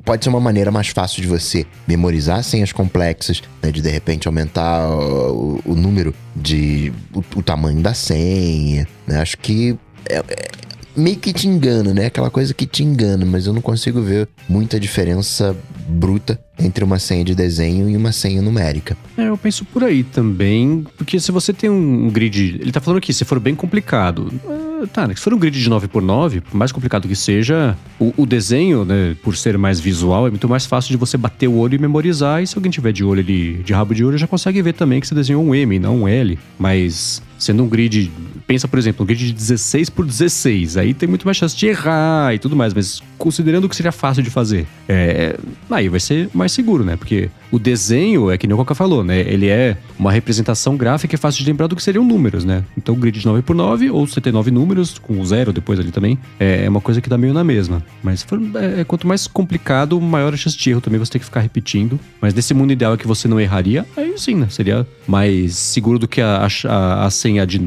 pode 0.04 0.22
ser 0.24 0.30
uma 0.30 0.40
maneira 0.40 0.70
mais 0.70 0.88
fácil 0.88 1.22
de 1.22 1.28
você 1.28 1.66
memorizar 1.88 2.42
senhas 2.44 2.72
complexas, 2.72 3.42
né, 3.62 3.70
de 3.72 3.80
de 3.80 3.88
repente 3.90 4.26
aumentar 4.28 4.86
o, 4.90 5.60
o 5.64 5.74
número 5.74 6.14
de 6.36 6.92
o, 7.14 7.22
o 7.36 7.42
tamanho 7.42 7.80
da 7.80 7.94
senha, 7.94 8.86
né? 9.06 9.20
Acho 9.20 9.36
que 9.38 9.76
é- 10.08 10.16
é 10.18 10.48
meio 10.96 11.16
que 11.16 11.32
te 11.32 11.48
engana, 11.48 11.92
né? 11.92 12.06
Aquela 12.06 12.30
coisa 12.30 12.52
que 12.54 12.66
te 12.66 12.84
engana, 12.84 13.24
mas 13.24 13.46
eu 13.46 13.52
não 13.52 13.60
consigo 13.62 14.00
ver 14.00 14.28
muita 14.48 14.78
diferença 14.78 15.56
bruta 15.88 16.38
entre 16.58 16.84
uma 16.84 16.98
senha 16.98 17.24
de 17.24 17.34
desenho 17.34 17.88
e 17.88 17.96
uma 17.96 18.12
senha 18.12 18.40
numérica. 18.40 18.96
É, 19.16 19.28
eu 19.28 19.36
penso 19.36 19.64
por 19.64 19.82
aí 19.82 20.04
também, 20.04 20.84
porque 20.96 21.18
se 21.18 21.32
você 21.32 21.52
tem 21.52 21.68
um 21.68 22.08
grid. 22.10 22.58
Ele 22.60 22.72
tá 22.72 22.80
falando 22.80 22.98
aqui, 22.98 23.12
se 23.12 23.24
for 23.24 23.40
bem 23.40 23.54
complicado. 23.54 24.32
ah, 24.48 24.86
tá, 24.92 25.06
né? 25.08 25.14
Se 25.14 25.22
for 25.22 25.34
um 25.34 25.38
grid 25.38 25.60
de 25.60 25.68
9x9, 25.68 26.40
por 26.42 26.56
mais 26.56 26.72
complicado 26.72 27.08
que 27.08 27.16
seja, 27.16 27.76
o, 27.98 28.12
o 28.16 28.26
desenho, 28.26 28.84
né, 28.84 29.16
por 29.22 29.36
ser 29.36 29.58
mais 29.58 29.80
visual, 29.80 30.26
é 30.26 30.30
muito 30.30 30.48
mais 30.48 30.66
fácil 30.66 30.90
de 30.90 30.96
você 30.96 31.16
bater 31.16 31.48
o 31.48 31.56
olho 31.56 31.74
e 31.74 31.78
memorizar. 31.78 32.42
E 32.42 32.46
se 32.46 32.56
alguém 32.56 32.70
tiver 32.70 32.92
de 32.92 33.04
olho 33.04 33.20
ali, 33.20 33.54
de 33.64 33.72
rabo 33.72 33.94
de 33.94 34.04
olho, 34.04 34.16
já 34.16 34.26
consegue 34.26 34.62
ver 34.62 34.74
também 34.74 35.00
que 35.00 35.06
você 35.06 35.14
desenhou 35.14 35.44
um 35.44 35.54
M, 35.54 35.78
não 35.78 36.02
um 36.02 36.08
L. 36.08 36.38
Mas 36.58 37.22
sendo 37.38 37.62
um 37.62 37.68
grid. 37.68 38.10
Pensa, 38.46 38.68
por 38.68 38.78
exemplo, 38.78 39.04
um 39.04 39.06
grid 39.06 39.26
de 39.26 39.32
16 39.32 39.90
por 39.90 40.04
16. 40.04 40.76
Aí 40.76 40.94
tem 40.94 41.08
muito 41.08 41.24
mais 41.24 41.36
chance 41.36 41.56
de 41.56 41.66
errar 41.66 42.34
e 42.34 42.38
tudo 42.38 42.56
mais. 42.56 42.74
Mas 42.74 43.02
considerando 43.18 43.68
que 43.68 43.76
seria 43.76 43.92
fácil 43.92 44.22
de 44.22 44.30
fazer, 44.30 44.66
é, 44.88 45.36
aí 45.70 45.88
vai 45.88 46.00
ser 46.00 46.28
mais 46.34 46.43
seguro, 46.48 46.84
né? 46.84 46.96
Porque 46.96 47.30
o 47.50 47.58
desenho, 47.58 48.30
é 48.30 48.38
que 48.38 48.46
nem 48.46 48.54
o 48.54 48.56
Coca 48.56 48.74
falou, 48.74 49.04
né? 49.04 49.20
Ele 49.20 49.48
é 49.48 49.76
uma 49.98 50.10
representação 50.10 50.76
gráfica 50.76 51.14
é 51.14 51.18
fácil 51.18 51.44
de 51.44 51.50
lembrar 51.50 51.66
do 51.66 51.76
que 51.76 51.82
seriam 51.82 52.04
números, 52.04 52.44
né? 52.44 52.64
Então, 52.76 52.94
grid 52.94 53.18
de 53.18 53.26
9 53.26 53.42
por 53.42 53.54
9 53.54 53.90
ou 53.90 54.06
79 54.06 54.50
números, 54.50 54.98
com 54.98 55.24
zero 55.24 55.52
depois 55.52 55.78
ali 55.78 55.90
também, 55.90 56.18
é 56.38 56.68
uma 56.68 56.80
coisa 56.80 57.00
que 57.00 57.08
dá 57.08 57.16
meio 57.16 57.32
na 57.32 57.44
mesma. 57.44 57.82
Mas 58.02 58.22
for, 58.22 58.40
é, 58.56 58.84
quanto 58.84 59.06
mais 59.06 59.26
complicado, 59.26 60.00
maior 60.00 60.34
a 60.34 60.36
chance 60.36 60.56
de 60.56 60.70
erro 60.70 60.80
também 60.80 60.98
você 60.98 61.12
tem 61.12 61.18
que 61.20 61.24
ficar 61.24 61.40
repetindo. 61.40 61.98
Mas 62.20 62.34
nesse 62.34 62.52
mundo 62.52 62.72
ideal 62.72 62.94
é 62.94 62.96
que 62.96 63.06
você 63.06 63.28
não 63.28 63.40
erraria, 63.40 63.86
aí 63.96 64.14
sim, 64.18 64.34
né? 64.34 64.48
Seria 64.50 64.86
mais 65.06 65.54
seguro 65.56 65.98
do 65.98 66.08
que 66.08 66.20
a, 66.20 66.46
a, 66.68 67.06
a 67.06 67.10
senha 67.10 67.46
de 67.46 67.60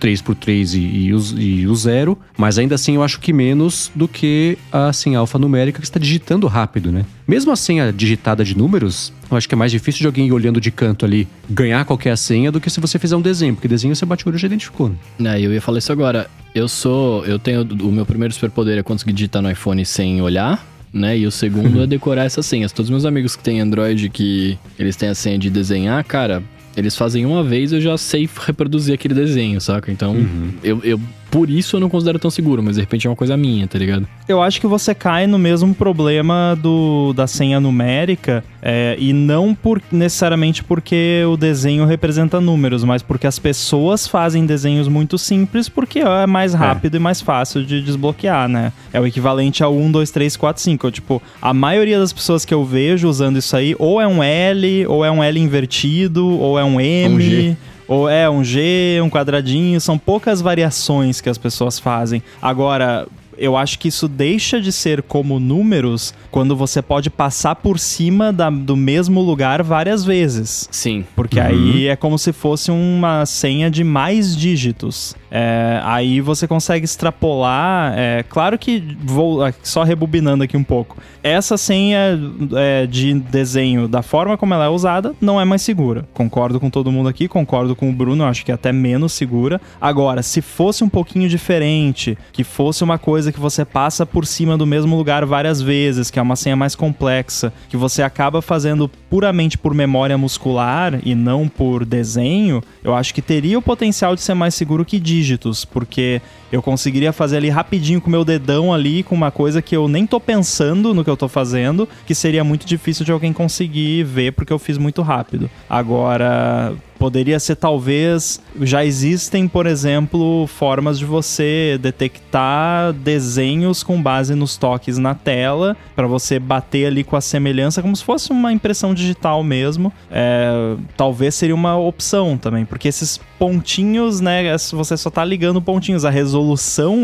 3x3 0.00 0.74
e, 0.74 0.78
e, 0.78 1.14
o, 1.14 1.38
e 1.38 1.66
o 1.66 1.74
zero. 1.74 2.18
Mas 2.36 2.58
ainda 2.58 2.74
assim, 2.74 2.94
eu 2.94 3.02
acho 3.02 3.20
que 3.20 3.32
menos 3.32 3.90
do 3.94 4.08
que 4.08 4.56
a 4.72 4.92
senha 4.92 5.18
alfanumérica 5.18 5.80
que 5.80 5.86
está 5.86 5.98
digitando 5.98 6.46
rápido, 6.46 6.90
né? 6.90 7.04
Mesmo 7.26 7.52
a 7.52 7.56
senha 7.56 7.92
digitada 7.92 8.44
de 8.44 8.56
números, 8.56 9.12
eu 9.30 9.36
acho 9.36 9.48
que 9.48 9.54
é 9.54 9.58
mais 9.58 9.70
difícil 9.70 10.00
de 10.00 10.06
alguém 10.06 10.32
olhando 10.32 10.60
de 10.60 10.70
canto 10.70 11.04
ali 11.04 11.28
ganhar 11.48 11.84
qualquer 11.84 12.16
senha 12.16 12.50
do 12.50 12.60
que 12.60 12.70
se 12.70 12.80
você 12.80 12.98
fizer 12.98 13.16
um 13.16 13.20
desenho, 13.20 13.54
porque 13.54 13.68
desenho 13.68 13.94
você 13.94 14.06
bate 14.06 14.24
o 14.24 14.28
olho 14.28 14.36
e 14.36 14.40
já 14.40 14.46
identificou. 14.46 14.90
Né? 15.18 15.38
É, 15.38 15.40
eu 15.40 15.52
ia 15.52 15.60
falar 15.60 15.78
isso 15.78 15.92
agora. 15.92 16.28
Eu 16.54 16.68
sou. 16.68 17.24
Eu 17.26 17.38
tenho. 17.38 17.62
O 17.62 17.92
meu 17.92 18.06
primeiro 18.06 18.32
superpoder 18.32 18.78
é 18.78 18.82
conseguir 18.82 19.12
digitar 19.12 19.42
no 19.42 19.50
iPhone 19.50 19.84
sem 19.84 20.22
olhar. 20.22 20.66
Né? 20.90 21.18
E 21.18 21.26
o 21.26 21.30
segundo 21.30 21.82
é 21.84 21.86
decorar 21.86 22.24
essas 22.24 22.46
senhas. 22.46 22.72
Todos 22.72 22.86
os 22.86 22.90
meus 22.90 23.04
amigos 23.04 23.36
que 23.36 23.42
têm 23.42 23.60
Android 23.60 24.08
que 24.08 24.58
eles 24.78 24.96
têm 24.96 25.10
a 25.10 25.14
senha 25.14 25.38
de 25.38 25.50
desenhar, 25.50 26.02
cara, 26.04 26.42
eles 26.78 26.96
fazem 26.96 27.26
uma 27.26 27.42
vez 27.42 27.72
eu 27.72 27.80
já 27.80 27.96
sei 27.98 28.28
reproduzir 28.46 28.94
aquele 28.94 29.14
desenho, 29.14 29.60
saca? 29.60 29.90
Então, 29.90 30.14
eu, 30.62 30.80
eu 30.84 31.00
por 31.30 31.50
isso 31.50 31.76
eu 31.76 31.80
não 31.80 31.88
considero 31.88 32.18
tão 32.18 32.30
seguro, 32.30 32.62
mas 32.62 32.76
de 32.76 32.82
repente 32.82 33.06
é 33.06 33.10
uma 33.10 33.16
coisa 33.16 33.36
minha, 33.36 33.66
tá 33.66 33.78
ligado? 33.78 34.06
Eu 34.26 34.42
acho 34.42 34.60
que 34.60 34.66
você 34.66 34.94
cai 34.94 35.26
no 35.26 35.38
mesmo 35.38 35.74
problema 35.74 36.58
do, 36.60 37.12
da 37.12 37.26
senha 37.26 37.60
numérica, 37.60 38.44
é, 38.60 38.96
e 38.98 39.12
não 39.12 39.54
por, 39.54 39.80
necessariamente 39.90 40.64
porque 40.64 41.22
o 41.30 41.36
desenho 41.36 41.84
representa 41.84 42.40
números, 42.40 42.82
mas 42.84 43.02
porque 43.02 43.26
as 43.26 43.38
pessoas 43.38 44.06
fazem 44.06 44.44
desenhos 44.44 44.88
muito 44.88 45.16
simples 45.16 45.68
porque 45.68 46.00
é 46.00 46.26
mais 46.26 46.54
rápido 46.54 46.96
e 46.96 46.98
mais 46.98 47.20
fácil 47.20 47.64
de 47.64 47.80
desbloquear, 47.80 48.48
né? 48.48 48.72
É 48.92 49.00
o 49.00 49.06
equivalente 49.06 49.62
a 49.62 49.68
1, 49.68 49.90
2, 49.90 50.10
3, 50.10 50.36
4, 50.36 50.62
5. 50.62 50.90
Tipo, 50.90 51.22
a 51.40 51.54
maioria 51.54 51.98
das 51.98 52.12
pessoas 52.12 52.44
que 52.44 52.52
eu 52.52 52.64
vejo 52.64 53.08
usando 53.08 53.38
isso 53.38 53.56
aí, 53.56 53.74
ou 53.78 54.00
é 54.00 54.06
um 54.06 54.22
L, 54.22 54.86
ou 54.86 55.04
é 55.04 55.10
um 55.10 55.22
L 55.22 55.38
invertido, 55.38 56.26
ou 56.26 56.58
é 56.58 56.64
um 56.64 56.80
M. 56.80 57.14
Um 57.14 57.20
G. 57.20 57.56
Ou 57.88 58.08
é 58.08 58.28
um 58.28 58.44
G, 58.44 59.00
um 59.02 59.08
quadradinho, 59.08 59.80
são 59.80 59.98
poucas 59.98 60.42
variações 60.42 61.20
que 61.22 61.28
as 61.28 61.38
pessoas 61.38 61.78
fazem. 61.78 62.22
Agora, 62.40 63.08
eu 63.38 63.56
acho 63.56 63.78
que 63.78 63.88
isso 63.88 64.08
deixa 64.08 64.60
de 64.60 64.72
ser 64.72 65.02
como 65.02 65.38
números 65.40 66.12
quando 66.30 66.54
você 66.56 66.82
pode 66.82 67.10
passar 67.10 67.54
por 67.56 67.78
cima 67.78 68.32
da- 68.32 68.50
do 68.50 68.76
mesmo 68.76 69.20
lugar 69.20 69.62
várias 69.62 70.04
vezes. 70.04 70.68
Sim. 70.70 71.04
Porque 71.16 71.38
aí 71.40 71.86
é 71.86 71.96
como 71.96 72.18
se 72.18 72.32
fosse 72.32 72.70
uma 72.70 73.24
senha 73.26 73.70
de 73.70 73.82
mais 73.84 74.36
dígitos. 74.36 75.14
É, 75.30 75.80
aí 75.84 76.20
você 76.20 76.46
consegue 76.48 76.84
extrapolar. 76.84 77.92
é, 77.96 78.22
claro 78.28 78.58
que 78.58 78.96
vou 79.02 79.46
é, 79.46 79.52
só 79.62 79.82
rebobinando 79.82 80.42
aqui 80.44 80.56
um 80.56 80.64
pouco. 80.64 80.96
Essa 81.22 81.56
senha 81.58 82.18
é, 82.56 82.86
de 82.86 83.12
desenho, 83.14 83.86
da 83.88 84.02
forma 84.02 84.36
como 84.38 84.54
ela 84.54 84.64
é 84.64 84.68
usada, 84.68 85.14
não 85.20 85.40
é 85.40 85.44
mais 85.44 85.62
segura. 85.62 86.06
Concordo 86.14 86.58
com 86.58 86.70
todo 86.70 86.90
mundo 86.90 87.08
aqui, 87.08 87.28
concordo 87.28 87.76
com 87.76 87.90
o 87.90 87.92
Bruno, 87.92 88.24
acho 88.24 88.44
que 88.44 88.50
é 88.50 88.54
até 88.54 88.72
menos 88.72 89.12
segura. 89.12 89.60
Agora, 89.80 90.22
se 90.22 90.40
fosse 90.40 90.82
um 90.82 90.88
pouquinho 90.88 91.28
diferente, 91.28 92.16
que 92.32 92.42
fosse 92.44 92.82
uma 92.82 92.98
coisa 92.98 93.27
que 93.32 93.40
você 93.40 93.64
passa 93.64 94.04
por 94.04 94.26
cima 94.26 94.56
do 94.56 94.66
mesmo 94.66 94.96
lugar 94.96 95.24
várias 95.24 95.60
vezes, 95.60 96.10
que 96.10 96.18
é 96.18 96.22
uma 96.22 96.36
senha 96.36 96.56
mais 96.56 96.74
complexa, 96.74 97.52
que 97.68 97.76
você 97.76 98.02
acaba 98.02 98.42
fazendo 98.42 98.88
puramente 99.10 99.56
por 99.56 99.74
memória 99.74 100.16
muscular 100.18 101.00
e 101.04 101.14
não 101.14 101.48
por 101.48 101.84
desenho, 101.84 102.62
eu 102.82 102.94
acho 102.94 103.14
que 103.14 103.22
teria 103.22 103.58
o 103.58 103.62
potencial 103.62 104.14
de 104.14 104.20
ser 104.20 104.34
mais 104.34 104.54
seguro 104.54 104.84
que 104.84 104.98
dígitos, 104.98 105.64
porque 105.64 106.20
eu 106.50 106.62
conseguiria 106.62 107.12
fazer 107.12 107.38
ali 107.38 107.48
rapidinho 107.48 108.00
com 108.00 108.10
meu 108.10 108.24
dedão 108.24 108.72
ali, 108.72 109.02
com 109.02 109.14
uma 109.14 109.30
coisa 109.30 109.60
que 109.62 109.76
eu 109.76 109.88
nem 109.88 110.06
tô 110.06 110.18
pensando 110.20 110.94
no 110.94 111.04
que 111.04 111.10
eu 111.10 111.16
tô 111.16 111.28
fazendo, 111.28 111.88
que 112.06 112.14
seria 112.14 112.44
muito 112.44 112.66
difícil 112.66 113.04
de 113.04 113.12
alguém 113.12 113.32
conseguir 113.32 114.04
ver 114.04 114.32
porque 114.32 114.52
eu 114.52 114.58
fiz 114.58 114.78
muito 114.78 115.02
rápido. 115.02 115.50
Agora, 115.68 116.74
poderia 116.98 117.38
ser 117.38 117.56
talvez 117.56 118.40
já 118.60 118.84
existem, 118.84 119.46
por 119.46 119.66
exemplo, 119.66 120.46
formas 120.46 120.98
de 120.98 121.04
você 121.04 121.78
detectar 121.80 122.92
desenhos 122.92 123.82
com 123.82 124.02
base 124.02 124.34
nos 124.34 124.56
toques 124.56 124.98
na 124.98 125.14
tela 125.14 125.76
para 125.94 126.06
você 126.06 126.38
bater 126.38 126.86
ali 126.86 127.04
com 127.04 127.16
a 127.16 127.20
semelhança 127.20 127.80
como 127.80 127.94
se 127.94 128.02
fosse 128.02 128.32
uma 128.32 128.52
impressão 128.52 128.92
digital 128.92 129.42
mesmo. 129.44 129.92
É, 130.10 130.74
talvez 130.96 131.34
seria 131.34 131.54
uma 131.54 131.76
opção 131.76 132.36
também, 132.36 132.64
porque 132.64 132.88
esses 132.88 133.20
pontinhos, 133.38 134.20
né, 134.20 134.56
você 134.72 134.96
só 134.96 135.10
tá 135.10 135.24
ligando 135.24 135.62
pontinhos, 135.62 136.04
a 136.04 136.10
resolução 136.10 136.37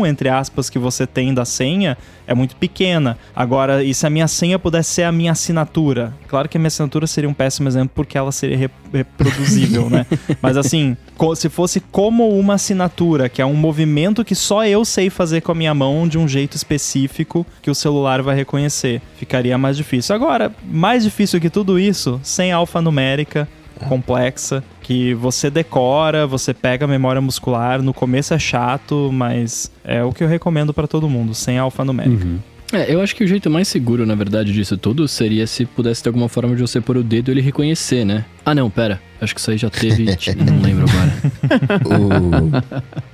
entre 0.05 0.29
aspas 0.29 0.69
que 0.69 0.79
você 0.79 1.05
tem 1.05 1.33
da 1.33 1.45
senha 1.45 1.97
é 2.27 2.33
muito 2.33 2.55
pequena. 2.55 3.17
Agora, 3.35 3.83
e 3.83 3.93
se 3.93 4.05
a 4.07 4.09
minha 4.09 4.27
senha 4.27 4.57
pudesse 4.57 4.89
ser 4.91 5.03
a 5.03 5.11
minha 5.11 5.31
assinatura? 5.31 6.13
Claro 6.27 6.49
que 6.49 6.57
a 6.57 6.59
minha 6.59 6.67
assinatura 6.67 7.05
seria 7.05 7.29
um 7.29 7.33
péssimo 7.33 7.67
exemplo 7.67 7.91
porque 7.93 8.17
ela 8.17 8.31
seria 8.31 8.57
re- 8.57 8.69
reproduzível, 8.91 9.89
né? 9.89 10.05
Mas 10.41 10.57
assim, 10.57 10.97
se 11.35 11.49
fosse 11.49 11.79
como 11.79 12.29
uma 12.37 12.55
assinatura, 12.55 13.29
que 13.29 13.41
é 13.41 13.45
um 13.45 13.53
movimento 13.53 14.25
que 14.25 14.35
só 14.35 14.65
eu 14.65 14.83
sei 14.83 15.09
fazer 15.09 15.41
com 15.41 15.51
a 15.51 15.55
minha 15.55 15.73
mão 15.73 16.07
de 16.07 16.17
um 16.17 16.27
jeito 16.27 16.55
específico 16.55 17.45
que 17.61 17.69
o 17.69 17.75
celular 17.75 18.21
vai 18.21 18.35
reconhecer, 18.35 19.01
ficaria 19.17 19.57
mais 19.57 19.77
difícil. 19.77 20.15
Agora, 20.15 20.51
mais 20.69 21.03
difícil 21.03 21.39
que 21.39 21.49
tudo 21.49 21.79
isso, 21.79 22.19
sem 22.23 22.51
alfanumérica, 22.51 23.47
complexa, 23.87 24.63
que 24.81 25.13
você 25.13 25.49
decora, 25.49 26.25
você 26.25 26.53
pega 26.53 26.85
a 26.85 26.87
memória 26.87 27.21
muscular, 27.21 27.81
no 27.81 27.93
começo 27.93 28.33
é 28.33 28.39
chato, 28.39 29.09
mas 29.11 29.71
é 29.83 30.03
o 30.03 30.11
que 30.11 30.23
eu 30.23 30.27
recomendo 30.27 30.73
pra 30.73 30.87
todo 30.87 31.09
mundo, 31.09 31.33
sem 31.33 31.57
alfanumérica. 31.57 32.25
É, 32.73 32.93
eu 32.93 32.99
acho 32.99 33.15
que 33.15 33.23
o 33.23 33.27
jeito 33.27 33.49
mais 33.49 33.67
seguro, 33.67 34.05
na 34.05 34.15
verdade, 34.15 34.51
disso 34.51 34.75
tudo 34.75 35.07
seria 35.07 35.45
se 35.45 35.65
pudesse 35.65 36.01
ter 36.01 36.09
alguma 36.09 36.27
forma 36.27 36.55
de 36.55 36.61
você 36.61 36.81
pôr 36.81 36.97
o 36.97 37.03
dedo 37.03 37.29
e 37.29 37.33
ele 37.33 37.41
reconhecer, 37.41 38.03
né? 38.03 38.25
Ah, 38.43 38.55
não, 38.55 38.69
pera. 38.69 38.99
Acho 39.21 39.33
que 39.33 39.39
isso 39.39 39.51
aí 39.51 39.57
já 39.57 39.69
teve. 39.69 40.05
não 40.35 40.61
lembro 40.61 40.85
agora. 40.89 42.61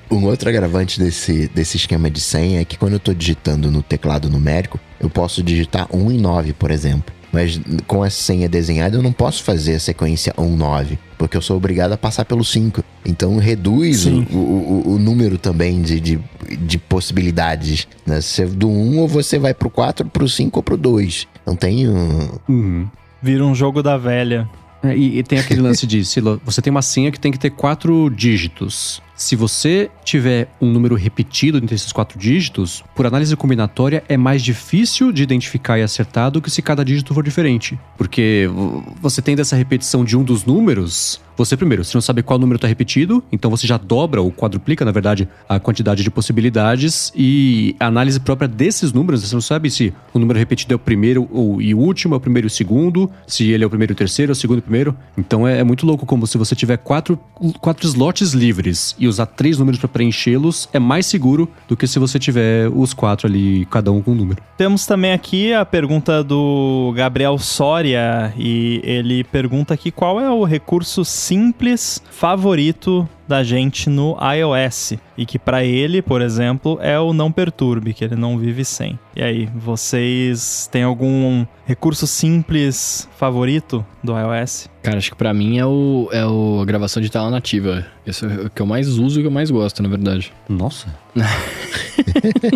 O, 0.09 0.15
um 0.15 0.25
outro 0.25 0.49
agravante 0.49 0.99
desse, 0.99 1.47
desse 1.49 1.77
esquema 1.77 2.09
de 2.09 2.21
senha 2.21 2.61
é 2.61 2.65
que 2.65 2.77
quando 2.77 2.93
eu 2.93 2.99
tô 2.99 3.13
digitando 3.13 3.69
no 3.69 3.83
teclado 3.83 4.29
numérico, 4.29 4.79
eu 4.99 5.09
posso 5.09 5.43
digitar 5.43 5.87
1 5.93 6.11
e 6.11 6.17
9, 6.17 6.53
por 6.53 6.71
exemplo. 6.71 7.13
Mas 7.31 7.59
com 7.87 8.03
a 8.03 8.09
senha 8.09 8.49
desenhada 8.49 8.97
eu 8.97 9.01
não 9.01 9.13
posso 9.13 9.43
fazer 9.43 9.75
a 9.75 9.79
sequência 9.79 10.33
1, 10.37 10.55
9, 10.55 10.99
porque 11.17 11.37
eu 11.37 11.41
sou 11.41 11.55
obrigado 11.55 11.93
a 11.93 11.97
passar 11.97 12.25
pelo 12.25 12.43
5. 12.43 12.83
Então 13.05 13.37
reduz 13.37 14.05
o, 14.05 14.19
o, 14.35 14.83
o- 14.95 14.99
número 14.99 15.37
também 15.37 15.81
de, 15.81 15.99
de, 15.99 16.19
de 16.59 16.77
possibilidades. 16.77 17.87
Né? 18.05 18.19
Se 18.21 18.43
é 18.43 18.45
do 18.45 18.69
1 18.69 18.99
ou 18.99 19.07
você 19.07 19.39
vai 19.39 19.53
pro 19.53 19.69
4, 19.69 20.05
pro 20.09 20.27
5 20.27 20.59
ou 20.59 20.63
pro 20.63 20.75
2. 20.77 21.27
Não 21.45 21.55
tem 21.55 21.87
um... 21.87 22.29
Uhum. 22.49 22.87
Vira 23.21 23.45
um 23.45 23.55
jogo 23.55 23.81
da 23.81 23.97
velha. 23.97 24.49
É, 24.83 24.95
e, 24.95 25.19
e 25.19 25.23
tem 25.23 25.39
aquele 25.39 25.61
lance 25.61 25.85
de, 25.85 26.03
Sila, 26.03 26.39
você 26.43 26.61
tem 26.61 26.71
uma 26.71 26.81
senha 26.81 27.11
que 27.11 27.19
tem 27.19 27.31
que 27.31 27.37
ter 27.39 27.51
quatro 27.51 28.09
dígitos. 28.09 29.01
Se 29.21 29.35
você 29.35 29.87
tiver 30.03 30.47
um 30.59 30.71
número 30.71 30.95
repetido 30.95 31.59
entre 31.59 31.75
esses 31.75 31.91
quatro 31.91 32.17
dígitos, 32.17 32.83
por 32.95 33.05
análise 33.05 33.35
combinatória 33.35 34.03
é 34.09 34.17
mais 34.17 34.41
difícil 34.41 35.11
de 35.11 35.21
identificar 35.21 35.77
e 35.77 35.83
acertar 35.83 36.31
do 36.31 36.41
que 36.41 36.49
se 36.49 36.59
cada 36.59 36.83
dígito 36.83 37.13
for 37.13 37.23
diferente. 37.23 37.77
Porque 37.95 38.49
vo- 38.51 38.83
você 38.99 39.21
tendo 39.21 39.39
essa 39.39 39.55
repetição 39.55 40.03
de 40.03 40.17
um 40.17 40.23
dos 40.23 40.43
números, 40.43 41.21
você 41.37 41.55
primeiro, 41.55 41.83
você 41.83 41.95
não 41.95 42.01
sabe 42.01 42.23
qual 42.23 42.39
número 42.39 42.57
está 42.57 42.67
repetido, 42.67 43.23
então 43.31 43.51
você 43.51 43.67
já 43.67 43.77
dobra 43.77 44.21
ou 44.23 44.31
quadruplica, 44.31 44.83
na 44.83 44.91
verdade, 44.91 45.29
a 45.47 45.59
quantidade 45.59 46.03
de 46.03 46.09
possibilidades 46.09 47.11
e 47.15 47.75
a 47.79 47.85
análise 47.87 48.19
própria 48.19 48.47
desses 48.47 48.91
números, 48.91 49.21
você 49.21 49.35
não 49.35 49.41
sabe 49.41 49.69
se 49.69 49.93
o 50.13 50.17
número 50.19 50.39
repetido 50.39 50.73
é 50.73 50.75
o 50.75 50.79
primeiro 50.79 51.29
ou, 51.31 51.61
e 51.61 51.75
o 51.75 51.77
último, 51.77 52.15
é 52.15 52.17
o 52.17 52.19
primeiro 52.19 52.47
e 52.47 52.49
o 52.49 52.51
segundo, 52.51 53.09
se 53.27 53.51
ele 53.51 53.63
é 53.63 53.67
o 53.67 53.69
primeiro 53.69 53.91
e 53.91 53.95
o 53.95 53.97
terceiro, 53.97 54.31
é 54.31 54.33
o 54.33 54.35
segundo 54.35 54.57
e 54.57 54.61
o 54.61 54.63
primeiro. 54.63 54.95
Então 55.15 55.47
é, 55.47 55.59
é 55.59 55.63
muito 55.63 55.85
louco 55.85 56.07
como 56.07 56.25
se 56.25 56.37
você 56.39 56.55
tiver 56.55 56.77
quatro, 56.77 57.17
quatro 57.59 57.85
slots 57.87 58.33
livres 58.33 58.95
e 58.99 59.10
usar 59.11 59.25
três 59.25 59.57
números 59.57 59.79
para 59.79 59.87
preenchê-los, 59.87 60.67
é 60.73 60.79
mais 60.79 61.05
seguro 61.05 61.49
do 61.67 61.77
que 61.77 61.87
se 61.87 61.99
você 61.99 62.17
tiver 62.17 62.69
os 62.69 62.93
quatro 62.93 63.27
ali, 63.27 63.65
cada 63.65 63.91
um 63.91 64.01
com 64.01 64.11
um 64.11 64.15
número. 64.15 64.41
Temos 64.57 64.85
também 64.85 65.13
aqui 65.13 65.53
a 65.53 65.65
pergunta 65.65 66.23
do 66.23 66.93
Gabriel 66.95 67.37
Soria 67.37 68.33
e 68.37 68.81
ele 68.83 69.23
pergunta 69.23 69.73
aqui 69.73 69.91
qual 69.91 70.19
é 70.19 70.29
o 70.29 70.43
recurso 70.43 71.05
simples 71.05 72.01
favorito 72.09 73.07
da 73.31 73.43
gente 73.43 73.89
no 73.89 74.15
iOS 74.21 74.93
e 75.17 75.25
que 75.25 75.39
pra 75.39 75.63
ele, 75.63 76.01
por 76.01 76.21
exemplo, 76.21 76.77
é 76.81 76.99
o 76.99 77.13
não 77.13 77.31
perturbe, 77.31 77.93
que 77.93 78.03
ele 78.03 78.15
não 78.15 78.37
vive 78.37 78.63
sem. 78.65 78.99
E 79.15 79.23
aí, 79.23 79.49
vocês 79.55 80.69
têm 80.71 80.83
algum 80.83 81.45
recurso 81.65 82.05
simples 82.05 83.07
favorito 83.17 83.85
do 84.03 84.13
iOS? 84.17 84.69
Cara, 84.83 84.97
acho 84.97 85.11
que 85.11 85.17
pra 85.17 85.33
mim 85.33 85.57
é 85.57 85.65
o, 85.65 86.09
é 86.11 86.25
o 86.25 86.59
a 86.61 86.65
gravação 86.65 87.01
de 87.01 87.09
tela 87.09 87.29
nativa. 87.29 87.85
Esse 88.05 88.25
é 88.25 88.27
o 88.27 88.49
que 88.49 88.61
eu 88.61 88.65
mais 88.65 88.87
uso 88.87 89.17
e 89.17 89.19
o 89.19 89.23
que 89.23 89.27
eu 89.27 89.31
mais 89.31 89.49
gosto, 89.49 89.81
na 89.81 89.89
verdade. 89.89 90.31
Nossa. 90.49 90.87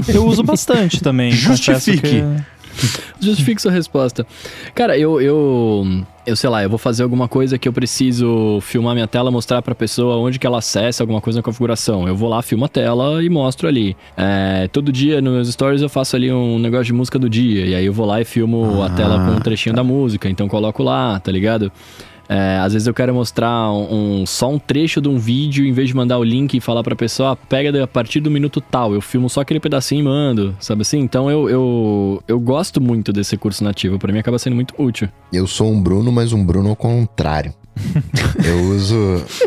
Eu 0.07 0.25
uso 0.25 0.43
bastante 0.43 1.01
também. 1.01 1.31
Justifique. 1.31 2.01
que- 2.01 2.23
Justifique 3.19 3.61
sua 3.61 3.71
resposta. 3.71 4.25
Cara, 4.73 4.97
eu, 4.97 5.21
eu. 5.21 6.03
Eu 6.25 6.35
sei 6.35 6.49
lá, 6.49 6.63
eu 6.63 6.69
vou 6.69 6.79
fazer 6.79 7.03
alguma 7.03 7.27
coisa 7.27 7.55
que 7.55 7.67
eu 7.67 7.73
preciso 7.73 8.59
filmar 8.61 8.95
minha 8.95 9.05
tela, 9.05 9.29
mostrar 9.29 9.61
pra 9.61 9.75
pessoa 9.75 10.17
onde 10.17 10.39
que 10.39 10.47
ela 10.47 10.57
acessa 10.57 11.03
alguma 11.03 11.21
coisa 11.21 11.37
na 11.37 11.43
configuração. 11.43 12.07
Eu 12.07 12.15
vou 12.15 12.27
lá, 12.27 12.41
filmo 12.41 12.65
a 12.65 12.67
tela 12.67 13.23
e 13.23 13.29
mostro 13.29 13.67
ali. 13.67 13.95
É, 14.17 14.67
todo 14.69 14.91
dia 14.91 15.21
nos 15.21 15.33
meus 15.33 15.49
stories 15.49 15.83
eu 15.83 15.89
faço 15.89 16.15
ali 16.15 16.31
um 16.31 16.57
negócio 16.57 16.85
de 16.85 16.93
música 16.93 17.19
do 17.19 17.29
dia. 17.29 17.67
E 17.67 17.75
aí 17.75 17.85
eu 17.85 17.93
vou 17.93 18.07
lá 18.07 18.19
e 18.19 18.25
filmo 18.25 18.81
a 18.81 18.89
tela 18.89 19.23
com 19.23 19.35
um 19.37 19.39
trechinho 19.39 19.75
da 19.75 19.83
música. 19.83 20.27
Então 20.27 20.47
coloco 20.47 20.81
lá, 20.81 21.19
tá 21.19 21.31
ligado? 21.31 21.71
É, 22.27 22.57
às 22.57 22.73
vezes 22.73 22.87
eu 22.87 22.93
quero 22.93 23.13
mostrar 23.13 23.71
um, 23.71 24.21
um- 24.21 24.25
só 24.25 24.49
um 24.49 24.57
trecho 24.59 24.99
de 24.99 25.07
um 25.07 25.17
vídeo, 25.17 25.65
em 25.65 25.71
vez 25.71 25.87
de 25.89 25.95
mandar 25.95 26.17
o 26.17 26.23
link 26.23 26.55
e 26.55 26.59
falar 26.59 26.81
pra 26.83 26.95
pessoa, 26.95 27.33
ah, 27.33 27.35
pega 27.35 27.83
a 27.83 27.87
partir 27.87 28.19
do 28.19 28.31
minuto 28.31 28.59
tal. 28.59 28.93
Eu 28.93 29.01
filmo 29.01 29.29
só 29.29 29.41
aquele 29.41 29.59
pedacinho 29.59 30.01
e 30.01 30.03
mando, 30.03 30.55
sabe 30.59 30.81
assim? 30.81 30.99
Então 30.99 31.29
eu, 31.29 31.49
eu, 31.49 32.23
eu 32.27 32.39
gosto 32.39 32.81
muito 32.81 33.13
desse 33.13 33.33
recurso 33.33 33.63
nativo. 33.63 33.99
Pra 33.99 34.11
mim 34.11 34.19
acaba 34.19 34.39
sendo 34.39 34.55
muito 34.55 34.73
útil. 34.77 35.07
Eu 35.31 35.45
sou 35.45 35.71
um 35.71 35.81
Bruno, 35.81 36.11
mas 36.11 36.33
um 36.33 36.43
Bruno 36.43 36.69
ao 36.69 36.75
contrário. 36.75 37.53
Eu 38.45 38.69
uso. 38.69 38.95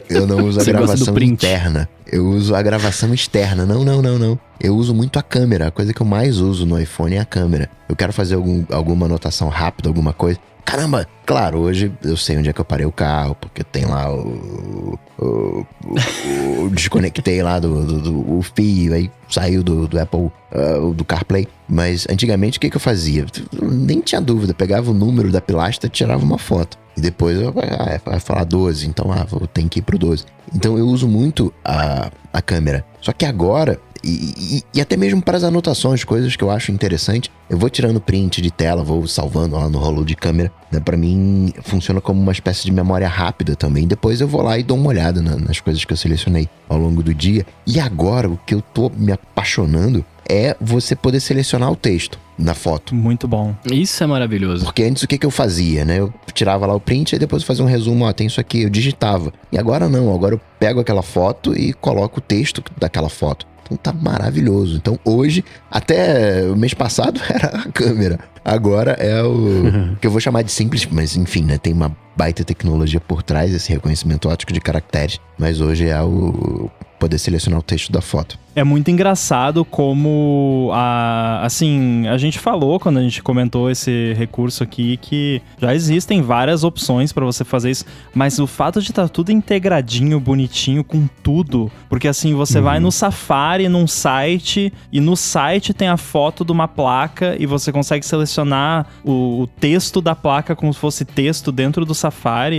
Eu 0.09 0.27
não 0.27 0.45
uso 0.47 0.61
a 0.61 0.65
Você 0.65 0.71
gravação 0.73 1.19
interna. 1.19 1.89
Eu 2.07 2.29
uso 2.29 2.55
a 2.55 2.61
gravação 2.61 3.15
externa. 3.15 3.65
Não, 3.65 3.85
não, 3.85 4.03
não, 4.03 4.19
não. 4.19 4.39
Eu 4.61 4.77
uso 4.77 4.95
muito 4.95 5.19
a 5.19 5.23
câmera. 5.23 5.69
A 5.69 5.71
coisa 5.71 5.95
que 5.95 6.01
eu 6.03 6.07
mais 6.07 6.39
uso 6.39 6.67
no 6.67 6.79
iPhone 6.79 7.15
é 7.17 7.21
a 7.21 7.25
câmera. 7.25 7.71
Eu 7.89 7.97
quero 7.97 8.13
fazer 8.13 8.35
algum, 8.35 8.65
alguma 8.71 9.07
anotação 9.07 9.49
rápida, 9.49 9.89
alguma 9.89 10.13
coisa. 10.13 10.39
Caramba! 10.69 11.09
Claro, 11.25 11.61
hoje 11.61 11.91
eu 12.05 12.15
sei 12.15 12.37
onde 12.37 12.51
é 12.51 12.53
que 12.53 12.61
eu 12.61 12.65
parei 12.65 12.85
o 12.85 12.93
carro, 12.93 13.35
porque 13.35 13.65
tem 13.65 13.87
lá 13.87 14.13
o. 14.15 14.99
o, 15.19 15.67
o- 15.83 16.65
o- 16.67 16.71
desconectei 16.71 17.43
lá 17.43 17.59
do, 17.59 17.87
do- 17.87 18.01
do- 18.23 18.43
fio, 18.43 18.93
aí 18.93 19.11
saiu 19.31 19.63
do, 19.63 19.89
do 19.89 19.99
Apple, 19.99 20.31
ah, 20.53 20.93
do 20.95 21.05
CarPlay. 21.07 21.49
Mas 21.67 22.07
antigamente 22.11 22.59
o 22.59 22.61
que, 22.61 22.69
que 22.69 22.77
eu 22.77 22.81
fazia? 22.81 23.25
Nem 23.63 24.03
tinha 24.03 24.21
dúvida, 24.21 24.53
pegava 24.53 24.91
o 24.91 24.95
número 24.95 25.33
da 25.33 25.41
pilastra, 25.41 25.89
tirava 25.89 26.23
uma 26.23 26.37
foto. 26.39 26.79
E 26.95 27.01
depois 27.01 27.41
eu, 27.41 27.49
ah, 27.57 27.91
é, 27.95 27.99
vai 28.05 28.21
falar 28.21 28.45
12, 28.45 28.87
então 28.89 29.11
ah, 29.11 29.27
tem 29.55 29.69
que 29.69 29.79
ir 29.79 29.83
pro 29.83 29.97
12. 29.99 30.27
Então 30.55 30.77
eu 30.77 30.87
uso 30.87 31.09
muito 31.09 31.51
a, 31.65 32.11
a 32.31 32.43
câmera. 32.43 32.85
Só 33.01 33.13
que 33.15 33.25
agora, 33.25 33.81
e, 34.05 34.57
e- 34.59 34.63
e 34.75 34.81
até 34.81 34.97
mesmo 34.97 35.21
para 35.23 35.37
as 35.37 35.45
anotações, 35.45 36.05
coisas 36.05 36.35
que 36.37 36.43
eu 36.45 36.51
acho 36.51 36.71
interessante, 36.73 37.31
eu 37.51 37.57
vou 37.59 37.69
tirando 37.71 38.01
print 38.01 38.41
de 38.43 38.51
tela, 38.51 38.83
vou 38.85 39.07
salvando 39.07 39.57
lá 39.57 39.69
no 39.69 39.79
rolo 39.79 40.05
de 40.05 40.15
câmera. 40.15 40.53
Né? 40.71 40.81
Para 40.81 40.97
mim, 40.97 41.53
funciona 41.63 42.01
como 42.01 42.21
uma 42.21 42.33
espécie 42.33 42.65
de 42.65 42.73
memória 42.73 43.09
rápida 43.09 43.57
também. 43.57 43.87
Depois 43.87 44.21
eu 44.21 44.29
vou 44.29 44.43
lá 44.43 44.59
e 44.59 44.63
dou 44.63 44.77
uma 44.77 44.89
olhada 44.89 45.23
na- 45.23 45.37
nas 45.37 45.61
coisas 45.61 45.85
que 45.85 45.93
eu 45.93 45.97
selecionei 45.97 46.49
ao 46.69 46.79
longo 46.79 47.03
do 47.03 47.15
dia. 47.15 47.47
E 47.67 47.81
agora, 47.81 48.29
o 48.29 48.39
que 48.47 48.55
eu 48.55 48.61
tô 48.61 48.91
me 48.95 49.13
apaixonando 49.13 50.05
é 50.31 50.55
você 50.61 50.95
poder 50.95 51.21
selecionar 51.21 51.73
o 51.73 51.77
texto 51.77 52.19
na 52.39 52.55
foto. 52.55 52.95
Muito 52.95 53.27
bom. 53.27 53.55
Isso 53.73 54.05
é 54.05 54.07
maravilhoso. 54.07 54.65
Porque 54.67 54.83
antes 54.83 55.03
o 55.03 55.09
que, 55.09 55.17
que 55.17 55.25
eu 55.25 55.31
fazia, 55.31 55.87
né? 55.87 55.99
Eu 56.01 56.13
tirava 56.35 56.67
lá 56.67 56.75
o 56.75 56.81
print 56.81 57.15
e 57.15 57.19
depois 57.19 57.43
eu 57.43 57.47
fazia 57.47 57.65
um 57.65 57.69
resumo, 57.69 58.05
ó, 58.05 58.13
tem 58.13 58.27
isso 58.27 58.39
aqui, 58.39 58.63
eu 58.63 58.69
digitava. 58.71 59.33
E 59.51 59.57
agora 59.59 59.89
não, 59.89 60.15
agora 60.15 60.35
eu 60.35 60.41
pego 60.61 60.81
aquela 60.81 61.03
foto 61.03 61.57
e 61.59 61.73
coloco 61.73 62.19
o 62.19 62.23
texto 62.23 62.63
daquela 62.79 63.09
foto. 63.09 63.47
Então 63.71 63.77
tá 63.77 63.93
maravilhoso. 63.93 64.77
Então 64.77 64.99
hoje, 65.05 65.45
até 65.71 66.45
o 66.51 66.57
mês 66.57 66.75
passado 66.75 67.21
era 67.29 67.49
a 67.49 67.73
câmera. 67.73 68.19
Agora 68.45 68.93
é 68.93 69.23
o 69.23 69.97
que 70.01 70.07
eu 70.07 70.11
vou 70.11 70.21
chamar 70.21 70.43
de 70.43 70.51
simples, 70.51 70.87
mas 70.91 71.17
enfim, 71.17 71.45
né? 71.45 71.59
Tem 71.59 71.73
uma 71.73 71.95
baita 72.19 72.43
tecnologia 72.43 72.99
por 72.99 73.23
trás, 73.23 73.55
esse 73.55 73.73
reconhecimento 73.73 74.29
ótico 74.29 74.53
de 74.53 74.61
caracteres. 74.61 75.21
Mas 75.39 75.61
hoje 75.61 75.87
é 75.87 76.03
o 76.03 76.69
poder 76.99 77.17
selecionar 77.17 77.61
o 77.61 77.63
texto 77.63 77.93
da 77.93 78.01
foto. 78.01 78.37
É 78.57 78.65
muito 78.65 78.91
engraçado 78.91 79.65
como 79.65 80.71
a, 80.73 81.45
assim, 81.45 82.09
a 82.09 82.19
gente 82.19 82.41
falou 82.41 82.81
quando 82.81 82.99
a 82.99 83.03
gente 83.03 83.23
comentou 83.23 83.71
esse 83.71 84.15
recurso 84.15 84.65
aqui 84.65 84.97
que 84.97 85.41
já 85.61 85.73
existem 85.73 86.23
várias 86.23 86.65
opções 86.65 87.13
para 87.13 87.25
você 87.25 87.45
fazer 87.45 87.71
isso, 87.71 87.85
mas 88.13 88.41
o 88.41 88.49
fato 88.49 88.83
de 88.83 88.91
estar 88.91 89.03
tá 89.03 89.09
tudo 89.09 89.31
integradinho, 89.31 90.19
bonitinho 90.19 90.83
com 90.83 91.09
tudo, 91.23 91.71
porque 91.89 92.09
assim 92.09 92.35
você 92.35 92.59
uhum. 92.59 92.65
vai 92.65 92.81
no 92.81 92.91
Safari, 92.91 93.69
num 93.69 93.87
site 93.87 94.73
e 94.91 95.01
no 95.01 95.17
site 95.17 95.73
tem 95.73 95.87
a 95.87 95.97
foto 95.97 96.45
de 96.45 96.51
uma 96.51 96.67
placa 96.67 97.37
e 97.39 97.47
você 97.47 97.71
consegue 97.71 98.05
selecionar 98.05 98.87
o, 99.05 99.43
o 99.43 99.47
texto 99.47 100.01
da 100.01 100.17
placa 100.17 100.57
como 100.57 100.75
se 100.75 100.81
fosse 100.81 101.05
texto 101.05 101.53
dentro 101.53 101.85
do 101.85 101.95
Safari. 101.95 102.08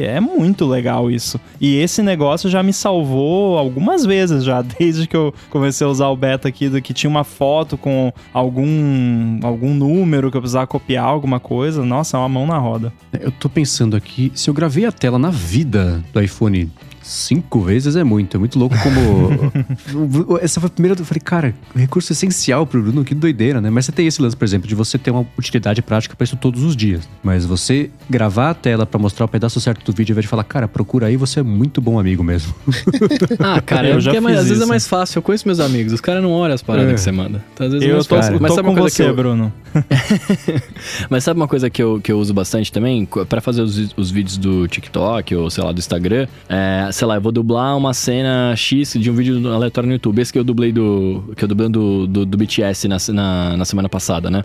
É 0.03 0.19
muito 0.19 0.65
legal 0.65 1.09
isso. 1.09 1.39
E 1.59 1.77
esse 1.77 2.01
negócio 2.01 2.49
já 2.49 2.61
me 2.63 2.73
salvou 2.73 3.57
algumas 3.57 4.05
vezes 4.05 4.43
já 4.43 4.61
desde 4.79 5.07
que 5.07 5.15
eu 5.15 5.33
comecei 5.49 5.85
a 5.85 5.89
usar 5.89 6.07
o 6.07 6.15
beta 6.15 6.47
aqui 6.47 6.69
do 6.69 6.81
que 6.81 6.93
tinha 6.93 7.09
uma 7.09 7.23
foto 7.23 7.77
com 7.77 8.11
algum 8.33 9.39
algum 9.43 9.73
número 9.73 10.31
que 10.31 10.37
eu 10.37 10.41
precisava 10.41 10.67
copiar 10.67 11.05
alguma 11.05 11.39
coisa. 11.39 11.83
Nossa, 11.83 12.17
é 12.17 12.19
uma 12.19 12.29
mão 12.29 12.45
na 12.45 12.57
roda. 12.57 12.93
Eu 13.19 13.31
tô 13.31 13.49
pensando 13.49 13.95
aqui, 13.95 14.31
se 14.35 14.49
eu 14.49 14.53
gravei 14.53 14.85
a 14.85 14.91
tela 14.91 15.19
na 15.19 15.29
vida 15.29 16.03
do 16.13 16.21
iPhone 16.21 16.69
Cinco 17.09 17.61
vezes 17.61 17.95
é 17.95 18.03
muito, 18.03 18.37
é 18.37 18.39
muito 18.39 18.59
louco 18.59 18.75
como. 18.83 20.37
Essa 20.39 20.59
foi 20.59 20.67
a 20.67 20.69
primeira. 20.69 21.01
Eu 21.01 21.03
falei, 21.03 21.19
cara, 21.19 21.55
recurso 21.75 22.13
essencial 22.13 22.67
pro 22.67 22.83
Bruno, 22.83 23.03
que 23.03 23.15
doideira, 23.15 23.59
né? 23.59 23.71
Mas 23.71 23.85
você 23.85 23.91
tem 23.91 24.05
esse 24.05 24.21
lance, 24.21 24.37
por 24.37 24.45
exemplo, 24.45 24.67
de 24.67 24.75
você 24.75 24.95
ter 24.95 25.09
uma 25.09 25.25
utilidade 25.35 25.81
prática 25.81 26.15
para 26.15 26.23
isso 26.23 26.37
todos 26.37 26.61
os 26.61 26.75
dias. 26.75 27.09
Mas 27.23 27.47
você 27.47 27.89
gravar 28.07 28.51
a 28.51 28.53
tela 28.53 28.85
para 28.85 28.99
mostrar 28.99 29.25
o 29.25 29.27
pedaço 29.27 29.59
certo 29.59 29.83
do 29.83 29.91
vídeo, 29.91 30.13
ao 30.13 30.13
invés 30.13 30.25
de 30.25 30.29
falar, 30.29 30.43
cara, 30.43 30.67
procura 30.67 31.07
aí, 31.07 31.17
você 31.17 31.39
é 31.39 31.43
muito 31.43 31.81
bom 31.81 31.99
amigo 31.99 32.23
mesmo. 32.23 32.53
ah, 33.39 33.59
cara, 33.59 33.89
eu 33.89 33.99
já 33.99 34.13
é 34.13 34.19
mais, 34.19 34.37
às 34.37 34.47
vezes 34.47 34.61
é 34.61 34.67
mais 34.67 34.87
fácil. 34.87 35.17
Eu 35.17 35.23
conheço 35.23 35.47
meus 35.47 35.59
amigos, 35.59 35.93
os 35.93 36.01
caras 36.01 36.21
não 36.21 36.31
olham 36.31 36.53
as 36.53 36.61
paradas 36.61 36.91
é. 36.91 36.93
que 36.93 37.01
você 37.01 37.11
manda. 37.11 37.43
Então, 37.55 37.65
às 37.65 37.73
vezes 37.73 37.87
eu 37.87 37.95
é 37.95 38.03
tô, 38.03 38.15
fácil. 38.17 38.37
Mas 38.39 38.51
tô 38.51 38.55
sabe 38.55 38.67
com 38.67 38.75
você, 38.75 39.03
eu... 39.05 39.15
Bruno. 39.15 39.51
Mas 41.09 41.23
sabe 41.23 41.39
uma 41.39 41.47
coisa 41.47 41.71
que 41.71 41.81
eu, 41.81 41.99
que 41.99 42.11
eu 42.11 42.19
uso 42.19 42.35
bastante 42.35 42.71
também? 42.71 43.07
para 43.27 43.41
fazer 43.41 43.63
os, 43.63 43.95
os 43.97 44.11
vídeos 44.11 44.37
do 44.37 44.67
TikTok 44.67 45.35
ou, 45.35 45.49
sei 45.49 45.63
lá, 45.63 45.71
do 45.71 45.79
Instagram, 45.79 46.27
é, 46.47 46.89
sei 46.99 47.07
lá, 47.07 47.15
eu 47.15 47.21
vou 47.21 47.31
dublar 47.31 47.77
uma 47.77 47.93
cena 47.93 48.53
X 48.57 48.93
de 48.99 49.09
um 49.09 49.13
vídeo 49.13 49.49
aleatório 49.53 49.87
no 49.87 49.93
YouTube. 49.93 50.21
Esse 50.21 50.33
que 50.33 50.39
eu 50.39 50.43
dublei 50.43 50.73
do. 50.73 51.23
que 51.35 51.45
eu 51.45 51.47
dublei 51.47 51.69
do, 51.69 52.05
do, 52.05 52.25
do 52.25 52.37
BTS 52.37 52.89
na, 52.89 52.97
na, 53.13 53.57
na 53.57 53.65
semana 53.65 53.87
passada, 53.87 54.29
né? 54.29 54.43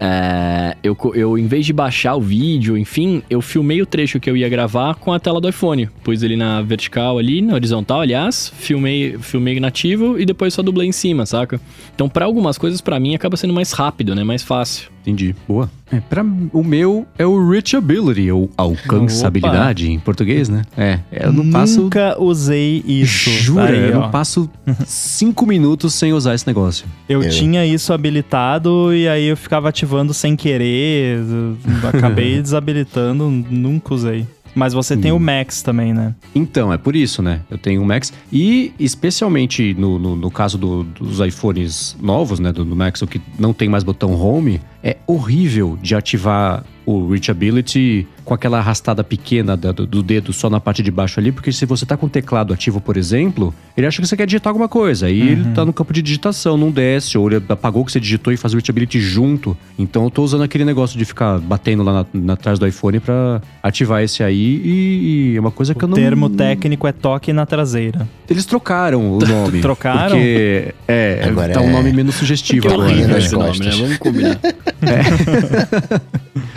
É, 0.00 0.74
eu, 0.82 0.96
eu, 1.14 1.36
em 1.36 1.46
vez 1.46 1.66
de 1.66 1.72
baixar 1.72 2.16
o 2.16 2.20
vídeo, 2.20 2.78
enfim, 2.78 3.22
eu 3.28 3.42
filmei 3.42 3.82
o 3.82 3.86
trecho 3.86 4.18
que 4.18 4.28
eu 4.28 4.36
ia 4.36 4.48
gravar 4.48 4.94
com 4.94 5.12
a 5.12 5.20
tela 5.20 5.38
do 5.38 5.48
iPhone. 5.48 5.86
Pus 6.02 6.22
ele 6.22 6.34
na 6.34 6.62
vertical 6.62 7.18
ali, 7.18 7.42
na 7.42 7.54
horizontal, 7.54 8.00
aliás, 8.00 8.50
filmei, 8.56 9.18
filmei 9.18 9.60
nativo 9.60 10.18
e 10.18 10.24
depois 10.24 10.54
só 10.54 10.62
dublei 10.62 10.88
em 10.88 10.92
cima, 10.92 11.26
saca? 11.26 11.60
Então, 11.94 12.08
para 12.08 12.24
algumas 12.24 12.56
coisas, 12.56 12.80
para 12.80 12.98
mim, 12.98 13.14
acaba 13.14 13.36
sendo 13.36 13.52
mais 13.52 13.70
rápido, 13.72 14.14
né? 14.14 14.24
Mais 14.24 14.42
fácil. 14.42 14.90
Entendi. 15.02 15.34
Boa. 15.48 15.68
É, 15.90 16.00
pra, 16.00 16.24
o 16.52 16.62
meu 16.62 17.06
é 17.18 17.26
o 17.26 17.50
reachability, 17.50 18.30
ou 18.30 18.48
alcançabilidade 18.56 19.84
Opa. 19.84 19.92
em 19.92 19.98
português, 19.98 20.48
né? 20.48 20.62
É, 20.76 21.00
eu 21.10 21.32
não 21.32 21.50
passo... 21.50 21.82
Nunca 21.82 22.16
usei 22.22 22.82
isso. 22.86 23.28
Jura? 23.30 23.64
Aí, 23.64 23.90
eu 23.90 24.00
não 24.00 24.10
passo 24.10 24.48
cinco 24.86 25.44
minutos 25.44 25.92
sem 25.94 26.12
usar 26.12 26.34
esse 26.34 26.46
negócio. 26.46 26.86
Eu 27.08 27.22
é. 27.22 27.28
tinha 27.28 27.66
isso 27.66 27.92
habilitado 27.92 28.94
e 28.94 29.08
aí 29.08 29.26
eu 29.26 29.36
ficava 29.36 29.68
ativando 29.68 30.14
sem 30.14 30.36
querer, 30.36 31.18
acabei 31.92 32.40
desabilitando, 32.40 33.28
nunca 33.28 33.92
usei. 33.92 34.26
Mas 34.54 34.74
você 34.74 34.96
tem 34.96 35.12
hum. 35.12 35.16
o 35.16 35.20
Max 35.20 35.62
também, 35.62 35.94
né? 35.94 36.14
Então, 36.34 36.72
é 36.72 36.76
por 36.76 36.94
isso, 36.94 37.22
né? 37.22 37.40
Eu 37.50 37.56
tenho 37.56 37.82
o 37.82 37.86
Max. 37.86 38.12
E 38.30 38.72
especialmente 38.78 39.74
no, 39.74 39.98
no, 39.98 40.14
no 40.14 40.30
caso 40.30 40.58
do, 40.58 40.84
dos 40.84 41.20
iPhones 41.20 41.96
novos, 42.00 42.38
né? 42.38 42.52
Do, 42.52 42.64
do 42.64 42.76
Max, 42.76 43.00
o 43.02 43.06
que 43.06 43.20
não 43.38 43.52
tem 43.52 43.68
mais 43.68 43.82
botão 43.82 44.14
home, 44.14 44.60
é 44.82 44.96
horrível 45.06 45.78
de 45.80 45.94
ativar 45.94 46.64
o 46.84 47.08
reachability 47.08 48.06
com 48.24 48.34
aquela 48.34 48.58
arrastada 48.58 49.02
pequena 49.02 49.56
do, 49.56 49.86
do, 49.86 50.02
dedo 50.02 50.32
só 50.32 50.48
na 50.48 50.60
parte 50.60 50.82
de 50.82 50.90
baixo 50.90 51.18
ali, 51.18 51.32
porque 51.32 51.50
se 51.50 51.66
você 51.66 51.84
tá 51.84 51.96
com 51.96 52.06
o 52.06 52.08
teclado 52.08 52.52
ativo, 52.52 52.80
por 52.80 52.96
exemplo, 52.96 53.52
ele 53.76 53.86
acha 53.86 54.00
que 54.00 54.06
você 54.06 54.16
quer 54.16 54.26
digitar 54.26 54.50
alguma 54.50 54.68
coisa, 54.68 55.06
aí 55.06 55.20
uhum. 55.20 55.28
ele 55.28 55.44
tá 55.54 55.64
no 55.64 55.72
campo 55.72 55.92
de 55.92 56.00
digitação, 56.00 56.56
não 56.56 56.70
desce, 56.70 57.18
ou 57.18 57.28
ele 57.28 57.42
apagou 57.48 57.82
o 57.82 57.84
que 57.84 57.92
você 57.92 58.00
digitou 58.00 58.32
e 58.32 58.36
faz 58.36 58.52
o 58.52 58.56
reachability 58.56 59.00
junto. 59.00 59.56
Então 59.78 60.04
eu 60.04 60.10
tô 60.10 60.22
usando 60.22 60.42
aquele 60.42 60.64
negócio 60.64 60.98
de 60.98 61.04
ficar 61.04 61.38
batendo 61.40 61.82
lá 61.82 61.92
na, 61.92 62.06
na 62.14 62.36
trás 62.36 62.58
do 62.58 62.66
iPhone 62.66 63.00
para 63.00 63.42
ativar 63.62 64.02
esse 64.02 64.22
aí 64.22 64.60
e, 64.64 65.32
e, 65.32 65.36
é 65.36 65.40
uma 65.40 65.50
coisa 65.50 65.74
que 65.74 65.84
o 65.84 65.86
eu 65.86 65.88
não... 65.88 65.96
O 65.96 66.00
termo 66.00 66.30
técnico 66.30 66.86
é 66.86 66.92
toque 66.92 67.32
na 67.32 67.44
traseira. 67.44 68.08
Eles 68.28 68.46
trocaram 68.46 69.18
o 69.18 69.18
nome. 69.18 69.60
trocaram? 69.62 70.16
Porque, 70.16 70.74
é, 70.86 71.24
agora 71.26 71.52
tá 71.52 71.62
é... 71.62 71.66
um 71.66 71.72
nome 71.72 71.92
menos 71.92 72.14
sugestivo 72.14 72.68
agora. 72.68 72.94
Né? 72.94 73.18
Esse 73.18 73.34
nome, 73.34 73.58
né? 73.58 73.70
Vamos 73.70 73.98
combinar. 73.98 74.38
É. 74.82 75.02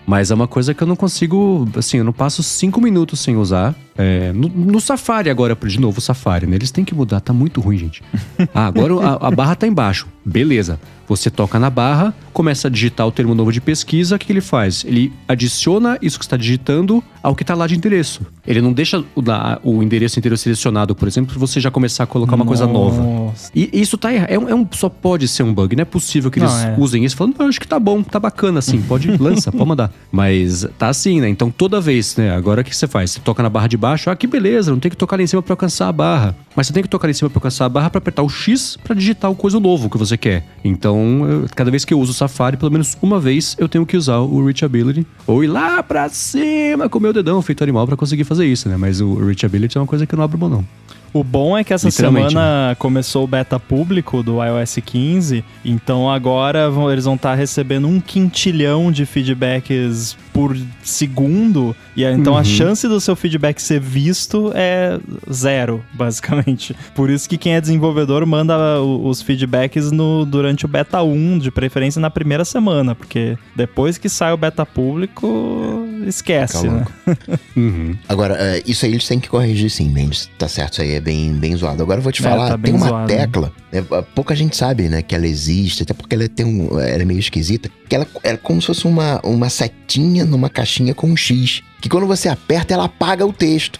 Mas 0.05 0.31
é 0.31 0.35
uma 0.35 0.47
coisa 0.47 0.73
que 0.73 0.81
eu 0.81 0.87
não 0.87 0.95
consigo, 0.95 1.67
assim, 1.75 1.97
eu 1.97 2.03
não 2.03 2.13
passo 2.13 2.41
cinco 2.43 2.81
minutos 2.81 3.19
sem 3.19 3.37
usar. 3.37 3.75
É, 3.97 4.31
no, 4.33 4.47
no, 4.47 4.81
Safari 4.81 5.29
agora, 5.29 5.55
de 5.55 5.79
novo 5.79 5.99
o 5.99 6.01
Safari, 6.01 6.47
né? 6.47 6.55
Eles 6.55 6.71
têm 6.71 6.83
que 6.83 6.95
mudar, 6.95 7.19
tá 7.19 7.33
muito 7.33 7.61
ruim, 7.61 7.77
gente. 7.77 8.01
Ah, 8.53 8.65
agora 8.65 8.95
a, 8.95 9.27
a 9.27 9.31
barra 9.31 9.55
tá 9.55 9.67
embaixo. 9.67 10.07
Beleza. 10.25 10.79
Você 11.07 11.29
toca 11.29 11.59
na 11.59 11.69
barra, 11.69 12.13
começa 12.31 12.67
a 12.67 12.71
digitar 12.71 13.05
o 13.05 13.11
termo 13.11 13.35
novo 13.35 13.51
de 13.51 13.59
pesquisa, 13.59 14.15
o 14.15 14.19
que, 14.19 14.27
que 14.27 14.31
ele 14.31 14.41
faz? 14.41 14.85
Ele 14.85 15.11
adiciona 15.27 15.97
isso 16.01 16.17
que 16.17 16.23
está 16.23 16.37
digitando 16.37 17.03
ao 17.21 17.35
que 17.35 17.43
está 17.43 17.53
lá 17.53 17.67
de 17.67 17.75
endereço. 17.75 18.25
Ele 18.47 18.61
não 18.61 18.71
deixa 18.71 19.03
o, 19.13 19.21
o 19.63 19.83
endereço 19.83 20.17
inteiro 20.17 20.37
selecionado, 20.37 20.95
por 20.95 21.07
exemplo, 21.07 21.37
você 21.37 21.59
já 21.59 21.69
começar 21.69 22.05
a 22.05 22.07
colocar 22.07 22.35
uma 22.35 22.45
Nossa. 22.45 22.65
coisa 22.65 22.73
nova. 22.73 23.33
E 23.53 23.69
isso 23.73 23.97
tá 23.97 24.13
errado. 24.13 24.29
É, 24.29 24.35
é, 24.35 24.55
um, 24.55 24.65
só 24.71 24.87
pode 24.87 25.27
ser 25.27 25.43
um 25.43 25.53
bug. 25.53 25.75
Não 25.75 25.81
é 25.81 25.85
possível 25.85 26.31
que 26.31 26.39
eles 26.39 26.51
não, 26.51 26.59
é. 26.59 26.75
usem 26.77 27.03
isso 27.03 27.17
falando, 27.17 27.35
não, 27.37 27.47
acho 27.47 27.59
que 27.59 27.67
tá 27.67 27.79
bom, 27.79 28.01
tá 28.01 28.19
bacana 28.19 28.59
assim, 28.59 28.81
pode, 28.81 29.09
lança, 29.17 29.51
pode 29.51 29.67
mandar. 29.67 29.90
Mas 30.11 30.67
tá 30.77 30.89
assim, 30.89 31.21
né? 31.21 31.29
Então 31.29 31.49
toda 31.49 31.79
vez, 31.79 32.15
né? 32.15 32.35
Agora 32.35 32.61
o 32.61 32.63
que 32.63 32.75
você 32.75 32.87
faz? 32.87 33.11
Você 33.11 33.19
toca 33.19 33.41
na 33.41 33.49
barra 33.49 33.67
de 33.67 33.77
baixo, 33.77 34.09
ah, 34.09 34.15
que 34.15 34.27
beleza, 34.27 34.71
não 34.71 34.79
tem 34.79 34.91
que 34.91 34.97
tocar 34.97 35.15
lá 35.15 35.23
em 35.23 35.27
cima 35.27 35.41
para 35.41 35.53
alcançar 35.53 35.87
a 35.87 35.91
barra. 35.91 36.35
Mas 36.55 36.67
você 36.67 36.73
tem 36.73 36.83
que 36.83 36.89
tocar 36.89 37.07
lá 37.07 37.11
em 37.11 37.13
cima 37.13 37.29
para 37.29 37.37
alcançar 37.37 37.65
a 37.65 37.69
barra 37.69 37.89
para 37.89 37.99
apertar 37.99 38.23
o 38.23 38.29
X 38.29 38.77
para 38.83 38.93
digitar 38.93 39.31
o 39.31 39.35
coisa 39.35 39.59
novo 39.59 39.89
que 39.89 39.97
você 39.97 40.17
quer. 40.17 40.45
Então, 40.63 41.25
eu, 41.29 41.45
cada 41.55 41.71
vez 41.71 41.85
que 41.85 41.93
eu 41.93 41.99
uso 41.99 42.11
o 42.11 42.13
Safari, 42.13 42.57
pelo 42.57 42.71
menos 42.71 42.97
uma 43.01 43.19
vez 43.19 43.55
eu 43.57 43.69
tenho 43.69 43.85
que 43.85 43.95
usar 43.95 44.17
o 44.17 44.45
Reachability. 44.45 45.05
Ou 45.25 45.43
ir 45.43 45.47
lá 45.47 45.81
pra 45.81 46.09
cima 46.09 46.89
com 46.89 46.99
o 46.99 47.01
meu 47.01 47.13
dedão 47.13 47.41
feito 47.41 47.63
animal 47.63 47.87
para 47.87 47.95
conseguir 47.95 48.23
fazer 48.23 48.45
isso, 48.45 48.67
né? 48.67 48.75
Mas 48.77 48.99
o 49.01 49.15
Reachability 49.15 49.77
é 49.77 49.81
uma 49.81 49.87
coisa 49.87 50.05
que 50.05 50.13
eu 50.13 50.17
não 50.17 50.23
abro 50.23 50.37
mão, 50.37 50.49
não. 50.49 50.80
O 51.13 51.23
bom 51.23 51.57
é 51.57 51.63
que 51.63 51.73
essa 51.73 51.91
semana 51.91 52.69
né? 52.69 52.75
começou 52.75 53.25
o 53.25 53.27
beta 53.27 53.59
público 53.59 54.23
do 54.23 54.43
iOS 54.43 54.77
15, 54.85 55.43
então 55.63 56.09
agora 56.09 56.69
vão, 56.69 56.89
eles 56.91 57.03
vão 57.03 57.15
estar 57.15 57.31
tá 57.31 57.35
recebendo 57.35 57.87
um 57.87 57.99
quintilhão 57.99 58.91
de 58.91 59.05
feedbacks 59.05 60.17
por 60.33 60.57
segundo, 60.81 61.75
e 61.95 62.05
então 62.05 62.33
uhum. 62.33 62.39
a 62.39 62.43
chance 62.43 62.87
do 62.87 63.01
seu 63.01 63.15
feedback 63.15 63.61
ser 63.61 63.81
visto 63.81 64.51
é 64.55 64.97
zero, 65.31 65.83
basicamente. 65.93 66.73
Por 66.95 67.09
isso 67.09 67.27
que 67.27 67.37
quem 67.37 67.55
é 67.55 67.61
desenvolvedor 67.61 68.25
manda 68.25 68.81
os 68.81 69.21
feedbacks 69.21 69.91
no, 69.91 70.25
durante 70.25 70.63
o 70.63 70.67
beta 70.67 71.03
1, 71.03 71.39
de 71.39 71.51
preferência 71.51 71.99
na 71.99 72.09
primeira 72.09 72.45
semana, 72.45 72.95
porque 72.95 73.37
depois 73.55 73.97
que 73.97 74.07
sai 74.07 74.31
o 74.31 74.37
beta 74.37 74.65
público, 74.65 75.85
esquece, 76.07 76.69
né? 76.69 76.85
uhum. 77.55 77.95
Agora, 78.07 78.35
uh, 78.35 78.63
isso 78.65 78.85
aí 78.85 78.93
eles 78.93 79.07
têm 79.07 79.19
que 79.19 79.27
corrigir 79.27 79.69
sim, 79.69 79.89
Mendes. 79.89 80.29
Tá 80.37 80.47
certo, 80.47 80.73
isso 80.73 80.81
aí 80.81 80.93
é 80.93 81.00
bem, 81.01 81.33
bem 81.33 81.55
zoado. 81.55 81.81
Agora 81.81 81.99
eu 81.99 82.03
vou 82.03 82.11
te 82.11 82.21
é, 82.21 82.29
falar, 82.29 82.49
tá 82.49 82.57
tem 82.57 82.73
uma 82.73 82.87
zoado, 82.87 83.07
tecla, 83.07 83.51
né? 83.71 83.83
pouca 84.15 84.35
gente 84.35 84.55
sabe, 84.55 84.87
né, 84.89 85.01
que 85.01 85.15
ela 85.15 85.27
existe, 85.27 85.83
até 85.83 85.93
porque 85.93 86.15
ela, 86.15 86.27
tem 86.29 86.45
um, 86.45 86.79
ela 86.79 87.01
é 87.01 87.05
meio 87.05 87.19
esquisita, 87.19 87.69
que 87.89 87.95
ela 87.95 88.07
é 88.23 88.37
como 88.37 88.61
se 88.61 88.67
fosse 88.67 88.85
uma, 88.85 89.19
uma 89.23 89.49
setinha 89.49 90.25
numa 90.25 90.49
caixinha 90.49 90.93
com 90.93 91.07
um 91.07 91.17
X, 91.17 91.61
que 91.81 91.89
quando 91.89 92.07
você 92.07 92.29
aperta, 92.29 92.73
ela 92.73 92.85
apaga 92.85 93.25
o 93.25 93.33
texto. 93.33 93.79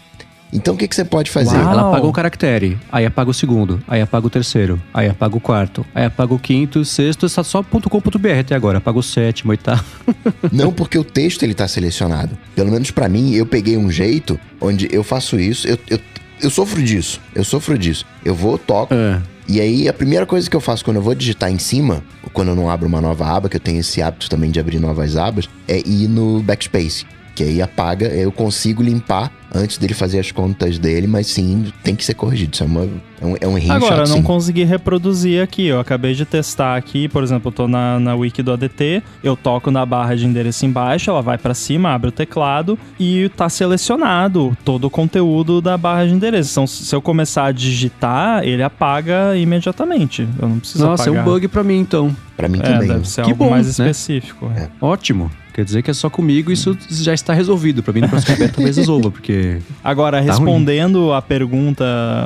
Então 0.54 0.74
o 0.74 0.78
que, 0.78 0.88
que 0.88 0.96
você 0.96 1.06
pode 1.06 1.32
fazer? 1.32 1.58
Uau. 1.58 1.72
Ela 1.72 1.90
apaga 1.90 2.06
o 2.06 2.12
caractere, 2.12 2.78
aí 2.92 3.06
apaga 3.06 3.30
o 3.30 3.34
segundo, 3.34 3.82
aí 3.88 4.02
apaga 4.02 4.28
o 4.28 4.30
terceiro, 4.30 4.82
aí 4.94 5.08
apaga 5.08 5.38
o 5.38 5.40
quarto, 5.40 5.86
aí 5.96 6.06
apaga 6.06 6.34
o 6.34 6.40
quinto, 6.40 6.80
o 6.80 6.86
sexto, 6.86 7.26
está 7.26 7.44
só 7.44 7.64
.com.br 7.64 8.40
até 8.40 8.54
agora, 8.54 8.80
apaga 8.80 9.00
o 9.00 9.04
sétimo, 9.04 9.52
oitavo. 9.52 9.86
Não, 10.52 10.74
porque 10.74 10.98
o 10.98 11.04
texto 11.04 11.44
ele 11.44 11.54
tá 11.54 11.68
selecionado. 11.68 12.38
Pelo 12.54 12.72
menos 12.72 12.92
para 12.92 13.08
mim, 13.08 13.34
eu 13.34 13.46
peguei 13.46 13.78
um 13.78 13.90
jeito 13.90 14.40
onde 14.60 14.90
eu 14.92 15.04
faço 15.04 15.40
isso, 15.40 15.68
eu, 15.68 15.78
eu, 15.90 16.00
eu 16.42 16.50
sofro 16.50 16.82
disso, 16.82 17.22
eu 17.34 17.44
sofro 17.44 17.78
disso. 17.78 18.06
Eu 18.24 18.36
vou, 18.36 18.58
toco, 18.58 18.94
é. 18.94 19.22
E 19.48 19.60
aí, 19.60 19.90
a 19.90 19.94
primeira 19.94 20.26
coisa 20.26 20.50
que 20.50 20.56
eu 20.56 20.62
faço 20.62 20.86
quando 20.86 20.98
eu 20.98 21.02
vou 21.02 21.14
digitar 21.14 21.52
em 21.52 21.58
cima, 21.58 22.02
quando 22.32 22.50
eu 22.50 22.56
não 22.56 22.70
abro 22.70 22.88
uma 22.88 23.02
nova 23.02 23.26
aba, 23.26 23.50
que 23.50 23.58
eu 23.58 23.60
tenho 23.60 23.80
esse 23.80 24.02
hábito 24.02 24.30
também 24.30 24.50
de 24.50 24.60
abrir 24.62 24.80
novas 24.80 25.18
abas, 25.18 25.50
é 25.68 25.80
ir 25.80 26.08
no 26.08 26.42
backspace. 26.42 27.06
Que 27.42 27.48
aí 27.48 27.60
apaga, 27.60 28.06
eu 28.06 28.32
consigo 28.32 28.84
limpar 28.84 29.32
antes 29.54 29.80
dele 29.80 29.96
fazer 29.96 30.20
as 30.20 30.32
contas 30.32 30.78
dele, 30.78 31.08
mas 31.08 31.26
sim, 31.26 31.74
tem 31.84 31.96
que 31.96 32.06
ser 32.06 32.14
corrigido. 32.14 32.54
Isso 32.54 32.62
é, 32.64 32.68
uma, 32.68 32.88
é 33.20 33.26
um, 33.26 33.36
é 33.42 33.48
um 33.48 33.72
Agora, 33.72 33.96
chato, 33.98 34.10
não 34.10 34.18
sim. 34.18 34.22
consegui 34.22 34.64
reproduzir 34.64 35.42
aqui. 35.42 35.66
Eu 35.66 35.80
acabei 35.80 36.14
de 36.14 36.24
testar 36.24 36.76
aqui, 36.78 37.08
por 37.10 37.24
exemplo, 37.24 37.48
eu 37.50 37.52
tô 37.52 37.68
na, 37.68 38.00
na 38.00 38.14
wiki 38.14 38.44
do 38.44 38.52
ADT, 38.54 39.02
eu 39.24 39.36
toco 39.36 39.72
na 39.72 39.84
barra 39.88 40.16
de 40.16 40.24
endereço 40.28 40.68
embaixo, 40.68 41.10
ela 41.10 41.22
vai 41.24 41.40
pra 41.40 41.56
cima, 41.56 41.90
abre 41.90 42.10
o 42.10 42.12
teclado 42.12 42.78
e 43.00 43.28
tá 43.36 43.50
selecionado 43.50 44.56
todo 44.64 44.86
o 44.86 44.90
conteúdo 44.92 45.62
da 45.62 45.76
barra 45.80 46.06
de 46.06 46.14
endereço. 46.14 46.52
Então, 46.52 46.68
se 46.68 46.96
eu 46.96 47.02
começar 47.02 47.46
a 47.46 47.52
digitar, 47.52 48.44
ele 48.44 48.62
apaga 48.62 49.36
imediatamente. 49.36 50.28
Eu 50.40 50.48
não 50.48 50.60
preciso 50.60 50.86
Nossa, 50.86 51.04
apagar. 51.04 51.20
é 51.20 51.22
um 51.22 51.26
bug 51.26 51.48
pra 51.48 51.64
mim, 51.64 51.80
então. 51.80 52.16
Pra 52.38 52.48
mim 52.48 52.60
É, 52.60 52.74
também. 52.74 52.88
deve 52.88 53.10
ser 53.10 53.24
Que 53.24 53.32
algo 53.32 53.44
bom, 53.46 53.50
mais 53.50 53.66
né? 53.66 53.72
específico. 53.90 54.46
é. 54.56 54.70
Ótimo. 54.80 55.32
Quer 55.54 55.66
dizer 55.66 55.82
que 55.82 55.92
é 55.92 55.94
só 55.94 56.10
comigo 56.10 56.52
isso 56.52 56.78
já 56.90 57.14
está 57.14 57.34
resolvido. 57.34 57.84
Pra 57.84 57.94
mim, 57.94 58.02
no 58.02 58.10
próximo 58.10 58.38
beta 58.38 58.54
talvez 58.54 58.78
resolva, 58.78 59.12
porque... 59.12 59.58
Agora, 59.84 60.18
Tá 60.18 60.24
respondendo 60.24 61.12
a 61.14 61.22
pergunta 61.22 61.86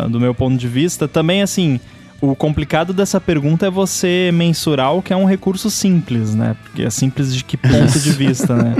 do 0.10 0.19
meu 0.19 0.34
ponto 0.34 0.57
de 0.57 0.68
vista, 0.68 1.07
também 1.07 1.41
assim, 1.41 1.80
o 2.22 2.35
complicado 2.35 2.93
dessa 2.93 3.19
pergunta 3.19 3.68
é 3.68 3.69
você 3.69 4.30
mensurar 4.34 4.93
o 4.93 5.02
que 5.02 5.14
é 5.14 5.15
um 5.15 5.26
recurso 5.26 5.69
simples, 5.69 6.34
né? 6.34 6.56
Porque 6.64 6.84
é 6.84 6.89
simples 6.89 7.35
de 7.35 7.43
que 7.43 7.57
ponto 7.57 7.99
de 7.99 8.11
vista, 8.14 8.56
né? 8.56 8.76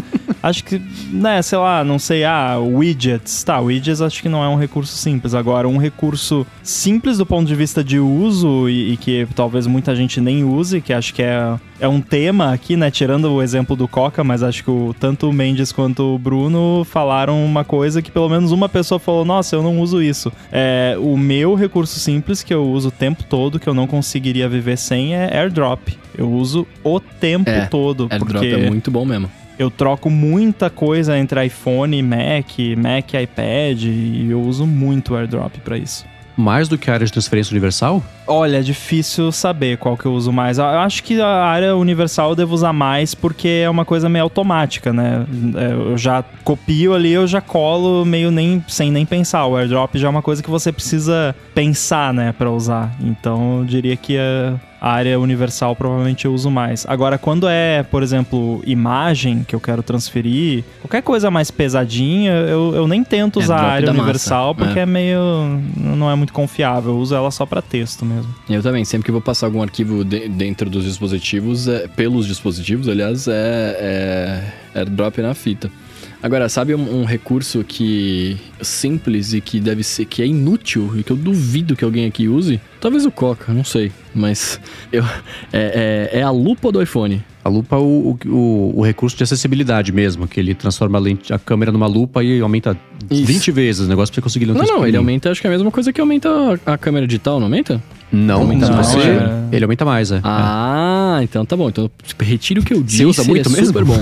Acho 0.46 0.64
que, 0.64 0.80
né, 1.12 1.42
sei 1.42 1.58
lá, 1.58 1.84
não 1.84 1.98
sei, 1.98 2.24
ah, 2.24 2.60
widgets. 2.60 3.44
Tá, 3.44 3.60
widgets 3.60 4.00
acho 4.00 4.22
que 4.22 4.30
não 4.30 4.44
é 4.44 4.48
um 4.48 4.56
recurso 4.56 4.96
simples. 4.96 5.34
Agora, 5.34 5.68
um 5.68 5.78
recurso 5.78 6.46
simples 6.62 7.18
do 7.18 7.26
ponto 7.26 7.48
de 7.48 7.56
vista 7.56 7.84
de 7.84 7.98
uso 7.98 8.70
e, 8.70 8.94
e 8.94 8.98
que 8.98 9.28
talvez 9.34 9.66
muita 9.66 9.96
gente 9.96 10.22
nem 10.22 10.44
use, 10.44 10.82
que 10.82 10.94
acho 10.94 11.16
que 11.16 11.24
é, 11.24 11.56
é 11.80 11.88
um 11.88 12.00
tema 12.00 12.54
aqui, 12.54 12.76
né? 12.78 12.92
Tirando 12.92 13.34
o 13.34 13.42
exemplo 13.42 13.76
do 13.76 13.88
Coca, 13.88 14.24
mas 14.24 14.44
acho 14.44 14.64
que 14.64 14.70
o, 14.70 14.96
tanto 15.00 15.28
o 15.28 15.34
Mendes 15.34 15.72
quanto 15.72 16.14
o 16.14 16.20
Bruno 16.20 16.86
falaram 16.86 17.44
uma 17.44 17.64
coisa 17.64 18.00
que 18.00 18.12
pelo 18.12 18.30
menos 18.30 18.52
uma 18.52 18.70
pessoa 18.70 19.00
falou: 19.00 19.26
Nossa, 19.26 19.56
eu 19.56 19.64
não 19.64 19.80
uso 19.80 20.00
isso. 20.00 20.32
É, 20.52 20.96
o 21.00 21.18
meu 21.18 21.56
recurso 21.56 22.00
simples 22.00 22.44
que 22.44 22.54
eu 22.54 22.64
uso 22.70 22.90
o 22.90 22.92
tempo 22.92 23.24
todo, 23.24 23.60
que 23.60 23.68
eu 23.68 23.74
não 23.74 23.88
conseguiria 23.88 24.48
viver 24.48 24.78
sem, 24.78 25.16
é 25.16 25.36
AirDrop. 25.36 25.98
Eu 26.16 26.32
uso 26.32 26.68
o 26.84 27.00
tempo 27.00 27.50
É, 27.50 27.66
todo. 27.66 28.08
AirDrop 28.12 28.32
porque 28.32 28.46
é 28.46 28.70
muito 28.70 28.92
bom 28.92 29.04
mesmo. 29.04 29.28
Eu 29.58 29.70
troco 29.72 30.10
muita 30.10 30.70
coisa 30.70 31.18
entre 31.18 31.46
iPhone 31.46 31.98
e 31.98 32.04
Mac, 32.04 32.50
Mac 32.78 33.14
e 33.14 33.22
iPad, 33.22 33.84
e 33.84 34.28
eu 34.30 34.42
uso 34.42 34.66
muito 34.66 35.14
o 35.14 35.18
AirDrop 35.18 35.60
pra 35.60 35.78
isso. 35.78 36.06
Mais 36.38 36.68
do 36.68 36.78
que 36.78 36.90
a 36.92 36.94
área 36.94 37.06
de 37.06 37.12
transferência 37.14 37.54
universal? 37.54 38.04
Olha, 38.28 38.58
é 38.58 38.62
difícil 38.62 39.32
saber 39.32 39.78
qual 39.78 39.96
que 39.96 40.06
eu 40.06 40.12
uso 40.12 40.34
mais. 40.34 40.58
Eu 40.58 40.66
acho 40.66 41.02
que 41.02 41.22
a 41.22 41.46
área 41.46 41.76
universal 41.78 42.32
eu 42.32 42.36
devo 42.36 42.54
usar 42.54 42.74
mais 42.74 43.16
porque 43.16 43.62
é 43.64 43.70
uma 43.70 43.86
coisa 43.86 44.10
meio 44.10 44.24
automática, 44.24 44.92
né? 44.92 45.26
É, 45.56 45.72
Eu 45.72 45.98
já 45.98 46.24
copio 46.44 46.94
ali, 46.94 47.14
eu 47.14 47.26
já 47.26 47.40
colo 47.40 48.04
meio 48.04 48.32
nem 48.32 48.62
sem 48.68 48.92
nem 48.92 49.06
pensar. 49.06 49.46
O 49.46 49.56
AirDrop 49.58 49.96
já 49.98 50.08
é 50.08 50.10
uma 50.10 50.22
coisa 50.22 50.44
que 50.44 50.50
você 50.50 50.74
precisa 50.74 51.34
pensar, 51.54 52.14
né, 52.14 52.34
Pra 52.34 52.52
usar. 52.52 52.94
Então, 53.00 53.60
eu 53.60 53.66
diria 53.66 53.96
que 53.96 54.18
a 54.18 54.60
a 54.80 54.92
área 54.92 55.20
universal 55.20 55.76
provavelmente 55.76 56.26
eu 56.26 56.34
uso 56.34 56.50
mais. 56.52 56.86
Agora, 56.88 57.18
quando 57.18 57.48
é, 57.48 57.84
por 57.84 58.04
exemplo, 58.04 58.62
imagem 58.66 59.44
que 59.48 59.56
eu 59.56 59.60
quero 59.60 59.82
transferir, 59.82 60.64
qualquer 60.82 61.02
coisa 61.02 61.32
mais 61.32 61.50
pesadinha, 61.52 62.32
eu, 62.32 62.74
eu 62.76 62.88
nem 62.88 63.04
tento 63.04 63.40
usar 63.40 63.56
a 63.56 63.58
AirDrop 63.58 63.74
área 63.74 63.86
da 63.88 63.94
massa, 63.94 64.04
universal 64.04 64.56
porque 64.56 64.80
é. 64.80 64.84
é 64.84 64.86
meio. 64.86 65.20
não 65.78 66.10
é 66.12 66.16
muito 66.16 66.34
confiável. 66.34 66.92
Eu 66.92 66.98
uso 67.00 67.16
ela 67.16 67.32
só 67.32 67.46
pra 67.46 67.62
texto 67.62 68.06
mesmo. 68.06 68.34
Eu 68.50 68.62
também, 68.62 68.86
sempre 68.86 69.06
que 69.06 69.12
vou 69.12 69.22
passar 69.22 69.48
algum 69.48 69.62
arquivo 69.62 70.04
de- 70.04 70.28
dentro 70.30 70.70
dos 70.70 70.84
dispositivos, 70.84 71.68
é- 71.68 71.88
pelos 71.88 72.26
dispositivos, 72.28 72.88
aliás, 72.88 73.28
é, 73.28 74.52
é 74.74 74.80
AirDrop 74.80 75.18
na 75.22 75.34
fita. 75.34 75.70
Agora, 76.26 76.50
sabe 76.50 76.74
um, 76.74 77.02
um 77.02 77.06
recurso 77.06 77.64
que 77.64 78.36
simples 78.60 79.32
e 79.34 79.40
que 79.40 79.60
deve 79.60 79.84
ser 79.84 80.06
que 80.06 80.24
é 80.24 80.26
inútil 80.26 80.92
e 80.98 81.04
que 81.04 81.12
eu 81.12 81.16
duvido 81.16 81.76
que 81.76 81.86
alguém 81.86 82.08
aqui 82.08 82.28
use? 82.28 82.60
Talvez 82.82 83.06
o 83.06 83.12
Coca, 83.12 83.54
não 83.54 83.64
sei, 83.64 83.92
mas 84.12 84.60
eu 84.92 85.04
é, 85.54 86.10
é- 86.12 86.20
é 86.22 86.24
a 86.24 86.32
lupa 86.32 86.72
do 86.72 86.82
iPhone. 86.82 87.22
A 87.44 87.48
lupa 87.50 87.76
é 87.76 87.80
o, 87.80 88.18
o, 88.26 88.74
o 88.76 88.82
recurso 88.82 89.16
de 89.16 89.22
acessibilidade 89.22 89.92
mesmo, 89.92 90.28
que 90.28 90.40
ele 90.40 90.56
transforma 90.56 90.98
a, 90.98 91.02
lente, 91.02 91.32
a 91.32 91.38
câmera 91.38 91.72
numa 91.72 91.86
lupa 91.86 92.24
e 92.24 92.42
aumenta 92.42 92.76
Isso. 93.08 93.24
20 93.24 93.52
vezes 93.52 93.86
o 93.86 93.88
negócio 93.88 94.12
pra 94.12 94.20
você 94.20 94.24
conseguir 94.24 94.48
Não, 94.48 94.56
não, 94.56 94.88
ele 94.88 94.98
aumenta, 94.98 95.30
acho 95.30 95.40
que 95.42 95.46
é 95.46 95.52
a 95.52 95.54
mesma 95.54 95.70
coisa 95.70 95.94
que 95.94 96.02
aumenta 96.02 96.28
a, 96.66 96.74
a 96.74 96.76
câmera 96.76 97.06
digital, 97.06 97.38
não 97.40 97.46
aumenta? 97.46 97.80
Não, 98.12 98.42
Aumenta 98.42 98.70
não, 98.70 98.78
você... 98.84 98.98
é- 99.00 99.56
Ele 99.56 99.66
aumenta 99.66 99.84
mais, 99.86 100.12
é. 100.12 100.22
Ah, 100.24 101.20
então 101.22 101.46
tá 101.46 101.56
bom. 101.58 101.70
Então, 101.70 101.90
retiro 102.20 102.62
o 102.62 102.64
que 102.64 102.74
eu 102.74 102.82
disse. 102.82 103.06
usa 103.06 103.24
muito 103.24 103.48
é 103.50 103.52
mesmo? 103.52 103.68
super 103.68 103.84
bom. 103.84 103.98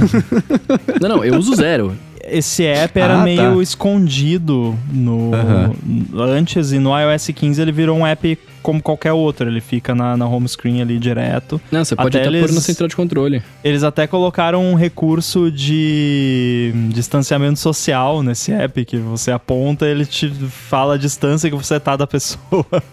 não, 1.02 1.10
não, 1.10 1.26
eu 1.26 1.38
uso 1.38 1.56
zero. 1.56 1.94
Esse 2.34 2.66
app 2.66 3.00
era 3.00 3.20
Ah, 3.22 3.24
meio 3.24 3.56
tá. 3.58 3.62
escondido 3.64 4.78
no 4.92 5.32
Aham. 5.34 5.72
antes 6.16 6.72
e 6.72 6.80
no 6.80 6.90
iOS 7.00 7.28
15 7.36 7.62
ele 7.62 7.72
virou 7.72 7.98
um 7.98 8.06
app 8.08 8.38
como 8.62 8.82
qualquer 8.82 9.12
outro, 9.12 9.50
ele 9.50 9.60
fica 9.60 9.94
na, 9.94 10.16
na 10.16 10.26
home 10.26 10.48
screen 10.48 10.82
ali 10.82 10.98
direto. 10.98 11.60
Não, 11.70 11.84
você 11.84 11.96
pode 11.98 12.16
Até 12.18 12.20
até, 12.28 12.28
eles- 12.38 12.48
pôr 12.50 12.56
na 12.56 12.62
central 12.62 12.88
de 12.88 12.96
controle. 12.96 13.44
Eles 13.62 13.84
até 13.84 14.08
colocaram 14.08 14.64
um 14.64 14.74
recurso 14.76 15.52
de 15.52 16.72
distanciamento 16.94 17.60
social 17.60 18.24
nesse 18.24 18.54
app 18.54 18.86
que 18.86 18.98
você 18.98 19.32
aponta, 19.32 19.86
ele 19.86 20.06
te 20.06 20.30
fala 20.30 20.96
a 20.96 20.98
distância 20.98 21.50
que 21.50 21.56
você 21.56 21.78
tá 21.80 21.96
da 21.96 22.08
pessoa. 22.08 22.66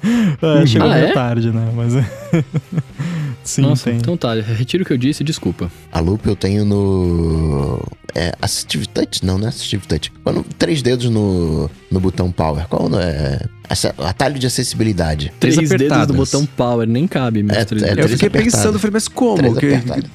É, 0.43 0.67
chegou 0.67 0.89
Ah, 0.89 0.95
meio 0.95 1.07
é? 1.07 1.13
tarde, 1.13 1.51
né? 1.51 1.69
Mas 1.75 1.95
Sim, 3.45 3.63
Nossa, 3.63 3.85
tem. 3.91 3.97
então 3.99 4.17
tá, 4.17 4.35
retiro 4.35 4.83
o 4.83 4.87
que 4.87 4.93
eu 4.93 4.99
disse, 4.99 5.23
desculpa. 5.25 5.71
A 5.93 6.01
lupa 6.01 6.29
eu 6.29 6.37
tenho 6.37 6.65
no. 6.65 7.83
É 8.15 8.33
Assistive 8.43 8.89
Touch? 8.89 9.25
Não, 9.25 9.39
não 9.39 9.47
é 9.47 9.49
Assistive 9.51 9.87
Touch. 9.87 10.11
Quando, 10.25 10.45
três 10.59 10.83
dedos 10.83 11.09
no, 11.11 11.71
no 11.91 12.01
botão 12.01 12.33
Power. 12.33 12.67
Qual 12.69 12.89
é? 13.01 13.41
Atalho 13.99 14.37
de 14.39 14.47
acessibilidade. 14.49 15.33
Três 15.39 15.55
Três 15.55 15.71
dedos 15.71 16.07
do 16.09 16.15
botão 16.15 16.45
power, 16.45 16.89
nem 16.89 17.07
cabe, 17.07 17.45
É, 17.51 17.65
três 17.65 17.83
é, 17.85 17.91
Eu 17.91 17.95
três 17.95 18.11
fiquei 18.13 18.27
apertadas. 18.29 18.53
pensando, 18.55 18.79
falei, 18.81 18.93
mas 18.95 19.07
como? 19.07 19.37
Três 19.55 19.55
Que- 19.59 20.09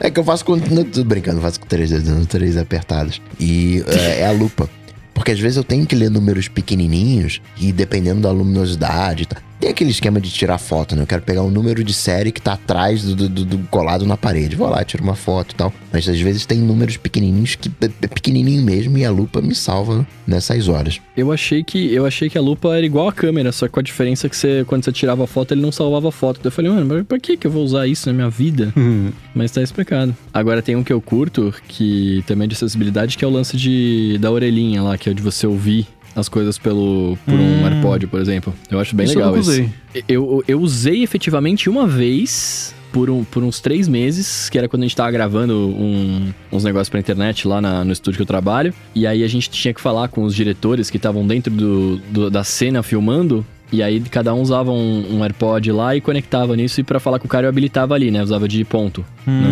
é 0.00 0.10
que 0.10 0.18
eu 0.18 0.24
faço 0.24 0.44
com. 0.44 0.56
Não 0.56 0.84
tô 0.84 1.04
brincando, 1.04 1.38
eu 1.38 1.42
faço 1.42 1.60
com 1.60 1.66
três 1.66 1.90
dedos, 1.90 2.08
não, 2.08 2.24
três 2.24 2.56
apertadas. 2.56 3.20
E 3.38 3.84
é, 3.86 4.20
é 4.20 4.26
a 4.26 4.32
lupa. 4.32 4.68
Porque 5.12 5.32
às 5.32 5.38
vezes 5.40 5.56
eu 5.56 5.64
tenho 5.64 5.84
que 5.84 5.94
ler 5.96 6.10
números 6.10 6.48
pequenininhos 6.48 7.40
e 7.60 7.72
dependendo 7.72 8.20
da 8.22 8.30
luminosidade. 8.30 9.26
Tá. 9.26 9.36
Tem 9.60 9.70
aquele 9.70 9.90
esquema 9.90 10.20
de 10.20 10.30
tirar 10.30 10.56
foto, 10.58 10.94
né? 10.94 11.02
Eu 11.02 11.06
quero 11.06 11.22
pegar 11.22 11.42
o 11.42 11.50
número 11.50 11.82
de 11.82 11.92
série 11.92 12.30
que 12.30 12.40
tá 12.40 12.52
atrás 12.52 13.02
do, 13.02 13.16
do- 13.16 13.28
do- 13.28 13.44
do 13.44 13.58
colado 13.68 14.06
na 14.06 14.16
parede. 14.16 14.54
Vou 14.54 14.68
lá, 14.68 14.84
tiro 14.84 15.02
uma 15.02 15.16
foto 15.16 15.52
e 15.52 15.54
tal. 15.56 15.72
Mas 15.92 16.08
às 16.08 16.20
vezes 16.20 16.46
tem 16.46 16.58
números 16.58 16.96
pequenininhos 16.96 17.56
que 17.56 17.68
é 18.02 18.06
pequenininho 18.06 18.62
mesmo 18.62 18.96
e 18.98 19.04
a 19.04 19.10
lupa 19.10 19.40
me 19.40 19.54
salva 19.54 20.06
nessas 20.26 20.68
horas. 20.68 21.00
Eu 21.16 21.32
achei 21.32 21.64
que 21.64 21.92
eu 21.92 22.06
achei 22.06 22.30
que 22.30 22.38
a 22.38 22.40
lupa 22.40 22.76
era 22.76 22.86
igual 22.86 23.08
a 23.08 23.12
câmera, 23.12 23.50
só 23.50 23.66
que 23.66 23.72
com 23.72 23.80
a 23.80 23.82
diferença 23.82 24.28
que 24.28 24.36
você, 24.36 24.64
quando 24.66 24.84
você 24.84 24.92
tirava 24.92 25.24
a 25.24 25.26
foto, 25.26 25.52
ele 25.54 25.60
não 25.60 25.72
salvava 25.72 26.08
a 26.08 26.12
foto. 26.12 26.36
Daí 26.36 26.46
eu 26.46 26.52
falei, 26.52 26.70
mano, 26.70 26.86
mas 26.94 27.04
pra 27.06 27.18
que 27.18 27.36
que 27.36 27.46
eu 27.46 27.50
vou 27.50 27.64
usar 27.64 27.86
isso 27.88 28.08
na 28.08 28.12
minha 28.12 28.30
vida? 28.30 28.72
Hum, 28.76 29.10
Mas 29.34 29.50
tá 29.50 29.60
explicado. 29.62 30.16
Agora 30.32 30.62
tem 30.62 30.76
um 30.76 30.84
que 30.84 30.92
eu 30.92 31.00
curto, 31.00 31.52
que 31.66 32.22
também 32.26 32.44
é 32.44 32.48
de 32.48 32.54
acessibilidade, 32.54 33.18
que 33.18 33.24
é 33.24 33.28
o 33.28 33.30
lance 33.30 33.56
de, 33.56 34.18
da 34.20 34.30
orelhinha 34.30 34.82
lá, 34.82 34.96
que 34.96 35.10
é 35.10 35.14
de 35.14 35.22
você 35.22 35.46
ouvir 35.46 35.86
as 36.20 36.28
coisas 36.28 36.58
pelo, 36.58 37.16
por 37.24 37.34
um 37.34 37.62
Hum. 37.62 37.66
AirPod, 37.66 38.06
por 38.06 38.20
exemplo. 38.20 38.52
Eu 38.70 38.78
acho 38.80 38.94
bem 38.94 39.06
Isso 39.06 39.16
legal 39.18 39.34
eu 39.34 39.40
esse. 39.40 39.50
usei. 39.50 39.70
Eu, 40.08 40.44
eu 40.46 40.60
usei 40.60 41.02
efetivamente 41.02 41.68
uma 41.68 41.86
vez 41.86 42.74
por, 42.92 43.10
um, 43.10 43.22
por 43.24 43.42
uns 43.42 43.60
três 43.60 43.86
meses, 43.86 44.48
que 44.48 44.56
era 44.58 44.68
quando 44.68 44.82
a 44.82 44.86
gente 44.86 44.96
tava 44.96 45.10
gravando 45.10 45.54
um- 45.54 46.32
uns 46.50 46.64
negócios 46.64 46.88
pra 46.88 46.98
internet 46.98 47.46
lá 47.46 47.60
na- 47.60 47.84
no 47.84 47.92
estúdio 47.92 48.16
que 48.18 48.22
eu 48.22 48.26
trabalho. 48.26 48.72
E 48.94 49.06
aí 49.06 49.22
a 49.22 49.28
gente 49.28 49.50
tinha 49.50 49.74
que 49.74 49.80
falar 49.80 50.08
com 50.08 50.22
os 50.24 50.34
diretores 50.34 50.88
que 50.90 50.96
estavam 50.96 51.26
dentro 51.26 51.52
do, 51.52 51.96
do- 52.10 52.30
da 52.30 52.42
cena 52.44 52.82
filmando. 52.82 53.44
E 53.70 53.82
aí 53.82 54.00
cada 54.00 54.32
um 54.32 54.40
usava 54.40 54.70
um, 54.72 55.16
um 55.18 55.22
AirPod 55.22 55.70
lá 55.72 55.94
e 55.94 56.00
conectava 56.00 56.56
nisso. 56.56 56.80
E 56.80 56.84
pra 56.84 56.98
falar 56.98 57.18
com 57.18 57.26
o 57.26 57.28
cara 57.28 57.44
eu 57.46 57.50
habilitava 57.50 57.94
ali, 57.94 58.10
né? 58.10 58.22
Usava 58.22 58.48
de 58.48 58.64
ponto. 58.64 59.04
Hum. 59.26 59.42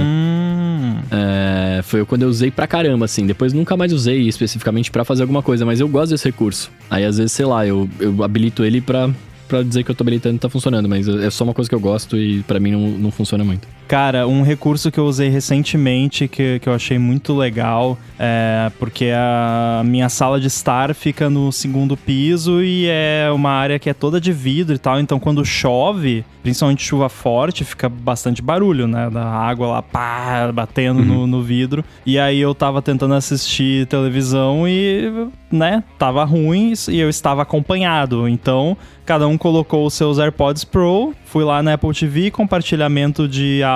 É, 1.11 1.81
foi 1.83 2.05
quando 2.05 2.23
eu 2.23 2.29
usei 2.29 2.51
pra 2.51 2.67
caramba, 2.67 3.05
assim. 3.05 3.27
Depois 3.27 3.53
nunca 3.53 3.77
mais 3.77 3.93
usei 3.93 4.29
especificamente 4.29 4.91
pra 4.91 5.05
fazer 5.05 5.23
alguma 5.23 5.43
coisa, 5.43 5.65
mas 5.65 5.81
eu 5.81 5.89
gosto 5.89 6.11
desse 6.11 6.27
recurso. 6.27 6.71
Aí 6.91 7.05
às 7.05 7.19
vezes, 7.19 7.33
sei 7.33 7.47
lá, 7.47 7.67
eu, 7.67 7.89
eu 8.01 8.23
habilito 8.23 8.65
ele 8.65 8.81
pra, 8.81 9.11
pra 9.49 9.63
dizer 9.63 9.83
que 9.83 9.91
eu 9.91 9.95
tô 9.95 10.03
habilitando 10.03 10.37
e 10.37 10.39
tá 10.39 10.49
funcionando, 10.49 10.89
mas 10.89 11.09
é 11.09 11.31
só 11.31 11.45
uma 11.45 11.55
coisa 11.55 11.69
que 11.69 11.75
eu 11.75 11.81
gosto 11.81 12.17
e 12.17 12.43
pra 12.43 12.61
mim 12.61 12.73
não, 12.73 12.89
não 12.91 13.11
funciona 13.11 13.45
muito. 13.45 13.67
Cara, 13.89 14.27
um 14.27 14.43
recurso 14.43 14.91
que 14.91 14.99
eu 14.99 15.05
usei 15.05 15.29
recentemente 15.29 16.27
que, 16.27 16.59
que 16.59 16.69
eu 16.69 16.75
achei 16.75 16.99
muito 16.99 17.35
legal 17.35 17.97
é 18.19 18.71
porque 18.79 19.13
a 19.15 19.83
minha 19.85 20.09
sala 20.09 20.41
de 20.41 20.49
estar 20.49 20.95
fica 20.95 21.31
no 21.31 21.53
segundo 21.53 21.97
piso 21.97 22.63
e 22.63 22.87
é 22.89 23.31
uma 23.33 23.51
área 23.51 23.79
que 23.79 23.89
é 23.89 23.95
toda 23.95 24.21
de 24.21 24.33
vidro 24.33 24.75
e 24.75 24.79
tal. 24.79 24.99
Então, 24.99 25.21
quando 25.21 25.45
chove, 25.45 26.25
principalmente 26.43 26.83
chuva 26.83 27.09
forte, 27.09 27.65
fica 27.65 27.89
bastante 27.89 28.43
barulho, 28.43 28.87
né? 28.87 29.11
Da 29.11 29.25
água 29.25 29.67
lá, 29.69 29.83
pá, 29.83 30.51
batendo 30.53 31.01
uhum. 31.01 31.07
no, 31.07 31.27
no 31.27 31.43
vidro. 31.43 31.85
E 32.05 32.19
aí 32.19 32.41
eu 32.41 32.55
tava 32.55 32.81
tentando 32.81 33.15
assistir 33.15 33.87
televisão 33.87 34.67
e, 34.67 35.29
né, 35.51 35.85
tava 35.99 36.25
ruim 36.25 36.73
e 36.89 36.99
eu 36.99 37.09
estava 37.09 37.43
acompanhado. 37.43 38.27
Então, 38.29 38.77
cada 39.05 39.29
um 39.29 39.39
colocou 39.39 39.87
os 39.87 39.95
seus 39.95 40.19
AirPods 40.19 40.65
Pro, 40.65 41.15
fui 41.25 41.45
lá 41.45 41.63
na 41.63 41.75
Apple 41.75 41.93
TV, 41.93 42.31
compartilhamento 42.31 43.29
de 43.29 43.63
áudio, 43.63 43.76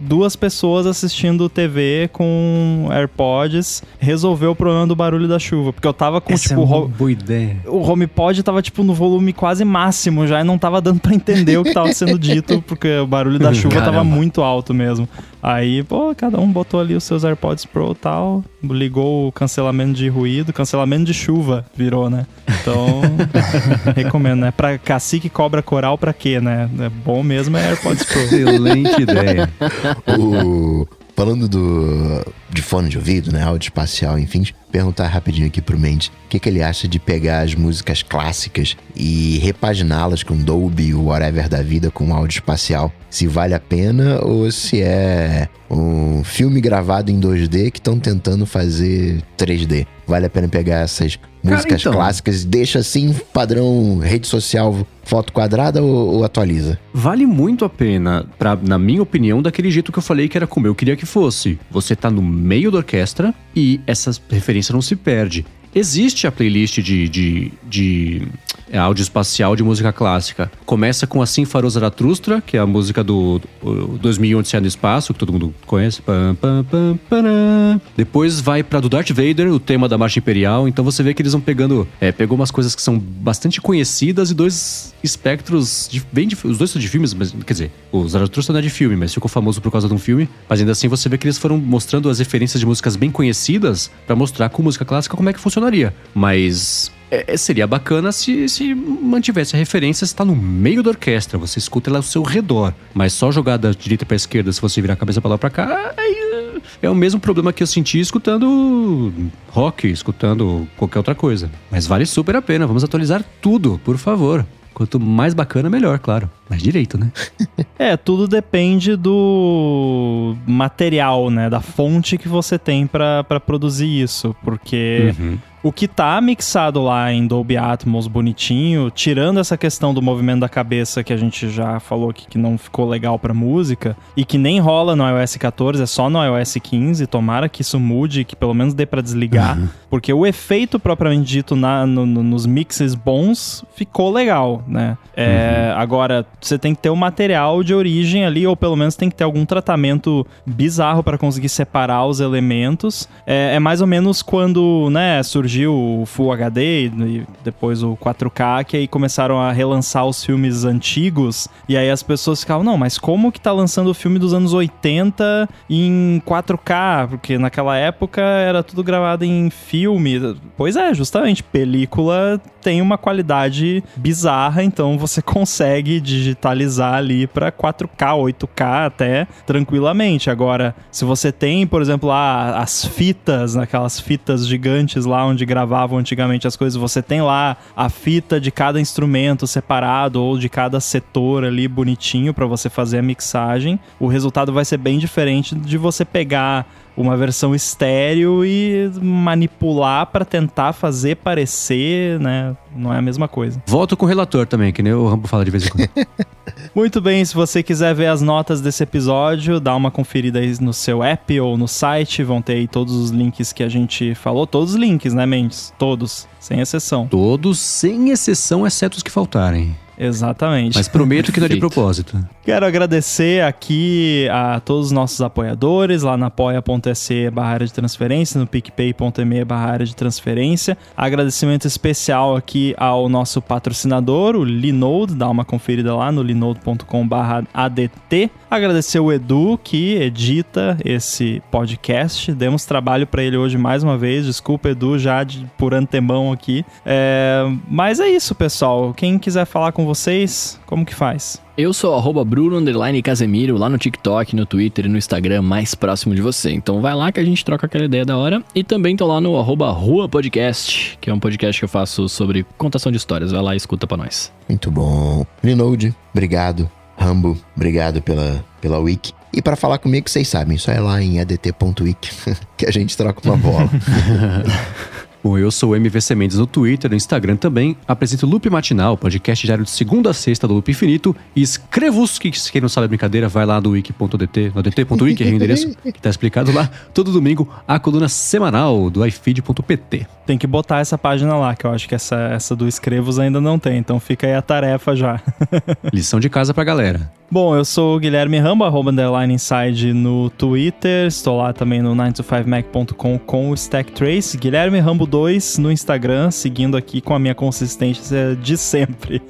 duas 0.00 0.34
pessoas 0.34 0.86
assistindo 0.86 1.48
TV 1.48 2.08
com 2.12 2.88
AirPods, 2.90 3.82
resolveu 3.98 4.52
o 4.52 4.56
problema 4.56 4.86
do 4.86 4.96
barulho 4.96 5.28
da 5.28 5.38
chuva, 5.38 5.72
porque 5.72 5.86
eu 5.86 5.92
tava 5.92 6.20
com 6.20 6.32
Essa 6.32 6.48
tipo 6.48 6.62
é 6.62 6.64
uma 6.64 6.88
boa 6.88 7.12
ideia. 7.12 7.56
O 7.66 7.78
HomePod 7.78 8.42
tava 8.42 8.62
tipo 8.62 8.82
no 8.82 8.94
volume 8.94 9.32
quase 9.32 9.64
máximo 9.64 10.26
já 10.26 10.40
e 10.40 10.44
não 10.44 10.56
tava 10.56 10.80
dando 10.80 11.00
para 11.00 11.14
entender 11.14 11.58
o 11.58 11.64
que 11.64 11.74
tava 11.74 11.92
sendo 11.92 12.18
dito, 12.18 12.62
porque 12.66 12.98
o 12.98 13.06
barulho 13.06 13.38
da 13.38 13.52
chuva 13.54 13.74
Caramba. 13.74 13.92
tava 13.92 14.04
muito 14.04 14.42
alto 14.42 14.72
mesmo. 14.72 15.08
Aí, 15.42 15.82
pô, 15.82 16.14
cada 16.14 16.38
um 16.38 16.50
botou 16.50 16.80
ali 16.80 16.94
os 16.94 17.04
seus 17.04 17.24
AirPods 17.24 17.64
Pro 17.64 17.92
e 17.92 17.94
tal, 17.94 18.44
ligou 18.62 19.28
o 19.28 19.32
cancelamento 19.32 19.94
de 19.94 20.06
ruído, 20.08 20.52
cancelamento 20.52 21.04
de 21.04 21.14
chuva 21.14 21.64
virou, 21.74 22.10
né? 22.10 22.26
Então, 22.60 23.00
recomendo, 23.96 24.40
né? 24.40 24.50
Pra 24.50 24.76
cacique 24.76 25.30
cobra 25.30 25.62
coral 25.62 25.96
pra 25.96 26.12
quê, 26.12 26.40
né? 26.40 26.68
É 26.80 26.88
bom 26.88 27.22
mesmo 27.22 27.56
é 27.56 27.68
AirPods 27.68 28.04
Pro. 28.04 28.20
Excelente 28.20 29.06
ideia. 29.10 29.50
o... 30.18 30.86
Falando 31.16 31.48
do, 31.48 32.24
de 32.48 32.62
fone 32.62 32.88
de 32.88 32.96
ouvido, 32.96 33.30
né? 33.30 33.42
Áudio 33.42 33.66
espacial, 33.66 34.18
enfim, 34.18 34.42
perguntar 34.70 35.06
rapidinho 35.08 35.46
aqui 35.46 35.60
pro 35.60 35.78
Mendes 35.78 36.08
o 36.08 36.28
que, 36.30 36.38
que 36.38 36.48
ele 36.48 36.62
acha 36.62 36.86
de 36.86 36.98
pegar 36.98 37.40
as 37.40 37.54
músicas 37.54 38.02
clássicas 38.02 38.76
e 38.94 39.38
repaginá-las 39.42 40.22
com 40.22 40.36
Dolby, 40.36 40.94
whatever 40.94 41.48
da 41.48 41.60
vida, 41.62 41.90
com 41.90 42.14
áudio 42.14 42.36
espacial. 42.36 42.92
Se 43.10 43.26
vale 43.26 43.54
a 43.54 43.58
pena 43.58 44.24
ou 44.24 44.50
se 44.52 44.80
é 44.80 45.48
um 45.68 46.22
filme 46.22 46.60
gravado 46.60 47.10
em 47.10 47.20
2D 47.20 47.72
que 47.72 47.78
estão 47.78 47.98
tentando 47.98 48.46
fazer 48.46 49.22
3D. 49.36 49.86
Vale 50.06 50.26
a 50.26 50.30
pena 50.30 50.48
pegar 50.48 50.78
essas 50.78 51.18
músicas 51.42 51.80
então, 51.80 51.92
clássicas 51.92 52.42
e 52.42 52.46
deixa 52.46 52.80
assim 52.80 53.14
padrão 53.32 53.98
rede 53.98 54.26
social, 54.26 54.86
foto 55.04 55.32
quadrada 55.32 55.82
ou, 55.82 56.16
ou, 56.16 56.24
atualiza? 56.24 56.78
Vale 56.92 57.26
muito 57.26 57.64
a 57.64 57.68
pena, 57.68 58.26
pra, 58.38 58.56
na 58.56 58.78
minha 58.78 59.02
opinião, 59.02 59.40
daquele 59.40 59.70
jeito 59.70 59.92
que 59.92 59.98
eu 59.98 60.02
falei 60.02 60.28
que 60.28 60.36
era 60.36 60.46
como 60.46 60.66
eu 60.66 60.74
queria 60.74 60.96
que 60.96 61.06
fosse. 61.06 61.58
Você 61.70 61.94
tá 61.94 62.10
no 62.10 62.22
meio 62.22 62.70
da 62.70 62.78
orquestra 62.78 63.32
e 63.54 63.80
essa 63.86 64.12
referência 64.60 64.72
não 64.72 64.82
se 64.82 64.94
perde. 64.94 65.46
Existe 65.74 66.26
a 66.26 66.32
playlist 66.32 66.80
de, 66.80 67.08
de, 67.08 67.52
de 67.68 68.22
é, 68.70 68.78
áudio 68.78 69.02
espacial 69.02 69.54
de 69.54 69.62
música 69.62 69.92
clássica. 69.92 70.50
Começa 70.66 71.06
com 71.06 71.22
Assim 71.22 71.44
Farou 71.44 71.70
Zaratustra, 71.70 72.40
que 72.40 72.56
é 72.56 72.60
a 72.60 72.66
música 72.66 73.04
do, 73.04 73.40
do 73.62 73.98
2001 73.98 74.38
Odisseia 74.38 74.60
no 74.60 74.66
Espaço, 74.66 75.12
que 75.12 75.18
todo 75.18 75.32
mundo 75.32 75.54
conhece. 75.66 76.02
Pam, 76.02 76.36
pam, 76.40 76.66
pam, 77.08 77.80
Depois 77.96 78.40
vai 78.40 78.62
para 78.62 78.80
do 78.80 78.88
Darth 78.88 79.10
Vader, 79.10 79.52
o 79.52 79.58
tema 79.58 79.88
da 79.88 79.96
Marcha 79.96 80.18
Imperial. 80.18 80.66
Então 80.66 80.84
você 80.84 81.02
vê 81.02 81.14
que 81.14 81.22
eles 81.22 81.32
vão 81.32 81.40
pegando... 81.40 81.86
É, 82.00 82.10
pegou 82.10 82.36
umas 82.36 82.50
coisas 82.50 82.74
que 82.74 82.82
são 82.82 82.98
bastante 82.98 83.60
conhecidas 83.60 84.30
e 84.30 84.34
dois 84.34 84.94
espectros 85.02 85.88
de, 85.90 86.02
bem 86.12 86.28
de, 86.28 86.36
Os 86.44 86.58
dois 86.58 86.70
são 86.70 86.80
de 86.80 86.88
filmes, 86.88 87.14
mas 87.14 87.32
quer 87.32 87.52
dizer, 87.52 87.70
o 87.90 88.06
Zaratustra 88.08 88.52
não 88.52 88.58
é 88.58 88.62
de 88.62 88.70
filme, 88.70 88.96
mas 88.96 89.14
ficou 89.14 89.28
famoso 89.28 89.60
por 89.60 89.70
causa 89.70 89.88
de 89.88 89.94
um 89.94 89.98
filme. 89.98 90.28
Mas 90.48 90.60
ainda 90.60 90.72
assim 90.72 90.88
você 90.88 91.08
vê 91.08 91.16
que 91.16 91.26
eles 91.26 91.38
foram 91.38 91.58
mostrando 91.58 92.08
as 92.08 92.18
referências 92.18 92.60
de 92.60 92.66
músicas 92.66 92.96
bem 92.96 93.10
conhecidas 93.10 93.90
para 94.06 94.14
mostrar 94.14 94.48
com 94.48 94.62
música 94.62 94.84
clássica 94.84 95.16
como 95.16 95.28
é 95.28 95.32
que 95.32 95.40
funciona 95.40 95.59
funcionaria. 95.60 95.94
Mas 96.14 96.90
é, 97.10 97.34
é, 97.34 97.36
seria 97.36 97.66
bacana 97.66 98.10
se, 98.10 98.48
se 98.48 98.74
mantivesse 98.74 99.54
a 99.54 99.58
referência, 99.58 100.04
está 100.04 100.24
no 100.24 100.34
meio 100.34 100.82
da 100.82 100.90
orquestra, 100.90 101.38
você 101.38 101.58
escuta 101.58 101.90
ela 101.90 101.98
ao 101.98 102.02
seu 102.02 102.22
redor. 102.22 102.72
Mas 102.94 103.12
só 103.12 103.30
jogar 103.30 103.58
da 103.58 103.70
direita 103.70 104.06
para 104.06 104.16
esquerda, 104.16 104.50
se 104.52 104.60
você 104.60 104.80
virar 104.80 104.94
a 104.94 104.96
cabeça 104.96 105.20
para 105.20 105.30
lá 105.30 105.38
para 105.38 105.50
cá, 105.50 105.94
é, 105.96 106.60
é 106.82 106.90
o 106.90 106.94
mesmo 106.94 107.20
problema 107.20 107.52
que 107.52 107.62
eu 107.62 107.66
senti 107.66 108.00
escutando 108.00 109.12
rock, 109.50 109.88
escutando 109.88 110.66
qualquer 110.76 110.98
outra 110.98 111.14
coisa. 111.14 111.50
Mas 111.70 111.86
vale 111.86 112.06
super 112.06 112.34
a 112.36 112.42
pena, 112.42 112.66
vamos 112.66 112.82
atualizar 112.82 113.22
tudo, 113.40 113.78
por 113.84 113.98
favor. 113.98 114.46
Quanto 114.72 115.00
mais 115.00 115.34
bacana, 115.34 115.68
melhor, 115.68 115.98
claro. 115.98 116.30
Mais 116.48 116.62
direito, 116.62 116.96
né? 116.96 117.12
é, 117.78 117.96
tudo 117.96 118.26
depende 118.26 118.96
do 118.96 120.34
material, 120.46 121.28
né? 121.28 121.50
Da 121.50 121.60
fonte 121.60 122.16
que 122.16 122.28
você 122.28 122.58
tem 122.58 122.86
para 122.86 123.40
produzir 123.44 124.00
isso. 124.00 124.34
Porque 124.42 125.12
uhum. 125.18 125.38
O 125.62 125.70
que 125.70 125.86
tá 125.86 126.18
mixado 126.22 126.82
lá 126.82 127.12
em 127.12 127.26
Dolby 127.26 127.58
Atmos 127.58 128.06
bonitinho, 128.06 128.90
tirando 128.90 129.38
essa 129.38 129.58
questão 129.58 129.92
do 129.92 130.00
movimento 130.00 130.40
da 130.40 130.48
cabeça 130.48 131.04
que 131.04 131.12
a 131.12 131.18
gente 131.18 131.50
já 131.50 131.78
falou 131.78 132.08
aqui 132.08 132.26
que 132.26 132.38
não 132.38 132.56
ficou 132.56 132.88
legal 132.88 133.18
pra 133.18 133.34
música, 133.34 133.94
e 134.16 134.24
que 134.24 134.38
nem 134.38 134.58
rola 134.58 134.96
no 134.96 135.06
iOS 135.06 135.36
14, 135.36 135.82
é 135.82 135.86
só 135.86 136.08
no 136.08 136.18
iOS 136.24 136.54
15, 136.62 137.06
tomara 137.06 137.46
que 137.46 137.60
isso 137.60 137.78
mude, 137.78 138.24
que 138.24 138.34
pelo 138.34 138.54
menos 138.54 138.72
dê 138.72 138.86
pra 138.86 139.02
desligar, 139.02 139.58
uhum. 139.58 139.68
porque 139.90 140.10
o 140.10 140.26
efeito 140.26 140.80
propriamente 140.80 141.28
dito 141.30 141.54
na, 141.54 141.84
no, 141.86 142.06
no, 142.06 142.22
nos 142.22 142.46
mixes 142.46 142.94
bons 142.94 143.62
ficou 143.74 144.10
legal, 144.10 144.62
né? 144.66 144.96
É, 145.14 145.72
uhum. 145.74 145.80
Agora, 145.80 146.26
você 146.40 146.58
tem 146.58 146.74
que 146.74 146.80
ter 146.80 146.88
o 146.88 146.96
material 146.96 147.62
de 147.62 147.74
origem 147.74 148.24
ali, 148.24 148.46
ou 148.46 148.56
pelo 148.56 148.76
menos 148.76 148.96
tem 148.96 149.10
que 149.10 149.16
ter 149.16 149.24
algum 149.24 149.44
tratamento 149.44 150.26
bizarro 150.46 151.02
para 151.02 151.18
conseguir 151.18 151.50
separar 151.50 152.06
os 152.06 152.18
elementos. 152.18 153.06
É, 153.26 153.56
é 153.56 153.58
mais 153.58 153.82
ou 153.82 153.86
menos 153.86 154.22
quando, 154.22 154.88
né, 154.90 155.22
surgiu 155.22 155.49
surgiu 155.50 155.74
o 155.74 156.06
Full 156.06 156.32
HD 156.32 156.86
e 156.86 157.26
depois 157.42 157.82
o 157.82 157.96
4K, 157.96 158.64
que 158.64 158.76
aí 158.76 158.86
começaram 158.86 159.40
a 159.40 159.50
relançar 159.50 160.06
os 160.06 160.24
filmes 160.24 160.64
antigos, 160.64 161.48
e 161.68 161.76
aí 161.76 161.90
as 161.90 162.04
pessoas 162.04 162.40
ficavam, 162.40 162.62
não, 162.62 162.78
mas 162.78 162.96
como 162.96 163.32
que 163.32 163.40
tá 163.40 163.50
lançando 163.50 163.90
o 163.90 163.94
filme 163.94 164.20
dos 164.20 164.32
anos 164.32 164.54
80 164.54 165.48
em 165.68 166.22
4K? 166.24 167.08
Porque 167.08 167.36
naquela 167.36 167.76
época 167.76 168.20
era 168.20 168.62
tudo 168.62 168.84
gravado 168.84 169.24
em 169.24 169.50
filme. 169.50 170.36
Pois 170.56 170.76
é, 170.76 170.94
justamente, 170.94 171.42
película 171.42 172.40
tem 172.60 172.82
uma 172.82 172.98
qualidade 172.98 173.82
bizarra, 173.96 174.62
então 174.62 174.98
você 174.98 175.20
consegue 175.22 176.00
digitalizar 176.00 176.94
ali 176.94 177.26
para 177.26 177.50
4K, 177.50 177.88
8K 177.98 178.86
até 178.86 179.26
tranquilamente. 179.46 180.30
Agora, 180.30 180.74
se 180.90 181.04
você 181.04 181.32
tem, 181.32 181.66
por 181.66 181.82
exemplo, 181.82 182.08
lá 182.08 182.58
as 182.58 182.84
fitas, 182.84 183.56
aquelas 183.56 183.98
fitas 183.98 184.46
gigantes 184.46 185.04
lá 185.06 185.24
onde 185.24 185.39
onde 185.40 185.46
gravavam 185.46 185.98
antigamente 185.98 186.46
as 186.46 186.54
coisas, 186.54 186.78
você 186.78 187.02
tem 187.02 187.22
lá 187.22 187.56
a 187.74 187.88
fita 187.88 188.38
de 188.38 188.50
cada 188.50 188.80
instrumento 188.80 189.46
separado 189.46 190.22
ou 190.22 190.38
de 190.38 190.48
cada 190.48 190.78
setor 190.80 191.44
ali 191.44 191.66
bonitinho 191.66 192.34
para 192.34 192.46
você 192.46 192.68
fazer 192.68 192.98
a 192.98 193.02
mixagem. 193.02 193.80
O 193.98 194.06
resultado 194.06 194.52
vai 194.52 194.64
ser 194.64 194.76
bem 194.76 194.98
diferente 194.98 195.54
de 195.54 195.78
você 195.78 196.04
pegar 196.04 196.66
uma 196.96 197.16
versão 197.16 197.54
estéreo 197.54 198.44
e 198.44 198.90
manipular 199.00 200.06
para 200.06 200.24
tentar 200.24 200.72
fazer 200.72 201.16
parecer, 201.16 202.18
né? 202.20 202.56
Não 202.74 202.92
é 202.92 202.98
a 202.98 203.02
mesma 203.02 203.28
coisa. 203.28 203.62
Volto 203.66 203.96
com 203.96 204.04
o 204.04 204.08
relator 204.08 204.46
também, 204.46 204.72
que 204.72 204.82
nem 204.82 204.92
o 204.92 205.06
Rambo 205.08 205.26
fala 205.26 205.44
de 205.44 205.50
vez 205.50 205.66
em 205.66 205.70
quando. 205.70 205.90
Muito 206.74 207.00
bem, 207.00 207.24
se 207.24 207.34
você 207.34 207.62
quiser 207.62 207.94
ver 207.94 208.06
as 208.06 208.22
notas 208.22 208.60
desse 208.60 208.82
episódio, 208.82 209.60
dá 209.60 209.74
uma 209.74 209.90
conferida 209.90 210.38
aí 210.38 210.54
no 210.60 210.72
seu 210.72 211.02
app 211.02 211.40
ou 211.40 211.56
no 211.56 211.66
site, 211.66 212.22
vão 212.22 212.42
ter 212.42 212.54
aí 212.54 212.68
todos 212.68 212.94
os 212.94 213.10
links 213.10 213.52
que 213.52 213.62
a 213.62 213.68
gente 213.68 214.14
falou, 214.14 214.46
todos 214.46 214.74
os 214.74 214.76
links, 214.76 215.14
né, 215.14 215.26
Mendes? 215.26 215.72
Todos, 215.78 216.28
sem 216.38 216.60
exceção. 216.60 217.06
Todos, 217.06 217.58
sem 217.58 218.10
exceção, 218.10 218.66
exceto 218.66 218.96
os 218.96 219.02
que 219.02 219.10
faltarem. 219.10 219.76
Exatamente. 220.00 220.78
Mas 220.78 220.88
prometo 220.88 221.30
que 221.30 221.38
não 221.38 221.44
é 221.44 221.50
de 221.50 221.58
propósito. 221.58 222.18
Quero 222.42 222.64
agradecer 222.64 223.44
aqui 223.44 224.26
a 224.32 224.58
todos 224.58 224.86
os 224.86 224.92
nossos 224.92 225.20
apoiadores 225.20 226.02
lá 226.02 226.16
na 226.16 226.26
apoia.se 226.26 227.28
barra 227.30 227.48
área 227.50 227.66
de 227.66 227.72
transferência, 227.72 228.40
no 228.40 228.46
picpay.me 228.46 229.44
barra 229.44 229.72
área 229.72 229.84
de 229.84 229.94
transferência. 229.94 230.78
Agradecimento 230.96 231.66
especial 231.66 232.34
aqui 232.34 232.74
ao 232.78 233.10
nosso 233.10 233.42
patrocinador, 233.42 234.36
o 234.36 234.44
Linode, 234.44 235.14
dá 235.14 235.28
uma 235.28 235.44
conferida 235.44 235.94
lá 235.94 236.10
no 236.10 236.22
linode.com 236.22 237.06
barra 237.06 237.44
ADT. 237.52 238.30
Agradecer 238.50 239.00
o 239.00 239.12
Edu, 239.12 239.60
que 239.62 239.96
edita 239.96 240.78
esse 240.82 241.42
podcast. 241.50 242.32
Demos 242.32 242.64
trabalho 242.64 243.06
para 243.06 243.22
ele 243.22 243.36
hoje 243.36 243.58
mais 243.58 243.84
uma 243.84 243.98
vez. 243.98 244.24
Desculpa, 244.24 244.70
Edu, 244.70 244.98
já 244.98 245.22
de, 245.22 245.46
por 245.58 245.74
antemão 245.74 246.32
aqui. 246.32 246.64
É, 246.86 247.44
mas 247.68 248.00
é 248.00 248.08
isso, 248.08 248.34
pessoal. 248.34 248.94
Quem 248.94 249.18
quiser 249.18 249.44
falar 249.44 249.72
com 249.72 249.89
vocês, 249.94 250.58
como 250.66 250.86
que 250.86 250.94
faz? 250.94 251.42
Eu 251.58 251.72
sou 251.72 251.96
arroba 251.96 252.24
Bruno 252.24 252.60
Casemiro, 253.02 253.58
lá 253.58 253.68
no 253.68 253.76
TikTok, 253.76 254.36
no 254.36 254.46
Twitter 254.46 254.86
e 254.86 254.88
no 254.88 254.96
Instagram 254.96 255.42
mais 255.42 255.74
próximo 255.74 256.14
de 256.14 256.22
você. 256.22 256.52
Então 256.52 256.80
vai 256.80 256.94
lá 256.94 257.10
que 257.10 257.18
a 257.18 257.24
gente 257.24 257.44
troca 257.44 257.66
aquela 257.66 257.84
ideia 257.84 258.04
da 258.04 258.16
hora. 258.16 258.42
E 258.54 258.62
também 258.62 258.96
tô 258.96 259.04
lá 259.06 259.20
no 259.20 259.36
arroba 259.36 259.68
Rua 259.72 260.08
Podcast, 260.08 260.96
que 261.00 261.10
é 261.10 261.12
um 261.12 261.18
podcast 261.18 261.60
que 261.60 261.64
eu 261.64 261.68
faço 261.68 262.08
sobre 262.08 262.46
contação 262.56 262.92
de 262.92 262.98
histórias. 262.98 263.32
Vai 263.32 263.42
lá 263.42 263.54
e 263.54 263.56
escuta 263.56 263.84
pra 263.84 263.96
nós. 263.96 264.32
Muito 264.48 264.70
bom. 264.70 265.26
Linode, 265.42 265.92
obrigado. 266.14 266.70
Rambo, 266.96 267.36
obrigado 267.56 268.00
pela, 268.00 268.44
pela 268.60 268.78
wiki. 268.78 269.12
E 269.32 269.42
para 269.42 269.56
falar 269.56 269.78
comigo, 269.78 270.08
vocês 270.08 270.28
sabem, 270.28 270.56
só 270.56 270.70
é 270.70 270.78
lá 270.78 271.02
em 271.02 271.18
adt.wiki 271.20 272.10
que 272.56 272.66
a 272.66 272.70
gente 272.70 272.96
troca 272.96 273.20
uma 273.24 273.36
bola. 273.36 273.68
Bom, 275.22 275.36
eu 275.36 275.50
sou 275.50 275.72
o 275.72 275.76
MVC 275.76 276.14
Mendes 276.14 276.38
no 276.38 276.46
Twitter, 276.46 276.90
no 276.90 276.96
Instagram 276.96 277.36
também. 277.36 277.76
Apresento 277.86 278.24
o 278.24 278.28
Loop 278.28 278.48
Matinal, 278.48 278.96
podcast 278.96 279.46
diário 279.46 279.64
de 279.64 279.70
segunda 279.70 280.10
a 280.10 280.14
sexta 280.14 280.48
do 280.48 280.54
Loop 280.54 280.70
Infinito. 280.70 281.14
E 281.36 281.42
escrevo-os, 281.42 282.18
que 282.18 282.30
quem 282.30 282.60
não 282.60 282.70
sabe 282.70 282.86
a 282.86 282.88
brincadeira, 282.88 283.28
vai 283.28 283.44
lá 283.44 283.60
no 283.60 283.70
wiki.dt, 283.70 284.52
no 284.54 284.62
dt.wiki, 284.62 285.22
é 285.22 285.26
o 285.26 285.34
endereço 285.34 285.76
que 285.84 286.00
tá 286.00 286.08
explicado 286.08 286.50
lá. 286.52 286.70
Todo 286.94 287.12
domingo, 287.12 287.46
a 287.68 287.78
coluna 287.78 288.08
semanal 288.08 288.88
do 288.88 289.04
ifeed.pt. 289.04 290.06
Tem 290.24 290.38
que 290.38 290.46
botar 290.46 290.78
essa 290.78 290.96
página 290.96 291.36
lá, 291.36 291.54
que 291.54 291.66
eu 291.66 291.70
acho 291.70 291.86
que 291.86 291.94
essa, 291.94 292.16
essa 292.16 292.56
do 292.56 292.66
Escrevos 292.66 293.18
ainda 293.18 293.42
não 293.42 293.58
tem. 293.58 293.76
Então 293.76 294.00
fica 294.00 294.26
aí 294.26 294.34
a 294.34 294.40
tarefa 294.40 294.96
já. 294.96 295.20
Lição 295.92 296.18
de 296.18 296.30
casa 296.30 296.54
pra 296.54 296.64
galera. 296.64 297.19
Bom, 297.32 297.54
eu 297.54 297.64
sou 297.64 297.94
o 297.94 298.00
Guilherme 298.00 298.38
Rambo, 298.38 298.64
arroba 298.64 298.90
underline 298.90 299.32
inside 299.32 299.92
no 299.92 300.28
Twitter. 300.30 301.06
Estou 301.06 301.36
lá 301.38 301.52
também 301.52 301.80
no 301.80 301.94
9to5mac.com 301.94 303.18
com 303.20 303.50
o 303.50 303.54
Stack 303.54 303.92
Trace. 303.92 304.36
Guilherme 304.36 304.80
Rambo 304.80 305.06
2 305.06 305.58
no 305.58 305.70
Instagram, 305.70 306.32
seguindo 306.32 306.76
aqui 306.76 307.00
com 307.00 307.14
a 307.14 307.20
minha 307.20 307.34
consistência 307.34 308.36
de 308.42 308.56
sempre. 308.56 309.22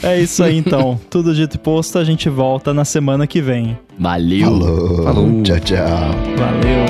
É 0.00 0.20
isso 0.20 0.44
aí 0.44 0.56
então. 0.56 1.00
Tudo 1.10 1.34
dito 1.34 1.56
e 1.56 1.58
posto, 1.58 1.98
a 1.98 2.04
gente 2.04 2.28
volta 2.28 2.72
na 2.72 2.84
semana 2.84 3.26
que 3.26 3.42
vem. 3.42 3.76
Valeu! 3.98 4.44
Falou. 4.44 5.02
Falou. 5.02 5.42
Tchau, 5.42 5.58
tchau. 5.58 6.10
Valeu! 6.36 6.86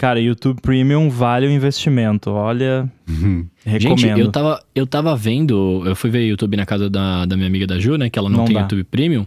Cara, 0.00 0.18
YouTube 0.18 0.62
Premium 0.62 1.10
vale 1.10 1.46
o 1.46 1.50
investimento. 1.50 2.30
Olha, 2.30 2.90
recomendo. 3.66 3.98
Gente, 3.98 4.18
eu 4.20 4.32
tava, 4.32 4.58
eu 4.74 4.86
tava 4.86 5.14
vendo, 5.14 5.82
eu 5.84 5.94
fui 5.94 6.08
ver 6.08 6.26
YouTube 6.26 6.56
na 6.56 6.64
casa 6.64 6.88
da, 6.88 7.26
da 7.26 7.36
minha 7.36 7.46
amiga 7.46 7.66
da 7.66 7.78
Ju, 7.78 7.98
né? 7.98 8.08
Que 8.08 8.18
ela 8.18 8.30
não, 8.30 8.38
Não 8.38 8.44
tem 8.46 8.54
dá. 8.54 8.62
YouTube 8.62 8.84
Premium. 8.84 9.26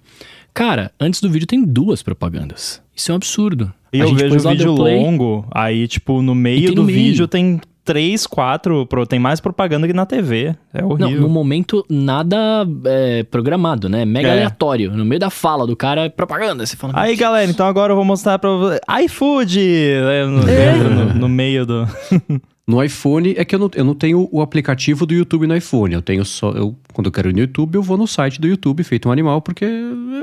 Cara, 0.52 0.92
antes 1.00 1.22
do 1.22 1.30
vídeo 1.30 1.46
tem 1.46 1.64
duas 1.64 2.02
propagandas. 2.02 2.82
Isso 2.96 3.12
é 3.12 3.14
um 3.14 3.18
absurdo. 3.18 3.72
E 3.94 4.02
A 4.02 4.06
eu 4.06 4.16
vejo 4.16 4.44
lá, 4.44 4.52
vídeo 4.52 4.74
play. 4.74 4.98
longo, 4.98 5.46
aí, 5.52 5.88
tipo, 5.88 6.24
no 6.24 6.34
meio 6.34 6.72
do 6.74 6.82
no 6.82 6.84
meio. 6.88 6.98
vídeo 6.98 7.28
tem 7.28 7.62
três, 7.84 8.26
quatro, 8.28 8.88
tem 9.08 9.20
mais 9.20 9.40
propaganda 9.40 9.86
que 9.88 9.94
na 9.94 10.06
TV. 10.06 10.56
É 10.74 10.82
Não, 10.82 10.90
horrível. 10.92 11.22
no 11.22 11.30
momento 11.30 11.86
nada 11.90 12.66
é, 12.86 13.24
programado, 13.24 13.90
né? 13.90 14.06
Mega 14.06 14.30
É. 14.30 14.32
aleatório. 14.32 14.92
No 14.92 15.04
meio 15.04 15.20
da 15.20 15.30
fala 15.30 15.68
do 15.68 15.76
cara 15.76 16.06
é 16.06 16.10
propaganda. 16.10 16.66
Você 16.66 16.76
fala, 16.78 16.94
Aí, 16.96 17.16
galera, 17.16 17.50
então 17.50 17.66
agora 17.68 17.92
eu 17.92 17.96
vou 17.96 18.06
mostrar 18.06 18.40
pra 18.40 18.50
iFood! 19.04 19.60
É, 19.60 20.26
no, 20.26 20.40
no- 21.06 21.14
no 21.16 21.30
meio 21.30 21.66
do. 21.66 21.88
No 22.66 22.82
iPhone 22.82 23.34
é 23.38 23.44
que 23.44 23.54
eu 23.54 23.60
não, 23.60 23.70
eu 23.76 23.84
não 23.84 23.94
tenho 23.94 24.30
o 24.32 24.42
aplicativo 24.42 25.06
do 25.06 25.14
YouTube 25.14 25.46
no 25.46 25.56
iPhone. 25.56 25.94
Eu 25.94 26.02
tenho 26.02 26.24
só. 26.24 26.52
Eu, 26.52 26.76
quando 26.94 27.08
eu 27.08 27.12
quero 27.12 27.30
ir 27.30 27.34
no 27.34 27.40
YouTube, 27.40 27.76
eu 27.76 27.84
vou 27.84 27.98
no 27.98 28.08
site 28.08 28.40
do 28.40 28.48
YouTube, 28.48 28.84
feito 28.84 29.10
um 29.10 29.12
animal, 29.12 29.42
porque 29.42 29.66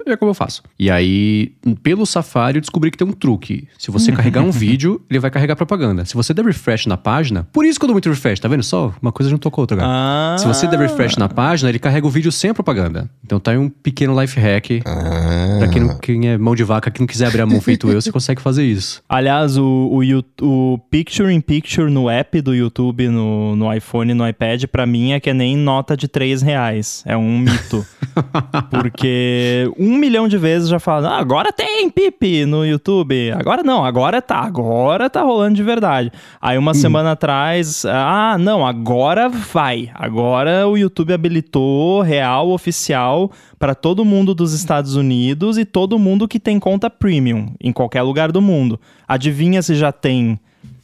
é 0.06 0.16
como 0.16 0.30
eu 0.30 0.34
faço. 0.34 0.62
E 0.78 0.90
aí, 0.90 1.52
pelo 1.82 2.06
Safari, 2.06 2.56
eu 2.56 2.60
descobri 2.62 2.90
que 2.90 2.96
tem 2.96 3.06
um 3.06 3.12
truque. 3.12 3.68
Se 3.78 3.90
você 3.90 4.10
carregar 4.10 4.42
um 4.42 4.50
vídeo, 4.50 5.02
ele 5.10 5.18
vai 5.18 5.30
carregar 5.30 5.54
propaganda. 5.54 6.04
Se 6.06 6.14
você 6.14 6.32
der 6.32 6.44
refresh 6.44 6.86
na 6.86 6.96
página, 6.96 7.46
por 7.52 7.64
isso 7.66 7.78
que 7.78 7.84
eu 7.84 7.88
dou 7.88 7.94
muito 7.94 8.08
refresh, 8.08 8.40
tá 8.40 8.48
vendo? 8.48 8.62
Só 8.62 8.94
uma 9.02 9.12
coisa 9.12 9.28
juntou 9.28 9.50
com 9.50 9.60
a 9.60 9.62
outra. 9.62 9.78
Ah. 9.82 10.36
Se 10.38 10.46
você 10.46 10.66
der 10.66 10.78
refresh 10.78 11.16
na 11.16 11.28
página, 11.28 11.68
ele 11.68 11.78
carrega 11.78 12.06
o 12.06 12.10
vídeo 12.10 12.32
sem 12.32 12.50
a 12.50 12.54
propaganda. 12.54 13.10
Então 13.22 13.38
tá 13.38 13.50
aí 13.50 13.58
um 13.58 13.68
pequeno 13.68 14.18
life 14.18 14.40
hack. 14.40 14.82
Ah, 14.86 15.58
Pra 15.58 15.68
quem, 15.68 15.82
não, 15.82 15.98
quem 15.98 16.28
é 16.28 16.38
mão 16.38 16.54
de 16.54 16.64
vaca, 16.64 16.90
que 16.90 17.00
não 17.00 17.06
quiser 17.06 17.26
abrir 17.26 17.42
a 17.42 17.46
mão 17.46 17.60
feito 17.60 17.90
eu, 17.90 18.00
você 18.00 18.10
consegue 18.12 18.40
fazer 18.40 18.64
isso. 18.64 19.02
Aliás, 19.06 19.58
o, 19.58 19.90
o, 19.92 20.72
o 20.72 20.78
Picture 20.90 21.30
in 21.32 21.40
Picture 21.42 21.90
no 21.90 22.08
app 22.08 22.29
do 22.40 22.54
YouTube, 22.54 23.08
no, 23.08 23.56
no 23.56 23.72
iPhone 23.72 24.10
e 24.10 24.14
no 24.14 24.28
iPad, 24.28 24.64
pra 24.66 24.84
mim 24.84 25.12
é 25.12 25.20
que 25.20 25.32
nem 25.32 25.56
nota 25.56 25.96
de 25.96 26.06
3 26.06 26.42
reais. 26.42 27.02
É 27.06 27.16
um 27.16 27.38
mito. 27.38 27.86
Porque 28.70 29.70
um 29.78 29.96
milhão 29.96 30.28
de 30.28 30.36
vezes 30.36 30.68
já 30.68 30.78
falam, 30.78 31.10
ah, 31.10 31.18
agora 31.18 31.52
tem 31.52 31.88
Pipe 31.88 32.44
no 32.44 32.64
YouTube. 32.64 33.32
Agora 33.32 33.62
não, 33.62 33.84
agora 33.84 34.20
tá, 34.20 34.40
agora 34.40 35.08
tá 35.08 35.22
rolando 35.22 35.54
de 35.54 35.62
verdade. 35.62 36.12
Aí 36.40 36.58
uma 36.58 36.74
semana 36.74 37.12
atrás, 37.12 37.84
ah, 37.86 38.36
não, 38.38 38.66
agora 38.66 39.28
vai. 39.28 39.90
Agora 39.94 40.68
o 40.68 40.76
YouTube 40.76 41.12
habilitou 41.12 42.02
real, 42.02 42.50
oficial, 42.50 43.30
para 43.58 43.74
todo 43.74 44.04
mundo 44.04 44.34
dos 44.34 44.52
Estados 44.52 44.96
Unidos 44.96 45.58
e 45.58 45.64
todo 45.64 45.98
mundo 45.98 46.28
que 46.28 46.38
tem 46.38 46.58
conta 46.58 46.90
premium 46.90 47.54
em 47.60 47.72
qualquer 47.72 48.02
lugar 48.02 48.30
do 48.30 48.42
mundo. 48.42 48.80
Adivinha 49.08 49.62
se 49.62 49.74
já 49.74 49.92
tem 49.92 50.38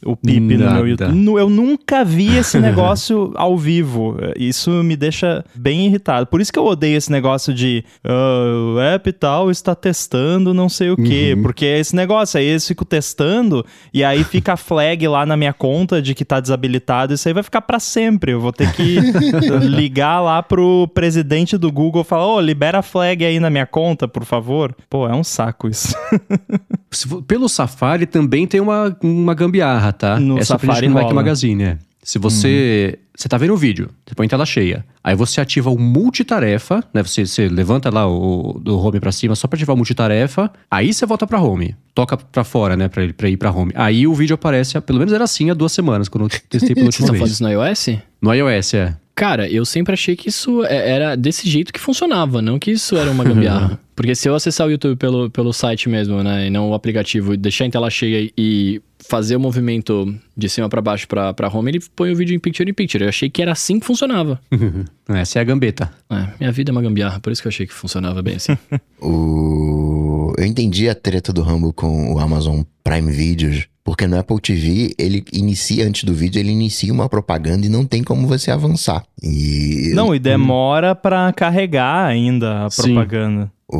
o 0.05 0.15
Pipe 0.15 0.57
no 0.57 0.71
meu 0.73 0.87
YouTube? 0.87 1.37
Eu 1.37 1.49
nunca 1.49 2.03
vi 2.03 2.37
esse 2.37 2.59
negócio 2.59 3.31
ao 3.37 3.57
vivo. 3.57 4.17
Isso 4.37 4.69
me 4.83 4.95
deixa 4.95 5.43
bem 5.55 5.85
irritado. 5.87 6.27
Por 6.27 6.41
isso 6.41 6.51
que 6.51 6.59
eu 6.59 6.65
odeio 6.65 6.97
esse 6.97 7.11
negócio 7.11 7.53
de 7.53 7.83
"Ah, 8.03 8.73
o 8.75 8.79
app 8.79 9.11
tal 9.13 9.49
está 9.51 9.75
testando 9.75 10.53
não 10.53 10.69
sei 10.69 10.89
o 10.91 10.97
quê. 10.97 11.37
Porque 11.41 11.65
esse 11.65 11.95
negócio 11.95 12.39
aí, 12.39 12.45
eles 12.45 12.67
ficam 12.67 12.85
testando 12.85 13.65
e 13.93 14.03
aí 14.03 14.23
fica 14.23 14.53
a 14.53 14.57
flag 14.57 15.07
lá 15.07 15.25
na 15.25 15.37
minha 15.37 15.53
conta 15.53 16.01
de 16.01 16.13
que 16.13 16.25
tá 16.25 16.39
desabilitado. 16.39 17.13
Isso 17.13 17.27
aí 17.27 17.33
vai 17.33 17.43
ficar 17.43 17.61
para 17.61 17.79
sempre. 17.79 18.31
Eu 18.31 18.39
vou 18.39 18.51
ter 18.51 18.71
que 18.73 18.97
ligar 19.63 20.21
lá 20.21 20.41
pro 20.43 20.87
presidente 20.93 21.57
do 21.57 21.71
Google 21.71 22.01
e 22.01 22.05
falar: 22.05 22.27
Ô, 22.27 22.39
libera 22.41 22.79
a 22.79 22.81
flag 22.81 23.23
aí 23.23 23.39
na 23.39 23.49
minha 23.49 23.65
conta, 23.65 24.07
por 24.07 24.25
favor. 24.25 24.75
Pô, 24.89 25.07
é 25.07 25.13
um 25.13 25.23
saco 25.23 25.67
isso. 25.67 25.95
Pelo 27.27 27.49
Safari 27.49 28.05
também 28.05 28.47
tem 28.47 28.59
uma, 28.61 28.95
uma 29.03 29.33
gambiarra, 29.33 29.86
tá? 29.91 30.19
No 30.19 30.37
é 30.37 30.43
só 30.43 30.57
pra 30.57 30.67
Safari 30.67 30.87
gente 30.87 30.95
no 30.95 31.01
Mac. 31.03 31.13
Magazine, 31.13 31.63
é. 31.63 31.77
Se 32.03 32.17
você. 32.17 32.99
Você 33.15 33.27
tá 33.27 33.35
vendo 33.37 33.53
o 33.53 33.57
vídeo, 33.57 33.89
você 34.05 34.13
põe 34.15 34.27
tela 34.27 34.45
cheia. 34.45 34.85
Aí 35.03 35.15
você 35.15 35.41
ativa 35.41 35.69
o 35.71 35.77
multitarefa, 35.77 36.83
né? 36.93 37.03
Você, 37.03 37.25
você 37.25 37.49
levanta 37.49 37.89
lá 37.93 38.07
o 38.07 38.59
do 38.61 38.79
home 38.79 38.99
pra 38.99 39.11
cima 39.11 39.35
só 39.35 39.47
pra 39.47 39.57
ativar 39.57 39.73
o 39.73 39.77
multitarefa. 39.77 40.51
Aí 40.69 40.93
você 40.93 41.05
volta 41.05 41.25
pra 41.27 41.41
home. 41.41 41.75
Toca 41.95 42.15
pra 42.15 42.43
fora, 42.43 42.77
né? 42.77 42.87
Pra, 42.87 43.03
ele- 43.03 43.13
pra 43.13 43.27
ir 43.27 43.35
pra 43.35 43.51
home. 43.51 43.71
Aí 43.75 44.05
o 44.07 44.13
vídeo 44.13 44.35
aparece, 44.35 44.79
pelo 44.81 44.99
menos 44.99 45.13
era 45.13 45.23
assim 45.23 45.49
há 45.49 45.53
duas 45.53 45.71
semanas, 45.71 46.07
quando 46.07 46.25
eu 46.25 46.29
testei 46.47 46.75
pela 46.75 46.85
Você 46.91 47.01
última 47.01 47.07
tá 47.07 47.11
vez. 47.13 47.21
fazendo 47.21 47.33
isso 47.33 47.43
no 47.43 47.49
iOS? 47.51 47.87
No 48.21 48.33
iOS, 48.33 48.73
é. 48.75 48.95
Cara, 49.17 49.49
eu 49.49 49.65
sempre 49.65 49.93
achei 49.95 50.15
que 50.15 50.29
isso 50.29 50.63
é- 50.65 50.91
era 50.91 51.15
desse 51.17 51.49
jeito 51.49 51.73
que 51.73 51.79
funcionava, 51.79 52.39
não 52.39 52.59
que 52.59 52.69
isso 52.69 52.95
era 52.95 53.09
uma 53.09 53.23
gambiarra. 53.23 53.79
Porque 53.95 54.13
se 54.13 54.29
eu 54.29 54.35
acessar 54.35 54.67
o 54.67 54.69
YouTube 54.69 54.95
pelo, 54.95 55.27
pelo 55.31 55.51
site 55.51 55.89
mesmo, 55.89 56.21
né, 56.21 56.45
e 56.45 56.49
não 56.51 56.69
o 56.69 56.75
aplicativo, 56.75 57.35
deixar 57.35 57.65
em 57.65 57.71
tela 57.71 57.89
cheia 57.89 58.31
e 58.37 58.79
fazer 59.09 59.35
o 59.35 59.39
movimento 59.39 60.13
de 60.37 60.47
cima 60.47 60.69
pra 60.69 60.81
baixo 60.81 61.07
pra, 61.07 61.33
pra 61.33 61.47
home, 61.49 61.71
ele 61.71 61.79
põe 61.95 62.11
o 62.11 62.15
vídeo 62.15 62.35
em 62.35 62.39
picture 62.39 62.69
in 62.69 62.75
picture. 62.75 63.03
Eu 63.05 63.09
achei 63.09 63.27
que 63.27 63.41
era 63.41 63.53
assim 63.53 63.79
que 63.79 63.87
funcionava. 63.87 64.39
Essa 65.09 65.39
é 65.39 65.41
a 65.41 65.45
gambeta. 65.45 65.91
É, 66.11 66.27
minha 66.39 66.51
vida 66.51 66.69
é 66.69 66.73
uma 66.73 66.81
gambiarra, 66.83 67.19
por 67.19 67.31
isso 67.33 67.41
que 67.41 67.47
eu 67.47 67.49
achei 67.49 67.65
que 67.65 67.73
funcionava 67.73 68.21
bem 68.21 68.35
assim. 68.35 68.55
O... 69.01 70.33
Eu 70.37 70.45
entendi 70.45 70.87
a 70.89 70.93
treta 70.93 71.33
do 71.33 71.41
Rambo 71.41 71.73
com 71.73 72.13
o 72.13 72.19
Amazon 72.19 72.61
Prime 72.83 73.11
Videos, 73.11 73.67
porque 73.87 74.05
no 74.05 74.19
Apple 74.19 74.41
TV, 74.41 74.93
ele 74.99 75.23
inicia, 75.31 75.87
antes 75.87 76.03
do 76.03 76.13
vídeo, 76.13 76.41
ele 76.41 76.51
inicia 76.51 76.91
uma 76.91 77.07
propaganda 77.07 77.65
e 77.65 77.69
não 77.69 77.85
tem 77.85 78.03
como 78.03 78.27
você 78.27 78.51
avançar. 78.51 79.01
E 79.23 79.93
Não, 79.95 80.13
e 80.13 80.19
demora 80.19 80.93
pra 80.93 81.31
carregar 81.31 82.05
ainda 82.05 82.65
a 82.65 82.69
Sim. 82.69 82.81
propaganda. 82.95 83.49
o, 83.65 83.79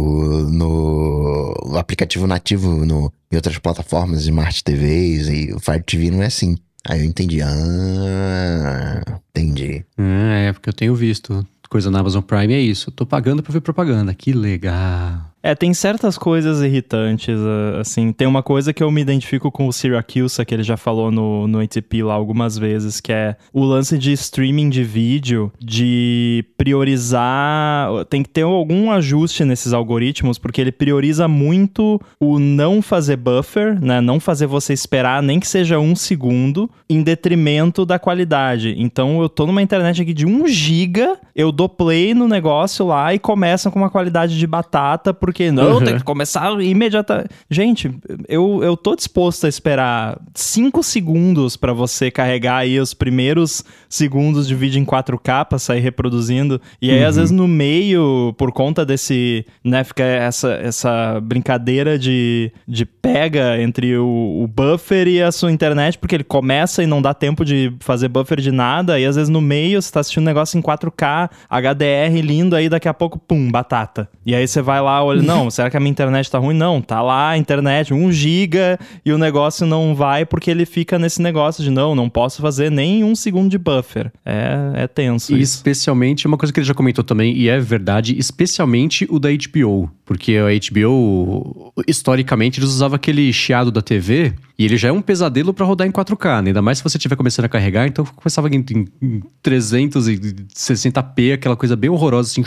no 0.49 1.53
o 1.61 1.77
aplicativo 1.77 2.25
nativo 2.25 2.85
no, 2.85 3.11
em 3.29 3.35
outras 3.35 3.57
plataformas, 3.57 4.21
Smart 4.21 4.63
TVs 4.63 5.27
e 5.27 5.51
o 5.51 5.59
Fire 5.59 5.83
TV 5.83 6.09
não 6.09 6.23
é 6.23 6.27
assim. 6.27 6.55
Aí 6.87 7.01
eu 7.01 7.05
entendi. 7.05 7.41
Ah, 7.41 9.01
entendi. 9.29 9.83
É, 9.97 10.53
porque 10.53 10.69
eu 10.69 10.73
tenho 10.73 10.95
visto 10.95 11.45
coisa 11.69 11.91
na 11.91 11.99
Amazon 11.99 12.21
Prime, 12.21 12.53
é 12.53 12.61
isso. 12.61 12.91
Tô 12.91 13.05
pagando 13.05 13.43
pra 13.43 13.51
ver 13.51 13.59
propaganda. 13.59 14.13
Que 14.13 14.31
legal. 14.31 15.19
É, 15.47 15.55
tem 15.55 15.73
certas 15.73 16.17
coisas 16.17 16.61
irritantes, 16.61 17.39
ah, 17.39 17.79
assim. 17.79 18.11
Tem 18.11 18.27
uma 18.27 18.43
coisa 18.43 18.73
que 18.73 18.83
eu 18.83 18.91
me 18.91 18.99
identifico 18.99 19.49
com 19.49 19.65
o 19.65 19.71
Syracuse, 19.71 20.45
que 20.45 20.53
ele 20.53 20.61
já 20.61 20.75
falou 20.75 21.09
no, 21.09 21.47
no 21.47 21.61
ATP 21.61 22.03
lá 22.03 22.15
algumas 22.15 22.57
vezes, 22.57 22.99
que 22.99 23.13
é 23.13 23.37
o 23.53 23.63
lance 23.63 23.97
de 23.97 24.11
streaming 24.11 24.69
de 24.69 24.83
vídeo, 24.83 25.49
de 25.57 26.43
priorizar. 26.57 27.87
Tem 28.09 28.23
que 28.23 28.29
ter 28.29 28.41
algum 28.41 28.91
ajuste 28.91 29.45
nesses 29.45 29.71
algoritmos, 29.71 30.37
porque 30.37 30.59
ele 30.59 30.71
prioriza 30.71 31.29
muito 31.29 31.97
o 32.19 32.39
não 32.39 32.81
fazer 32.81 33.15
buffer, 33.15 33.81
né? 33.81 34.01
Não 34.01 34.19
fazer 34.19 34.47
você 34.47 34.73
esperar 34.73 35.23
nem 35.23 35.39
que 35.39 35.47
seja 35.47 35.79
um 35.79 35.95
segundo, 35.95 36.69
em 36.89 37.01
detrimento 37.01 37.85
da 37.85 37.97
qualidade. 37.97 38.75
Então 38.77 39.21
eu 39.21 39.29
tô 39.29 39.45
numa 39.45 39.61
internet 39.61 40.01
aqui 40.01 40.13
de 40.13 40.25
1 40.25 40.45
giga, 40.49 41.17
eu 41.33 41.53
dou 41.53 41.69
play 41.69 42.13
no 42.13 42.27
negócio 42.27 42.85
lá 42.85 43.13
e 43.13 43.19
começa 43.19 43.71
com 43.71 43.79
uma 43.79 43.89
qualidade 43.89 44.37
de 44.37 44.45
batata, 44.45 45.13
porque 45.13 45.36
porque 45.37 45.51
não, 45.51 45.73
Uhum. 45.75 45.83
tem 45.83 45.97
que 45.97 46.03
começar 46.03 46.49
imediatamente. 46.59 47.29
Gente, 47.49 47.91
eu, 48.27 48.61
eu 48.63 48.75
tô 48.75 48.95
disposto 48.95 49.45
a 49.45 49.49
esperar 49.49 50.19
5 50.33 50.81
segundos 50.81 51.55
pra 51.55 51.73
você 51.73 52.09
carregar 52.09 52.57
aí 52.57 52.79
os 52.79 52.95
primeiros 52.95 53.63
segundos 53.87 54.47
de 54.47 54.55
vídeo 54.55 54.79
em 54.81 54.85
4K 54.85 55.45
pra 55.45 55.59
sair 55.59 55.79
reproduzindo. 55.79 56.59
E 56.81 56.89
aí, 56.89 57.03
às 57.03 57.17
vezes, 57.17 57.29
no 57.29 57.47
meio, 57.47 58.33
por 58.35 58.51
conta 58.51 58.83
desse, 58.83 59.45
né, 59.63 59.83
fica 59.83 60.03
essa, 60.03 60.53
essa 60.53 61.19
brincadeira 61.21 61.99
de, 61.99 62.51
de 62.67 62.83
pega 62.85 63.61
entre 63.61 63.95
o, 63.95 64.41
o 64.43 64.47
buffer 64.47 65.07
e 65.07 65.21
a 65.21 65.31
sua 65.31 65.51
internet, 65.51 65.99
porque 65.99 66.15
ele 66.15 66.23
começa 66.23 66.81
e 66.81 66.87
não 66.87 66.99
dá 67.01 67.13
tempo 67.13 67.45
de 67.45 67.71
fazer 67.79 68.07
buffer 68.07 68.41
de 68.41 68.51
nada, 68.51 68.99
e 68.99 69.05
às 69.05 69.15
vezes 69.15 69.29
no 69.29 69.39
meio 69.41 69.79
você 69.79 69.91
tá 69.91 69.99
assistindo 69.99 70.23
um 70.23 70.25
negócio 70.25 70.57
em 70.57 70.61
4K, 70.63 71.29
HDR 71.47 72.19
lindo, 72.23 72.55
aí 72.55 72.67
daqui 72.69 72.87
a 72.87 72.93
pouco, 72.93 73.19
pum, 73.19 73.51
batata. 73.51 74.09
E 74.25 74.33
aí 74.33 74.47
você 74.47 74.61
vai 74.61 74.81
lá, 74.81 75.03
olha, 75.19 75.27
não, 75.27 75.49
será 75.51 75.69
que 75.69 75.77
a 75.77 75.79
minha 75.79 75.91
internet 75.91 76.29
tá 76.29 76.37
ruim? 76.37 76.55
Não, 76.55 76.81
tá 76.81 77.01
lá 77.01 77.29
a 77.29 77.37
internet, 77.37 77.93
1 77.93 78.11
giga, 78.11 78.79
e 79.05 79.11
o 79.11 79.17
negócio 79.17 79.65
não 79.65 79.95
vai 79.95 80.25
porque 80.25 80.49
ele 80.51 80.65
fica 80.65 80.97
nesse 80.99 81.21
negócio 81.21 81.63
de, 81.63 81.69
não, 81.69 81.95
não 81.95 82.09
posso 82.09 82.41
fazer 82.41 82.71
nem 82.71 83.03
um 83.03 83.15
segundo 83.15 83.49
de 83.49 83.57
buffer. 83.57 84.11
É, 84.25 84.83
é 84.83 84.87
tenso 84.87 85.33
E 85.35 85.41
isso. 85.41 85.55
especialmente, 85.55 86.27
uma 86.27 86.37
coisa 86.37 86.53
que 86.53 86.59
ele 86.59 86.67
já 86.67 86.73
comentou 86.73 87.03
também, 87.03 87.35
e 87.35 87.49
é 87.49 87.59
verdade, 87.59 88.17
especialmente 88.17 89.07
o 89.09 89.19
da 89.19 89.29
HBO. 89.29 89.89
Porque 90.05 90.37
a 90.37 90.71
HBO, 90.71 91.73
historicamente, 91.87 92.59
eles 92.59 92.69
usavam 92.69 92.95
aquele 92.95 93.31
chiado 93.33 93.71
da 93.71 93.81
TV, 93.81 94.33
e 94.57 94.65
ele 94.65 94.75
já 94.77 94.87
é 94.87 94.91
um 94.91 95.01
pesadelo 95.01 95.53
pra 95.53 95.65
rodar 95.65 95.87
em 95.87 95.91
4K, 95.91 96.41
né? 96.41 96.49
Ainda 96.49 96.61
mais 96.61 96.77
se 96.79 96.83
você 96.83 96.97
estiver 96.97 97.15
começando 97.15 97.45
a 97.45 97.49
carregar, 97.49 97.87
então 97.87 98.03
começava 98.05 98.49
em, 98.49 98.63
em, 98.71 98.85
em 99.01 99.21
360p, 99.43 101.33
aquela 101.33 101.55
coisa 101.55 101.75
bem 101.75 101.89
horrorosa, 101.89 102.31
assim. 102.31 102.43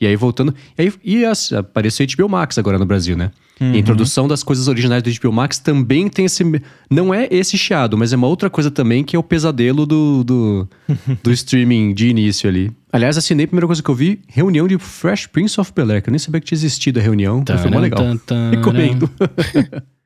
E 0.00 0.06
aí 0.06 0.14
voltando. 0.16 0.54
E 0.78 0.82
aí 0.82 0.92
e 1.04 1.24
as- 1.24 1.52
apareceu 1.52 2.06
o 2.06 2.16
HBO 2.16 2.28
Max 2.28 2.56
agora 2.58 2.78
no 2.78 2.86
Brasil, 2.86 3.16
né? 3.16 3.30
E 3.60 3.64
a 3.64 3.76
introdução 3.78 4.28
das 4.28 4.44
coisas 4.44 4.68
originais 4.68 5.02
do 5.02 5.10
HBO 5.10 5.32
Max 5.32 5.58
também 5.58 6.08
tem 6.08 6.24
esse. 6.26 6.44
Não 6.88 7.12
é 7.12 7.26
esse 7.28 7.58
chiado, 7.58 7.98
mas 7.98 8.12
é 8.12 8.16
uma 8.16 8.28
outra 8.28 8.48
coisa 8.48 8.70
também 8.70 9.02
que 9.02 9.16
é 9.16 9.18
o 9.18 9.22
pesadelo 9.22 9.84
do, 9.84 10.22
do, 10.22 10.68
do 11.24 11.32
streaming 11.32 11.92
de 11.92 12.06
início 12.08 12.48
ali. 12.48 12.70
Aliás, 12.92 13.18
assinei 13.18 13.44
a 13.46 13.48
primeira 13.48 13.66
coisa 13.66 13.82
que 13.82 13.88
eu 13.90 13.96
vi: 13.96 14.20
reunião 14.28 14.68
de 14.68 14.78
Fresh 14.78 15.26
Prince 15.26 15.60
of 15.60 15.72
Bel 15.74 15.90
Air, 15.90 16.02
que 16.02 16.08
eu 16.08 16.12
nem 16.12 16.20
sabia 16.20 16.40
que 16.40 16.46
tinha 16.46 16.56
existido 16.56 17.00
a 17.00 17.02
reunião. 17.02 17.42
mas 17.48 17.60
foi 17.60 17.70
mó 17.72 17.80
legal. 17.80 17.98
Tan, 17.98 18.16
tan, 18.18 18.50
Recomendo. 18.50 19.10